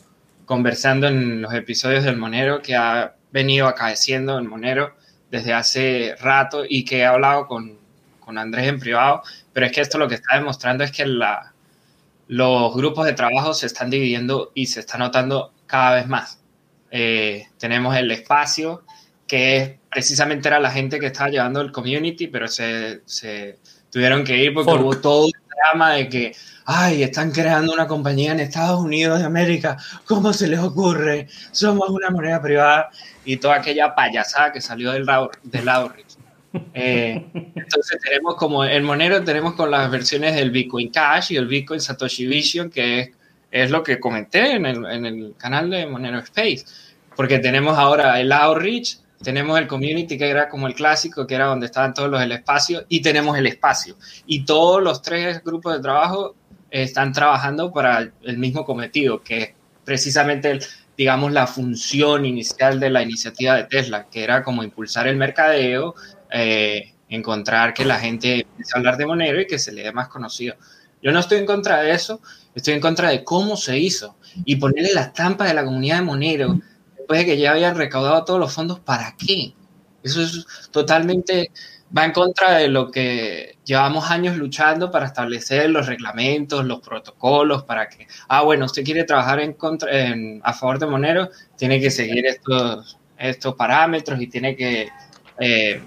conversando 0.46 1.08
en 1.08 1.42
los 1.42 1.54
episodios 1.54 2.04
del 2.04 2.18
Monero, 2.18 2.62
que 2.62 2.76
ha 2.76 3.16
venido 3.32 3.68
acaeciendo 3.68 4.38
en 4.38 4.48
Monero 4.48 4.96
desde 5.30 5.54
hace 5.54 6.16
rato 6.20 6.64
y 6.68 6.84
que 6.84 7.00
he 7.00 7.06
hablado 7.06 7.48
con, 7.48 7.78
con 8.20 8.38
Andrés 8.38 8.68
en 8.68 8.80
privado, 8.80 9.24
pero 9.54 9.66
es 9.66 9.72
que 9.72 9.82
esto 9.82 9.98
lo 9.98 10.08
que 10.08 10.16
está 10.16 10.36
demostrando 10.36 10.84
es 10.84 10.92
que 10.92 11.06
la, 11.06 11.54
los 12.28 12.74
grupos 12.74 13.06
de 13.06 13.14
trabajo 13.14 13.54
se 13.54 13.66
están 13.66 13.90
dividiendo 13.90 14.52
y 14.54 14.68
se 14.68 14.82
está 14.82 14.98
notando 14.98 15.54
cada 15.68 15.96
vez 15.96 16.08
más. 16.08 16.40
Eh, 16.92 17.48
tenemos 17.58 17.96
el 17.96 18.12
espacio, 18.12 18.84
que 19.28 19.81
precisamente 19.92 20.48
era 20.48 20.60
la 20.60 20.72
gente 20.72 21.00
que 21.00 21.08
estaba 21.08 21.30
llevando 21.30 21.62
el 21.62 21.72
community, 21.72 22.28
pero 22.28 22.48
se, 22.48 23.02
se 23.06 23.60
tuvieron 23.92 24.24
que 24.24 24.38
ir 24.38 24.54
porque 24.54 24.72
hubo 24.72 24.98
todo 24.98 25.28
el 25.28 25.34
drama 25.56 25.94
de 25.94 26.08
que, 26.08 26.36
ay, 26.66 27.04
están 27.04 27.32
creando 27.32 27.74
una 27.74 27.88
compañía 27.88 28.32
en 28.32 28.40
Estados 28.40 28.80
Unidos 28.80 29.20
de 29.20 29.26
América, 29.26 29.78
¿cómo 30.06 30.32
se 30.32 30.48
les 30.48 30.60
ocurre? 30.60 31.28
Somos 31.52 31.90
una 31.90 32.10
moneda 32.10 32.42
privada 32.42 32.90
y 33.26 33.38
toda 33.38 33.56
aquella 33.56 33.94
payasada 33.94 34.54
que 34.54 34.62
salió 34.62 34.92
del, 34.92 35.06
del 35.44 35.70
Outreach. 35.70 36.08
Eh, 36.74 37.26
entonces 37.34 38.00
tenemos 38.02 38.36
como 38.36 38.64
el 38.64 38.84
Monero, 38.84 39.24
tenemos 39.24 39.54
con 39.54 39.72
las 39.72 39.90
versiones 39.90 40.36
del 40.36 40.52
Bitcoin 40.52 40.90
Cash 40.90 41.32
y 41.32 41.38
el 41.38 41.48
Bitcoin 41.48 41.80
Satoshi 41.80 42.28
Vision, 42.28 42.70
que 42.70 43.00
es, 43.00 43.10
es 43.52 43.72
lo 43.72 43.84
que 43.84 44.00
comenté 44.00 44.54
en 44.54 44.66
el, 44.66 44.86
en 44.86 45.06
el 45.06 45.34
canal 45.38 45.70
de 45.70 45.86
Monero 45.86 46.20
Space, 46.20 46.66
porque 47.16 47.40
tenemos 47.40 47.78
ahora 47.78 48.20
el 48.20 48.32
Outreach, 48.32 48.98
tenemos 49.24 49.60
el 49.60 49.68
community 49.68 50.18
que 50.18 50.30
era 50.30 50.50
como 50.50 50.68
el 50.68 50.74
clásico, 50.74 51.28
que 51.28 51.36
era 51.36 51.46
donde 51.46 51.68
estaban 51.68 51.94
todos 51.94 52.10
los 52.10 52.20
del 52.20 52.32
espacio, 52.32 52.86
y 52.90 53.02
tenemos 53.02 53.38
el 53.38 53.48
espacio. 53.48 53.96
Y 54.26 54.46
todos 54.46 54.82
los 54.82 55.02
tres 55.02 55.44
grupos 55.44 55.74
de 55.74 55.82
trabajo 55.82 56.36
están 56.70 57.12
trabajando 57.14 57.72
para 57.72 58.12
el 58.22 58.38
mismo 58.38 58.66
cometido, 58.66 59.22
que 59.22 59.42
es 59.42 59.50
precisamente, 59.84 60.60
digamos, 60.98 61.32
la 61.32 61.48
función 61.48 62.26
inicial 62.26 62.80
de 62.80 62.90
la 62.90 63.02
iniciativa 63.02 63.56
de 63.56 63.66
Tesla, 63.66 64.08
que 64.10 64.24
era 64.24 64.44
como 64.44 64.64
impulsar 64.64 65.08
el 65.08 65.18
mercadeo, 65.18 65.96
eh, 66.32 66.94
encontrar 67.10 67.74
que 67.74 67.86
la 67.86 68.00
gente 68.00 68.42
empiece 68.42 68.72
a 68.74 68.78
hablar 68.78 68.98
de 68.98 69.06
Monero 69.06 69.42
y 69.42 69.48
que 69.48 69.60
se 69.60 69.72
le 69.72 69.84
dé 69.84 69.92
más 69.92 70.08
conocido. 70.08 70.56
Yo 71.04 71.12
no 71.12 71.20
estoy 71.20 71.40
en 71.40 71.46
contra 71.46 71.82
de 71.82 71.92
eso, 71.92 72.22
estoy 72.56 72.76
en 72.76 72.80
contra 72.80 73.10
de 73.10 73.24
cómo 73.24 73.58
se 73.58 73.78
hizo 73.78 74.16
y 74.46 74.56
ponerle 74.56 74.94
la 74.94 75.02
estampa 75.02 75.46
de 75.46 75.54
la 75.54 75.66
comunidad 75.66 75.98
de 75.98 76.04
Monero 76.04 76.60
después 77.12 77.28
de 77.28 77.34
que 77.34 77.42
ya 77.42 77.52
habían 77.52 77.76
recaudado 77.76 78.24
todos 78.24 78.40
los 78.40 78.54
fondos, 78.54 78.80
¿para 78.80 79.16
qué? 79.18 79.54
Eso 80.04 80.22
es 80.22 80.46
totalmente, 80.72 81.52
va 81.96 82.06
en 82.06 82.12
contra 82.12 82.58
de 82.58 82.70
lo 82.70 82.90
que 82.90 83.58
llevamos 83.66 84.10
años 84.10 84.38
luchando 84.38 84.90
para 84.92 85.08
establecer 85.08 85.70
los 85.70 85.88
reglamentos, 85.88 86.66
los 86.66 86.80
protocolos, 86.80 87.64
para 87.64 87.90
que, 87.90 88.08
ah, 88.30 88.44
bueno, 88.44 88.66
usted 88.66 88.84
quiere 88.84 89.04
trabajar 89.04 89.40
en 89.42 89.54
contra, 89.54 89.90
a 90.44 90.54
favor 90.54 90.80
de 90.80 90.88
Monero, 90.88 91.30
tiene 91.58 91.80
que 91.82 91.92
seguir 91.92 92.26
estos, 92.26 92.98
estos 93.18 93.56
parámetros 93.56 94.22
y 94.22 94.28
tiene 94.28 94.56
que 94.56 94.88
eh, 95.40 95.82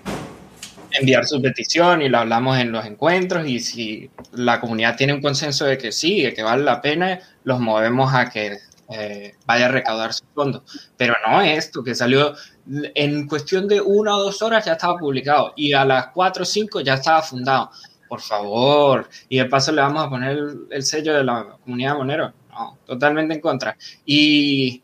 enviar 0.93 1.25
su 1.25 1.41
petición 1.41 2.03
y 2.03 2.09
lo 2.09 2.19
hablamos 2.19 2.59
en 2.59 2.71
los 2.71 2.85
encuentros 2.85 3.49
y 3.49 3.61
si 3.61 4.11
la 4.33 4.61
comunidad 4.61 4.97
tiene 4.97 5.15
un 5.15 5.23
consenso 5.23 5.65
de 5.65 5.79
que 5.79 5.91
sí, 5.91 6.23
de 6.23 6.35
que 6.35 6.43
vale 6.43 6.65
la 6.65 6.83
pena, 6.83 7.21
los 7.45 7.61
movemos 7.61 8.13
a 8.15 8.29
que 8.31 8.59
eh, 8.91 9.35
vaya 9.47 9.67
a 9.67 9.69
recaudar 9.69 10.13
sus 10.13 10.27
fondos. 10.35 10.63
Pero 10.97 11.15
no 11.27 11.41
esto, 11.41 11.83
que 11.83 11.95
salió 11.95 12.35
en 12.67 13.27
cuestión 13.27 13.69
de 13.69 13.81
una 13.81 14.17
o 14.17 14.23
dos 14.25 14.43
horas 14.43 14.65
ya 14.65 14.73
estaba 14.73 14.99
publicado 14.99 15.53
y 15.57 15.73
a 15.73 15.85
las 15.85 16.09
cuatro 16.09 16.43
o 16.43 16.47
cinco 16.47 16.81
ya 16.81 16.95
estaba 16.95 17.23
fundado. 17.23 17.71
Por 18.09 18.21
favor. 18.21 19.09
Y 19.29 19.39
de 19.39 19.47
paso 19.47 19.73
le 19.73 19.81
vamos 19.81 20.05
a 20.05 20.11
poner 20.11 20.39
el, 20.71 20.83
sello 20.83 21.15
de 21.15 21.25
la 21.25 21.57
comunidad 21.63 21.97
Monero. 21.97 22.33
No, 22.51 22.79
totalmente 22.87 23.35
en 23.35 23.41
contra. 23.41 23.77
Y, 24.07 24.83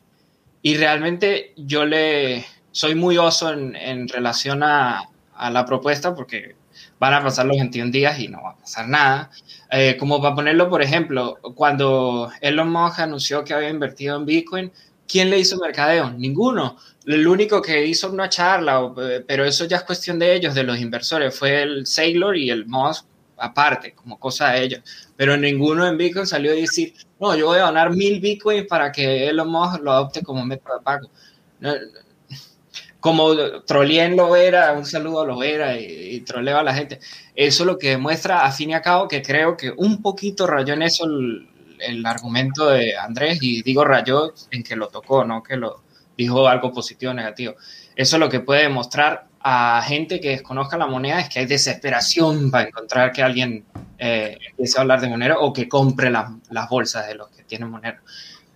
y 0.62 0.76
realmente 0.76 1.52
yo 1.56 1.84
le 1.84 2.44
soy 2.72 2.94
muy 2.94 3.18
oso 3.18 3.52
en, 3.52 3.76
en 3.76 4.08
relación 4.08 4.62
a, 4.62 5.04
a 5.34 5.50
la 5.50 5.64
propuesta 5.64 6.14
porque 6.14 6.56
van 7.00 7.14
a 7.14 7.22
pasar 7.24 7.46
los 7.46 7.56
21 7.56 7.90
días 7.90 8.20
y 8.20 8.28
no 8.28 8.42
va 8.42 8.50
a 8.50 8.56
pasar 8.56 8.86
nada. 8.88 9.30
Eh, 9.70 9.96
como 9.98 10.20
para 10.20 10.34
ponerlo, 10.34 10.68
por 10.68 10.82
ejemplo, 10.82 11.38
cuando 11.54 12.30
Elon 12.40 12.70
Musk 12.70 13.00
anunció 13.00 13.42
que 13.42 13.54
había 13.54 13.70
invertido 13.70 14.16
en 14.16 14.26
Bitcoin, 14.26 14.70
¿quién 15.08 15.30
le 15.30 15.38
hizo 15.38 15.56
mercadeo? 15.56 16.10
Ninguno. 16.10 16.76
El 17.06 17.26
único 17.26 17.62
que 17.62 17.86
hizo 17.86 18.10
una 18.12 18.28
charla, 18.28 18.92
eh, 18.98 19.24
pero 19.26 19.44
eso 19.44 19.64
ya 19.64 19.78
es 19.78 19.82
cuestión 19.82 20.18
de 20.18 20.34
ellos, 20.34 20.54
de 20.54 20.62
los 20.62 20.78
inversores, 20.78 21.36
fue 21.36 21.62
el 21.62 21.86
Sailor 21.86 22.36
y 22.36 22.50
el 22.50 22.66
Musk 22.66 23.06
aparte, 23.38 23.94
como 23.94 24.20
cosa 24.20 24.50
de 24.50 24.62
ellos. 24.62 24.82
Pero 25.16 25.38
ninguno 25.38 25.86
en 25.86 25.96
Bitcoin 25.96 26.26
salió 26.26 26.52
a 26.52 26.54
decir, 26.54 26.92
no, 27.18 27.34
yo 27.34 27.46
voy 27.46 27.58
a 27.58 27.62
donar 27.62 27.90
mil 27.90 28.20
Bitcoin 28.20 28.66
para 28.66 28.92
que 28.92 29.26
Elon 29.26 29.50
Musk 29.50 29.80
lo 29.80 29.92
adopte 29.92 30.22
como 30.22 30.44
método 30.44 30.76
de 30.76 30.84
pago. 30.84 31.10
No, 31.60 31.72
como 33.00 33.34
troleé 33.66 34.08
lo 34.10 34.36
era 34.36 34.72
un 34.72 34.86
saludo 34.86 35.22
a 35.22 35.26
Lovera 35.26 35.76
y, 35.78 36.16
y 36.16 36.20
troleo 36.20 36.58
a 36.58 36.62
la 36.62 36.74
gente. 36.74 37.00
Eso 37.34 37.64
lo 37.64 37.78
que 37.78 37.90
demuestra, 37.90 38.44
a 38.44 38.52
fin 38.52 38.70
y 38.70 38.74
a 38.74 38.82
cabo, 38.82 39.08
que 39.08 39.22
creo 39.22 39.56
que 39.56 39.72
un 39.74 40.02
poquito 40.02 40.46
rayó 40.46 40.74
en 40.74 40.82
eso 40.82 41.06
el, 41.06 42.04
argumento 42.04 42.68
de 42.68 42.96
Andrés, 42.96 43.38
y 43.40 43.62
digo 43.62 43.84
rayó 43.84 44.34
en 44.50 44.62
que 44.62 44.76
lo 44.76 44.88
tocó, 44.88 45.24
no 45.24 45.42
que 45.42 45.56
lo 45.56 45.82
dijo 46.16 46.46
algo 46.46 46.70
positivo 46.72 47.12
o 47.12 47.14
negativo. 47.14 47.54
Eso 47.96 48.18
lo 48.18 48.28
que 48.28 48.40
puede 48.40 48.64
demostrar 48.64 49.26
a 49.40 49.80
gente 49.82 50.20
que 50.20 50.30
desconozca 50.30 50.76
la 50.76 50.86
moneda 50.86 51.20
es 51.20 51.30
que 51.30 51.38
hay 51.38 51.46
desesperación 51.46 52.50
para 52.50 52.68
encontrar 52.68 53.12
que 53.12 53.22
alguien 53.22 53.64
eh, 53.98 54.36
empiece 54.50 54.76
a 54.76 54.82
hablar 54.82 55.00
de 55.00 55.08
Monero 55.08 55.40
o 55.40 55.52
que 55.52 55.66
compre 55.66 56.10
las 56.10 56.68
bolsas 56.68 57.06
de 57.08 57.14
los 57.14 57.28
que 57.30 57.44
tienen 57.44 57.70
Monero. 57.70 58.00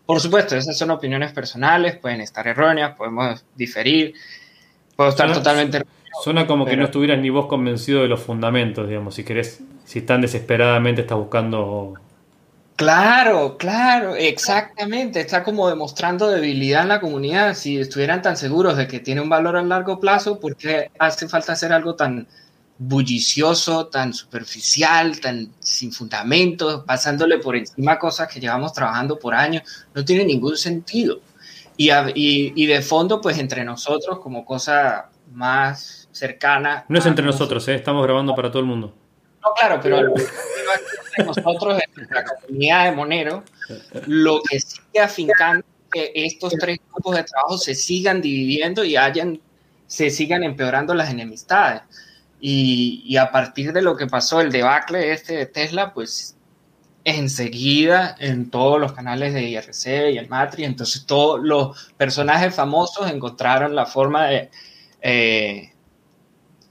Por 0.07 0.21
supuesto, 0.21 0.57
esas 0.57 0.77
son 0.77 0.91
opiniones 0.91 1.33
personales, 1.33 1.97
pueden 1.97 2.21
estar 2.21 2.47
erróneas, 2.47 2.95
podemos 2.97 3.45
diferir, 3.55 4.15
puedo 4.97 5.11
estar 5.11 5.33
totalmente... 5.33 5.83
Suena 6.23 6.47
como 6.47 6.65
que 6.65 6.77
no 6.77 6.85
estuvieras 6.85 7.19
ni 7.19 7.31
vos 7.31 7.47
convencido 7.47 8.03
de 8.03 8.09
los 8.09 8.21
fundamentos, 8.21 8.87
digamos, 8.89 9.17
si 9.17 9.25
querés, 9.25 9.61
si 9.85 10.03
tan 10.03 10.21
desesperadamente 10.21 11.01
estás 11.01 11.19
buscando... 11.19 11.95
Claro, 12.77 13.57
claro, 13.57 14.17
exactamente. 14.17 15.21
Está 15.21 15.45
como 15.45 15.69
demostrando 15.69 16.29
debilidad 16.29 16.83
en 16.83 16.89
la 16.89 17.01
comunidad. 17.01 17.55
Si 17.55 17.79
estuvieran 17.79 18.21
tan 18.21 18.37
seguros 18.37 18.77
de 18.77 18.89
que 18.89 18.99
tiene 18.99 19.21
un 19.21 19.29
valor 19.29 19.57
a 19.57 19.63
largo 19.63 20.01
plazo, 20.01 20.41
¿por 20.41 20.57
qué 20.57 20.91
hace 20.99 21.29
falta 21.29 21.53
hacer 21.53 21.73
algo 21.73 21.95
tan, 21.95 22.27
bullicioso, 22.79 23.87
tan 23.87 24.13
superficial, 24.13 25.21
tan 25.21 25.53
sin 25.61 25.93
fundamentos, 25.93 26.85
pasándole 26.85 27.39
por 27.39 27.57
encima 27.57 27.99
cosas 27.99 28.29
que 28.29 28.41
llevamos 28.41 28.73
trabajando 28.73 29.19
por 29.19 29.35
años, 29.35 29.63
no 29.95 30.05
tiene 30.05 30.25
ningún 30.25 30.57
sentido. 30.57 31.21
Y, 31.77 31.91
y, 32.15 32.67
de 32.67 32.83
fondo, 32.83 33.21
pues 33.21 33.39
entre 33.39 33.65
nosotros, 33.65 34.21
como 34.21 34.45
cosa 34.45 35.11
más 35.33 36.09
cercana. 36.13 36.85
No 36.89 36.99
es 36.99 37.07
entre 37.07 37.25
nosotros, 37.25 37.67
¿eh? 37.67 37.75
estamos 37.75 38.05
grabando 38.05 38.35
para 38.35 38.51
todo 38.51 38.61
el 38.61 38.67
mundo. 38.67 38.95
No, 39.43 39.53
claro, 39.55 39.81
pero 39.83 40.15
nosotros, 41.27 41.83
en 41.97 42.09
la 42.11 42.25
comunidad 42.25 42.85
de 42.85 42.93
Monero, 42.93 43.43
lo 44.07 44.41
que 44.49 44.61
sigue 44.61 45.01
afincando 45.01 45.65
que 45.91 46.13
estos 46.15 46.55
tres 46.59 46.79
grupos 46.93 47.17
de 47.17 47.25
trabajo 47.25 47.59
se 47.59 47.75
sigan 47.75 48.21
dividiendo 48.21 48.85
y 48.85 48.97
hayan, 48.97 49.41
se 49.87 50.11
sigan 50.11 50.45
empeorando 50.45 50.95
las 50.95 51.11
enemistades 51.11 51.83
Y, 52.47 53.17
a 53.17 53.33
partir 53.33 53.73
de 53.73 53.81
lo 53.81 53.97
que 53.97 54.07
pasó, 54.07 54.43
el 54.43 54.53
debacle 54.53 55.15
este 55.15 55.35
de 55.35 55.47
Tesla, 55.47 55.95
pues 55.95 56.37
enseguida 57.03 58.15
en 58.19 58.51
todos 58.51 58.79
los 58.79 58.93
canales 58.93 59.33
de 59.33 59.45
IRC 59.45 60.13
y 60.13 60.19
el 60.19 60.29
Matri, 60.29 60.65
entonces 60.65 61.07
todos 61.07 61.41
los 61.43 61.95
personajes 61.97 62.55
famosos 62.55 63.11
encontraron 63.11 63.75
la 63.75 63.87
forma 63.87 64.27
de 64.27 64.51
eh, 65.01 65.73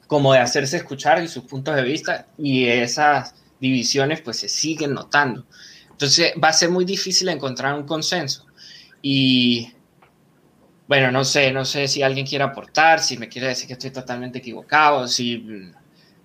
como 0.06 0.34
de 0.34 0.40
hacerse 0.40 0.78
escuchar 0.78 1.24
y 1.24 1.28
sus 1.28 1.46
puntos 1.46 1.76
de 1.76 1.82
vista 1.82 2.28
y 2.38 2.68
esas 2.68 3.34
divisiones 3.60 4.22
pues 4.22 4.38
se 4.38 4.50
siguen 4.50 4.94
notando. 4.94 5.44
Entonces 5.90 6.34
va 6.42 6.50
a 6.50 6.54
ser 6.54 6.70
muy 6.70 6.86
difícil 6.86 7.30
encontrar 7.30 7.74
un 7.74 7.88
consenso. 7.88 8.46
Y 9.02 9.74
bueno, 10.88 11.12
no 11.12 11.24
sé, 11.24 11.52
no 11.52 11.66
sé 11.66 11.88
si 11.88 12.02
alguien 12.02 12.26
quiere 12.26 12.44
aportar, 12.44 13.00
si 13.00 13.18
me 13.18 13.30
quiere 13.30 13.48
decir 13.48 13.68
que 13.68 13.74
estoy 13.74 13.92
totalmente 13.92 14.40
equivocado, 14.40 15.08
si 15.08 15.72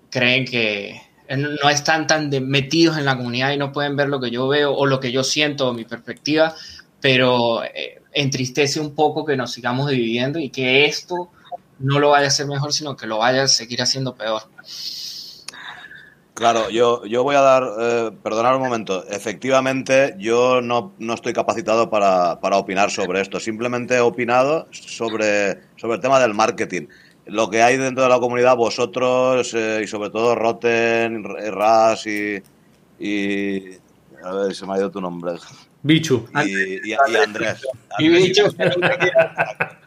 creen 0.09 0.45
que 0.45 1.01
no 1.37 1.69
están 1.69 2.07
tan 2.07 2.29
metidos 2.47 2.97
en 2.97 3.05
la 3.05 3.15
comunidad 3.15 3.51
y 3.51 3.57
no 3.57 3.71
pueden 3.71 3.95
ver 3.95 4.09
lo 4.09 4.19
que 4.19 4.31
yo 4.31 4.47
veo 4.47 4.73
o 4.73 4.85
lo 4.85 4.99
que 4.99 5.11
yo 5.11 5.23
siento, 5.23 5.73
mi 5.73 5.85
perspectiva, 5.85 6.55
pero 6.99 7.63
eh, 7.63 8.01
entristece 8.11 8.79
un 8.79 8.95
poco 8.95 9.25
que 9.25 9.37
nos 9.37 9.51
sigamos 9.51 9.89
dividiendo 9.89 10.39
y 10.39 10.49
que 10.49 10.85
esto 10.85 11.29
no 11.79 11.99
lo 11.99 12.09
vaya 12.09 12.25
a 12.25 12.27
hacer 12.29 12.47
mejor, 12.47 12.73
sino 12.73 12.97
que 12.97 13.07
lo 13.07 13.19
vaya 13.19 13.43
a 13.43 13.47
seguir 13.47 13.81
haciendo 13.81 14.15
peor. 14.15 14.43
Claro, 16.39 16.69
yo, 16.69 17.03
yo 17.05 17.21
voy 17.23 17.35
a 17.35 17.41
dar, 17.41 17.63
eh, 17.77 18.11
perdonar 18.23 18.55
un 18.55 18.61
momento, 18.61 19.05
efectivamente 19.09 20.15
yo 20.17 20.61
no, 20.61 20.93
estoy 21.13 21.33
capacitado 21.33 21.89
para, 21.89 22.39
opinar 22.57 22.91
sobre 22.91 23.19
esto, 23.19 23.41
simplemente 23.41 23.95
he 23.95 23.99
opinado 23.99 24.65
sobre, 24.71 25.59
sobre 25.75 25.95
el 25.95 26.01
tema 26.01 26.17
del 26.17 26.33
marketing. 26.33 26.87
Lo 27.25 27.49
que 27.49 27.61
hay 27.61 27.75
dentro 27.75 28.03
de 28.03 28.09
la 28.09 28.19
comunidad, 28.19 28.55
vosotros 28.55 29.53
eh, 29.53 29.81
y 29.83 29.87
sobre 29.87 30.11
todo 30.11 30.33
Roten, 30.33 31.25
Ras 31.25 32.07
y, 32.07 32.41
y... 32.97 33.73
A 34.23 34.33
ver, 34.33 34.55
se 34.55 34.65
me 34.65 34.75
ha 34.75 34.77
ido 34.77 34.89
tu 34.89 35.01
nombre. 35.01 35.33
Bichu. 35.83 36.25
Y, 36.45 36.93
Andrés. 36.93 37.67
Y 37.97 38.07
Bichu. 38.07 38.43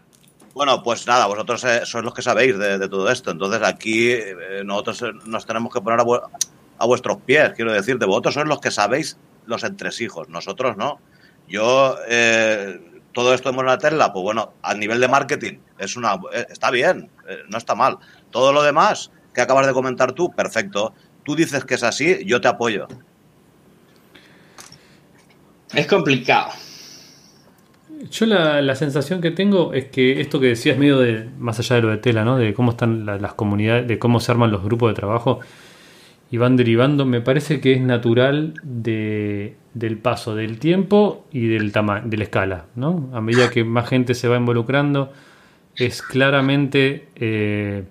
Bueno, 0.54 0.82
pues 0.82 1.06
nada, 1.06 1.26
vosotros 1.26 1.64
eh, 1.64 1.80
sois 1.84 2.04
los 2.04 2.12
que 2.12 2.20
sabéis 2.20 2.58
de, 2.58 2.88
todo 2.88 3.10
esto. 3.10 3.30
Entonces 3.30 3.62
aquí 3.62 4.10
eh, 4.10 4.62
nosotros 4.64 5.02
eh, 5.02 5.12
nos 5.24 5.46
tenemos 5.46 5.72
que 5.72 5.80
poner 5.80 6.00
a, 6.00 6.86
vuestros 6.86 7.18
pies, 7.22 7.52
quiero 7.54 7.72
decir, 7.72 7.98
de 7.98 8.06
vosotros 8.06 8.34
sois 8.34 8.46
los 8.46 8.60
que 8.60 8.70
sabéis 8.70 9.16
los 9.46 9.64
entresijos, 9.64 10.28
nosotros 10.28 10.76
no. 10.76 11.00
Yo, 11.48 11.96
todo 13.12 13.34
esto 13.34 13.50
en 13.50 13.78
Tesla, 13.78 14.12
pues 14.12 14.22
bueno, 14.22 14.54
a 14.62 14.74
nivel 14.74 15.00
de 15.00 15.08
marketing, 15.08 15.58
es 15.78 15.96
una, 15.96 16.18
está 16.48 16.70
bien, 16.70 17.10
no 17.48 17.58
está 17.58 17.74
mal. 17.74 17.98
Todo 18.30 18.52
lo 18.52 18.62
demás 18.62 19.10
que 19.34 19.42
acabas 19.42 19.66
de 19.66 19.72
comentar 19.72 20.12
tú, 20.12 20.30
perfecto. 20.30 20.94
Tú 21.24 21.36
dices 21.36 21.64
que 21.64 21.74
es 21.74 21.82
así, 21.82 22.24
yo 22.24 22.40
te 22.40 22.48
apoyo. 22.48 22.86
Es 25.74 25.86
complicado. 25.86 26.52
Yo 28.10 28.26
la, 28.26 28.74
sensación 28.74 29.20
que 29.20 29.30
tengo 29.30 29.72
es 29.72 29.86
que 29.86 30.20
esto 30.20 30.40
que 30.40 30.46
decías 30.46 30.76
medio 30.76 30.98
de, 30.98 31.28
más 31.38 31.58
allá 31.58 31.76
de 31.76 31.82
lo 31.82 31.88
de 31.88 31.98
tela, 31.98 32.24
¿no? 32.24 32.36
De 32.36 32.52
cómo 32.54 32.72
están 32.72 33.06
las 33.06 33.34
comunidades, 33.34 33.86
de 33.86 33.98
cómo 33.98 34.18
se 34.18 34.32
arman 34.32 34.50
los 34.50 34.62
grupos 34.64 34.90
de 34.90 34.94
trabajo 34.94 35.40
y 36.30 36.38
van 36.38 36.56
derivando, 36.56 37.04
me 37.04 37.20
parece 37.20 37.60
que 37.60 37.74
es 37.74 37.80
natural 37.80 38.54
de, 38.62 39.56
del 39.74 39.98
paso 39.98 40.34
del 40.34 40.58
tiempo 40.58 41.26
y 41.30 41.46
del 41.46 41.72
tamaño, 41.72 42.08
de 42.08 42.16
la 42.16 42.24
escala, 42.24 42.64
¿no? 42.74 43.10
A 43.12 43.20
medida 43.20 43.50
que 43.50 43.64
más 43.64 43.88
gente 43.88 44.14
se 44.14 44.28
va 44.28 44.36
involucrando, 44.36 45.12
es 45.76 46.02
claramente, 46.02 47.08
eh, 47.16 47.84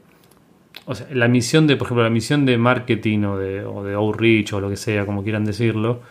o 0.85 0.95
sea, 0.95 1.07
la 1.13 1.27
misión 1.27 1.67
de, 1.67 1.77
por 1.77 1.85
ejemplo, 1.87 2.03
la 2.03 2.09
misión 2.09 2.45
de 2.45 2.57
marketing 2.57 3.19
o 3.25 3.37
de, 3.37 3.63
o 3.63 3.83
de 3.83 3.93
outreach 3.93 4.53
o 4.53 4.59
lo 4.59 4.69
que 4.69 4.77
sea, 4.77 5.05
como 5.05 5.23
quieran 5.23 5.45
decirlo, 5.45 6.01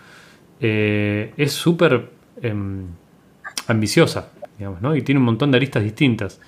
eh, 0.61 1.35
es 1.37 1.53
súper... 1.53 2.11
Em, 2.41 2.87
ambiciosa, 3.71 4.33
digamos, 4.59 4.83
¿no? 4.83 4.97
Y 4.97 5.03
tiene 5.03 5.19
un 5.19 5.25
montón 5.25 5.51
de 5.51 5.57
aristas 5.57 5.83
distintas. 5.83 6.41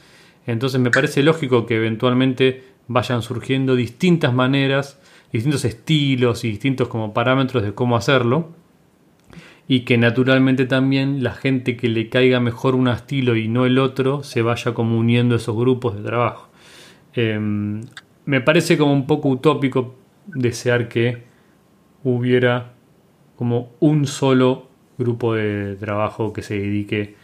Entonces 0.47 0.81
me 0.81 0.91
parece 0.91 1.23
lógico 1.23 1.67
que 1.67 1.77
eventualmente 1.77 2.65
vayan 2.89 3.23
surgiendo 3.23 3.77
distintas 3.77 4.35
maneras, 4.35 4.99
distintos 5.33 5.65
estilos 5.65 6.45
y 6.45 6.51
distintos 6.51 6.89
como 6.89 7.15
parámetros 7.15 7.63
de 7.63 7.75
cómo 7.75 7.97
hacerlo. 7.97 8.51
Y 9.69 9.81
que 9.81 9.97
naturalmente 9.97 10.67
también 10.67 11.23
la 11.23 11.33
gente 11.33 11.77
que 11.77 11.89
le 11.89 12.09
caiga 12.09 12.41
mejor 12.41 12.75
un 12.75 12.89
estilo 12.89 13.37
y 13.37 13.49
no 13.49 13.65
el 13.65 13.79
otro 13.79 14.23
se 14.25 14.43
vaya 14.43 14.75
como 14.75 14.99
uniendo 14.99 15.37
esos 15.37 15.57
grupos 15.57 15.97
de 15.97 16.03
trabajo. 16.03 16.49
Em, 17.15 17.83
me 18.25 18.41
parece 18.41 18.77
como 18.77 18.93
un 18.93 19.07
poco 19.07 19.29
utópico 19.29 19.95
desear 20.27 20.89
que 20.89 21.23
hubiera 22.05 22.73
como 23.37 23.71
un 23.81 24.07
solo 24.07 24.69
grupo 25.03 25.35
de 25.35 25.77
trabajo 25.77 26.33
que 26.33 26.43
se 26.43 26.59
dedique 26.59 27.15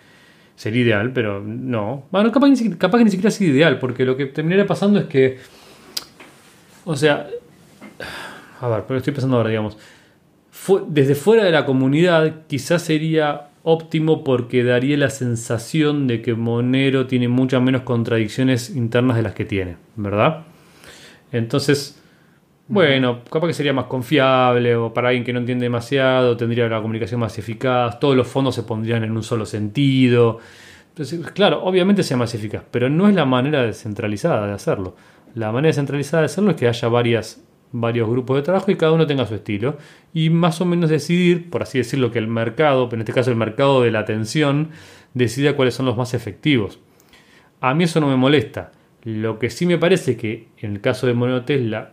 sería 0.59 0.83
ideal, 0.83 1.13
pero 1.13 1.41
no. 1.41 2.05
Bueno, 2.11 2.33
capaz, 2.33 2.49
capaz 2.79 2.99
que 2.99 3.05
ni 3.05 3.11
siquiera 3.11 3.29
es 3.29 3.41
ideal, 3.41 3.79
porque 3.79 4.05
lo 4.05 4.17
que 4.17 4.27
terminaría 4.27 4.67
pasando 4.67 4.99
es 4.99 5.07
que. 5.07 5.39
O 6.85 6.97
sea. 6.97 7.29
A 8.61 8.69
ver, 8.69 8.85
pero 8.89 8.99
estoy 8.99 9.13
pensando 9.13 9.37
ahora, 9.37 9.51
digamos. 9.51 9.79
desde 10.89 11.15
fuera 11.15 11.45
de 11.45 11.53
la 11.53 11.65
comunidad, 11.65 12.47
quizás 12.49 12.83
sería 12.83 13.49
óptimo 13.63 14.25
porque 14.25 14.65
daría 14.65 14.97
la 14.97 15.11
sensación 15.11 16.07
de 16.07 16.23
que 16.23 16.35
Monero 16.35 17.07
tiene 17.07 17.29
muchas 17.29 17.63
menos 17.63 17.83
contradicciones 17.83 18.71
internas 18.71 19.17
de 19.17 19.23
las 19.23 19.35
que 19.35 19.45
tiene, 19.45 19.77
¿verdad? 19.95 20.45
Entonces, 21.31 22.01
bueno, 22.69 23.25
capaz 23.25 23.47
que 23.49 23.55
sería 23.55 23.73
más 23.73 23.87
confiable 23.87 24.77
o 24.77 24.93
para 24.93 25.09
alguien 25.09 25.25
que 25.25 25.33
no 25.33 25.39
entiende 25.39 25.65
demasiado 25.65 26.37
tendría 26.37 26.69
la 26.69 26.83
comunicación 26.83 27.19
más 27.21 27.39
eficaz, 27.39 27.99
todos 27.99 28.15
los 28.15 28.29
fondos 28.29 28.55
se 28.55 28.63
pondrían 28.63 29.03
en 29.05 29.13
un 29.17 29.23
solo 29.23 29.47
sentido. 29.47 30.39
Entonces, 30.91 31.31
claro, 31.31 31.63
obviamente 31.65 32.03
sea 32.03 32.17
más 32.17 32.35
eficaz, 32.35 32.65
pero 32.71 32.91
no 32.91 33.09
es 33.09 33.15
la 33.15 33.25
manera 33.25 33.63
descentralizada 33.63 34.47
de 34.47 34.53
hacerlo. 34.53 34.97
La 35.35 35.51
manera 35.51 35.69
descentralizada 35.69 36.23
de 36.23 36.27
hacerlo 36.27 36.51
es 36.51 36.57
que 36.57 36.69
haya 36.69 36.89
varios 36.89 37.39
grupos 38.09 38.37
de 38.37 38.43
trabajo 38.43 38.71
y 38.71 38.77
cada 38.77 38.93
uno 38.93 39.07
tenga 39.07 39.27
su 39.27 39.35
estilo 39.35 39.79
y 40.13 40.29
más 40.29 40.61
o 40.61 40.65
menos 40.67 40.91
decidir, 40.91 41.49
por 41.49 41.63
así 41.63 41.79
decirlo, 41.79 42.11
que 42.11 42.19
el 42.19 42.29
mercado, 42.29 42.89
en 42.93 43.01
este 43.01 43.13
caso 43.13 43.31
el 43.31 43.37
mercado 43.37 43.83
de 43.83 43.93
la 43.93 44.01
atención, 44.01 44.71
decida 45.15 45.57
cuáles 45.57 45.75
son 45.75 45.87
los 45.87 45.97
más 45.97 46.13
efectivos. 46.13 46.81
A 47.61 47.73
mí 47.75 47.85
eso 47.85 48.01
no 48.01 48.09
me 48.09 48.17
molesta. 48.17 48.73
Lo 49.05 49.39
que 49.39 49.49
sí 49.49 49.65
me 49.65 49.79
parece 49.79 50.17
que 50.17 50.49
en 50.59 50.73
el 50.73 50.81
caso 50.81 51.07
de 51.07 51.15
Monero 51.15 51.45
Tesla 51.45 51.93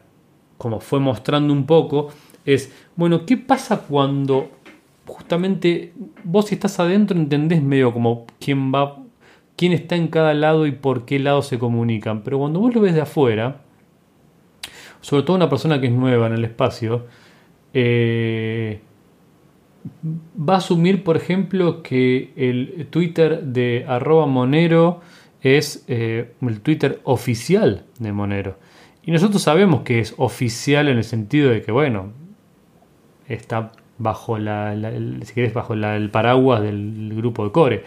como 0.57 0.79
fue 0.79 0.99
mostrando 0.99 1.53
un 1.53 1.65
poco, 1.65 2.09
es, 2.45 2.71
bueno, 2.95 3.25
¿qué 3.25 3.37
pasa 3.37 3.81
cuando 3.81 4.49
justamente 5.05 5.93
vos 6.23 6.47
si 6.47 6.55
estás 6.55 6.79
adentro 6.79 7.17
entendés 7.17 7.61
medio 7.61 7.93
como 7.93 8.25
quién 8.39 8.71
va, 8.73 8.97
quién 9.55 9.71
está 9.71 9.95
en 9.95 10.07
cada 10.07 10.33
lado 10.33 10.65
y 10.65 10.71
por 10.71 11.05
qué 11.05 11.19
lado 11.19 11.41
se 11.41 11.59
comunican, 11.59 12.21
pero 12.21 12.39
cuando 12.39 12.59
vos 12.59 12.73
lo 12.73 12.81
ves 12.81 12.93
de 12.93 13.01
afuera, 13.01 13.61
sobre 15.01 15.23
todo 15.23 15.35
una 15.35 15.49
persona 15.49 15.79
que 15.79 15.87
es 15.87 15.93
nueva 15.93 16.27
en 16.27 16.33
el 16.33 16.45
espacio, 16.45 17.05
eh, 17.73 18.79
va 20.37 20.55
a 20.55 20.57
asumir, 20.57 21.03
por 21.03 21.15
ejemplo, 21.15 21.83
que 21.83 22.31
el 22.35 22.87
Twitter 22.89 23.43
de 23.43 23.85
arroba 23.87 24.25
Monero 24.25 25.01
es 25.41 25.85
eh, 25.87 26.33
el 26.41 26.61
Twitter 26.61 27.01
oficial 27.03 27.85
de 27.99 28.11
Monero. 28.11 28.57
Y 29.05 29.11
nosotros 29.11 29.41
sabemos 29.41 29.81
que 29.81 29.99
es 29.99 30.15
oficial 30.17 30.87
en 30.87 30.97
el 30.97 31.03
sentido 31.03 31.51
de 31.51 31.61
que, 31.61 31.71
bueno, 31.71 32.11
está 33.27 33.71
bajo 33.97 34.37
la, 34.37 34.75
si 35.23 35.47
bajo 35.47 35.73
el 35.73 36.09
paraguas 36.09 36.61
del 36.61 37.13
grupo 37.15 37.45
de 37.45 37.51
core. 37.51 37.83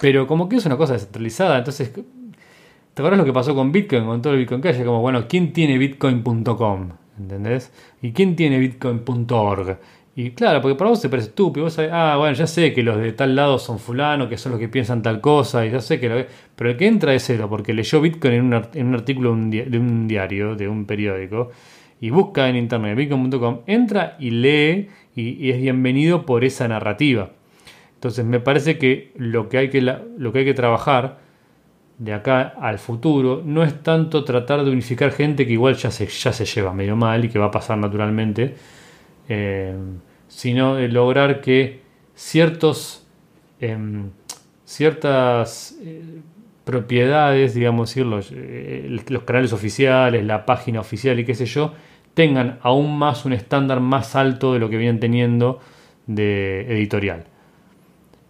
Pero 0.00 0.26
como 0.26 0.48
que 0.48 0.56
es 0.56 0.66
una 0.66 0.76
cosa 0.76 0.94
descentralizada, 0.94 1.58
entonces, 1.58 1.92
¿te 1.92 3.02
acuerdas 3.02 3.18
lo 3.18 3.24
que 3.24 3.32
pasó 3.32 3.54
con 3.54 3.70
Bitcoin, 3.70 4.04
con 4.04 4.20
todo 4.20 4.32
el 4.32 4.40
Bitcoin 4.40 4.60
Cash? 4.60 4.82
Como, 4.84 5.00
bueno, 5.00 5.26
¿quién 5.28 5.52
tiene 5.52 5.78
bitcoin.com? 5.78 6.88
¿Entendés? 7.18 7.72
¿Y 8.02 8.12
quién 8.12 8.34
tiene 8.34 8.58
bitcoin.org? 8.58 9.78
Y 10.16 10.30
claro, 10.30 10.60
porque 10.62 10.76
para 10.76 10.90
vos 10.90 11.00
te 11.00 11.08
parece 11.08 11.28
estúpido. 11.28 11.64
Vos 11.64 11.74
sabés, 11.74 11.90
ah, 11.92 12.16
bueno, 12.18 12.34
ya 12.34 12.46
sé 12.46 12.72
que 12.72 12.82
los 12.82 12.98
de 12.98 13.12
tal 13.12 13.34
lado 13.34 13.58
son 13.58 13.78
fulano, 13.78 14.28
que 14.28 14.38
son 14.38 14.52
los 14.52 14.60
que 14.60 14.68
piensan 14.68 15.02
tal 15.02 15.20
cosa, 15.20 15.66
y 15.66 15.70
ya 15.70 15.80
sé 15.80 15.98
que 15.98 16.08
lo 16.08 16.24
Pero 16.54 16.70
el 16.70 16.76
que 16.76 16.86
entra 16.86 17.14
es 17.14 17.24
cero, 17.24 17.48
porque 17.50 17.72
leyó 17.72 18.00
Bitcoin 18.00 18.34
en 18.34 18.44
un, 18.44 18.66
en 18.74 18.86
un 18.86 18.94
artículo 18.94 19.34
de 19.34 19.78
un 19.78 20.06
diario, 20.06 20.54
de 20.54 20.68
un 20.68 20.84
periódico, 20.84 21.50
y 22.00 22.10
busca 22.10 22.48
en 22.48 22.56
internet 22.56 22.96
bitcoin.com, 22.96 23.60
entra 23.66 24.16
y 24.20 24.30
lee, 24.30 24.88
y, 25.16 25.50
es 25.50 25.60
bienvenido 25.60 26.24
por 26.26 26.44
esa 26.44 26.68
narrativa. 26.68 27.30
Entonces 27.94 28.24
me 28.24 28.38
parece 28.38 28.78
que 28.78 29.12
lo 29.16 29.48
que 29.48 29.58
hay 29.58 29.70
que, 29.70 29.80
lo 29.80 30.32
que, 30.32 30.40
hay 30.40 30.44
que 30.44 30.54
trabajar 30.54 31.18
de 31.98 32.12
acá 32.12 32.54
al 32.60 32.78
futuro 32.78 33.42
no 33.44 33.62
es 33.62 33.82
tanto 33.82 34.24
tratar 34.24 34.64
de 34.64 34.70
unificar 34.70 35.10
gente 35.12 35.46
que 35.46 35.54
igual 35.54 35.74
ya 35.76 35.90
se, 35.90 36.06
ya 36.06 36.32
se 36.32 36.44
lleva 36.44 36.74
medio 36.74 36.96
mal 36.96 37.24
y 37.24 37.28
que 37.28 37.38
va 37.38 37.46
a 37.46 37.50
pasar 37.50 37.78
naturalmente 37.78 38.54
eh, 39.28 39.74
sino 40.28 40.76
de 40.76 40.88
lograr 40.88 41.40
que 41.40 41.82
ciertos, 42.14 43.06
em, 43.60 44.10
ciertas, 44.64 45.76
eh, 45.82 46.20
propiedades, 46.64 47.54
digamos 47.54 47.94
eh, 47.96 48.98
los 49.08 49.22
canales 49.24 49.52
oficiales, 49.52 50.24
la 50.24 50.46
página 50.46 50.80
oficial 50.80 51.18
y 51.20 51.24
qué 51.24 51.34
sé 51.34 51.46
yo, 51.46 51.74
tengan 52.14 52.58
aún 52.62 52.98
más 52.98 53.24
un 53.24 53.32
estándar 53.32 53.80
más 53.80 54.16
alto 54.16 54.54
de 54.54 54.58
lo 54.58 54.70
que 54.70 54.78
vienen 54.78 54.98
teniendo 54.98 55.60
de 56.06 56.62
editorial. 56.72 57.24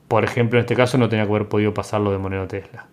Por 0.08 0.24
ejemplo, 0.24 0.58
en 0.58 0.64
este 0.64 0.74
caso 0.74 0.98
no 0.98 1.08
tenía 1.08 1.24
que 1.24 1.30
haber 1.30 1.48
podido 1.48 1.72
pasarlo 1.72 2.10
de 2.10 2.18
Monero 2.18 2.48
Tesla, 2.48 2.86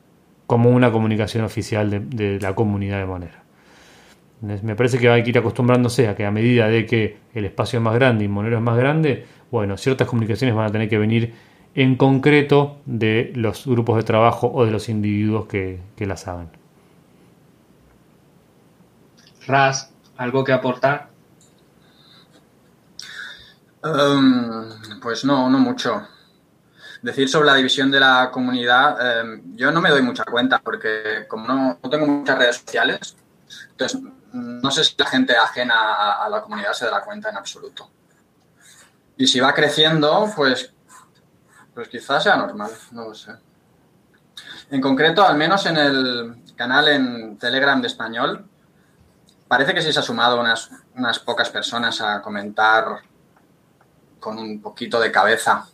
como 0.47 0.69
una 0.69 0.91
comunicación 0.91 1.43
oficial 1.43 2.09
de, 2.09 2.39
la 2.39 2.53
comunidad 2.53 2.99
de 2.99 3.05
Monero. 3.05 3.40
Me 4.41 4.75
parece 4.75 4.97
que 4.97 5.07
hay 5.07 5.21
que 5.21 5.29
ir 5.29 5.37
acostumbrándose 5.37 6.07
a 6.07 6.15
que 6.15 6.25
a 6.25 6.31
medida 6.31 6.67
de 6.67 6.87
que 6.87 7.19
el 7.35 7.45
espacio 7.45 7.77
es 7.77 7.83
más 7.83 7.93
grande 7.93 8.25
y 8.25 8.27
Monero 8.27 8.57
es 8.57 8.63
más 8.63 8.75
grande, 8.75 9.27
bueno, 9.51 9.77
ciertas 9.77 10.07
comunicaciones 10.07 10.55
van 10.55 10.65
a 10.65 10.71
tener 10.71 10.89
que 10.89 10.97
venir 10.97 11.35
en 11.75 11.95
concreto 11.95 12.81
de 12.85 13.31
los 13.35 13.67
grupos 13.67 13.97
de 13.97 14.03
trabajo 14.03 14.51
o 14.51 14.65
de 14.65 14.71
los 14.71 14.89
individuos 14.89 15.45
que, 15.45 15.79
las 15.99 16.27
hagan. 16.27 16.49
Raz, 19.45 19.91
¿algo 20.17 20.43
que 20.43 20.53
aportar? 20.53 21.09
Um, 23.83 24.99
pues 25.01 25.23
no, 25.23 25.49
no 25.49 25.59
mucho. 25.59 26.07
Decir 27.01 27.29
sobre 27.29 27.47
la 27.47 27.55
división 27.55 27.89
de 27.91 27.99
la 27.99 28.29
comunidad, 28.31 29.19
em, 29.19 29.55
yo 29.55 29.71
no 29.71 29.81
me 29.81 29.89
doy 29.89 30.01
mucha 30.01 30.23
cuenta 30.23 30.59
porque 30.59 31.25
como 31.27 31.47
no, 31.47 31.79
tengo 31.89 32.05
muchas 32.05 32.37
redes 32.37 32.57
sociales, 32.57 33.15
entonces 33.71 34.01
no 34.33 34.71
sé 34.71 34.83
si 34.83 34.95
la 34.97 35.05
gente 35.05 35.35
ajena 35.35 36.23
a 36.23 36.29
la 36.29 36.41
comunidad 36.41 36.73
se 36.73 36.89
da 36.89 37.03
cuenta 37.03 37.29
en 37.29 37.37
absoluto. 37.37 37.89
Y 39.17 39.27
si 39.27 39.39
va 39.39 39.53
creciendo, 39.53 40.31
pues 40.35 40.73
pues 41.73 41.87
quizás 41.87 42.23
sea 42.23 42.35
normal, 42.35 42.71
no 42.91 43.05
lo 43.05 43.15
sé. 43.15 43.31
En 44.69 44.81
concreto, 44.81 45.25
al 45.25 45.37
menos 45.37 45.65
en 45.65 45.77
el 45.77 46.43
canal 46.55 46.87
en 46.89 47.37
Telegram 47.37 47.81
de 47.81 47.87
español, 47.87 48.45
parece 49.47 49.73
que 49.73 49.81
sí 49.81 49.91
se 49.91 49.99
ha 49.99 50.03
sumado 50.03 50.39
unas, 50.39 50.69
unas 50.95 51.19
pocas 51.19 51.49
personas 51.49 52.01
a 52.01 52.21
comentar 52.21 53.01
con 54.19 54.37
un 54.37 54.61
poquito 54.61 54.99
de 54.99 55.11
cabeza. 55.11 55.65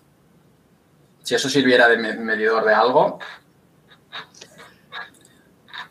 Si 1.24 1.36
eso 1.36 1.50
sirviera 1.50 1.88
de 1.88 1.98
medidor 1.98 2.64
de 2.64 2.74
algo, 2.74 3.20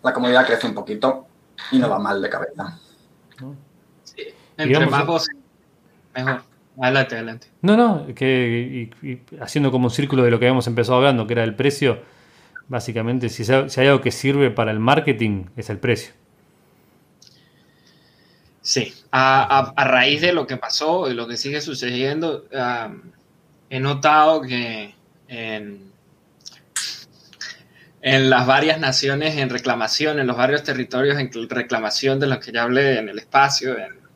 la 0.02 0.12
comunidad 0.12 0.47
crece 0.47 0.66
un 0.66 0.74
poquito 0.74 1.26
y 1.72 1.78
no 1.78 1.88
va 1.88 1.98
mal 1.98 2.20
de 2.20 2.30
cabeza. 2.30 2.78
Sí. 4.05 4.22
Entre 4.56 4.86
más 4.86 5.05
mejor. 5.05 5.22
Adelante, 6.78 7.14
adelante. 7.14 7.47
No, 7.62 7.76
no, 7.76 8.14
que 8.14 8.90
haciendo 9.40 9.70
como 9.70 9.86
un 9.86 9.90
círculo 9.90 10.22
de 10.22 10.30
lo 10.30 10.38
que 10.38 10.44
habíamos 10.44 10.66
empezado 10.66 10.98
hablando, 10.98 11.26
que 11.26 11.32
era 11.32 11.44
el 11.44 11.55
precio, 11.55 12.01
básicamente, 12.68 13.28
si, 13.30 13.51
hay 13.51 13.86
algo 13.86 14.01
que 14.02 14.10
sirve 14.10 14.51
para 14.51 14.72
el 14.72 14.78
marketing, 14.78 15.47
es 15.56 15.70
el 15.70 15.78
precio. 15.78 16.12
Sí, 18.60 18.93
a, 19.10 19.72
raíz 19.76 20.20
de 20.20 20.32
lo 20.32 20.47
que 20.47 20.56
pasó 20.56 21.10
y 21.10 21.14
lo 21.14 21.26
que 21.26 21.36
sigue 21.36 21.60
sucediendo, 21.60 22.44
he 23.70 23.80
notado 23.80 24.43
que 24.43 24.94
en, 25.28 25.93
en 28.06 28.30
las 28.30 28.46
varias 28.46 28.78
naciones 28.78 29.36
en 29.36 29.50
reclamación, 29.50 30.18
en 30.18 30.26
los 30.26 30.36
varios 30.36 30.62
territorios 30.62 31.18
en 31.18 31.30
reclamación 31.48 32.20
de 32.20 32.28
los 32.28 32.38
que 32.38 32.52
ya 32.52 32.62
hablé 32.62 32.98
en 32.98 33.08
el 33.08 33.18
espacio, 33.18 33.76
en 33.78 34.06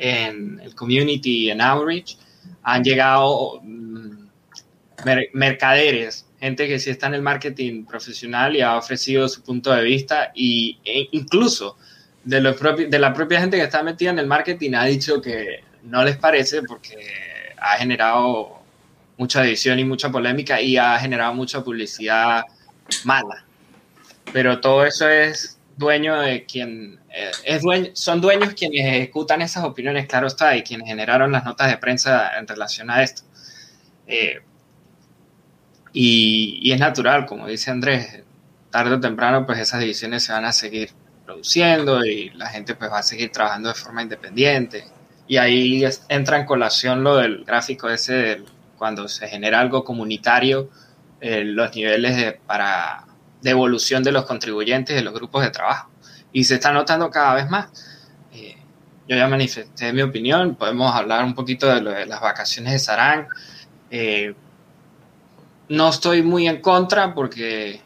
en 0.00 0.60
el 0.60 0.74
community, 0.74 1.50
en 1.50 1.60
outreach, 1.60 2.16
han 2.62 2.82
llegado 2.82 3.60
mm, 3.62 4.28
mercaderes, 5.34 6.26
gente 6.40 6.66
que 6.66 6.78
sí 6.78 6.90
está 6.90 7.06
en 7.08 7.14
el 7.14 7.22
marketing 7.22 7.84
profesional 7.84 8.56
y 8.56 8.62
ha 8.62 8.76
ofrecido 8.76 9.28
su 9.28 9.42
punto 9.42 9.72
de 9.72 9.82
vista 9.84 10.32
y, 10.34 10.78
e 10.84 11.08
incluso 11.12 11.76
de, 12.24 12.40
los 12.40 12.56
de 12.58 12.98
la 12.98 13.12
propia 13.12 13.40
gente 13.40 13.58
que 13.58 13.64
está 13.64 13.82
metida 13.82 14.10
en 14.10 14.18
el 14.18 14.26
marketing 14.26 14.72
ha 14.74 14.84
dicho 14.84 15.20
que 15.20 15.64
no 15.82 16.02
les 16.02 16.16
parece 16.16 16.62
porque 16.62 16.96
ha 17.58 17.76
generado 17.76 18.60
mucha 19.18 19.42
división 19.42 19.78
y 19.78 19.84
mucha 19.84 20.10
polémica 20.10 20.60
y 20.60 20.78
ha 20.78 20.98
generado 20.98 21.34
mucha 21.34 21.62
publicidad 21.62 22.44
mala. 23.04 23.44
Pero 24.32 24.60
todo 24.60 24.84
eso 24.84 25.08
es 25.08 25.58
dueño 25.76 26.20
de 26.20 26.44
quien 26.44 27.00
eh, 27.12 27.30
es 27.44 27.62
son 27.94 28.20
dueños 28.20 28.54
quienes 28.54 28.86
ejecutan 28.86 29.42
esas 29.42 29.64
opiniones, 29.64 30.06
claro 30.06 30.28
está, 30.28 30.56
y 30.56 30.62
quienes 30.62 30.86
generaron 30.86 31.32
las 31.32 31.44
notas 31.44 31.68
de 31.70 31.78
prensa 31.78 32.38
en 32.38 32.46
relación 32.46 32.90
a 32.90 33.02
esto. 33.02 33.22
Eh, 34.06 34.40
y, 35.92 36.70
es 36.72 36.78
natural, 36.78 37.26
como 37.26 37.46
dice 37.46 37.70
Andrés, 37.70 38.22
tarde 38.70 38.94
o 38.94 39.00
temprano, 39.00 39.44
pues 39.46 39.58
esas 39.58 39.80
divisiones 39.80 40.22
se 40.22 40.32
van 40.32 40.44
a 40.44 40.52
seguir 40.52 40.90
produciendo 41.26 42.04
y 42.04 42.30
la 42.30 42.48
gente 42.48 42.74
pues 42.74 42.90
va 42.90 42.98
a 43.00 43.02
seguir 43.02 43.32
trabajando 43.32 43.68
de 43.70 43.74
forma 43.74 44.02
independiente. 44.02 44.84
Y 45.26 45.36
ahí 45.36 45.84
entra 46.08 46.38
en 46.38 46.46
colación 46.46 47.02
lo 47.02 47.16
del 47.16 47.44
gráfico 47.44 47.88
ese, 47.88 48.42
cuando 48.76 49.08
se 49.08 49.28
genera 49.28 49.60
algo 49.60 49.84
comunitario, 49.84 50.70
eh, 51.20 51.44
los 51.44 51.74
niveles 51.74 52.16
de, 52.16 52.32
para 52.32 53.04
evolución 53.44 54.02
de 54.02 54.12
los 54.12 54.24
contribuyentes 54.26 54.94
de 54.94 55.02
los 55.02 55.14
grupos 55.14 55.42
de 55.42 55.50
trabajo 55.50 55.90
y 56.32 56.44
se 56.44 56.54
está 56.54 56.72
notando 56.72 57.10
cada 57.10 57.34
vez 57.34 57.50
más. 57.50 57.68
Eh, 58.32 58.56
yo 59.08 59.16
ya 59.16 59.28
manifesté 59.28 59.92
mi 59.92 60.02
opinión, 60.02 60.54
podemos 60.54 60.94
hablar 60.94 61.24
un 61.24 61.34
poquito 61.34 61.66
de, 61.72 61.80
lo 61.80 61.90
de 61.90 62.06
las 62.06 62.20
vacaciones 62.20 62.72
de 62.72 62.78
Sarán. 62.78 63.28
Eh, 63.90 64.34
no 65.68 65.88
estoy 65.88 66.22
muy 66.22 66.48
en 66.48 66.60
contra 66.60 67.14
porque 67.14 67.80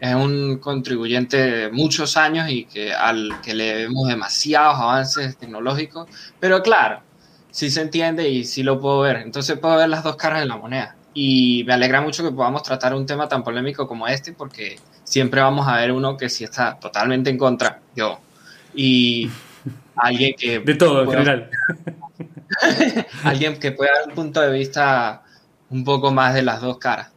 es 0.00 0.14
un 0.14 0.58
contribuyente 0.58 1.36
de 1.36 1.70
muchos 1.70 2.16
años 2.16 2.48
y 2.50 2.64
que 2.64 2.92
al 2.92 3.40
que 3.42 3.54
le 3.54 3.74
vemos 3.74 4.08
demasiados 4.08 4.78
avances 4.78 5.36
tecnológicos, 5.36 6.08
pero 6.38 6.62
claro, 6.62 7.02
sí 7.50 7.70
se 7.70 7.82
entiende 7.82 8.28
y 8.28 8.44
sí 8.44 8.62
lo 8.62 8.80
puedo 8.80 9.00
ver. 9.00 9.16
Entonces 9.16 9.58
puedo 9.58 9.76
ver 9.76 9.88
las 9.88 10.04
dos 10.04 10.16
caras 10.16 10.40
de 10.40 10.46
la 10.46 10.56
moneda. 10.56 10.97
Y 11.20 11.64
me 11.64 11.74
alegra 11.74 12.00
mucho 12.00 12.22
que 12.22 12.30
podamos 12.30 12.62
tratar 12.62 12.94
un 12.94 13.04
tema 13.04 13.28
tan 13.28 13.42
polémico 13.42 13.88
como 13.88 14.06
este 14.06 14.34
porque 14.34 14.78
siempre 15.02 15.40
vamos 15.40 15.66
a 15.66 15.74
ver 15.74 15.90
uno 15.90 16.16
que 16.16 16.28
sí 16.28 16.44
está 16.44 16.78
totalmente 16.78 17.28
en 17.28 17.36
contra, 17.36 17.80
yo, 17.96 18.20
y 18.72 19.28
alguien 19.96 20.36
que... 20.38 20.60
De 20.60 20.74
todo, 20.76 21.02
en 21.02 21.10
general. 21.10 21.50
alguien 23.24 23.58
que 23.58 23.72
pueda 23.72 23.94
dar 23.98 24.10
un 24.10 24.14
punto 24.14 24.40
de 24.40 24.56
vista 24.56 25.24
un 25.70 25.82
poco 25.82 26.12
más 26.12 26.34
de 26.34 26.42
las 26.42 26.60
dos 26.60 26.78
caras. 26.78 27.10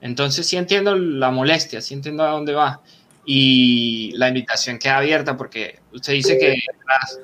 Entonces 0.00 0.44
sí 0.44 0.56
entiendo 0.56 0.96
la 0.96 1.30
molestia, 1.30 1.80
sí 1.80 1.94
entiendo 1.94 2.24
a 2.24 2.30
dónde 2.30 2.52
va. 2.52 2.80
Y 3.24 4.10
la 4.16 4.26
invitación 4.26 4.80
queda 4.80 4.98
abierta 4.98 5.36
porque 5.36 5.78
usted 5.92 6.14
dice 6.14 6.36
que, 6.36 6.64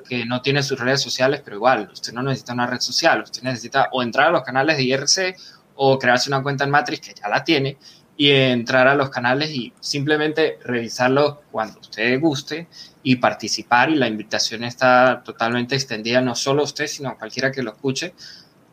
que 0.07 0.25
no 0.25 0.41
tiene 0.41 0.63
sus 0.63 0.79
redes 0.79 1.01
sociales, 1.01 1.41
pero 1.43 1.57
igual, 1.57 1.89
usted 1.91 2.13
no 2.13 2.23
necesita 2.23 2.53
una 2.53 2.67
red 2.67 2.79
social, 2.79 3.23
usted 3.23 3.43
necesita 3.43 3.89
o 3.91 4.01
entrar 4.01 4.29
a 4.29 4.31
los 4.31 4.43
canales 4.43 4.77
de 4.77 4.83
IRC 4.83 5.35
o 5.75 5.97
crearse 5.97 6.29
una 6.29 6.43
cuenta 6.43 6.63
en 6.63 6.71
Matrix, 6.71 7.07
que 7.07 7.13
ya 7.13 7.27
la 7.27 7.43
tiene, 7.43 7.77
y 8.15 8.29
entrar 8.29 8.87
a 8.87 8.95
los 8.95 9.09
canales 9.09 9.49
y 9.51 9.73
simplemente 9.79 10.59
revisarlo 10.63 11.41
cuando 11.51 11.79
usted 11.79 12.19
guste 12.19 12.67
y 13.01 13.15
participar 13.15 13.89
y 13.89 13.95
la 13.95 14.07
invitación 14.07 14.63
está 14.63 15.23
totalmente 15.23 15.75
extendida 15.75 16.21
no 16.21 16.35
solo 16.35 16.61
a 16.61 16.65
usted 16.65 16.85
sino 16.85 17.09
a 17.09 17.17
cualquiera 17.17 17.51
que 17.51 17.63
lo 17.63 17.71
escuche 17.71 18.13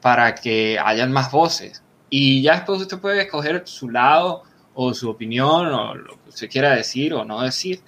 para 0.02 0.35
que 0.35 0.78
hayan 0.78 1.10
más 1.10 1.32
voces. 1.32 1.82
Y 2.10 2.43
ya 2.43 2.56
después 2.56 2.82
usted 2.82 2.98
puede 2.98 3.22
escoger 3.22 3.62
su 3.66 3.89
lado 3.89 4.43
o 4.74 4.93
su 4.93 5.09
opinión 5.09 5.68
o 5.68 5.94
lo 5.94 6.22
que 6.22 6.28
usted 6.28 6.51
quiera 6.51 6.74
decir 6.74 7.14
o 7.14 7.24
no 7.24 7.40
decir 7.40 7.82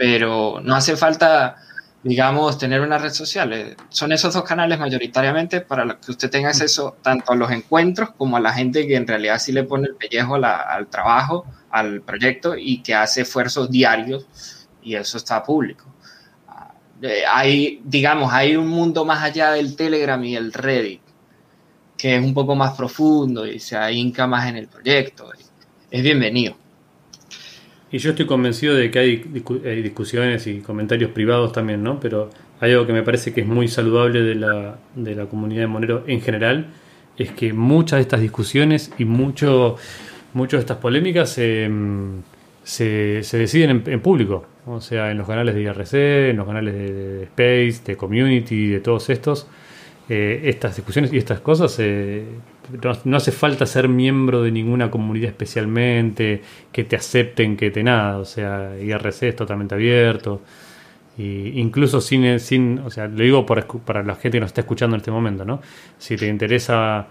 pero 0.00 0.62
no 0.62 0.74
hace 0.76 0.96
falta 0.96 1.56
digamos, 2.02 2.58
tener 2.58 2.80
una 2.80 2.98
red 2.98 3.12
social. 3.12 3.52
Eh, 3.52 3.76
son 3.88 4.12
esos 4.12 4.34
dos 4.34 4.44
canales 4.44 4.78
mayoritariamente 4.78 5.60
para 5.60 5.98
que 6.00 6.10
usted 6.10 6.30
tenga 6.30 6.48
acceso 6.48 6.96
tanto 7.02 7.32
a 7.32 7.36
los 7.36 7.50
encuentros 7.50 8.10
como 8.16 8.36
a 8.36 8.40
la 8.40 8.52
gente 8.52 8.86
que 8.86 8.96
en 8.96 9.06
realidad 9.06 9.38
sí 9.38 9.52
le 9.52 9.64
pone 9.64 9.88
el 9.88 9.96
pellejo 9.96 10.36
al 10.36 10.86
trabajo, 10.88 11.44
al 11.70 12.02
proyecto 12.02 12.56
y 12.56 12.82
que 12.82 12.94
hace 12.94 13.22
esfuerzos 13.22 13.70
diarios 13.70 14.26
y 14.82 14.94
eso 14.94 15.18
está 15.18 15.42
público. 15.42 15.86
Ah, 16.48 16.72
eh, 17.02 17.22
hay, 17.28 17.82
digamos, 17.84 18.32
hay 18.32 18.56
un 18.56 18.68
mundo 18.68 19.04
más 19.04 19.22
allá 19.22 19.52
del 19.52 19.76
Telegram 19.76 20.22
y 20.24 20.36
el 20.36 20.52
Reddit 20.52 21.02
que 22.00 22.16
es 22.16 22.24
un 22.24 22.32
poco 22.32 22.54
más 22.54 22.74
profundo 22.76 23.46
y 23.46 23.58
se 23.60 23.76
ahinca 23.76 24.26
más 24.26 24.48
en 24.48 24.56
el 24.56 24.68
proyecto. 24.68 25.30
Es 25.90 26.02
bienvenido. 26.02 26.56
Y 27.92 27.98
yo 27.98 28.10
estoy 28.10 28.26
convencido 28.26 28.74
de 28.74 28.90
que 28.90 28.98
hay, 28.98 29.16
discusiones 29.82 30.46
y 30.46 30.60
comentarios 30.60 31.10
privados 31.10 31.52
también, 31.52 31.82
¿no? 31.82 31.98
Pero 31.98 32.30
hay 32.60 32.72
algo 32.72 32.86
que 32.86 32.92
me 32.92 33.02
parece 33.02 33.32
que 33.32 33.40
es 33.40 33.46
muy 33.46 33.66
saludable 33.66 34.22
de 34.22 34.36
la, 34.36 34.78
de 34.94 35.14
la 35.14 35.26
comunidad 35.26 35.62
de 35.62 35.66
Monero 35.66 36.04
en 36.06 36.20
general, 36.20 36.68
es 37.16 37.32
que 37.32 37.52
muchas 37.52 37.98
de 37.98 38.02
estas 38.02 38.20
discusiones 38.20 38.92
y 38.98 39.04
mucho, 39.04 39.76
muchas 40.34 40.58
de 40.58 40.60
estas 40.60 40.76
polémicas 40.78 41.30
se, 41.30 41.68
se, 42.62 43.22
deciden 43.32 43.82
en, 43.86 44.00
público, 44.00 44.46
o 44.66 44.80
sea, 44.80 45.10
en 45.10 45.18
los 45.18 45.26
canales 45.26 45.54
de 45.54 45.62
IRC, 45.62 46.30
en 46.30 46.36
los 46.36 46.46
canales 46.46 46.74
de, 46.74 47.22
Space, 47.24 47.82
de 47.84 47.96
Community, 47.96 48.68
de 48.68 48.80
todos 48.80 49.10
estos. 49.10 49.48
Eh, 50.08 50.42
estas 50.44 50.74
discusiones 50.76 51.12
y 51.12 51.18
estas 51.18 51.40
cosas 51.40 51.72
se, 51.72 52.24
no, 53.04 53.16
hace 53.16 53.32
falta 53.32 53.66
ser 53.66 53.88
miembro 53.88 54.42
de 54.42 54.50
ninguna 54.50 54.90
comunidad 54.90 55.30
especialmente, 55.30 56.42
que 56.72 56.84
te 56.84 56.96
acepten, 56.96 57.56
que 57.56 57.70
te 57.70 57.82
nada. 57.82 58.18
O 58.18 58.24
sea, 58.24 58.76
IRC 58.80 59.22
es 59.22 59.36
totalmente 59.36 59.74
abierto. 59.74 60.42
Y 61.18 61.60
incluso 61.60 62.00
sin, 62.00 62.40
sin, 62.40 62.78
o 62.78 62.90
sea, 62.90 63.06
lo 63.08 63.22
digo 63.22 63.44
para 63.44 64.02
la 64.02 64.14
gente 64.14 64.36
que 64.36 64.40
nos 64.40 64.48
está 64.48 64.62
escuchando 64.62 64.96
en 64.96 65.00
este 65.00 65.10
momento, 65.10 65.44
¿no? 65.44 65.60
Si 65.98 66.16
te 66.16 66.26
interesa, 66.26 67.08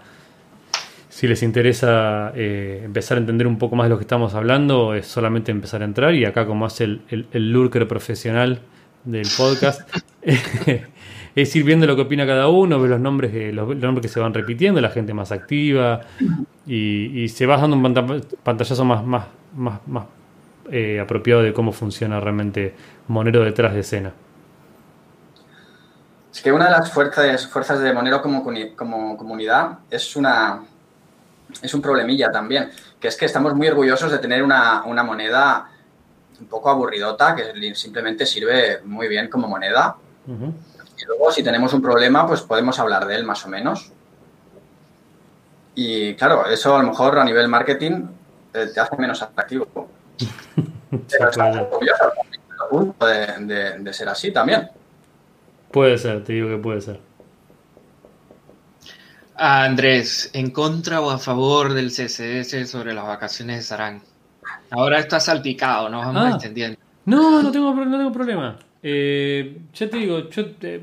si 1.08 1.28
les 1.28 1.42
interesa 1.42 2.32
eh, 2.34 2.82
empezar 2.84 3.18
a 3.18 3.20
entender 3.20 3.46
un 3.46 3.58
poco 3.58 3.76
más 3.76 3.86
de 3.86 3.90
lo 3.90 3.98
que 3.98 4.04
estamos 4.04 4.34
hablando, 4.34 4.94
es 4.94 5.06
solamente 5.06 5.52
empezar 5.52 5.82
a 5.82 5.84
entrar 5.84 6.14
y 6.14 6.24
acá 6.24 6.46
como 6.46 6.66
hace 6.66 6.84
el, 6.84 7.02
el, 7.08 7.26
el 7.32 7.52
lurker 7.52 7.86
profesional 7.86 8.60
del 9.04 9.26
podcast, 9.36 9.82
es 11.34 11.54
ir 11.56 11.64
viendo 11.64 11.86
lo 11.86 11.96
que 11.96 12.02
opina 12.02 12.26
cada 12.26 12.48
uno, 12.48 12.80
ver 12.80 12.90
los 12.90 13.00
nombres, 13.00 13.30
que, 13.30 13.52
los, 13.52 13.76
nombres 13.76 14.02
que 14.02 14.08
se 14.08 14.20
van 14.20 14.34
repitiendo, 14.34 14.80
la 14.80 14.90
gente 14.90 15.14
más 15.14 15.32
activa 15.32 16.00
y, 16.66 17.28
se 17.28 17.46
va 17.46 17.56
dando 17.56 17.76
un 17.76 18.22
pantallazo 18.42 18.84
más, 18.84 19.04
más, 19.04 19.26
más, 19.54 19.80
más 19.86 20.04
eh, 20.70 21.00
apropiado 21.00 21.42
de 21.42 21.52
cómo 21.52 21.72
funciona 21.72 22.20
realmente 22.20 22.74
Monero 23.08 23.44
detrás 23.44 23.74
de 23.74 23.80
escena. 23.80 24.12
Es 26.32 26.40
que 26.42 26.52
una 26.52 26.66
de 26.66 26.70
las 26.70 26.92
fuerzas, 26.92 27.46
fuerzas 27.48 27.80
de 27.80 27.92
Monero 27.92 28.22
como, 28.22 28.44
como 28.76 29.16
comunidad 29.16 29.78
es 29.90 30.14
una 30.14 30.62
es 31.62 31.74
un 31.74 31.82
problemilla 31.82 32.30
también, 32.30 32.70
que 32.98 33.08
es 33.08 33.16
que 33.16 33.26
estamos 33.26 33.54
muy 33.54 33.68
orgullosos 33.68 34.10
de 34.12 34.18
tener 34.18 34.42
una, 34.42 34.84
una 34.84 35.02
moneda 35.02 35.68
un 36.40 36.46
poco 36.46 36.70
aburridota, 36.70 37.34
que 37.34 37.74
simplemente 37.74 38.24
sirve 38.24 38.80
muy 38.84 39.08
bien 39.08 39.28
como 39.28 39.48
moneda. 39.48 39.96
Y 41.00 41.06
luego, 41.06 41.30
si 41.32 41.42
tenemos 41.42 41.72
un 41.72 41.82
problema, 41.82 42.26
pues 42.26 42.42
podemos 42.42 42.78
hablar 42.78 43.06
de 43.06 43.14
él 43.14 43.24
más 43.24 43.44
o 43.46 43.48
menos. 43.48 43.90
Y 45.74 46.14
claro, 46.14 46.46
eso 46.46 46.76
a 46.76 46.82
lo 46.82 46.88
mejor 46.88 47.18
a 47.18 47.24
nivel 47.24 47.48
marketing 47.48 48.06
eh, 48.52 48.66
te 48.74 48.80
hace 48.80 48.96
menos 48.96 49.22
atractivo. 49.22 49.66
Pero 50.90 51.30
punto 52.70 53.06
de, 53.06 53.78
de, 53.78 53.92
ser 53.92 54.08
así 54.08 54.30
también. 54.30 54.68
Puede 55.70 55.98
ser, 55.98 56.22
te 56.24 56.32
digo 56.34 56.48
que 56.48 56.58
puede 56.58 56.80
ser. 56.80 57.00
Andrés, 59.36 60.30
¿en 60.34 60.50
contra 60.50 61.00
o 61.00 61.10
a 61.10 61.18
favor 61.18 61.72
del 61.72 61.90
CSS 61.90 62.70
sobre 62.70 62.92
las 62.92 63.06
vacaciones 63.06 63.56
de 63.56 63.62
Sarán? 63.62 64.02
Ahora 64.70 64.98
está 64.98 65.18
salpicado, 65.18 65.88
nos 65.88 66.04
vamos 66.04 66.22
ah. 66.24 66.30
extendiendo. 66.34 66.78
No, 67.06 67.42
no 67.42 67.50
tengo, 67.50 67.74
no 67.74 67.98
tengo 67.98 68.12
problema. 68.12 68.58
Eh, 68.82 69.58
ya 69.74 69.90
te 69.90 69.98
digo, 69.98 70.30
yo 70.30 70.42
eh, 70.62 70.80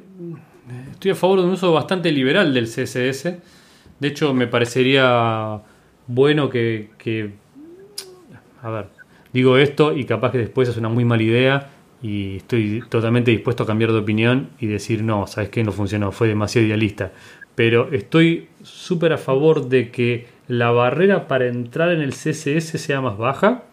estoy 0.92 1.12
a 1.12 1.16
favor 1.16 1.40
de 1.40 1.46
un 1.46 1.54
uso 1.54 1.72
bastante 1.74 2.12
liberal 2.12 2.54
del 2.54 2.66
CSS. 2.68 3.38
De 4.00 4.08
hecho, 4.08 4.34
me 4.34 4.48
parecería 4.48 5.62
bueno 6.08 6.50
que, 6.50 6.92
que, 6.98 7.32
A 8.62 8.70
ver, 8.70 8.88
digo 9.34 9.58
esto 9.58 9.96
y 9.96 10.06
capaz 10.06 10.32
que 10.32 10.38
después 10.38 10.70
es 10.70 10.78
una 10.78 10.90
muy 10.90 11.06
mala 11.06 11.24
idea 11.24 11.70
y 12.02 12.38
estoy 12.38 12.84
totalmente 12.90 13.32
dispuesto 13.32 13.64
a 13.64 13.66
cambiar 13.66 13.92
de 13.92 14.00
opinión 14.00 14.50
y 14.60 14.68
decir, 14.68 15.04
no, 15.04 15.26
sabes 15.26 15.50
que 15.50 15.64
no 15.64 15.72
funcionó, 15.72 16.12
fue 16.12 16.28
demasiado 16.28 16.68
idealista. 16.68 17.12
Pero 17.56 17.92
estoy 17.92 18.50
súper 18.62 19.14
a 19.14 19.18
favor 19.18 19.68
de 19.68 19.90
que 19.90 20.28
la 20.48 20.70
barrera 20.70 21.28
para 21.28 21.48
entrar 21.48 21.92
en 21.92 22.02
el 22.02 22.12
CSS 22.14 22.80
sea 22.80 23.02
más 23.02 23.18
baja. 23.18 23.64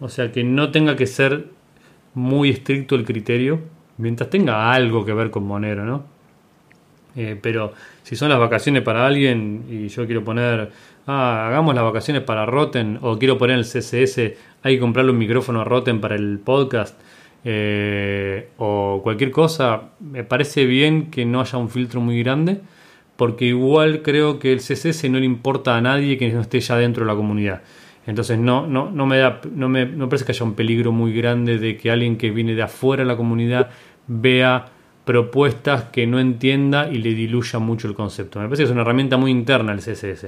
O 0.00 0.08
sea, 0.08 0.32
que 0.32 0.42
no 0.42 0.72
tenga 0.72 0.96
que 0.96 1.06
ser 1.06 1.46
muy 2.14 2.50
estricto 2.50 2.94
el 2.94 3.04
criterio, 3.04 3.60
mientras 3.98 4.30
tenga 4.30 4.72
algo 4.72 5.04
que 5.04 5.12
ver 5.12 5.30
con 5.30 5.44
Monero, 5.44 5.84
¿no? 5.84 6.04
Eh, 7.14 7.38
pero 7.40 7.72
si 8.02 8.16
son 8.16 8.30
las 8.30 8.38
vacaciones 8.38 8.82
para 8.82 9.06
alguien 9.06 9.64
y 9.68 9.88
yo 9.88 10.06
quiero 10.06 10.24
poner, 10.24 10.70
ah, 11.06 11.46
hagamos 11.48 11.74
las 11.74 11.84
vacaciones 11.84 12.22
para 12.22 12.46
Rotten 12.46 12.98
o 13.02 13.18
quiero 13.18 13.36
poner 13.38 13.58
el 13.58 13.64
CSS, 13.64 14.34
hay 14.62 14.74
que 14.74 14.80
comprarle 14.80 15.12
un 15.12 15.18
micrófono 15.18 15.60
a 15.60 15.64
Rotten 15.64 16.00
para 16.00 16.14
el 16.14 16.38
podcast 16.38 16.98
eh, 17.44 18.48
o 18.56 19.00
cualquier 19.02 19.30
cosa, 19.30 19.90
me 20.00 20.24
parece 20.24 20.64
bien 20.64 21.10
que 21.10 21.24
no 21.24 21.40
haya 21.40 21.58
un 21.58 21.68
filtro 21.68 22.00
muy 22.00 22.22
grande 22.22 22.60
porque 23.16 23.44
igual 23.46 24.02
creo 24.02 24.38
que 24.38 24.52
el 24.52 24.60
CSS 24.60 25.10
no 25.10 25.18
le 25.18 25.26
importa 25.26 25.76
a 25.76 25.80
nadie 25.80 26.18
que 26.18 26.30
no 26.30 26.40
esté 26.40 26.60
ya 26.60 26.76
dentro 26.76 27.04
de 27.04 27.10
la 27.12 27.16
comunidad. 27.16 27.62
Entonces 28.06 28.38
no, 28.38 28.66
no, 28.66 28.90
no 28.90 29.06
me 29.06 29.18
da, 29.18 29.40
no 29.54 29.68
me 29.68 29.86
no 29.86 30.08
parece 30.08 30.24
que 30.24 30.32
haya 30.32 30.44
un 30.44 30.54
peligro 30.54 30.90
muy 30.90 31.12
grande 31.12 31.58
de 31.58 31.76
que 31.76 31.90
alguien 31.90 32.16
que 32.16 32.30
viene 32.30 32.54
de 32.54 32.62
afuera 32.62 33.04
de 33.04 33.08
la 33.08 33.16
comunidad 33.16 33.70
vea 34.08 34.66
propuestas 35.04 35.84
que 35.84 36.06
no 36.06 36.18
entienda 36.18 36.88
y 36.90 36.98
le 36.98 37.14
diluya 37.14 37.58
mucho 37.58 37.88
el 37.88 37.94
concepto. 37.94 38.40
Me 38.40 38.46
parece 38.46 38.62
que 38.62 38.66
es 38.66 38.70
una 38.70 38.82
herramienta 38.82 39.16
muy 39.16 39.30
interna 39.30 39.72
el 39.72 39.78
CSS. 39.78 40.26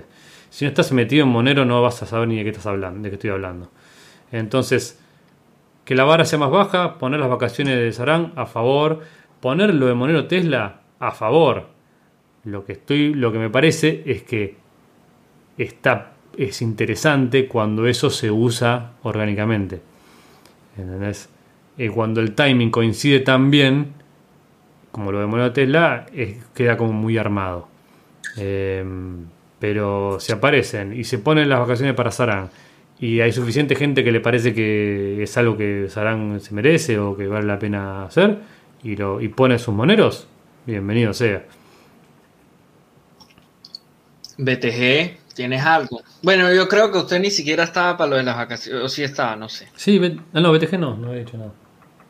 Si 0.50 0.64
no 0.64 0.68
estás 0.68 0.92
metido 0.92 1.24
en 1.24 1.30
Monero 1.30 1.64
no 1.64 1.82
vas 1.82 2.02
a 2.02 2.06
saber 2.06 2.28
ni 2.28 2.36
de 2.36 2.44
qué 2.44 2.50
estás 2.50 2.66
hablando, 2.66 3.02
de 3.02 3.10
qué 3.10 3.14
estoy 3.14 3.30
hablando. 3.30 3.70
Entonces, 4.30 5.00
que 5.84 5.94
la 5.94 6.04
vara 6.04 6.24
sea 6.24 6.38
más 6.38 6.50
baja, 6.50 6.98
poner 6.98 7.20
las 7.20 7.28
vacaciones 7.28 7.76
de 7.76 7.92
Sarán 7.92 8.32
a 8.36 8.46
favor, 8.46 9.00
poner 9.40 9.74
lo 9.74 9.86
de 9.86 9.94
Monero 9.94 10.26
Tesla 10.26 10.80
a 10.98 11.10
favor. 11.10 11.68
Lo 12.44 12.64
que 12.64 12.72
estoy, 12.72 13.14
lo 13.14 13.32
que 13.32 13.38
me 13.38 13.50
parece 13.50 14.02
es 14.06 14.22
que 14.22 14.56
está 15.58 16.13
es 16.38 16.62
interesante 16.62 17.46
cuando 17.46 17.86
eso 17.86 18.10
se 18.10 18.30
usa 18.30 18.92
orgánicamente. 19.02 19.80
¿Entendés? 20.76 21.28
Y 21.76 21.88
cuando 21.88 22.20
el 22.20 22.34
timing 22.34 22.70
coincide 22.70 23.20
tan 23.20 23.50
bien, 23.50 23.92
como 24.90 25.10
lo 25.10 25.26
de 25.26 25.50
Tesla, 25.50 26.06
queda 26.54 26.76
como 26.76 26.92
muy 26.92 27.18
armado. 27.18 27.68
Em, 28.36 29.26
pero 29.58 30.18
se 30.20 30.32
aparecen 30.32 30.92
y 30.98 31.04
se 31.04 31.18
ponen 31.18 31.48
las 31.48 31.60
vacaciones 31.60 31.94
para 31.94 32.10
Sarán 32.10 32.50
y 32.98 33.20
hay 33.20 33.32
suficiente 33.32 33.74
gente 33.74 34.04
que 34.04 34.12
le 34.12 34.20
parece 34.20 34.54
que 34.54 35.22
es 35.22 35.36
algo 35.36 35.56
que 35.56 35.86
Sarán 35.88 36.40
se 36.40 36.54
merece 36.54 36.98
o 36.98 37.16
que 37.16 37.26
vale 37.26 37.46
la 37.46 37.58
pena 37.58 38.04
hacer 38.04 38.38
y, 38.82 38.96
lo, 38.96 39.20
y 39.20 39.28
pone 39.28 39.58
sus 39.58 39.74
moneros, 39.74 40.28
bienvenido 40.66 41.12
sea. 41.12 41.44
BTG 44.38 45.23
¿Tienes 45.34 45.64
algo? 45.64 46.02
Bueno, 46.22 46.52
yo 46.52 46.68
creo 46.68 46.92
que 46.92 46.98
usted 46.98 47.18
ni 47.20 47.30
siquiera 47.30 47.64
estaba 47.64 47.96
para 47.96 48.10
lo 48.10 48.16
de 48.16 48.22
las 48.22 48.36
vacaciones, 48.36 48.82
o 48.82 48.88
sí 48.88 49.02
estaba, 49.02 49.34
no 49.34 49.48
sé. 49.48 49.68
Sí, 49.76 50.00
no, 50.32 50.52
BTG 50.52 50.78
no, 50.78 50.96
no 50.96 51.12
he 51.12 51.20
dicho 51.20 51.36
nada. 51.36 51.52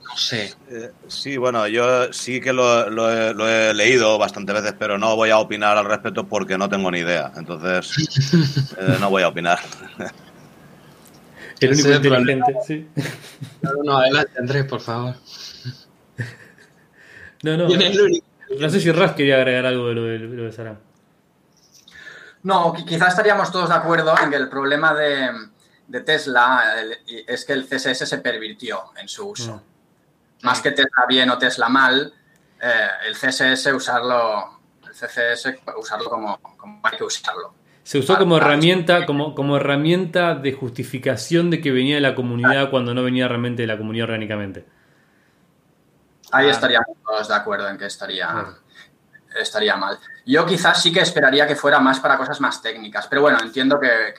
No 0.03 0.17
sé. 0.17 0.53
Eh, 0.71 0.91
sí, 1.09 1.39
bueno, 1.39 1.67
yo 1.67 2.13
sí 2.13 2.41
que 2.41 2.53
lo, 2.53 3.09
he, 3.11 3.75
leído 3.75 4.19
bastantes 4.19 4.55
veces, 4.55 4.75
pero 4.79 4.99
no 4.99 5.17
voy 5.17 5.31
a 5.31 5.39
opinar 5.39 5.79
al 5.79 5.87
respecto 5.87 6.29
porque 6.29 6.59
no 6.59 6.69
tengo 6.69 6.91
ni 6.91 6.99
idea. 6.99 7.33
Entonces, 7.35 8.75
eh, 8.79 8.97
no 9.01 9.09
voy 9.09 9.23
a 9.23 9.29
opinar. 9.29 9.59
El 11.61 11.73
único 11.73 11.91
inteligente, 11.91 12.55
sí. 12.67 12.87
No, 13.63 13.71
no, 13.85 13.99
adelante, 13.99 14.39
Andrés, 14.39 14.65
por 14.67 14.81
favor. 14.81 15.15
No, 17.43 17.57
no. 17.57 17.69
No 18.61 18.71
sé 18.71 18.81
si 18.81 18.93
Ras 18.93 19.13
quería 19.13 19.37
agregar 19.37 19.67
algo 19.67 19.89
de 19.89 19.95
lo 19.95 20.05
de, 20.05 20.19
lo 20.19 20.45
de 20.45 20.53
Sarah. 20.53 20.79
No, 22.45 22.75
quizás 22.75 23.09
estaríamos 23.09 23.51
todos 23.51 23.71
de 23.71 23.75
acuerdo 23.75 24.15
en 24.23 24.31
que 24.31 24.37
el 24.37 24.51
problema 24.51 24.95
de, 24.95 25.31
Tesla 26.05 26.63
es 27.27 27.45
que 27.45 27.55
el 27.55 27.67
CSS 27.67 28.07
se 28.07 28.19
pervirtió 28.19 28.93
en 28.97 29.09
su 29.09 29.29
uso. 29.31 29.57
Mm. 29.57 30.47
Más 30.47 30.61
que 30.61 30.71
Tesla 30.71 31.07
bien 31.09 31.31
o 31.31 31.39
Tesla 31.39 31.71
mal, 31.71 32.13
eh, 32.61 32.89
el 33.07 33.15
CSS 33.15 33.73
usarlo, 33.73 34.61
el 34.87 34.93
CSS 34.93 35.55
usarlo 35.79 36.11
como, 36.11 36.39
hay 36.83 36.99
que 36.99 37.05
usarlo. 37.05 37.55
Se 37.83 37.99
usó 37.99 38.19
como 38.19 38.37
herramienta, 38.37 39.07
como, 39.07 39.35
como 39.35 39.57
herramienta 39.57 40.35
de 40.35 40.53
justificación 40.53 41.51
de 41.51 41.63
que 41.63 41.71
venía 41.71 41.95
de 41.95 42.03
la 42.03 42.15
comunidad 42.15 42.71
cuando 42.71 42.93
no 42.93 43.03
venía 43.03 43.27
realmente 43.27 43.63
de 43.63 43.69
la 43.69 43.79
comunidad 43.79 44.05
orgánicamente. 44.05 44.67
Ahí 46.31 46.49
estaríamos 46.49 46.97
todos 47.03 47.29
de 47.29 47.35
acuerdo 47.35 47.69
en 47.69 47.79
que 47.79 47.87
estaría, 47.87 48.55
estaría 49.41 49.77
mal. 49.77 49.99
Yo 50.27 50.47
quizás 50.47 50.83
sí 50.83 50.93
que 50.93 51.01
esperaría 51.01 51.47
que 51.47 51.57
fuera 51.57 51.81
más 51.81 52.01
para 52.01 52.17
cosas 52.17 52.41
más 52.41 52.63
técnicas, 52.63 53.07
pero 53.07 53.23
bueno, 53.23 53.39
entiendo 53.43 53.79
que, 53.81 54.15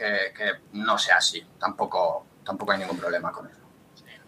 no 0.73 0.97
sea 0.97 1.17
así. 1.17 1.43
Tampoco, 1.59 2.25
tampoco 2.43 2.71
hay 2.71 2.79
ningún 2.79 2.97
problema 2.97 3.31
con 3.31 3.47
eso. 3.47 3.59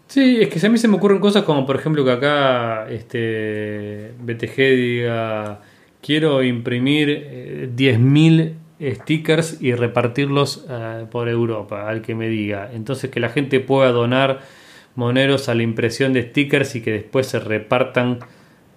Sí, 0.06 0.38
es 0.40 0.48
que 0.48 0.66
a 0.66 0.70
mí 0.70 0.78
se 0.78 0.88
me 0.88 0.96
ocurren 0.96 1.20
cosas 1.20 1.44
como, 1.44 1.66
por 1.66 1.76
ejemplo, 1.76 2.04
que 2.04 2.12
acá 2.12 2.88
este 2.88 4.14
BTG 4.18 4.56
diga, 4.56 5.60
quiero 6.00 6.42
imprimir 6.42 7.70
10.000 7.76 8.54
eh, 8.80 8.94
stickers 8.94 9.60
y 9.60 9.74
repartirlos 9.74 10.64
eh, 10.68 11.06
por 11.10 11.28
Europa, 11.28 11.88
al 11.88 12.00
que 12.00 12.14
me 12.14 12.28
diga. 12.28 12.70
Entonces 12.72 13.10
que 13.10 13.20
la 13.20 13.28
gente 13.28 13.60
pueda 13.60 13.90
donar 13.90 14.40
moneros 14.94 15.48
a 15.48 15.54
la 15.54 15.62
impresión 15.62 16.12
de 16.12 16.22
stickers 16.22 16.74
y 16.74 16.80
que 16.80 16.92
después 16.92 17.26
se 17.26 17.38
repartan 17.38 18.20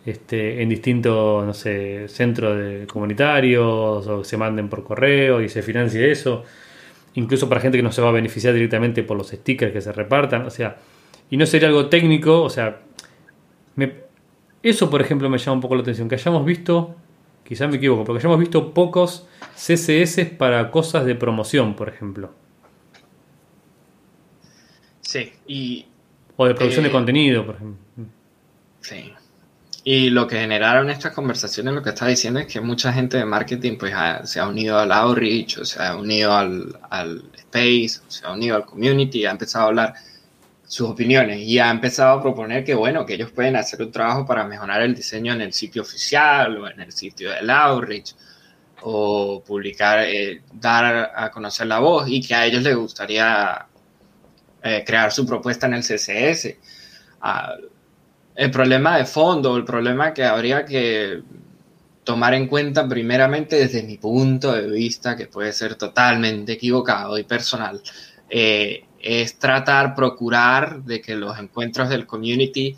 este, 0.06 0.62
en 0.62 0.70
distintos, 0.70 1.46
no 1.46 1.54
sé, 1.54 2.08
centros 2.08 2.58
de 2.58 2.88
comunitarios 2.88 4.08
o 4.08 4.24
se 4.24 4.38
manden 4.38 4.70
por 4.70 4.84
correo 4.84 5.42
y 5.42 5.50
se 5.50 5.62
financie 5.62 6.12
eso. 6.12 6.44
Incluso 7.14 7.48
para 7.50 7.62
gente 7.62 7.78
que 7.78 7.84
no 7.84 7.92
se 7.92 8.02
va 8.02 8.10
a 8.10 8.12
beneficiar 8.12 8.54
directamente 8.54 9.04
por 9.04 9.18
los 9.18 9.30
stickers 9.30 9.74
que 9.74 9.82
se 9.82 9.92
repartan. 9.92 10.46
O 10.46 10.50
sea, 10.50 10.78
y 11.30 11.38
no 11.38 11.46
sería 11.46 11.68
algo 11.68 11.88
técnico, 11.88 12.42
o 12.42 12.50
sea, 12.50 12.82
eso 14.64 14.90
por 14.90 15.02
ejemplo 15.02 15.30
me 15.30 15.38
llama 15.38 15.54
un 15.54 15.62
poco 15.62 15.76
la 15.76 15.82
atención, 15.82 16.08
que 16.08 16.16
hayamos 16.16 16.46
visto, 16.46 16.96
quizás 17.44 17.70
me 17.70 17.78
equivoco, 17.78 18.04
porque 18.04 18.22
ya 18.22 18.28
hemos 18.28 18.40
visto 18.40 18.74
pocos 18.74 19.28
CSS 19.56 20.26
para 20.38 20.70
cosas 20.72 21.06
de 21.06 21.16
promoción, 21.16 21.76
por 21.76 21.90
ejemplo. 21.90 22.32
Sí, 25.02 25.32
y... 25.48 25.86
O 26.38 26.46
de 26.46 26.56
producción 26.56 26.84
de 26.84 26.90
eh, 26.90 26.92
contenido, 26.92 27.46
por 27.46 27.56
ejemplo. 27.56 27.80
Sí. 28.82 29.14
Y 29.84 30.12
lo 30.12 30.28
que 30.28 30.38
generaron 30.38 30.92
estas 30.92 31.12
conversaciones, 31.14 31.74
lo 31.74 31.82
que 31.82 31.90
está 31.90 32.06
diciendo 32.06 32.40
es 32.40 32.46
que 32.46 32.62
mucha 32.62 32.94
gente 32.94 33.18
de 33.18 33.26
marketing 33.26 33.78
pues 33.80 33.94
se 34.26 34.40
ha 34.40 34.48
unido 34.48 34.78
al 34.78 34.92
outreach, 34.92 35.58
o 35.58 35.66
se 35.66 35.82
ha 35.82 35.96
unido 35.96 36.34
al, 36.34 36.80
al 36.90 37.24
space, 37.36 38.02
se 38.08 38.26
ha 38.26 38.32
unido 38.32 38.58
al 38.58 38.66
community, 38.66 39.26
ha 39.26 39.32
empezado 39.32 39.66
a 39.66 39.68
hablar 39.70 39.94
sus 40.72 40.90
opiniones 40.90 41.40
y 41.40 41.60
ha 41.60 41.70
empezado 41.70 42.20
a 42.20 42.22
proponer 42.22 42.64
que, 42.64 42.76
bueno, 42.76 43.06
que 43.06 43.16
ellos 43.16 43.32
pueden 43.32 43.56
hacer 43.56 43.82
un 43.82 43.92
trabajo 43.92 44.26
para 44.26 44.46
mejorar 44.46 44.82
el 44.84 44.96
diseño 44.96 45.34
en 45.34 45.42
el 45.42 45.52
sitio 45.52 45.82
oficial 45.82 46.58
o 46.60 46.70
en 46.70 46.80
el 46.80 46.92
sitio 46.92 47.32
del 47.32 47.50
outreach 47.50 48.16
o 48.84 49.44
publicar, 49.46 50.04
eh, 50.04 50.44
dar 50.54 51.12
a 51.16 51.30
conocer 51.32 51.68
la 51.68 51.80
voz 51.80 52.08
y 52.08 52.22
que 52.22 52.36
a 52.36 52.46
ellos 52.46 52.64
les 52.64 52.76
gustaría 52.76 53.68
eh, 54.64 54.84
crear 54.86 55.12
su 55.12 55.26
propuesta 55.26 55.68
en 55.68 55.74
el 55.74 55.82
CSS. 55.82 56.56
El 58.36 58.52
problema 58.52 58.98
de 58.98 59.06
fondo, 59.06 59.58
el 59.58 59.66
problema 59.66 60.14
que 60.14 60.24
habría 60.24 60.66
que 60.66 61.22
tomar 62.04 62.34
en 62.34 62.48
cuenta 62.48 62.88
primeramente 62.88 63.58
desde 63.58 63.84
mi 63.84 63.98
punto 63.98 64.52
de 64.54 64.70
vista, 64.70 65.16
que 65.16 65.28
puede 65.28 65.54
ser 65.54 65.76
totalmente 65.76 66.54
equivocado 66.54 67.18
y 67.18 67.24
personal, 67.24 67.82
eh, 68.30 68.86
es 69.00 69.38
tratar, 69.38 69.96
procurar 69.96 70.84
de 70.84 71.02
que 71.02 71.16
los 71.16 71.38
encuentros 71.40 71.90
del 71.90 72.06
community 72.06 72.76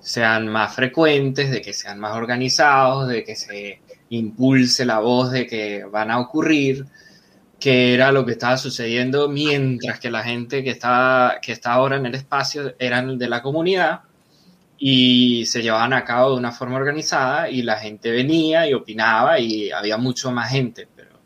sean 0.00 0.48
más 0.48 0.74
frecuentes, 0.74 1.50
de 1.50 1.60
que 1.62 1.72
sean 1.72 1.98
más 1.98 2.16
organizados, 2.16 3.08
de 3.08 3.24
que 3.24 3.36
se 3.36 3.80
impulse 4.10 4.84
la 4.84 4.98
voz 4.98 5.30
de 5.30 5.46
que 5.46 5.84
van 5.84 6.10
a 6.10 6.18
ocurrir, 6.18 6.86
que 7.58 7.94
era 7.94 8.10
lo 8.10 8.24
que 8.24 8.32
estaba 8.32 8.56
sucediendo 8.56 9.28
mientras 9.28 10.00
que 10.00 10.10
la 10.10 10.22
gente 10.22 10.64
que 10.64 10.70
está, 10.70 11.38
que 11.42 11.52
está 11.52 11.72
ahora 11.72 11.96
en 11.96 12.06
el 12.06 12.14
espacio 12.14 12.74
eran 12.78 13.18
de 13.18 13.28
la 13.28 13.42
comunidad 13.42 14.00
y 14.82 15.44
se 15.44 15.62
llevaban 15.62 15.92
a 15.92 16.04
cabo 16.06 16.30
de 16.30 16.38
una 16.38 16.52
forma 16.52 16.76
organizada 16.76 17.50
y 17.50 17.60
la 17.60 17.76
gente 17.76 18.10
venía 18.10 18.66
y 18.66 18.72
opinaba 18.72 19.38
y 19.38 19.70
había 19.70 19.98
mucho 19.98 20.32
más 20.32 20.50
gente, 20.50 20.88
pero 20.96 21.20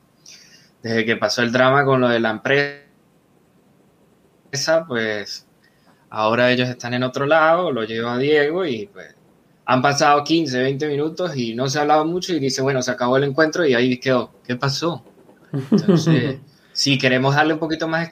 desde 0.83 1.05
que 1.05 1.17
pasó 1.17 1.41
el 1.41 1.53
drama 1.53 1.85
con 1.85 2.01
lo 2.01 2.09
de 2.09 2.19
la 2.19 2.31
empresa, 2.31 2.83
pues 4.89 5.47
ahora 6.11 6.51
ellos 6.51 6.69
están 6.69 6.95
en 6.95 7.05
otro 7.05 7.27
lado, 7.27 7.71
lo 7.71 7.85
llevo 7.85 8.09
a 8.09 8.19
Diego 8.19 8.67
y 8.67 8.87
pues 8.89 9.15
han 9.67 9.81
pasado 9.81 10.25
15, 10.25 10.61
20 10.61 10.89
minutos 10.89 11.37
y 11.37 11.55
no 11.55 11.69
se 11.69 11.79
ha 11.79 11.83
hablado 11.83 12.05
mucho 12.05 12.35
y 12.35 12.41
dice, 12.41 12.61
bueno, 12.61 12.83
se 12.83 12.91
acabó 12.91 13.19
el 13.19 13.25
encuentro 13.25 13.65
y 13.65 13.75
ahí 13.75 13.99
quedó. 13.99 14.33
¿Qué 14.45 14.57
pasó? 14.57 15.05
Entonces, 15.53 16.41
si 16.73 16.99
queremos 16.99 17.37
darle 17.37 17.55
un 17.55 17.61
poquito 17.61 17.87
más, 17.87 18.11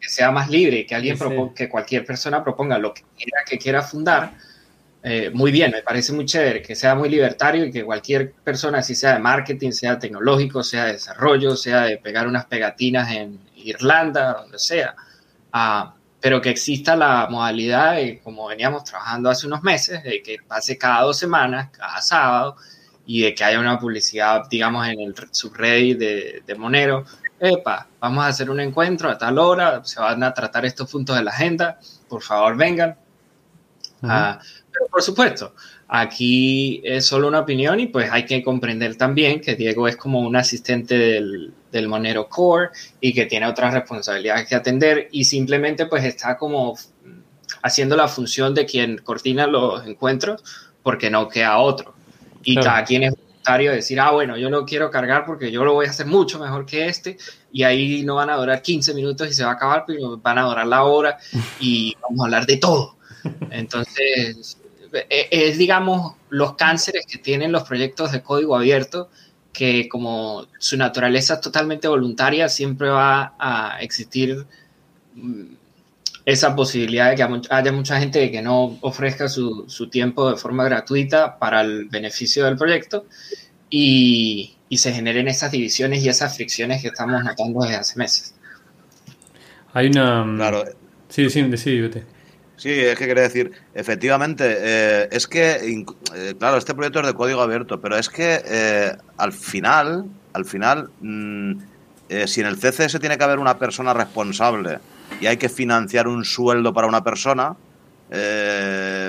que 0.00 0.08
sea 0.08 0.32
más 0.32 0.50
libre, 0.50 0.84
que 0.84 0.96
alguien 0.96 1.16
proponga, 1.16 1.54
que 1.54 1.68
cualquier 1.68 2.04
persona 2.04 2.42
proponga 2.42 2.76
lo 2.76 2.92
que 2.92 3.02
quiera, 3.16 3.44
que 3.48 3.56
quiera 3.56 3.80
fundar, 3.82 4.34
eh, 5.04 5.30
muy 5.32 5.52
bien, 5.52 5.70
me 5.70 5.82
parece 5.82 6.12
muy 6.12 6.24
chévere, 6.24 6.62
que 6.62 6.74
sea 6.74 6.94
muy 6.96 7.08
libertario 7.08 7.64
y 7.64 7.70
que 7.70 7.84
cualquier 7.84 8.32
persona, 8.32 8.82
si 8.82 8.94
sea 8.94 9.12
de 9.12 9.20
marketing, 9.20 9.70
sea 9.70 9.98
tecnológico, 9.98 10.64
sea 10.64 10.86
de 10.86 10.94
desarrollo, 10.94 11.54
sea 11.56 11.82
de 11.82 11.98
pegar 11.98 12.26
unas 12.26 12.46
pegatinas 12.46 13.12
en 13.12 13.38
Irlanda, 13.54 14.32
donde 14.32 14.58
sea, 14.58 14.96
Ah, 15.56 15.94
pero 16.20 16.40
que 16.40 16.50
exista 16.50 16.96
la 16.96 17.28
modalidad 17.30 17.94
de, 17.94 18.18
como 18.24 18.48
veníamos 18.48 18.82
trabajando 18.82 19.30
hace 19.30 19.46
unos 19.46 19.62
meses, 19.62 20.02
de 20.02 20.20
que 20.20 20.38
pase 20.48 20.76
cada 20.76 21.02
dos 21.02 21.16
semanas, 21.16 21.68
cada 21.70 22.00
sábado, 22.00 22.56
y 23.06 23.22
de 23.22 23.34
que 23.36 23.44
haya 23.44 23.60
una 23.60 23.78
publicidad, 23.78 24.48
digamos, 24.50 24.88
en 24.88 24.98
el 24.98 25.14
subreddit 25.30 25.96
de, 25.96 26.42
de 26.44 26.54
Monero. 26.56 27.04
Epa, 27.38 27.86
vamos 28.00 28.24
a 28.24 28.28
hacer 28.28 28.50
un 28.50 28.58
encuentro 28.58 29.08
a 29.08 29.16
tal 29.16 29.38
hora, 29.38 29.84
se 29.84 30.00
van 30.00 30.24
a 30.24 30.34
tratar 30.34 30.64
estos 30.64 30.90
puntos 30.90 31.14
de 31.14 31.22
la 31.22 31.30
agenda, 31.30 31.78
por 32.08 32.22
favor 32.22 32.56
vengan. 32.56 32.96
Ah, 34.02 34.40
pero 34.40 34.63
por 34.90 35.02
supuesto, 35.02 35.54
aquí 35.88 36.80
es 36.84 37.06
solo 37.06 37.28
una 37.28 37.40
opinión 37.40 37.80
y 37.80 37.86
pues 37.86 38.10
hay 38.10 38.24
que 38.24 38.42
comprender 38.42 38.96
también 38.96 39.40
que 39.40 39.54
Diego 39.54 39.88
es 39.88 39.96
como 39.96 40.20
un 40.20 40.36
asistente 40.36 40.96
del, 40.96 41.52
del 41.70 41.88
Monero 41.88 42.28
Core 42.28 42.70
y 43.00 43.12
que 43.12 43.26
tiene 43.26 43.46
otras 43.46 43.74
responsabilidades 43.74 44.48
que 44.48 44.54
atender 44.54 45.08
y 45.12 45.24
simplemente 45.24 45.86
pues 45.86 46.04
está 46.04 46.36
como 46.36 46.76
haciendo 47.62 47.96
la 47.96 48.08
función 48.08 48.54
de 48.54 48.66
quien 48.66 48.98
coordina 48.98 49.46
los 49.46 49.86
encuentros 49.86 50.42
porque 50.82 51.10
no 51.10 51.28
queda 51.28 51.58
otro. 51.58 51.94
Y 52.42 52.56
cada 52.56 52.84
quien 52.84 53.04
es 53.04 53.14
voluntario 53.14 53.70
de 53.70 53.76
decir, 53.76 53.98
ah, 53.98 54.10
bueno, 54.10 54.36
yo 54.36 54.50
lo 54.50 54.64
quiero 54.66 54.90
cargar 54.90 55.24
porque 55.24 55.50
yo 55.50 55.64
lo 55.64 55.72
voy 55.72 55.86
a 55.86 55.90
hacer 55.90 56.06
mucho 56.06 56.38
mejor 56.38 56.66
que 56.66 56.86
este 56.86 57.16
y 57.50 57.62
ahí 57.62 58.02
no 58.04 58.16
van 58.16 58.30
a 58.30 58.36
durar 58.36 58.60
15 58.60 58.94
minutos 58.94 59.28
y 59.28 59.32
se 59.32 59.44
va 59.44 59.50
a 59.50 59.54
acabar, 59.54 59.84
pero 59.86 60.18
van 60.18 60.38
a 60.38 60.42
durar 60.42 60.66
la 60.66 60.84
hora 60.84 61.18
y 61.58 61.96
vamos 62.02 62.20
a 62.20 62.24
hablar 62.24 62.46
de 62.46 62.58
todo. 62.58 62.96
Entonces, 63.50 64.58
es, 65.08 65.58
digamos, 65.58 66.14
los 66.28 66.54
cánceres 66.54 67.06
que 67.06 67.18
tienen 67.18 67.52
los 67.52 67.64
proyectos 67.64 68.12
de 68.12 68.22
código 68.22 68.56
abierto 68.56 69.10
que 69.54 69.88
como 69.88 70.46
su 70.58 70.76
naturaleza 70.76 71.34
es 71.34 71.40
totalmente 71.40 71.88
voluntaria, 71.88 72.48
siempre 72.48 72.88
va 72.88 73.34
a 73.38 73.78
existir 73.80 74.44
mm, 75.14 75.44
esa 76.26 76.56
posibilidad 76.56 77.10
de 77.10 77.16
que 77.16 77.22
haya 77.50 77.72
mucha 77.72 78.00
gente 78.00 78.30
que 78.30 78.42
no 78.42 78.78
ofrezca 78.80 79.28
su, 79.28 79.64
su 79.68 79.88
tiempo 79.88 80.30
de 80.30 80.36
forma 80.36 80.64
gratuita 80.64 81.38
para 81.38 81.60
el 81.60 81.86
beneficio 81.86 82.44
del 82.44 82.56
proyecto 82.56 83.06
y, 83.70 84.56
y, 84.68 84.78
se 84.78 84.92
generen 84.92 85.28
esas 85.28 85.52
divisiones 85.52 86.02
y 86.04 86.08
esas 86.08 86.34
fricciones 86.34 86.82
que 86.82 86.88
estamos 86.88 87.22
notando 87.22 87.60
desde 87.60 87.76
hace 87.76 87.98
meses. 87.98 88.34
Hay 89.72 89.86
una... 89.86 90.24
Mm, 90.24 90.36
claro. 90.36 90.64
Sí, 91.08 91.30
sí, 91.30 91.56
sí, 91.56 91.80
vete. 91.80 92.04
Sí, 92.64 92.70
es 92.70 92.98
que 92.98 93.06
quería 93.06 93.24
decir, 93.24 93.52
efectivamente, 93.74 94.56
eh, 94.58 95.08
es 95.12 95.26
que, 95.26 95.84
eh, 96.14 96.34
claro, 96.38 96.56
este 96.56 96.72
proyecto 96.72 97.00
es 97.00 97.06
de 97.06 97.12
código 97.12 97.42
abierto, 97.42 97.78
pero 97.78 97.98
es 97.98 98.08
que 98.08 98.40
eh, 98.42 98.96
al 99.18 99.34
final, 99.34 100.06
al 100.32 100.46
final, 100.46 100.88
mm, 101.02 101.58
si 102.26 102.40
en 102.40 102.46
el 102.46 102.56
CCS 102.56 103.00
tiene 103.00 103.18
que 103.18 103.24
haber 103.24 103.38
una 103.38 103.58
persona 103.58 103.92
responsable 103.92 104.78
y 105.20 105.26
hay 105.26 105.36
que 105.36 105.50
financiar 105.50 106.08
un 106.08 106.24
sueldo 106.24 106.72
para 106.72 106.86
una 106.86 107.04
persona 107.04 107.54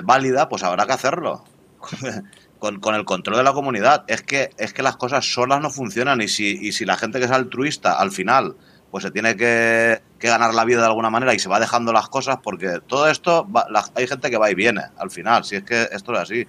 válida, 0.03 0.49
pues 0.49 0.61
habrá 0.63 0.85
que 0.85 0.91
hacerlo. 0.91 1.45
Con, 2.59 2.79
con, 2.79 2.95
el 2.95 3.05
control 3.05 3.37
de 3.37 3.43
la 3.43 3.53
comunidad. 3.53 4.05
Es 4.07 4.23
que, 4.23 4.49
es 4.57 4.73
que 4.73 4.81
las 4.81 4.95
cosas 4.95 5.31
solas 5.31 5.61
no 5.61 5.69
funcionan 5.69 6.21
y 6.21 6.27
si, 6.27 6.57
y 6.61 6.71
si 6.71 6.83
la 6.83 6.97
gente 6.97 7.19
que 7.19 7.25
es 7.25 7.31
altruista 7.31 7.99
al 7.99 8.11
final 8.11 8.55
pues 8.95 9.03
se 9.03 9.11
tiene 9.11 9.35
que, 9.35 10.01
ganar 10.21 10.53
la 10.53 10.63
vida 10.63 10.79
de 10.79 10.85
alguna 10.85 11.09
manera 11.09 11.33
y 11.33 11.39
se 11.39 11.49
va 11.49 11.59
dejando 11.59 11.91
las 11.91 12.07
cosas 12.07 12.37
porque 12.41 12.79
todo 12.87 13.09
esto, 13.09 13.45
hay 13.93 14.07
gente 14.07 14.31
que 14.31 14.37
va 14.37 14.49
y 14.49 14.55
viene 14.55 14.83
al 14.97 15.11
final, 15.11 15.43
si 15.43 15.57
es 15.57 15.63
que 15.63 15.89
esto 15.91 16.13
es 16.13 16.19
así. 16.19 16.47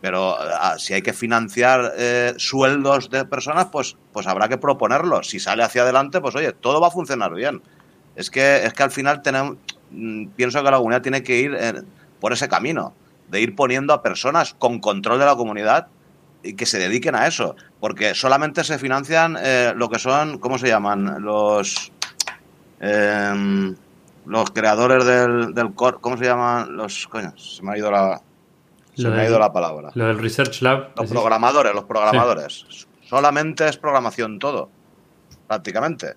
Pero 0.00 0.36
ah, 0.36 0.74
si 0.76 0.92
hay 0.92 1.02
que 1.02 1.12
financiar 1.12 1.92
eh, 1.96 2.34
sueldos 2.36 3.10
de 3.10 3.24
personas, 3.26 3.66
pues, 3.70 3.96
pues 4.12 4.26
habrá 4.26 4.48
que 4.48 4.58
proponerlo. 4.58 5.22
Si 5.22 5.38
sale 5.38 5.62
hacia 5.62 5.82
adelante, 5.82 6.20
pues 6.20 6.34
oye, 6.34 6.50
todo 6.50 6.80
va 6.80 6.88
a 6.88 6.90
funcionar 6.90 7.32
bien. 7.32 7.62
Es 8.16 8.28
que, 8.28 8.64
es 8.64 8.72
que 8.72 8.82
al 8.82 8.90
final 8.90 9.22
tenemos, 9.22 9.58
mm, 9.92 10.30
pienso 10.30 10.64
que 10.64 10.70
la 10.72 10.78
comunidad 10.78 11.02
tiene 11.02 11.22
que 11.22 11.38
ir 11.38 11.56
eh, 11.56 11.74
por 12.18 12.32
ese 12.32 12.48
camino, 12.48 12.92
de 13.28 13.40
ir 13.40 13.54
poniendo 13.54 13.92
a 13.92 14.02
personas 14.02 14.52
con 14.54 14.80
control 14.80 15.20
de 15.20 15.26
la 15.26 15.36
comunidad 15.36 15.86
que 16.52 16.66
se 16.66 16.78
dediquen 16.78 17.14
a 17.14 17.26
eso, 17.26 17.56
porque 17.80 18.14
solamente 18.14 18.62
se 18.64 18.78
financian 18.78 19.36
eh, 19.40 19.72
lo 19.74 19.88
que 19.88 19.98
son, 19.98 20.38
¿cómo 20.38 20.58
se 20.58 20.68
llaman? 20.68 21.22
Los 21.22 21.90
em, 22.80 23.74
los 24.26 24.50
creadores 24.50 25.04
del, 25.04 25.54
del 25.54 25.74
core, 25.74 25.98
¿cómo 26.00 26.16
se 26.16 26.24
llaman? 26.24 26.76
Los, 26.76 27.06
coño, 27.08 27.32
se 27.36 27.62
me 27.62 27.72
ha 27.72 27.78
ido 27.78 27.90
la, 27.90 28.20
se 28.94 29.08
me 29.08 29.20
ha 29.20 29.28
ido 29.28 29.38
la 29.38 29.52
palabra. 29.52 29.90
Lo 29.94 30.06
del 30.06 30.18
Research 30.18 30.62
Lab. 30.62 30.92
Los 30.96 31.10
programadores, 31.10 31.74
los 31.74 31.84
programadores. 31.84 32.86
Solamente 33.02 33.68
es 33.68 33.76
programación 33.76 34.38
todo, 34.38 34.70
prácticamente. 35.46 36.14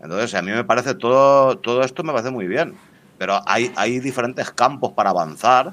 Entonces, 0.00 0.34
a 0.34 0.42
mí 0.42 0.50
me 0.50 0.64
parece 0.64 0.94
todo, 0.94 1.58
todo 1.58 1.82
esto 1.82 2.02
me 2.02 2.12
parece 2.12 2.30
muy 2.30 2.46
bien. 2.46 2.74
Pero 3.18 3.40
hay, 3.46 3.72
hay 3.76 4.00
diferentes 4.00 4.50
campos 4.50 4.92
para 4.92 5.10
avanzar 5.10 5.72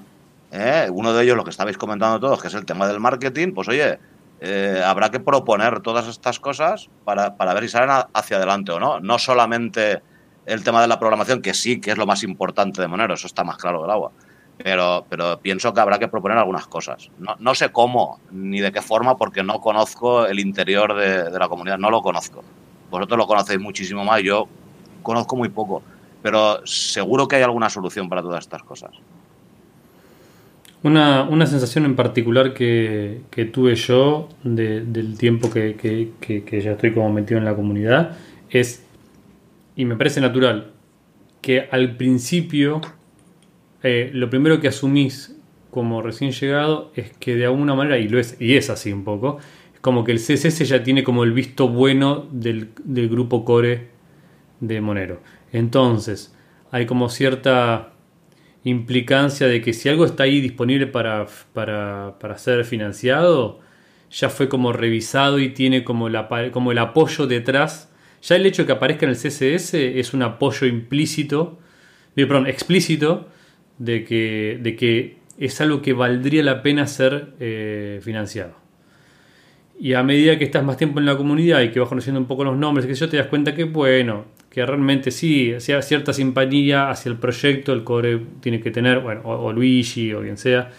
¿eh? 0.52 0.88
uno 0.92 1.14
de 1.14 1.24
ellos, 1.24 1.38
lo 1.38 1.44
que 1.44 1.50
estabais 1.50 1.78
comentando 1.78 2.20
todos, 2.20 2.42
que 2.42 2.48
es 2.48 2.54
el 2.54 2.66
tema 2.66 2.88
del 2.88 3.00
marketing, 3.00 3.54
pues 3.54 3.68
oye, 3.68 4.00
eh, 4.42 4.82
habrá 4.86 5.10
que 5.10 5.20
proponer 5.20 5.82
todas 5.82 6.08
estas 6.08 6.40
cosas 6.40 6.90
para, 7.04 7.36
para 7.36 7.54
ver 7.54 7.64
si 7.64 7.70
salen 7.70 8.06
hacia 8.14 8.38
adelante 8.38 8.72
o 8.72 8.80
no. 8.80 9.00
No 9.00 9.20
solamente 9.20 10.02
el 10.46 10.64
tema 10.64 10.82
de 10.82 10.88
la 10.88 11.00
programación, 11.00 11.42
que 11.42 11.54
sí 11.54 11.80
que 11.80 11.92
es 11.92 11.98
lo 11.98 12.06
más 12.06 12.24
importante 12.24 12.82
de 12.82 12.88
Monero, 12.88 13.14
eso 13.14 13.28
está 13.28 13.44
más 13.44 13.58
claro 13.58 13.82
del 13.82 13.92
agua. 13.92 14.12
Pero, 14.58 15.06
pero 15.08 15.40
pienso 15.40 15.74
que 15.74 15.80
habrá 15.80 16.00
que 16.00 16.10
proponer 16.10 16.38
algunas 16.38 16.68
cosas. 16.68 17.10
No, 17.18 17.36
no 17.40 17.56
sé 17.56 17.70
cómo 17.70 18.20
ni 18.32 18.60
de 18.60 18.74
qué 18.74 18.82
forma, 18.82 19.16
porque 19.16 19.42
no 19.42 19.62
conozco 19.62 20.26
el 20.26 20.40
interior 20.40 20.96
de, 20.96 21.30
de 21.30 21.40
la 21.40 21.48
comunidad, 21.48 21.78
no 21.78 21.90
lo 21.90 22.02
conozco. 22.02 22.44
Vosotros 22.90 23.18
lo 23.18 23.28
conocéis 23.28 23.60
muchísimo 23.60 24.04
más, 24.04 24.22
yo 24.22 24.48
conozco 25.02 25.36
muy 25.36 25.50
poco, 25.50 25.82
pero 26.22 26.66
seguro 26.66 27.28
que 27.28 27.38
hay 27.38 27.44
alguna 27.44 27.70
solución 27.70 28.10
para 28.10 28.22
todas 28.22 28.42
estas 28.42 28.64
cosas. 28.64 28.92
Una, 30.82 31.24
una 31.24 31.46
sensación 31.46 31.84
en 31.86 31.96
particular 31.96 32.54
que, 32.54 33.22
que 33.32 33.44
tuve 33.46 33.76
yo 33.76 34.30
de- 34.44 34.82
del 34.86 35.18
tiempo 35.18 35.50
que- 35.50 35.76
que 35.80 36.62
ya 36.62 36.72
estoy 36.72 36.94
como 36.94 37.12
metido 37.12 37.38
en 37.38 37.44
la 37.46 37.54
comunidad 37.56 38.18
es, 38.50 38.86
y 39.76 39.84
me 39.86 39.96
parece 39.98 40.22
natural, 40.22 40.72
que 41.42 41.68
al 41.72 41.98
principio 41.98 42.82
eh, 43.84 44.10
lo 44.14 44.30
primero 44.30 44.60
que 44.60 44.68
asumís 44.70 45.36
como 45.72 46.02
recién 46.02 46.32
llegado 46.32 46.92
es 46.96 47.12
que 47.20 47.36
de 47.36 47.46
alguna 47.46 47.76
manera, 47.76 47.98
y, 47.98 48.08
lo 48.10 48.20
es, 48.20 48.36
y 48.42 48.56
es 48.58 48.70
así 48.70 48.92
un 48.92 49.04
poco, 49.04 49.38
es 49.74 49.80
como 49.82 50.04
que 50.04 50.12
el 50.12 50.20
CSS 50.20 50.66
ya 50.66 50.84
tiene 50.84 51.04
como 51.04 51.24
el 51.24 51.32
visto 51.34 51.70
bueno 51.70 52.26
del, 52.32 52.70
del 52.84 53.08
grupo 53.10 53.46
core 53.46 53.88
de 54.60 54.82
Monero. 54.82 55.22
Entonces, 55.54 56.34
hay 56.72 56.86
como 56.86 57.10
cierta 57.10 57.94
implicancia 58.64 59.48
de 59.48 59.62
que 59.62 59.74
si 59.74 59.90
algo 59.90 60.06
está 60.06 60.24
ahí 60.24 60.42
disponible 60.42 60.88
para, 60.88 61.28
para, 61.54 62.18
para 62.20 62.38
ser 62.38 62.66
financiado, 62.66 63.60
ya 64.12 64.30
fue 64.30 64.50
como 64.50 64.74
revisado 64.74 65.40
y 65.40 65.50
tiene 65.50 65.84
como, 65.84 66.10
la, 66.10 66.28
como 66.52 66.72
el 66.72 66.78
apoyo 66.78 67.28
detrás. 67.28 67.92
Ya 68.22 68.36
el 68.36 68.46
hecho 68.46 68.64
de 68.64 68.68
que 68.68 68.72
aparezca 68.74 69.06
en 69.06 69.12
el 69.12 69.18
CSS 69.18 69.74
es 69.76 70.14
un 70.14 70.24
apoyo 70.24 70.68
implícito, 70.68 71.60
eh, 72.16 72.26
perdón, 72.26 72.48
explícito, 72.48 73.30
de 73.78 74.04
que, 74.04 74.60
de 74.62 74.76
que 74.76 75.18
es 75.38 75.62
algo 75.62 75.82
que 75.82 75.94
valdría 75.94 76.44
la 76.44 76.62
pena 76.62 76.86
ser 76.86 77.34
eh, 77.40 78.00
financiado. 78.04 78.59
Y 79.80 79.94
a 79.94 80.04
medida 80.04 80.38
que 80.38 80.44
estás 80.44 80.64
más 80.64 80.76
tiempo 80.76 81.00
en 81.00 81.06
la 81.06 81.16
comunidad 81.16 81.62
y 81.62 81.70
que 81.70 81.80
vas 81.80 81.88
conociendo 81.88 82.20
un 82.20 82.28
poco 82.28 82.44
los 82.44 82.58
nombres, 82.58 82.86
que 82.86 82.94
yo 82.94 83.08
te 83.08 83.16
das 83.16 83.28
cuenta 83.28 83.56
que, 83.56 83.64
bueno, 83.64 84.26
que 84.50 84.66
realmente 84.66 85.10
sí, 85.10 85.54
sea 85.60 85.82
cierta 85.82 86.12
simpatía 86.12 86.90
hacia 86.90 87.10
el 87.10 87.18
proyecto, 87.18 87.72
el 87.72 87.86
core 87.86 88.20
tiene 88.42 88.60
que 88.60 88.72
tener, 88.72 89.00
bueno, 89.00 89.22
o, 89.24 89.54
Luigi 89.54 90.14
o 90.14 90.22
quien 90.22 90.38
sea, 90.38 90.70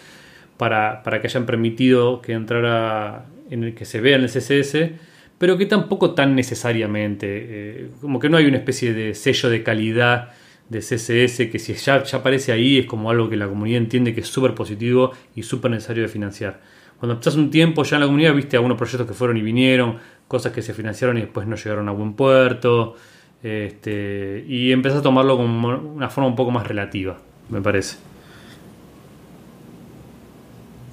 para, 0.59 1.03
para 1.03 1.23
que 1.23 1.29
hayan 1.29 1.47
permitido 1.47 2.21
que 2.21 2.33
entrara 2.33 3.25
en 3.49 3.65
el 3.65 3.75
que 3.75 3.87
se 3.87 4.03
vea 4.03 4.17
en 4.17 4.25
el 4.25 4.29
CSS, 4.29 4.91
pero 5.39 5.57
que 5.57 5.65
tampoco 5.65 6.13
tan 6.13 6.35
necesariamente, 6.35 7.27
eh, 7.31 7.89
como 8.03 8.19
que 8.19 8.29
no 8.29 8.37
hay 8.37 8.45
una 8.45 8.59
especie 8.59 8.93
de 8.93 9.15
sello 9.15 9.49
de 9.49 9.63
calidad 9.63 10.33
de 10.69 10.81
CSS 10.81 11.51
que 11.51 11.59
si 11.59 11.73
ya, 11.73 12.03
ya 12.05 12.19
aparece 12.19 12.53
ahí 12.53 12.79
es 12.79 12.87
como 12.87 13.11
algo 13.11 13.31
que 13.31 13.37
la 13.37 13.49
comunidad 13.49 13.79
entiende 13.79 14.15
que 14.15 14.21
es 14.21 14.29
súper 14.29 14.55
positivo 14.55 15.13
y 15.35 15.43
súper 15.43 15.71
necesario 15.71 16.03
de 16.03 16.09
financiar. 16.11 16.61
Cuando 17.01 17.15
estás 17.15 17.35
un 17.35 17.51
tiempo 17.51 17.83
ya 17.83 17.97
en 17.97 18.01
la 18.01 18.07
comunidad, 18.07 18.35
viste 18.35 18.57
algunos 18.57 18.77
proyectos 18.79 19.09
que 19.09 19.15
fueron 19.15 19.37
y 19.39 19.43
vinieron, 19.43 19.97
cosas 20.29 20.53
que 20.53 20.63
se 20.63 20.75
financiaron 20.75 21.19
y 21.19 21.23
después 21.23 21.47
no 21.47 21.57
llegaron 21.57 21.89
a 21.89 21.93
buen 21.93 22.13
puerto, 22.13 22.95
este, 23.43 24.45
y 24.47 24.71
empezás 24.71 24.99
a 24.99 25.03
tomarlo 25.03 25.37
como 25.39 25.69
una 25.95 26.11
forma 26.11 26.29
un 26.29 26.37
poco 26.37 26.51
más 26.51 26.67
relativa, 26.67 27.19
me 27.49 27.61
parece. 27.63 27.97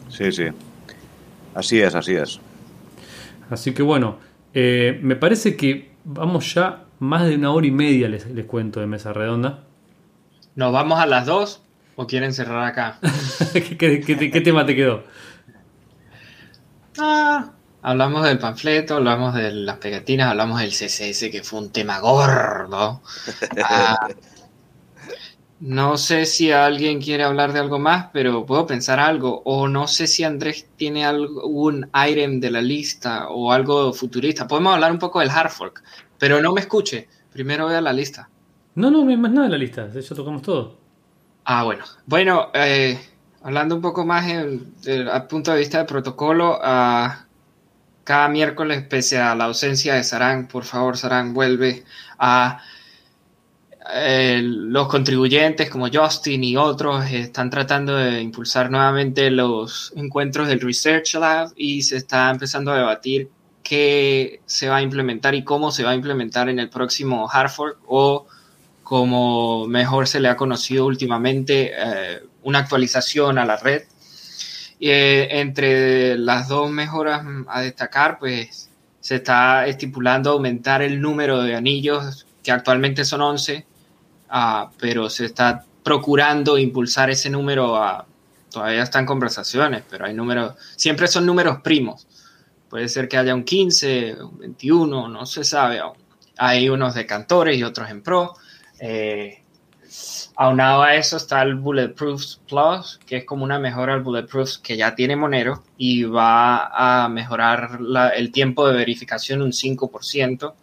Sí, 0.09 0.31
sí. 0.31 0.45
Así 1.53 1.79
es, 1.79 1.93
así 1.95 2.13
es. 2.15 2.39
Así 3.49 3.73
que 3.73 3.83
bueno, 3.83 4.17
eh, 4.53 4.99
me 5.03 5.15
parece 5.15 5.55
que 5.55 5.91
vamos 6.05 6.53
ya 6.53 6.85
más 6.99 7.27
de 7.27 7.35
una 7.35 7.51
hora 7.51 7.67
y 7.67 7.71
media, 7.71 8.07
les, 8.09 8.27
les 8.29 8.45
cuento, 8.45 8.79
de 8.79 8.87
mesa 8.87 9.13
redonda. 9.13 9.63
¿Nos 10.55 10.71
vamos 10.73 10.99
a 10.99 11.05
las 11.05 11.25
dos 11.25 11.61
o 11.95 12.07
quieren 12.07 12.33
cerrar 12.33 12.65
acá? 12.65 12.99
¿Qué, 13.53 13.77
qué- 13.77 14.01
qué- 14.01 14.31
qué 14.31 14.41
tema 14.41 14.65
te 14.65 14.75
quedó? 14.75 15.03
Ah, 16.99 17.51
hablamos 17.81 18.23
del 18.23 18.39
panfleto, 18.39 18.95
hablamos 18.95 19.33
de 19.35 19.51
las 19.51 19.77
pegatinas, 19.77 20.31
hablamos 20.31 20.59
del 20.59 20.71
CSS, 20.71 21.29
que 21.31 21.43
fue 21.43 21.59
un 21.59 21.71
tema 21.71 21.99
gordo. 21.99 23.01
Ah, 23.63 24.07
no 25.59 25.97
sé 25.97 26.27
si 26.27 26.51
alguien 26.51 27.01
quiere 27.01 27.23
hablar 27.23 27.51
de 27.51 27.59
algo 27.59 27.79
más, 27.79 28.09
pero 28.13 28.45
puedo 28.45 28.67
pensar 28.67 28.99
algo. 28.99 29.41
O 29.45 29.67
no 29.67 29.87
sé 29.87 30.05
si 30.05 30.23
Andrés 30.23 30.67
tiene 30.75 31.05
algún 31.05 31.89
item 32.07 32.39
de 32.39 32.51
la 32.51 32.61
lista 32.61 33.29
o 33.29 33.51
algo 33.51 33.91
futurista. 33.91 34.47
Podemos 34.47 34.75
hablar 34.75 34.91
un 34.91 34.99
poco 34.99 35.19
del 35.19 35.31
hard 35.31 35.49
fork, 35.49 35.83
pero 36.19 36.41
no 36.41 36.53
me 36.53 36.61
escuche. 36.61 37.07
Primero 37.31 37.67
vea 37.67 37.81
la 37.81 37.93
lista. 37.93 38.29
No, 38.75 38.91
no, 38.91 39.03
no 39.03 39.09
hay 39.09 39.17
más 39.17 39.31
nada 39.31 39.47
en 39.47 39.51
la 39.51 39.57
lista, 39.57 39.89
ya 39.91 40.15
tocamos 40.15 40.43
todo. 40.43 40.77
Ah, 41.43 41.63
bueno. 41.63 41.85
Bueno, 42.05 42.51
eh, 42.53 42.99
hablando 43.43 43.75
un 43.75 43.81
poco 43.81 44.05
más 44.05 44.25
del 44.25 45.09
al 45.09 45.27
punto 45.27 45.51
de 45.51 45.59
vista 45.59 45.79
de 45.79 45.85
protocolo, 45.85 46.59
ah, 46.61 47.25
cada 48.03 48.29
miércoles, 48.29 48.83
pese 48.83 49.19
a 49.19 49.35
la 49.35 49.45
ausencia 49.45 49.95
de 49.95 50.03
Sarán, 50.03 50.47
por 50.47 50.63
favor, 50.63 50.97
Sarán, 50.97 51.33
vuelve 51.33 51.83
a 52.17 52.61
eh, 53.93 54.41
los 54.43 54.87
contribuyentes 54.87 55.69
como 55.69 55.87
Justin 55.91 56.43
y 56.43 56.57
otros 56.57 57.09
están 57.11 57.49
tratando 57.49 57.95
de 57.95 58.21
impulsar 58.21 58.69
nuevamente 58.69 59.31
los 59.31 59.93
encuentros 59.95 60.47
del 60.47 60.59
Research 60.59 61.15
Lab 61.15 61.51
y 61.55 61.81
se 61.83 61.97
está 61.97 62.29
empezando 62.29 62.71
a 62.71 62.77
debatir 62.77 63.29
qué 63.63 64.41
se 64.45 64.67
va 64.67 64.77
a 64.77 64.81
implementar 64.81 65.35
y 65.35 65.43
cómo 65.43 65.71
se 65.71 65.83
va 65.83 65.91
a 65.91 65.95
implementar 65.95 66.49
en 66.49 66.59
el 66.59 66.69
próximo 66.69 67.29
hard 67.31 67.49
fork 67.49 67.77
o 67.87 68.25
como 68.83 69.67
mejor 69.67 70.07
se 70.07 70.21
le 70.21 70.29
ha 70.29 70.37
conocido 70.37 70.85
últimamente, 70.85 71.73
eh, 71.77 72.21
una 72.47 72.59
actualización 72.59 73.37
a 73.37 73.45
la 73.45 73.57
red. 73.57 73.83
Eh, 74.79 75.27
entre 75.31 76.17
las 76.17 76.47
dos 76.47 76.71
mejoras 76.71 77.25
a 77.49 77.61
destacar, 77.61 78.19
pues 78.19 78.69
se 79.01 79.15
está 79.15 79.67
estipulando 79.67 80.31
aumentar 80.31 80.81
el 80.81 81.01
número 81.01 81.41
de 81.41 81.55
anillos, 81.55 82.25
que 82.41 82.51
actualmente 82.51 83.03
son 83.03 83.21
11, 83.21 83.65
ah, 84.29 84.71
pero 84.79 85.09
se 85.09 85.25
está 85.25 85.65
procurando 85.83 86.57
impulsar 86.57 87.09
ese 87.09 87.29
número 87.29 87.75
a... 87.75 88.05
Todavía 88.49 88.81
están 88.81 89.05
conversaciones, 89.05 89.83
pero 89.89 90.05
hay 90.05 90.13
números, 90.13 90.55
siempre 90.77 91.09
son 91.09 91.25
números 91.25 91.59
primos. 91.61 92.07
Puede 92.69 92.87
ser 92.87 93.09
que 93.09 93.17
haya 93.17 93.35
un 93.35 93.43
15, 93.43 94.23
un 94.23 94.37
21, 94.39 95.09
no 95.09 95.25
se 95.25 95.43
sabe. 95.43 95.81
Hay 96.37 96.69
unos 96.69 96.95
de 96.95 97.05
cantores 97.05 97.57
y 97.57 97.63
otros 97.63 97.89
en 97.89 98.01
pro. 98.01 98.35
Eh, 98.79 99.43
aunado 100.35 100.83
a 100.83 100.95
eso 100.95 101.17
está 101.17 101.41
el 101.41 101.55
Bulletproof 101.55 102.35
Plus, 102.47 102.99
que 103.05 103.17
es 103.17 103.25
como 103.25 103.43
una 103.43 103.59
mejora 103.59 103.93
al 103.93 104.01
Bulletproof 104.01 104.57
que 104.57 104.77
ya 104.77 104.93
tiene 104.95 105.15
Monero 105.15 105.63
y 105.77 106.03
va 106.03 107.03
a 107.03 107.09
mejorar 107.09 107.81
la- 107.81 108.09
el 108.09 108.31
tiempo 108.31 108.67
de 108.67 108.75
verificación 108.75 109.41
un 109.41 109.51
5% 109.53 110.55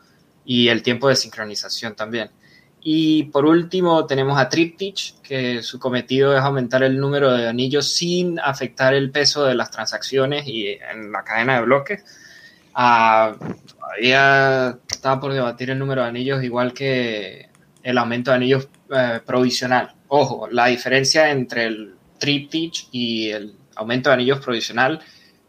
y 0.45 0.69
el 0.69 0.83
tiempo 0.83 1.09
de 1.09 1.17
sincronización 1.17 1.95
también. 1.95 2.31
Y 2.87 3.25
por 3.25 3.47
último 3.47 4.05
tenemos 4.07 4.39
a 4.39 4.49
Triptych, 4.49 5.21
que 5.23 5.63
su 5.63 5.79
cometido 5.79 6.37
es 6.37 6.43
aumentar 6.43 6.83
el 6.83 7.01
número 7.01 7.33
de 7.33 7.49
anillos 7.49 7.91
sin 7.95 8.39
afectar 8.39 8.93
el 8.93 9.11
peso 9.11 9.45
de 9.45 9.55
las 9.55 9.71
transacciones 9.71 10.47
y 10.47 10.69
en 10.69 11.11
la 11.11 11.25
cadena 11.25 11.57
de 11.57 11.65
bloques. 11.65 12.05
Ah, 12.75 13.35
todavía 13.69 14.79
está 14.91 15.19
por 15.19 15.33
debatir 15.33 15.71
el 15.71 15.79
número 15.79 16.03
de 16.03 16.09
anillos, 16.09 16.43
igual 16.45 16.75
que 16.75 17.49
el 17.83 17.99
aumento 17.99 18.31
de 18.31 18.37
anillos 18.37 18.69
eh, 18.95 19.21
provisional. 19.25 19.95
Ojo, 20.09 20.49
la 20.51 20.67
diferencia 20.67 21.31
entre 21.31 21.65
el 21.67 21.95
triptych 22.19 22.89
y 22.93 23.31
el 23.31 23.55
aumento 23.77 24.11
de 24.11 24.15
anillos 24.15 24.41
provisional 24.41 25.01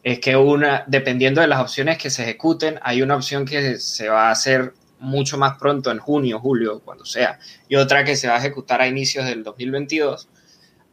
es 0.04 0.20
que 0.20 0.36
una, 0.36 0.84
dependiendo 0.88 1.42
de 1.42 1.48
las 1.48 1.60
opciones 1.60 1.98
que 1.98 2.10
se 2.10 2.24
ejecuten, 2.24 2.80
hay 2.84 3.02
una 3.02 3.16
opción 3.16 3.46
que 3.46 3.78
se 3.78 4.08
va 4.10 4.28
a 4.28 4.32
hacer 4.32 4.74
mucho 5.00 5.38
más 5.38 5.58
pronto, 5.58 5.92
en 5.92 6.00
junio, 6.00 6.40
julio, 6.40 6.82
cuando 6.84 7.06
sea, 7.06 7.40
y 7.68 7.76
otra 7.76 8.04
que 8.04 8.16
se 8.16 8.28
va 8.28 8.36
a 8.36 8.38
ejecutar 8.40 8.82
a 8.82 8.88
inicios 8.88 9.26
del 9.26 9.44
2022. 9.44 10.30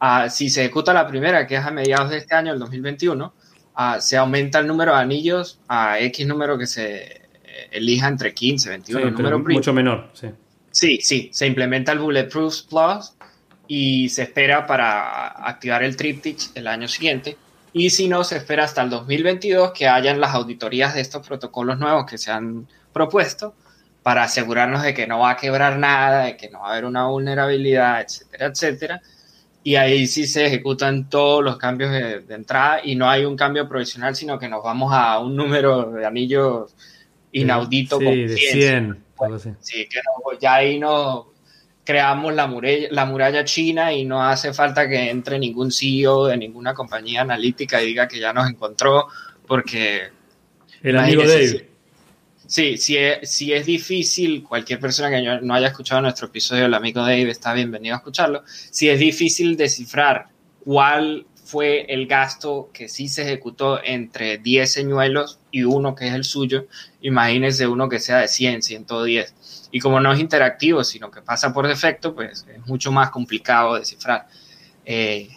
Ah, 0.00 0.28
si 0.28 0.50
se 0.50 0.62
ejecuta 0.62 0.92
la 0.92 1.06
primera, 1.06 1.46
que 1.46 1.56
es 1.56 1.64
a 1.64 1.70
mediados 1.70 2.10
de 2.10 2.18
este 2.18 2.34
año, 2.34 2.52
el 2.52 2.58
2021, 2.58 3.34
ah, 3.74 4.00
se 4.00 4.16
aumenta 4.16 4.58
el 4.58 4.66
número 4.66 4.92
de 4.94 5.00
anillos 5.00 5.60
a 5.68 6.00
X 6.00 6.26
número 6.26 6.58
que 6.58 6.66
se 6.66 7.02
eh, 7.44 7.68
elija 7.70 8.08
entre 8.08 8.34
15, 8.34 8.68
21, 8.70 9.00
Sí, 9.00 9.10
número 9.12 9.44
primo. 9.44 9.58
mucho 9.58 9.72
menor, 9.72 10.10
sí. 10.14 10.28
Sí, 10.72 10.98
sí, 11.02 11.30
se 11.32 11.46
implementa 11.46 11.92
el 11.92 11.98
Bulletproof 11.98 12.62
Plus 12.62 13.12
y 13.68 14.08
se 14.08 14.22
espera 14.22 14.66
para 14.66 15.28
activar 15.46 15.82
el 15.82 15.96
Triptych 15.96 16.50
el 16.54 16.66
año 16.66 16.88
siguiente. 16.88 17.36
Y 17.72 17.90
si 17.90 18.08
no, 18.08 18.24
se 18.24 18.38
espera 18.38 18.64
hasta 18.64 18.82
el 18.82 18.90
2022 18.90 19.72
que 19.72 19.86
hayan 19.86 20.20
las 20.20 20.34
auditorías 20.34 20.94
de 20.94 21.00
estos 21.00 21.26
protocolos 21.26 21.78
nuevos 21.78 22.06
que 22.06 22.18
se 22.18 22.30
han 22.30 22.66
propuesto 22.92 23.54
para 24.02 24.24
asegurarnos 24.24 24.82
de 24.82 24.92
que 24.92 25.06
no 25.06 25.20
va 25.20 25.30
a 25.30 25.36
quebrar 25.36 25.78
nada, 25.78 26.24
de 26.24 26.36
que 26.36 26.50
no 26.50 26.60
va 26.60 26.68
a 26.68 26.72
haber 26.72 26.86
una 26.86 27.06
vulnerabilidad, 27.06 28.00
etcétera, 28.00 28.46
etcétera. 28.46 29.02
Y 29.64 29.76
ahí 29.76 30.06
sí 30.06 30.26
se 30.26 30.46
ejecutan 30.46 31.08
todos 31.08 31.44
los 31.44 31.56
cambios 31.56 31.92
de, 31.92 32.20
de 32.20 32.34
entrada 32.34 32.80
y 32.82 32.96
no 32.96 33.08
hay 33.08 33.24
un 33.24 33.36
cambio 33.36 33.68
provisional, 33.68 34.16
sino 34.16 34.38
que 34.38 34.48
nos 34.48 34.64
vamos 34.64 34.92
a 34.92 35.18
un 35.20 35.36
número 35.36 35.92
de 35.92 36.04
anillos 36.04 36.74
inaudito 37.32 37.98
Sí, 37.98 38.04
como 38.04 38.16
de 38.16 38.36
100, 38.36 39.04
100. 39.22 39.32
algo 39.32 39.36
así. 39.36 39.50
Sí, 39.60 39.88
que 39.88 39.96
no, 39.98 40.38
ya 40.38 40.54
ahí 40.54 40.78
no 40.78 41.32
creamos 41.84 42.32
la 42.34 42.46
muralla, 42.46 42.88
la 42.90 43.04
muralla 43.06 43.44
china 43.44 43.92
y 43.92 44.04
no 44.04 44.22
hace 44.22 44.52
falta 44.52 44.88
que 44.88 45.10
entre 45.10 45.38
ningún 45.38 45.72
CEO 45.72 46.26
de 46.26 46.36
ninguna 46.36 46.74
compañía 46.74 47.22
analítica 47.22 47.82
y 47.82 47.86
diga 47.86 48.06
que 48.06 48.20
ya 48.20 48.32
nos 48.32 48.48
encontró, 48.48 49.08
porque 49.46 50.10
El 50.82 50.96
amigo 50.98 51.22
Dave. 51.26 51.68
sí, 52.46 52.76
si 52.76 52.96
es, 52.96 53.28
si 53.30 53.52
es 53.52 53.66
difícil, 53.66 54.44
cualquier 54.44 54.78
persona 54.78 55.10
que 55.10 55.22
no- 55.42 55.54
haya 55.54 55.68
escuchado 55.68 56.00
nuestro 56.02 56.28
episodio 56.28 56.62
del 56.64 56.74
amigo 56.74 57.00
Dave 57.00 57.30
está 57.30 57.52
bienvenido 57.52 57.94
a 57.96 57.98
escucharlo, 57.98 58.42
si 58.46 58.88
es 58.88 59.00
difícil 59.00 59.56
descifrar 59.56 60.26
cuál 60.64 61.26
fue 61.52 61.84
el 61.92 62.06
gasto 62.06 62.70
que 62.72 62.88
sí 62.88 63.08
se 63.08 63.24
ejecutó 63.24 63.78
entre 63.84 64.38
10 64.38 64.72
señuelos 64.72 65.38
y 65.50 65.64
uno 65.64 65.94
que 65.94 66.08
es 66.08 66.14
el 66.14 66.24
suyo, 66.24 66.66
imagínense 67.02 67.66
uno 67.66 67.90
que 67.90 68.00
sea 68.00 68.20
de 68.20 68.28
100, 68.28 68.62
110. 68.62 69.68
Y 69.70 69.78
como 69.78 70.00
no 70.00 70.10
es 70.14 70.18
interactivo, 70.18 70.82
sino 70.82 71.10
que 71.10 71.20
pasa 71.20 71.52
por 71.52 71.68
defecto, 71.68 72.14
pues 72.14 72.46
es 72.50 72.66
mucho 72.66 72.90
más 72.90 73.10
complicado 73.10 73.74
descifrar. 73.74 74.28
Eh, 74.86 75.28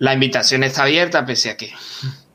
la 0.00 0.12
invitación 0.12 0.62
está 0.64 0.82
abierta, 0.82 1.24
pese 1.24 1.48
a 1.48 1.56
que 1.56 1.72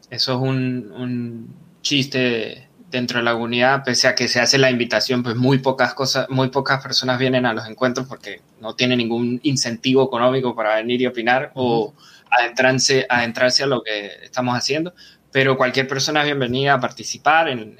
eso 0.09 0.33
es 0.33 0.39
un, 0.39 0.91
un 0.91 1.55
chiste 1.83 2.67
dentro 2.89 3.19
de 3.19 3.25
la 3.25 3.33
comunidad, 3.33 3.83
pese 3.83 4.07
a 4.07 4.15
que 4.15 4.27
se 4.27 4.39
hace 4.39 4.57
la 4.57 4.71
invitación, 4.71 5.21
pues 5.21 5.35
muy 5.35 5.59
pocas 5.59 5.93
cosas, 5.93 6.27
muy 6.29 6.49
pocas 6.49 6.81
personas 6.81 7.19
vienen 7.19 7.45
a 7.45 7.53
los 7.53 7.67
encuentros 7.67 8.07
porque 8.07 8.41
no 8.59 8.73
tienen 8.73 8.97
ningún 8.97 9.39
incentivo 9.43 10.03
económico 10.03 10.55
para 10.55 10.77
venir 10.77 10.99
y 11.01 11.05
opinar 11.05 11.51
o 11.53 11.93
adentrarse, 12.29 13.05
adentrarse 13.09 13.63
a 13.63 13.67
lo 13.67 13.83
que 13.83 14.07
estamos 14.23 14.55
haciendo. 14.55 14.93
Pero 15.31 15.57
cualquier 15.57 15.87
persona 15.87 16.21
es 16.21 16.25
bienvenida 16.25 16.73
a 16.73 16.79
participar. 16.79 17.49
En, 17.49 17.77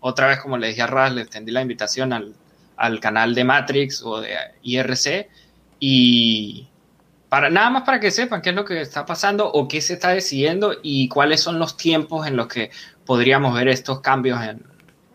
otra 0.00 0.28
vez, 0.28 0.40
como 0.40 0.58
le 0.58 0.68
dije 0.68 0.82
a 0.82 0.86
Raz, 0.86 1.12
le 1.12 1.22
extendí 1.22 1.50
la 1.52 1.62
invitación 1.62 2.12
al, 2.12 2.34
al 2.76 3.00
canal 3.00 3.34
de 3.34 3.44
Matrix 3.44 4.02
o 4.02 4.20
de 4.20 4.34
IRC 4.62 5.28
y 5.80 6.68
para 7.28 7.50
nada 7.50 7.70
más 7.70 7.82
para 7.82 8.00
que 8.00 8.10
sepan 8.10 8.40
qué 8.40 8.50
es 8.50 8.56
lo 8.56 8.64
que 8.64 8.80
está 8.80 9.04
pasando 9.04 9.50
o 9.50 9.68
qué 9.68 9.80
se 9.80 9.94
está 9.94 10.10
decidiendo 10.10 10.74
y 10.82 11.08
cuáles 11.08 11.40
son 11.40 11.58
los 11.58 11.76
tiempos 11.76 12.26
en 12.26 12.36
los 12.36 12.46
que 12.46 12.70
podríamos 13.04 13.54
ver 13.54 13.68
estos 13.68 14.00
cambios 14.00 14.40
en 14.42 14.64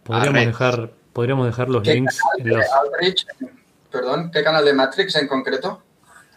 podríamos 0.04 0.46
dejar 0.46 0.92
podríamos 1.14 1.48
dejar 1.48 1.70
los 1.70 1.86
links 1.86 2.20
en 2.38 2.50
los... 2.50 2.66
perdón 3.92 4.30
qué 4.32 4.44
canal 4.44 4.64
de 4.64 4.74
Matrix 4.74 5.16
en 5.16 5.28
concreto 5.28 5.82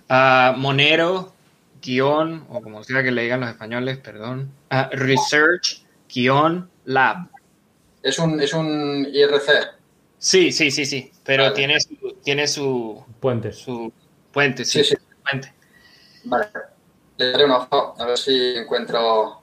uh, 0.08 0.56
Monero 0.56 1.34
guion 1.82 2.46
o 2.48 2.60
como 2.60 2.82
sea 2.84 3.02
que 3.02 3.10
le 3.10 3.22
digan 3.22 3.40
los 3.40 3.50
españoles 3.50 3.98
perdón 3.98 4.52
uh, 4.70 4.94
research 4.96 5.84
guion 6.12 6.70
lab 6.84 7.28
es 8.02 8.18
un 8.18 8.40
es 8.40 8.52
un 8.52 9.06
IRC 9.12 9.74
sí 10.18 10.52
sí 10.52 10.70
sí 10.70 10.86
sí 10.86 11.12
pero 11.24 11.44
vale. 11.44 11.54
tiene 11.54 11.80
su, 11.80 12.16
tiene 12.22 12.46
su 12.46 13.04
puente 13.20 13.52
su 13.52 13.92
puente 14.32 14.64
sí, 14.64 14.84
sí, 14.84 14.96
sí. 14.96 14.96
puente 15.22 15.56
Vale, 16.26 16.48
le 17.18 17.30
daré 17.30 17.44
un 17.44 17.52
ojo 17.52 17.94
a 17.98 18.04
ver 18.04 18.18
si 18.18 18.56
encuentro 18.56 19.40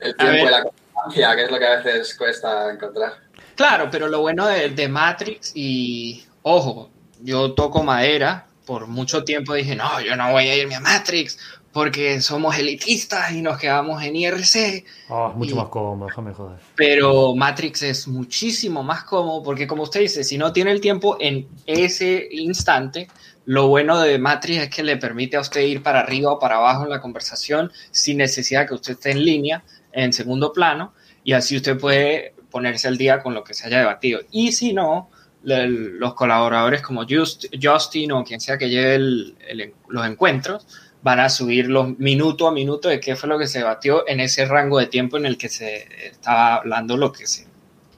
el 0.00 0.14
tiempo 0.16 0.46
y 0.46 0.50
la 0.50 0.62
constancia, 0.62 1.34
que 1.34 1.44
es 1.44 1.50
lo 1.50 1.58
que 1.58 1.66
a 1.66 1.76
veces 1.76 2.14
cuesta 2.16 2.70
encontrar. 2.70 3.14
Claro, 3.54 3.88
pero 3.90 4.08
lo 4.08 4.20
bueno 4.20 4.46
de, 4.46 4.68
de, 4.68 4.88
Matrix 4.88 5.52
y, 5.54 6.24
ojo, 6.42 6.90
yo 7.22 7.54
toco 7.54 7.82
madera, 7.82 8.46
por 8.64 8.86
mucho 8.86 9.24
tiempo 9.24 9.54
dije, 9.54 9.76
no, 9.76 10.00
yo 10.00 10.16
no 10.16 10.32
voy 10.32 10.48
a 10.48 10.56
irme 10.56 10.74
a 10.74 10.80
Matrix 10.80 11.38
porque 11.74 12.20
somos 12.20 12.56
elitistas 12.56 13.32
y 13.32 13.42
nos 13.42 13.58
quedamos 13.58 14.02
en 14.02 14.14
IRC. 14.14 14.84
Oh, 15.08 15.30
es 15.30 15.36
mucho 15.36 15.54
y, 15.54 15.58
más 15.58 15.68
cómodo, 15.68 16.06
déjame 16.06 16.32
joder. 16.32 16.60
Pero 16.76 17.34
Matrix 17.34 17.82
es 17.82 18.06
muchísimo 18.06 18.84
más 18.84 19.02
cómodo 19.02 19.42
porque, 19.42 19.66
como 19.66 19.82
usted 19.82 20.00
dice, 20.00 20.22
si 20.22 20.38
no 20.38 20.52
tiene 20.52 20.70
el 20.70 20.80
tiempo 20.80 21.16
en 21.18 21.48
ese 21.66 22.28
instante, 22.30 23.08
lo 23.44 23.66
bueno 23.66 24.00
de 24.00 24.18
Matrix 24.18 24.62
es 24.62 24.70
que 24.70 24.84
le 24.84 24.96
permite 24.96 25.36
a 25.36 25.40
usted 25.40 25.62
ir 25.62 25.82
para 25.82 26.00
arriba 26.00 26.32
o 26.32 26.38
para 26.38 26.56
abajo 26.56 26.84
en 26.84 26.90
la 26.90 27.00
conversación 27.00 27.72
sin 27.90 28.18
necesidad 28.18 28.68
que 28.68 28.74
usted 28.74 28.92
esté 28.92 29.10
en 29.10 29.24
línea, 29.24 29.64
en 29.92 30.12
segundo 30.12 30.52
plano, 30.52 30.94
y 31.24 31.32
así 31.32 31.56
usted 31.56 31.76
puede 31.76 32.34
ponerse 32.50 32.86
al 32.86 32.96
día 32.96 33.20
con 33.20 33.34
lo 33.34 33.42
que 33.42 33.52
se 33.52 33.66
haya 33.66 33.80
debatido. 33.80 34.20
Y 34.30 34.52
si 34.52 34.72
no, 34.72 35.10
los 35.44 36.14
colaboradores 36.14 36.80
como 36.82 37.04
Just, 37.08 37.46
Justin 37.62 38.12
o 38.12 38.24
quien 38.24 38.40
sea 38.40 38.58
que 38.58 38.68
lleve 38.68 38.94
el, 38.94 39.36
el, 39.46 39.74
los 39.88 40.06
encuentros 40.06 40.66
van 41.02 41.20
a 41.20 41.28
subir 41.28 41.68
los 41.68 41.98
minuto 41.98 42.48
a 42.48 42.52
minuto 42.52 42.88
de 42.88 42.98
qué 42.98 43.14
fue 43.14 43.28
lo 43.28 43.38
que 43.38 43.46
se 43.46 43.58
debatió 43.58 44.08
en 44.08 44.20
ese 44.20 44.46
rango 44.46 44.78
de 44.78 44.86
tiempo 44.86 45.18
en 45.18 45.26
el 45.26 45.36
que 45.36 45.48
se 45.50 45.86
estaba 46.06 46.56
hablando 46.56 46.96
lo 46.96 47.12
que 47.12 47.26
se 47.26 47.46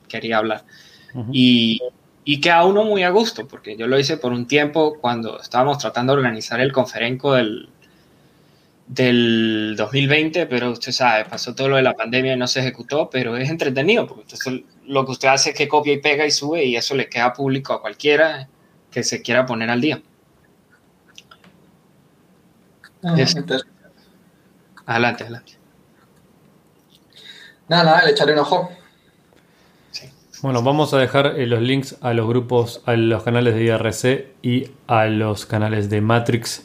quería 0.09 0.39
hablar. 0.39 0.64
Uh 1.14 1.20
-huh. 1.20 1.31
Y 1.32 1.81
y 2.28 2.40
queda 2.40 2.64
uno 2.64 2.82
muy 2.82 3.05
a 3.05 3.10
gusto, 3.10 3.47
porque 3.47 3.77
yo 3.77 3.86
lo 3.86 3.97
hice 4.01 4.16
por 4.16 4.32
un 4.32 4.48
tiempo 4.48 4.98
cuando 5.01 5.40
estábamos 5.40 5.78
tratando 5.78 6.12
de 6.12 6.18
organizar 6.18 6.60
el 6.60 6.73
conferenco 6.73 7.35
del, 7.35 7.68
del 8.89 9.74
2020, 9.77 10.47
pero 10.47 10.73
usted 10.73 10.90
sabe, 10.90 11.24
pasó 11.27 11.55
todo 11.55 11.68
lo 11.68 11.77
de 11.77 11.82
la 11.82 11.94
pandemia 11.94 12.32
y 12.32 12.36
no 12.36 12.48
se 12.48 12.59
ejecutó, 12.59 13.09
pero 13.10 13.36
es 13.36 13.48
entretenido, 13.48 14.09
porque 14.09 14.35
usted, 14.35 14.62
lo 14.86 15.04
que 15.04 15.12
usted 15.12 15.28
hace 15.28 15.50
es 15.50 15.56
que 15.56 15.68
copia 15.68 15.92
y 15.92 15.98
pega 15.98 16.26
y 16.26 16.30
sube 16.30 16.64
y 16.64 16.76
eso 16.76 16.94
le 16.94 17.08
queda 17.08 17.32
público 17.32 17.72
a 17.72 17.80
cualquiera 17.80 18.48
que 18.90 19.02
se 19.02 19.22
quiera 19.22 19.46
poner 19.46 19.70
al 19.70 19.80
día. 19.80 20.02
Es, 23.16 23.36
adelante, 24.86 25.24
adelante. 25.24 25.52
Nada, 27.68 27.84
nada, 27.84 28.04
le 28.04 28.12
echaré 28.12 28.32
un 28.32 28.38
ojo. 28.40 28.70
Bueno, 30.42 30.62
vamos 30.62 30.92
a 30.92 30.98
dejar 30.98 31.38
eh, 31.38 31.46
los 31.46 31.60
links 31.62 31.96
a 32.02 32.12
los 32.12 32.28
grupos, 32.28 32.82
a 32.84 32.94
los 32.94 33.22
canales 33.22 33.54
de 33.54 33.64
IRC 33.64 34.34
y 34.42 34.70
a 34.86 35.06
los 35.06 35.46
canales 35.46 35.88
de 35.88 36.00
Matrix 36.00 36.62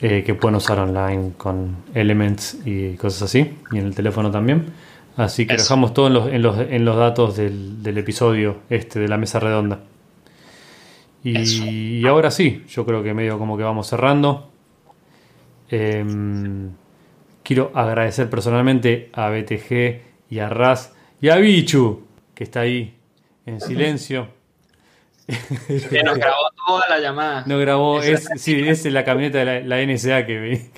eh, 0.00 0.24
que 0.24 0.34
pueden 0.34 0.56
usar 0.56 0.78
online 0.78 1.32
con 1.36 1.76
Elements 1.94 2.58
y 2.64 2.94
cosas 2.96 3.22
así, 3.22 3.58
y 3.72 3.78
en 3.78 3.86
el 3.86 3.94
teléfono 3.94 4.30
también. 4.30 4.72
Así 5.16 5.46
que 5.46 5.54
Eso. 5.54 5.64
dejamos 5.64 5.94
todo 5.94 6.08
en 6.08 6.12
los, 6.12 6.28
en 6.28 6.42
los, 6.42 6.58
en 6.58 6.84
los 6.84 6.96
datos 6.96 7.36
del, 7.36 7.82
del, 7.82 7.98
episodio 7.98 8.60
este 8.68 9.00
de 9.00 9.08
la 9.08 9.16
mesa 9.16 9.40
redonda. 9.40 9.80
Y, 11.24 12.00
y, 12.00 12.06
ahora 12.06 12.30
sí, 12.30 12.64
yo 12.68 12.84
creo 12.84 13.02
que 13.02 13.14
medio 13.14 13.38
como 13.38 13.56
que 13.56 13.64
vamos 13.64 13.88
cerrando. 13.88 14.50
Eh, 15.70 16.04
quiero 17.42 17.72
agradecer 17.74 18.28
personalmente 18.30 19.10
a 19.12 19.30
BTG 19.30 20.02
y 20.30 20.38
a 20.38 20.48
Raz 20.48 20.94
y 21.20 21.28
a 21.28 21.36
Bichu 21.36 22.06
que 22.34 22.44
está 22.44 22.60
ahí 22.60 22.94
en 23.46 23.60
silencio. 23.60 24.28
Que 25.90 26.04
nos 26.04 26.18
grabó 26.18 26.50
toda 26.68 26.88
la 26.88 27.00
llamada. 27.00 27.42
No 27.46 27.58
grabó, 27.58 28.00
es, 28.00 28.28
sí, 28.36 28.54
es 28.68 28.84
la 28.84 29.04
camioneta 29.04 29.38
de 29.38 29.44
la, 29.44 29.60
la 29.60 29.84
NSA 29.84 30.24
que, 30.26 30.70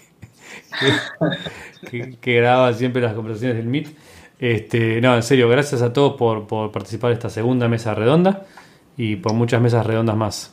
que, 0.80 1.90
que, 1.90 2.16
que, 2.18 2.34
graba 2.34 2.72
siempre 2.72 3.02
las 3.02 3.12
conversaciones 3.12 3.58
del 3.58 3.66
Meet. 3.66 3.88
Este, 4.38 5.00
no, 5.00 5.16
en 5.16 5.22
serio, 5.22 5.48
gracias 5.48 5.82
a 5.82 5.92
todos 5.92 6.16
por, 6.16 6.46
por 6.46 6.70
participar 6.70 7.10
en 7.10 7.16
esta 7.16 7.30
segunda 7.30 7.66
mesa 7.66 7.94
redonda 7.94 8.46
y 8.96 9.16
por 9.16 9.32
muchas 9.32 9.60
mesas 9.60 9.84
redondas 9.84 10.16
más. 10.16 10.52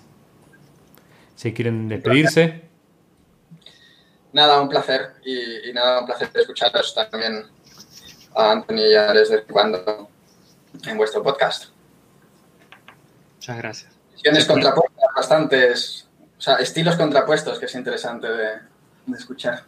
Si 1.35 1.53
quieren 1.53 1.87
despedirse. 1.87 2.63
Nada, 4.33 4.59
un 4.61 4.69
placer. 4.69 5.13
Y, 5.23 5.69
y 5.69 5.73
nada, 5.73 5.99
un 5.99 6.05
placer 6.05 6.29
escucharos 6.33 6.95
también 6.95 7.43
a 8.35 8.51
Anthony 8.51 8.87
y 8.89 8.95
a 8.95 9.13
desde 9.13 9.43
cuando 9.43 10.09
en 10.85 10.97
vuestro 10.97 11.21
podcast. 11.21 11.65
Muchas 13.35 13.57
gracias. 13.57 13.93
Visiones 14.13 14.45
contrapuestas, 14.45 15.05
bastantes, 15.15 16.07
o 16.37 16.41
sea, 16.41 16.55
estilos 16.55 16.95
contrapuestos 16.95 17.59
que 17.59 17.65
es 17.65 17.75
interesante 17.75 18.27
de, 18.27 18.47
de 19.05 19.17
escuchar. 19.17 19.63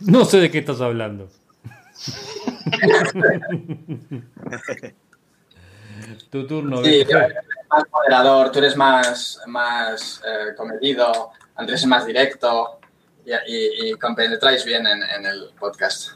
No 0.00 0.24
sé 0.24 0.38
de 0.38 0.50
qué 0.50 0.58
estás 0.58 0.80
hablando. 0.80 1.30
tu 6.30 6.46
turno. 6.46 6.84
Sí, 6.84 7.04
tú 7.08 7.16
eres 7.16 7.34
más 7.68 7.84
moderador, 7.90 8.52
tú 8.52 8.58
eres 8.58 8.76
más, 8.76 9.40
más 9.46 10.20
eh, 10.26 10.54
comedido, 10.56 11.30
Andrés 11.56 11.80
es 11.80 11.86
más 11.86 12.06
directo 12.06 12.78
y, 13.24 13.32
y, 13.32 13.90
y 13.90 13.92
compenetráis 13.94 14.64
bien 14.64 14.86
en, 14.86 15.02
en 15.02 15.26
el 15.26 15.50
podcast. 15.58 16.12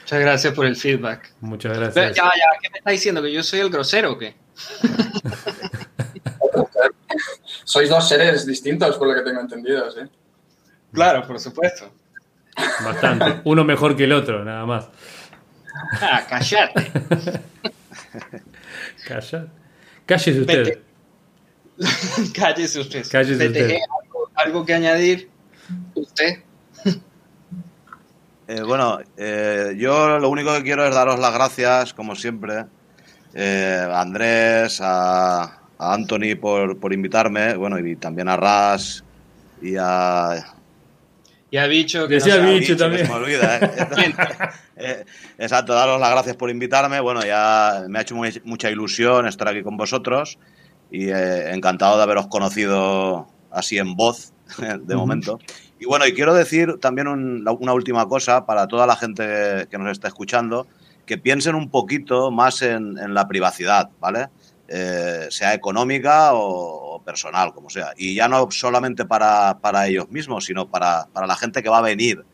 Muchas 0.00 0.20
gracias 0.20 0.54
por 0.54 0.66
el 0.66 0.74
feedback. 0.74 1.32
Muchas 1.40 1.78
gracias. 1.78 2.16
Ya, 2.16 2.24
ya, 2.24 2.58
¿qué 2.60 2.68
me 2.70 2.78
está 2.78 2.90
diciendo? 2.90 3.22
¿Que 3.22 3.32
yo 3.32 3.44
soy 3.44 3.60
el 3.60 3.70
grosero 3.70 4.10
o 4.12 4.18
qué? 4.18 4.34
Sois 7.64 7.88
dos 7.88 8.08
seres 8.08 8.44
distintos, 8.44 8.96
por 8.96 9.06
lo 9.06 9.14
que 9.14 9.22
tengo 9.22 9.40
entendido, 9.40 9.88
¿sí? 9.92 10.00
Claro, 10.92 11.24
por 11.24 11.38
supuesto. 11.38 11.92
Bastante. 12.84 13.40
Uno 13.44 13.64
mejor 13.64 13.96
que 13.96 14.04
el 14.04 14.12
otro, 14.12 14.44
nada 14.44 14.66
más. 14.66 14.88
Ah, 16.00 16.24
callate. 16.28 16.90
Callate. 19.06 19.48
Cállese 20.06 20.40
usted. 20.40 20.80
Cállese 22.34 22.80
usted. 22.80 23.06
Cállese 23.10 23.46
usted. 23.46 23.78
¿Algo, 24.02 24.30
¿Algo 24.34 24.66
que 24.66 24.74
añadir? 24.74 25.30
¿Usted? 25.94 26.42
Eh, 28.48 28.62
bueno, 28.62 28.98
eh, 29.16 29.76
yo 29.78 30.18
lo 30.18 30.28
único 30.28 30.52
que 30.54 30.64
quiero 30.64 30.84
es 30.84 30.92
daros 30.92 31.20
las 31.20 31.32
gracias, 31.32 31.94
como 31.94 32.16
siempre, 32.16 32.64
eh, 33.32 33.86
a 33.88 34.00
Andrés, 34.00 34.80
a, 34.80 35.42
a 35.78 35.94
Anthony 35.94 36.34
por, 36.40 36.80
por, 36.80 36.92
invitarme, 36.92 37.54
bueno, 37.54 37.78
y 37.78 37.94
también 37.94 38.28
a 38.28 38.36
Ras 38.36 39.04
y 39.62 39.76
a... 39.78 40.54
Y 41.50 41.56
a 41.56 41.66
Bicho. 41.66 42.06
Que 42.06 42.14
Decía 42.14 42.38
no 42.38 42.52
Bicho, 42.52 42.76
también. 42.76 43.06
se 43.06 43.12
me 43.12 43.18
olvida, 43.18 43.58
¿eh? 44.76 45.04
exacto, 45.38 45.74
daros 45.74 46.00
las 46.00 46.10
gracias 46.10 46.36
por 46.36 46.50
invitarme. 46.50 47.00
Bueno, 47.00 47.24
ya 47.24 47.84
me 47.88 47.98
ha 47.98 48.02
hecho 48.02 48.14
muy, 48.14 48.40
mucha 48.44 48.70
ilusión 48.70 49.26
estar 49.26 49.48
aquí 49.48 49.62
con 49.62 49.76
vosotros 49.76 50.38
y 50.90 51.10
encantado 51.10 51.96
de 51.96 52.02
haberos 52.02 52.26
conocido 52.26 53.28
así 53.50 53.78
en 53.78 53.96
voz, 53.96 54.32
de 54.58 54.96
momento. 54.96 55.38
Y 55.78 55.86
bueno, 55.86 56.06
y 56.06 56.12
quiero 56.12 56.34
decir 56.34 56.78
también 56.80 57.08
una 57.08 57.72
última 57.72 58.06
cosa 58.06 58.44
para 58.44 58.66
toda 58.68 58.86
la 58.86 58.96
gente 58.96 59.66
que 59.70 59.78
nos 59.78 59.90
está 59.92 60.08
escuchando, 60.08 60.66
que 61.06 61.16
piensen 61.18 61.54
un 61.54 61.70
poquito 61.70 62.30
más 62.30 62.62
en, 62.62 63.14
la 63.14 63.26
privacidad, 63.26 63.90
¿vale? 63.98 64.28
Eh, 64.72 65.26
sea 65.30 65.52
económica 65.52 66.30
o, 66.34 67.02
personal, 67.04 67.52
como 67.52 67.68
sea. 67.70 67.92
Y 67.96 68.14
ya 68.14 68.28
no 68.28 68.48
solamente 68.52 69.04
para, 69.04 69.58
ellos 69.88 70.08
mismos, 70.10 70.44
sino 70.44 70.68
para, 70.68 71.08
la 71.12 71.34
gente 71.34 71.60
que 71.60 71.68
va 71.68 71.78
a 71.78 71.82
venir, 71.82 72.24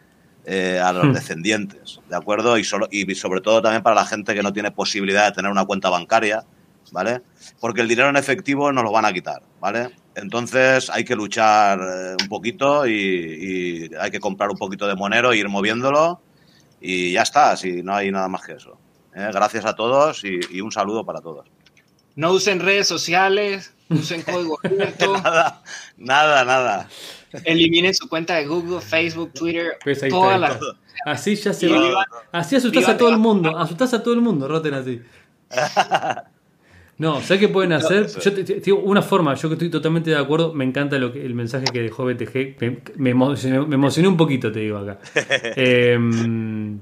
eh, 0.44 0.78
a 0.78 0.92
los 0.92 1.06
hmm. 1.06 1.12
descendientes, 1.12 2.00
¿de 2.10 2.14
acuerdo? 2.14 2.58
Y, 2.58 2.64
solo, 2.64 2.88
y 2.90 3.12
sobre 3.14 3.40
todo 3.40 3.62
también 3.62 3.82
para 3.82 3.96
la 3.96 4.04
gente 4.04 4.34
que 4.34 4.42
no 4.42 4.52
tiene 4.52 4.70
posibilidad 4.70 5.24
de 5.24 5.32
tener 5.32 5.50
una 5.50 5.64
cuenta 5.64 5.88
bancaria, 5.88 6.44
¿vale? 6.92 7.22
Porque 7.58 7.80
el 7.80 7.88
dinero 7.88 8.10
en 8.10 8.16
efectivo 8.16 8.70
nos 8.70 8.84
lo 8.84 8.92
van 8.92 9.06
a 9.06 9.12
quitar, 9.14 9.42
¿vale? 9.58 9.90
Entonces 10.14 10.90
hay 10.90 11.04
que 11.04 11.16
luchar 11.16 11.80
eh, 11.80 12.16
un 12.20 12.28
poquito 12.28 12.86
y, 12.86 13.90
hay 13.98 14.10
que 14.10 14.20
comprar 14.20 14.50
un 14.50 14.58
poquito 14.58 14.86
de 14.86 14.94
monero, 14.94 15.32
ir 15.32 15.48
moviéndolo 15.48 16.20
y 16.80 17.12
ya 17.12 17.22
está, 17.22 17.56
si 17.56 17.82
no 17.82 17.94
hay 17.94 18.10
nada 18.10 18.28
más 18.28 18.42
que 18.44 18.52
eso. 18.52 18.78
¿eh? 19.14 19.30
Gracias 19.32 19.64
a 19.64 19.74
todos 19.74 20.22
y, 20.24 20.60
un 20.60 20.70
saludo 20.70 21.04
para 21.04 21.20
todos. 21.20 21.46
No 22.16 22.32
usen 22.32 22.60
redes 22.60 22.88
sociales, 22.88 23.72
usen 23.90 24.22
código 24.22 24.58
abierto. 24.64 25.12
nada, 25.18 25.62
nada, 25.96 26.44
nada. 26.44 26.88
Eliminen 27.44 27.94
su 27.94 28.08
cuenta 28.08 28.34
de 28.34 28.46
Google, 28.46 28.80
Facebook, 28.80 29.32
Twitter, 29.32 29.76
pues 29.84 30.02
Así 31.04 31.36
ya 31.36 31.52
se 31.52 31.68
va. 31.68 32.04
Así 32.32 32.56
asustás 32.56 32.88
a 32.88 32.96
todo 32.96 33.10
el 33.10 33.18
mundo, 33.18 33.56
asustás 33.56 33.94
a 33.94 34.02
todo 34.02 34.14
el 34.14 34.20
mundo, 34.20 34.48
roten 34.48 34.74
así. 34.74 35.00
No, 36.98 37.20
¿sabes 37.20 37.40
qué 37.40 37.48
pueden 37.48 37.72
hacer? 37.74 38.06
Yo 38.06 38.32
te, 38.32 38.42
digo 38.42 38.78
una 38.78 39.02
forma, 39.02 39.34
yo 39.34 39.48
que 39.48 39.54
estoy 39.54 39.70
totalmente 39.70 40.10
de 40.10 40.16
acuerdo, 40.16 40.54
me 40.54 40.64
encanta 40.64 40.98
lo 40.98 41.12
que, 41.12 41.24
el 41.24 41.34
mensaje 41.34 41.66
que 41.66 41.82
dejó 41.82 42.04
BTG, 42.06 42.56
me, 42.96 43.10
emocioné, 43.10 44.08
un 44.08 44.16
poquito, 44.16 44.50
te 44.50 44.60
digo 44.60 44.78
acá. 44.78 44.98
Em, 45.56 46.80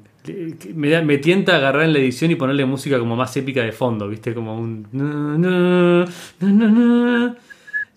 me, 0.75 1.19
tienta 1.19 1.57
agarrar 1.57 1.83
en 1.83 1.93
la 1.93 1.99
edición 1.99 2.31
y 2.31 2.37
ponerle 2.37 2.65
música 2.65 2.99
como 2.99 3.17
más 3.17 3.37
épica 3.37 3.63
de 3.63 3.73
fondo, 3.73 4.09
¿viste? 4.09 4.35
Como 4.35 4.59
un... 4.59 4.87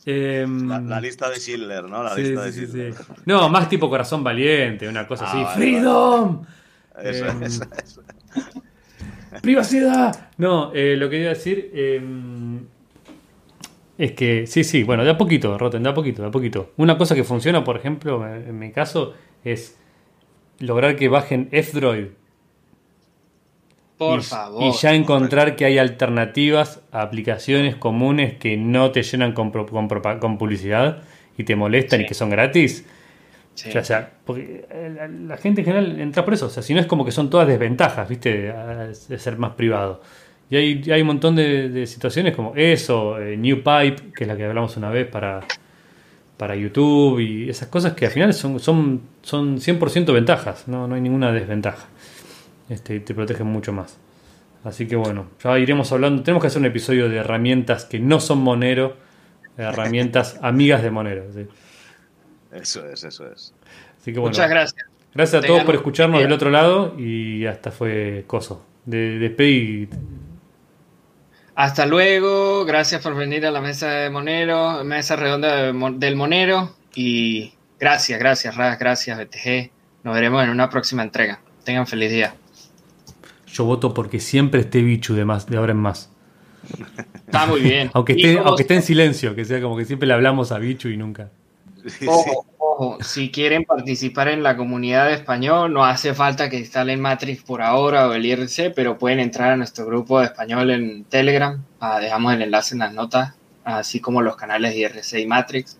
Em, 0.10 0.88
la, 0.88 1.02
lista 1.02 1.30
de 1.30 1.36
Schindler, 1.36 1.84
¿no? 1.84 2.02
La 2.02 2.16
lista 2.16 2.44
de 2.44 2.52
Schindler. 2.54 2.94
No, 3.26 3.50
más 3.50 3.68
tipo 3.68 3.90
corazón 3.90 4.24
valiente, 4.24 4.88
una 4.88 5.06
cosa 5.06 5.26
ah, 5.28 5.32
así. 5.32 5.60
¡Freedom! 5.60 6.44
Eso, 7.04 7.26
eso, 7.42 7.64
eso. 7.84 8.02
¡Privacidad! 9.42 10.30
No, 10.38 10.72
eh, 10.74 10.96
lo 10.98 11.10
que 11.10 11.20
iba 11.20 11.32
a 11.32 11.34
decir 11.34 11.72
em, 11.74 12.62
es 13.98 14.14
que, 14.14 14.48
sí, 14.48 14.64
sí, 14.64 14.84
bueno, 14.84 15.04
de 15.04 15.10
a 15.10 15.18
poquito, 15.18 15.58
Roten, 15.58 15.84
de 15.84 15.90
a 15.90 15.94
poquito, 15.94 16.22
de 16.22 16.30
a 16.30 16.32
poquito. 16.32 16.72
Una 16.78 16.98
cosa 16.98 17.14
que 17.14 17.26
funciona, 17.26 17.66
por 17.66 17.76
ejemplo, 17.76 18.26
en 18.26 18.58
mi 18.58 18.72
caso, 18.72 19.14
es 19.44 19.78
lograr 20.60 20.96
que 20.96 21.10
bajen 21.10 21.50
F-Droid. 21.52 22.08
Por 23.98 24.20
y, 24.20 24.24
favor. 24.24 24.64
Y 24.64 24.72
ya 24.78 24.94
encontrar 24.94 25.56
que 25.56 25.66
hay 25.66 25.78
alternativas 25.78 26.82
a 26.92 27.02
aplicaciones 27.02 27.76
comunes 27.76 28.36
que 28.38 28.56
no 28.58 28.92
te 28.92 29.04
llenan 29.04 29.34
con, 29.34 29.52
con, 29.52 30.38
publicidad 30.38 31.04
y 31.38 31.44
te 31.44 31.56
molestan 31.56 32.02
y 32.02 32.06
que 32.06 32.14
son 32.14 32.30
gratis 32.30 32.86
o 33.66 33.84
sea, 33.84 34.12
porque 34.24 34.66
eh, 34.70 35.10
la, 35.28 35.38
gente 35.38 35.62
en 35.62 35.66
general 35.66 36.00
entra 36.00 36.24
por 36.24 36.34
eso. 36.34 36.46
O 36.46 36.50
sea, 36.50 36.62
si 36.62 36.74
no 36.74 36.80
es 36.80 36.86
como 36.86 37.04
que 37.04 37.12
son 37.12 37.30
todas 37.30 37.48
desventajas, 37.48 38.08
¿viste? 38.08 38.54
De 38.54 39.20
ser 39.20 39.38
más 39.38 39.54
privado. 39.54 40.02
Y 40.50 40.56
hay, 40.56 40.84
hay 40.92 41.02
un 41.02 41.08
montón 41.08 41.36
de, 41.36 41.86
situaciones 41.88 42.36
como 42.36 42.56
eso, 42.56 43.20
eh, 43.20 43.36
New 43.36 43.58
Pipe, 43.58 44.12
que 44.16 44.24
es 44.24 44.28
la 44.28 44.38
que 44.38 44.46
hablamos 44.46 44.78
una 44.78 44.90
vez 44.90 45.08
para, 45.08 45.42
para 46.38 46.56
YouTube 46.56 47.20
y 47.20 47.50
esas 47.50 47.68
cosas 47.68 47.94
que 47.94 48.06
al 48.06 48.12
final 48.12 48.34
son, 48.34 48.60
son, 48.60 49.02
son 49.24 49.58
100% 49.58 50.14
ventajas, 50.14 50.68
¿no? 50.68 50.88
no 50.88 50.96
hay 50.96 51.02
ninguna 51.02 51.32
desventaja. 51.32 51.88
Este, 52.70 53.00
te 53.00 53.14
protegen 53.14 53.48
mucho 53.48 53.74
más. 53.74 53.98
Así 54.64 54.88
que 54.88 54.96
bueno, 54.96 55.28
ya 55.44 55.58
iremos 55.58 55.92
hablando. 55.92 56.24
Tenemos 56.24 56.42
que 56.42 56.48
hacer 56.48 56.60
un 56.60 56.66
episodio 56.66 57.10
de 57.10 57.18
herramientas 57.18 57.86
que 57.86 58.00
no 58.00 58.20
son 58.20 58.40
Monero, 58.40 58.98
herramientas 59.58 60.40
amigas 60.44 60.84
de 60.84 60.92
Monero. 60.92 61.26
Eso 62.52 62.86
es, 62.88 63.04
eso 63.04 63.32
es. 63.32 63.54
Muchas 64.16 64.50
gracias. 64.50 64.86
Gracias 65.14 65.44
a 65.44 65.48
todos 65.48 65.64
por 65.64 65.76
escucharnos 65.76 66.22
del 66.22 66.32
otro 66.32 66.50
lado 66.50 66.98
y 67.00 67.46
hasta 67.46 67.72
fue 67.72 68.24
coso. 68.28 68.66
De, 68.86 69.20
de 69.20 69.30
Hasta 71.58 71.88
luego, 71.88 72.66
gracias 72.66 73.02
por 73.02 73.16
venir 73.16 73.44
a 73.48 73.50
la 73.50 73.62
mesa 73.62 73.90
de 73.90 74.12
Monero, 74.12 74.84
mesa 74.84 75.16
redonda 75.16 75.74
del 75.74 76.16
Monero 76.16 76.76
y 76.94 77.52
gracias, 77.80 78.20
gracias, 78.20 78.56
gracias 78.56 79.18
BTG. 79.18 79.72
Nos 80.04 80.14
veremos 80.14 80.44
en 80.44 80.52
una 80.52 80.70
próxima 80.70 81.02
entrega. 81.02 81.40
Tengan 81.64 81.88
feliz 81.88 82.12
día. 82.12 82.36
Yo 83.48 83.66
voto 83.66 83.92
porque 83.96 84.20
siempre 84.20 84.62
esté 84.62 84.84
Bichu 84.84 85.16
de, 85.16 85.26
más, 85.26 85.48
de 85.48 85.58
ahora 85.58 85.72
en 85.72 85.80
más. 85.80 86.12
Está 87.26 87.48
muy 87.48 87.62
bien. 87.62 87.90
aunque, 87.94 88.14
esté, 88.14 88.38
aunque 88.38 88.62
esté 88.62 88.76
en 88.76 88.84
silencio, 88.84 89.34
que 89.34 89.44
sea 89.44 89.60
como 89.60 89.76
que 89.76 89.86
siempre 89.86 90.08
le 90.08 90.14
hablamos 90.14 90.52
a 90.52 90.60
Bichu 90.60 90.90
y 90.90 90.98
nunca. 90.98 91.32
Ojo, 92.06 92.46
ojo, 92.78 92.98
si 93.04 93.32
quieren 93.32 93.66
participar 93.66 94.28
en 94.28 94.44
la 94.44 94.56
comunidad 94.56 95.08
de 95.08 95.16
español, 95.16 95.74
no 95.74 95.84
hace 95.84 96.14
falta 96.14 96.48
que 96.48 96.60
instalen 96.60 97.02
Matrix 97.02 97.42
por 97.42 97.64
ahora 97.64 98.08
o 98.08 98.14
el 98.14 98.26
IRC, 98.26 98.72
pero 98.76 99.00
pueden 99.00 99.20
entrar 99.20 99.54
a 99.54 99.58
nuestro 99.58 99.88
grupo 99.88 100.20
de 100.20 100.28
español 100.28 100.70
en 100.70 101.04
Telegram. 101.06 101.64
Ah, 101.80 102.00
dejamos 102.00 102.34
el 102.36 102.44
enlace 102.44 102.76
en 102.76 102.80
las 102.80 102.94
notas, 102.94 103.34
así 103.64 104.00
como 104.00 104.22
los 104.22 104.36
canales 104.36 104.74
de 104.74 104.80
IRC 104.82 105.20
y 105.20 105.26
Matrix. 105.26 105.78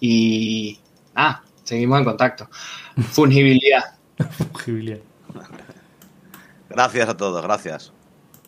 Y 0.00 0.80
ah, 1.14 1.42
seguimos 1.62 2.00
en 2.00 2.04
contacto. 2.04 2.48
Fungibilidad. 3.12 3.94
Fungibilidad. 4.30 4.98
Gracias 6.68 7.08
a 7.08 7.16
todos, 7.16 7.40
gracias. 7.44 7.92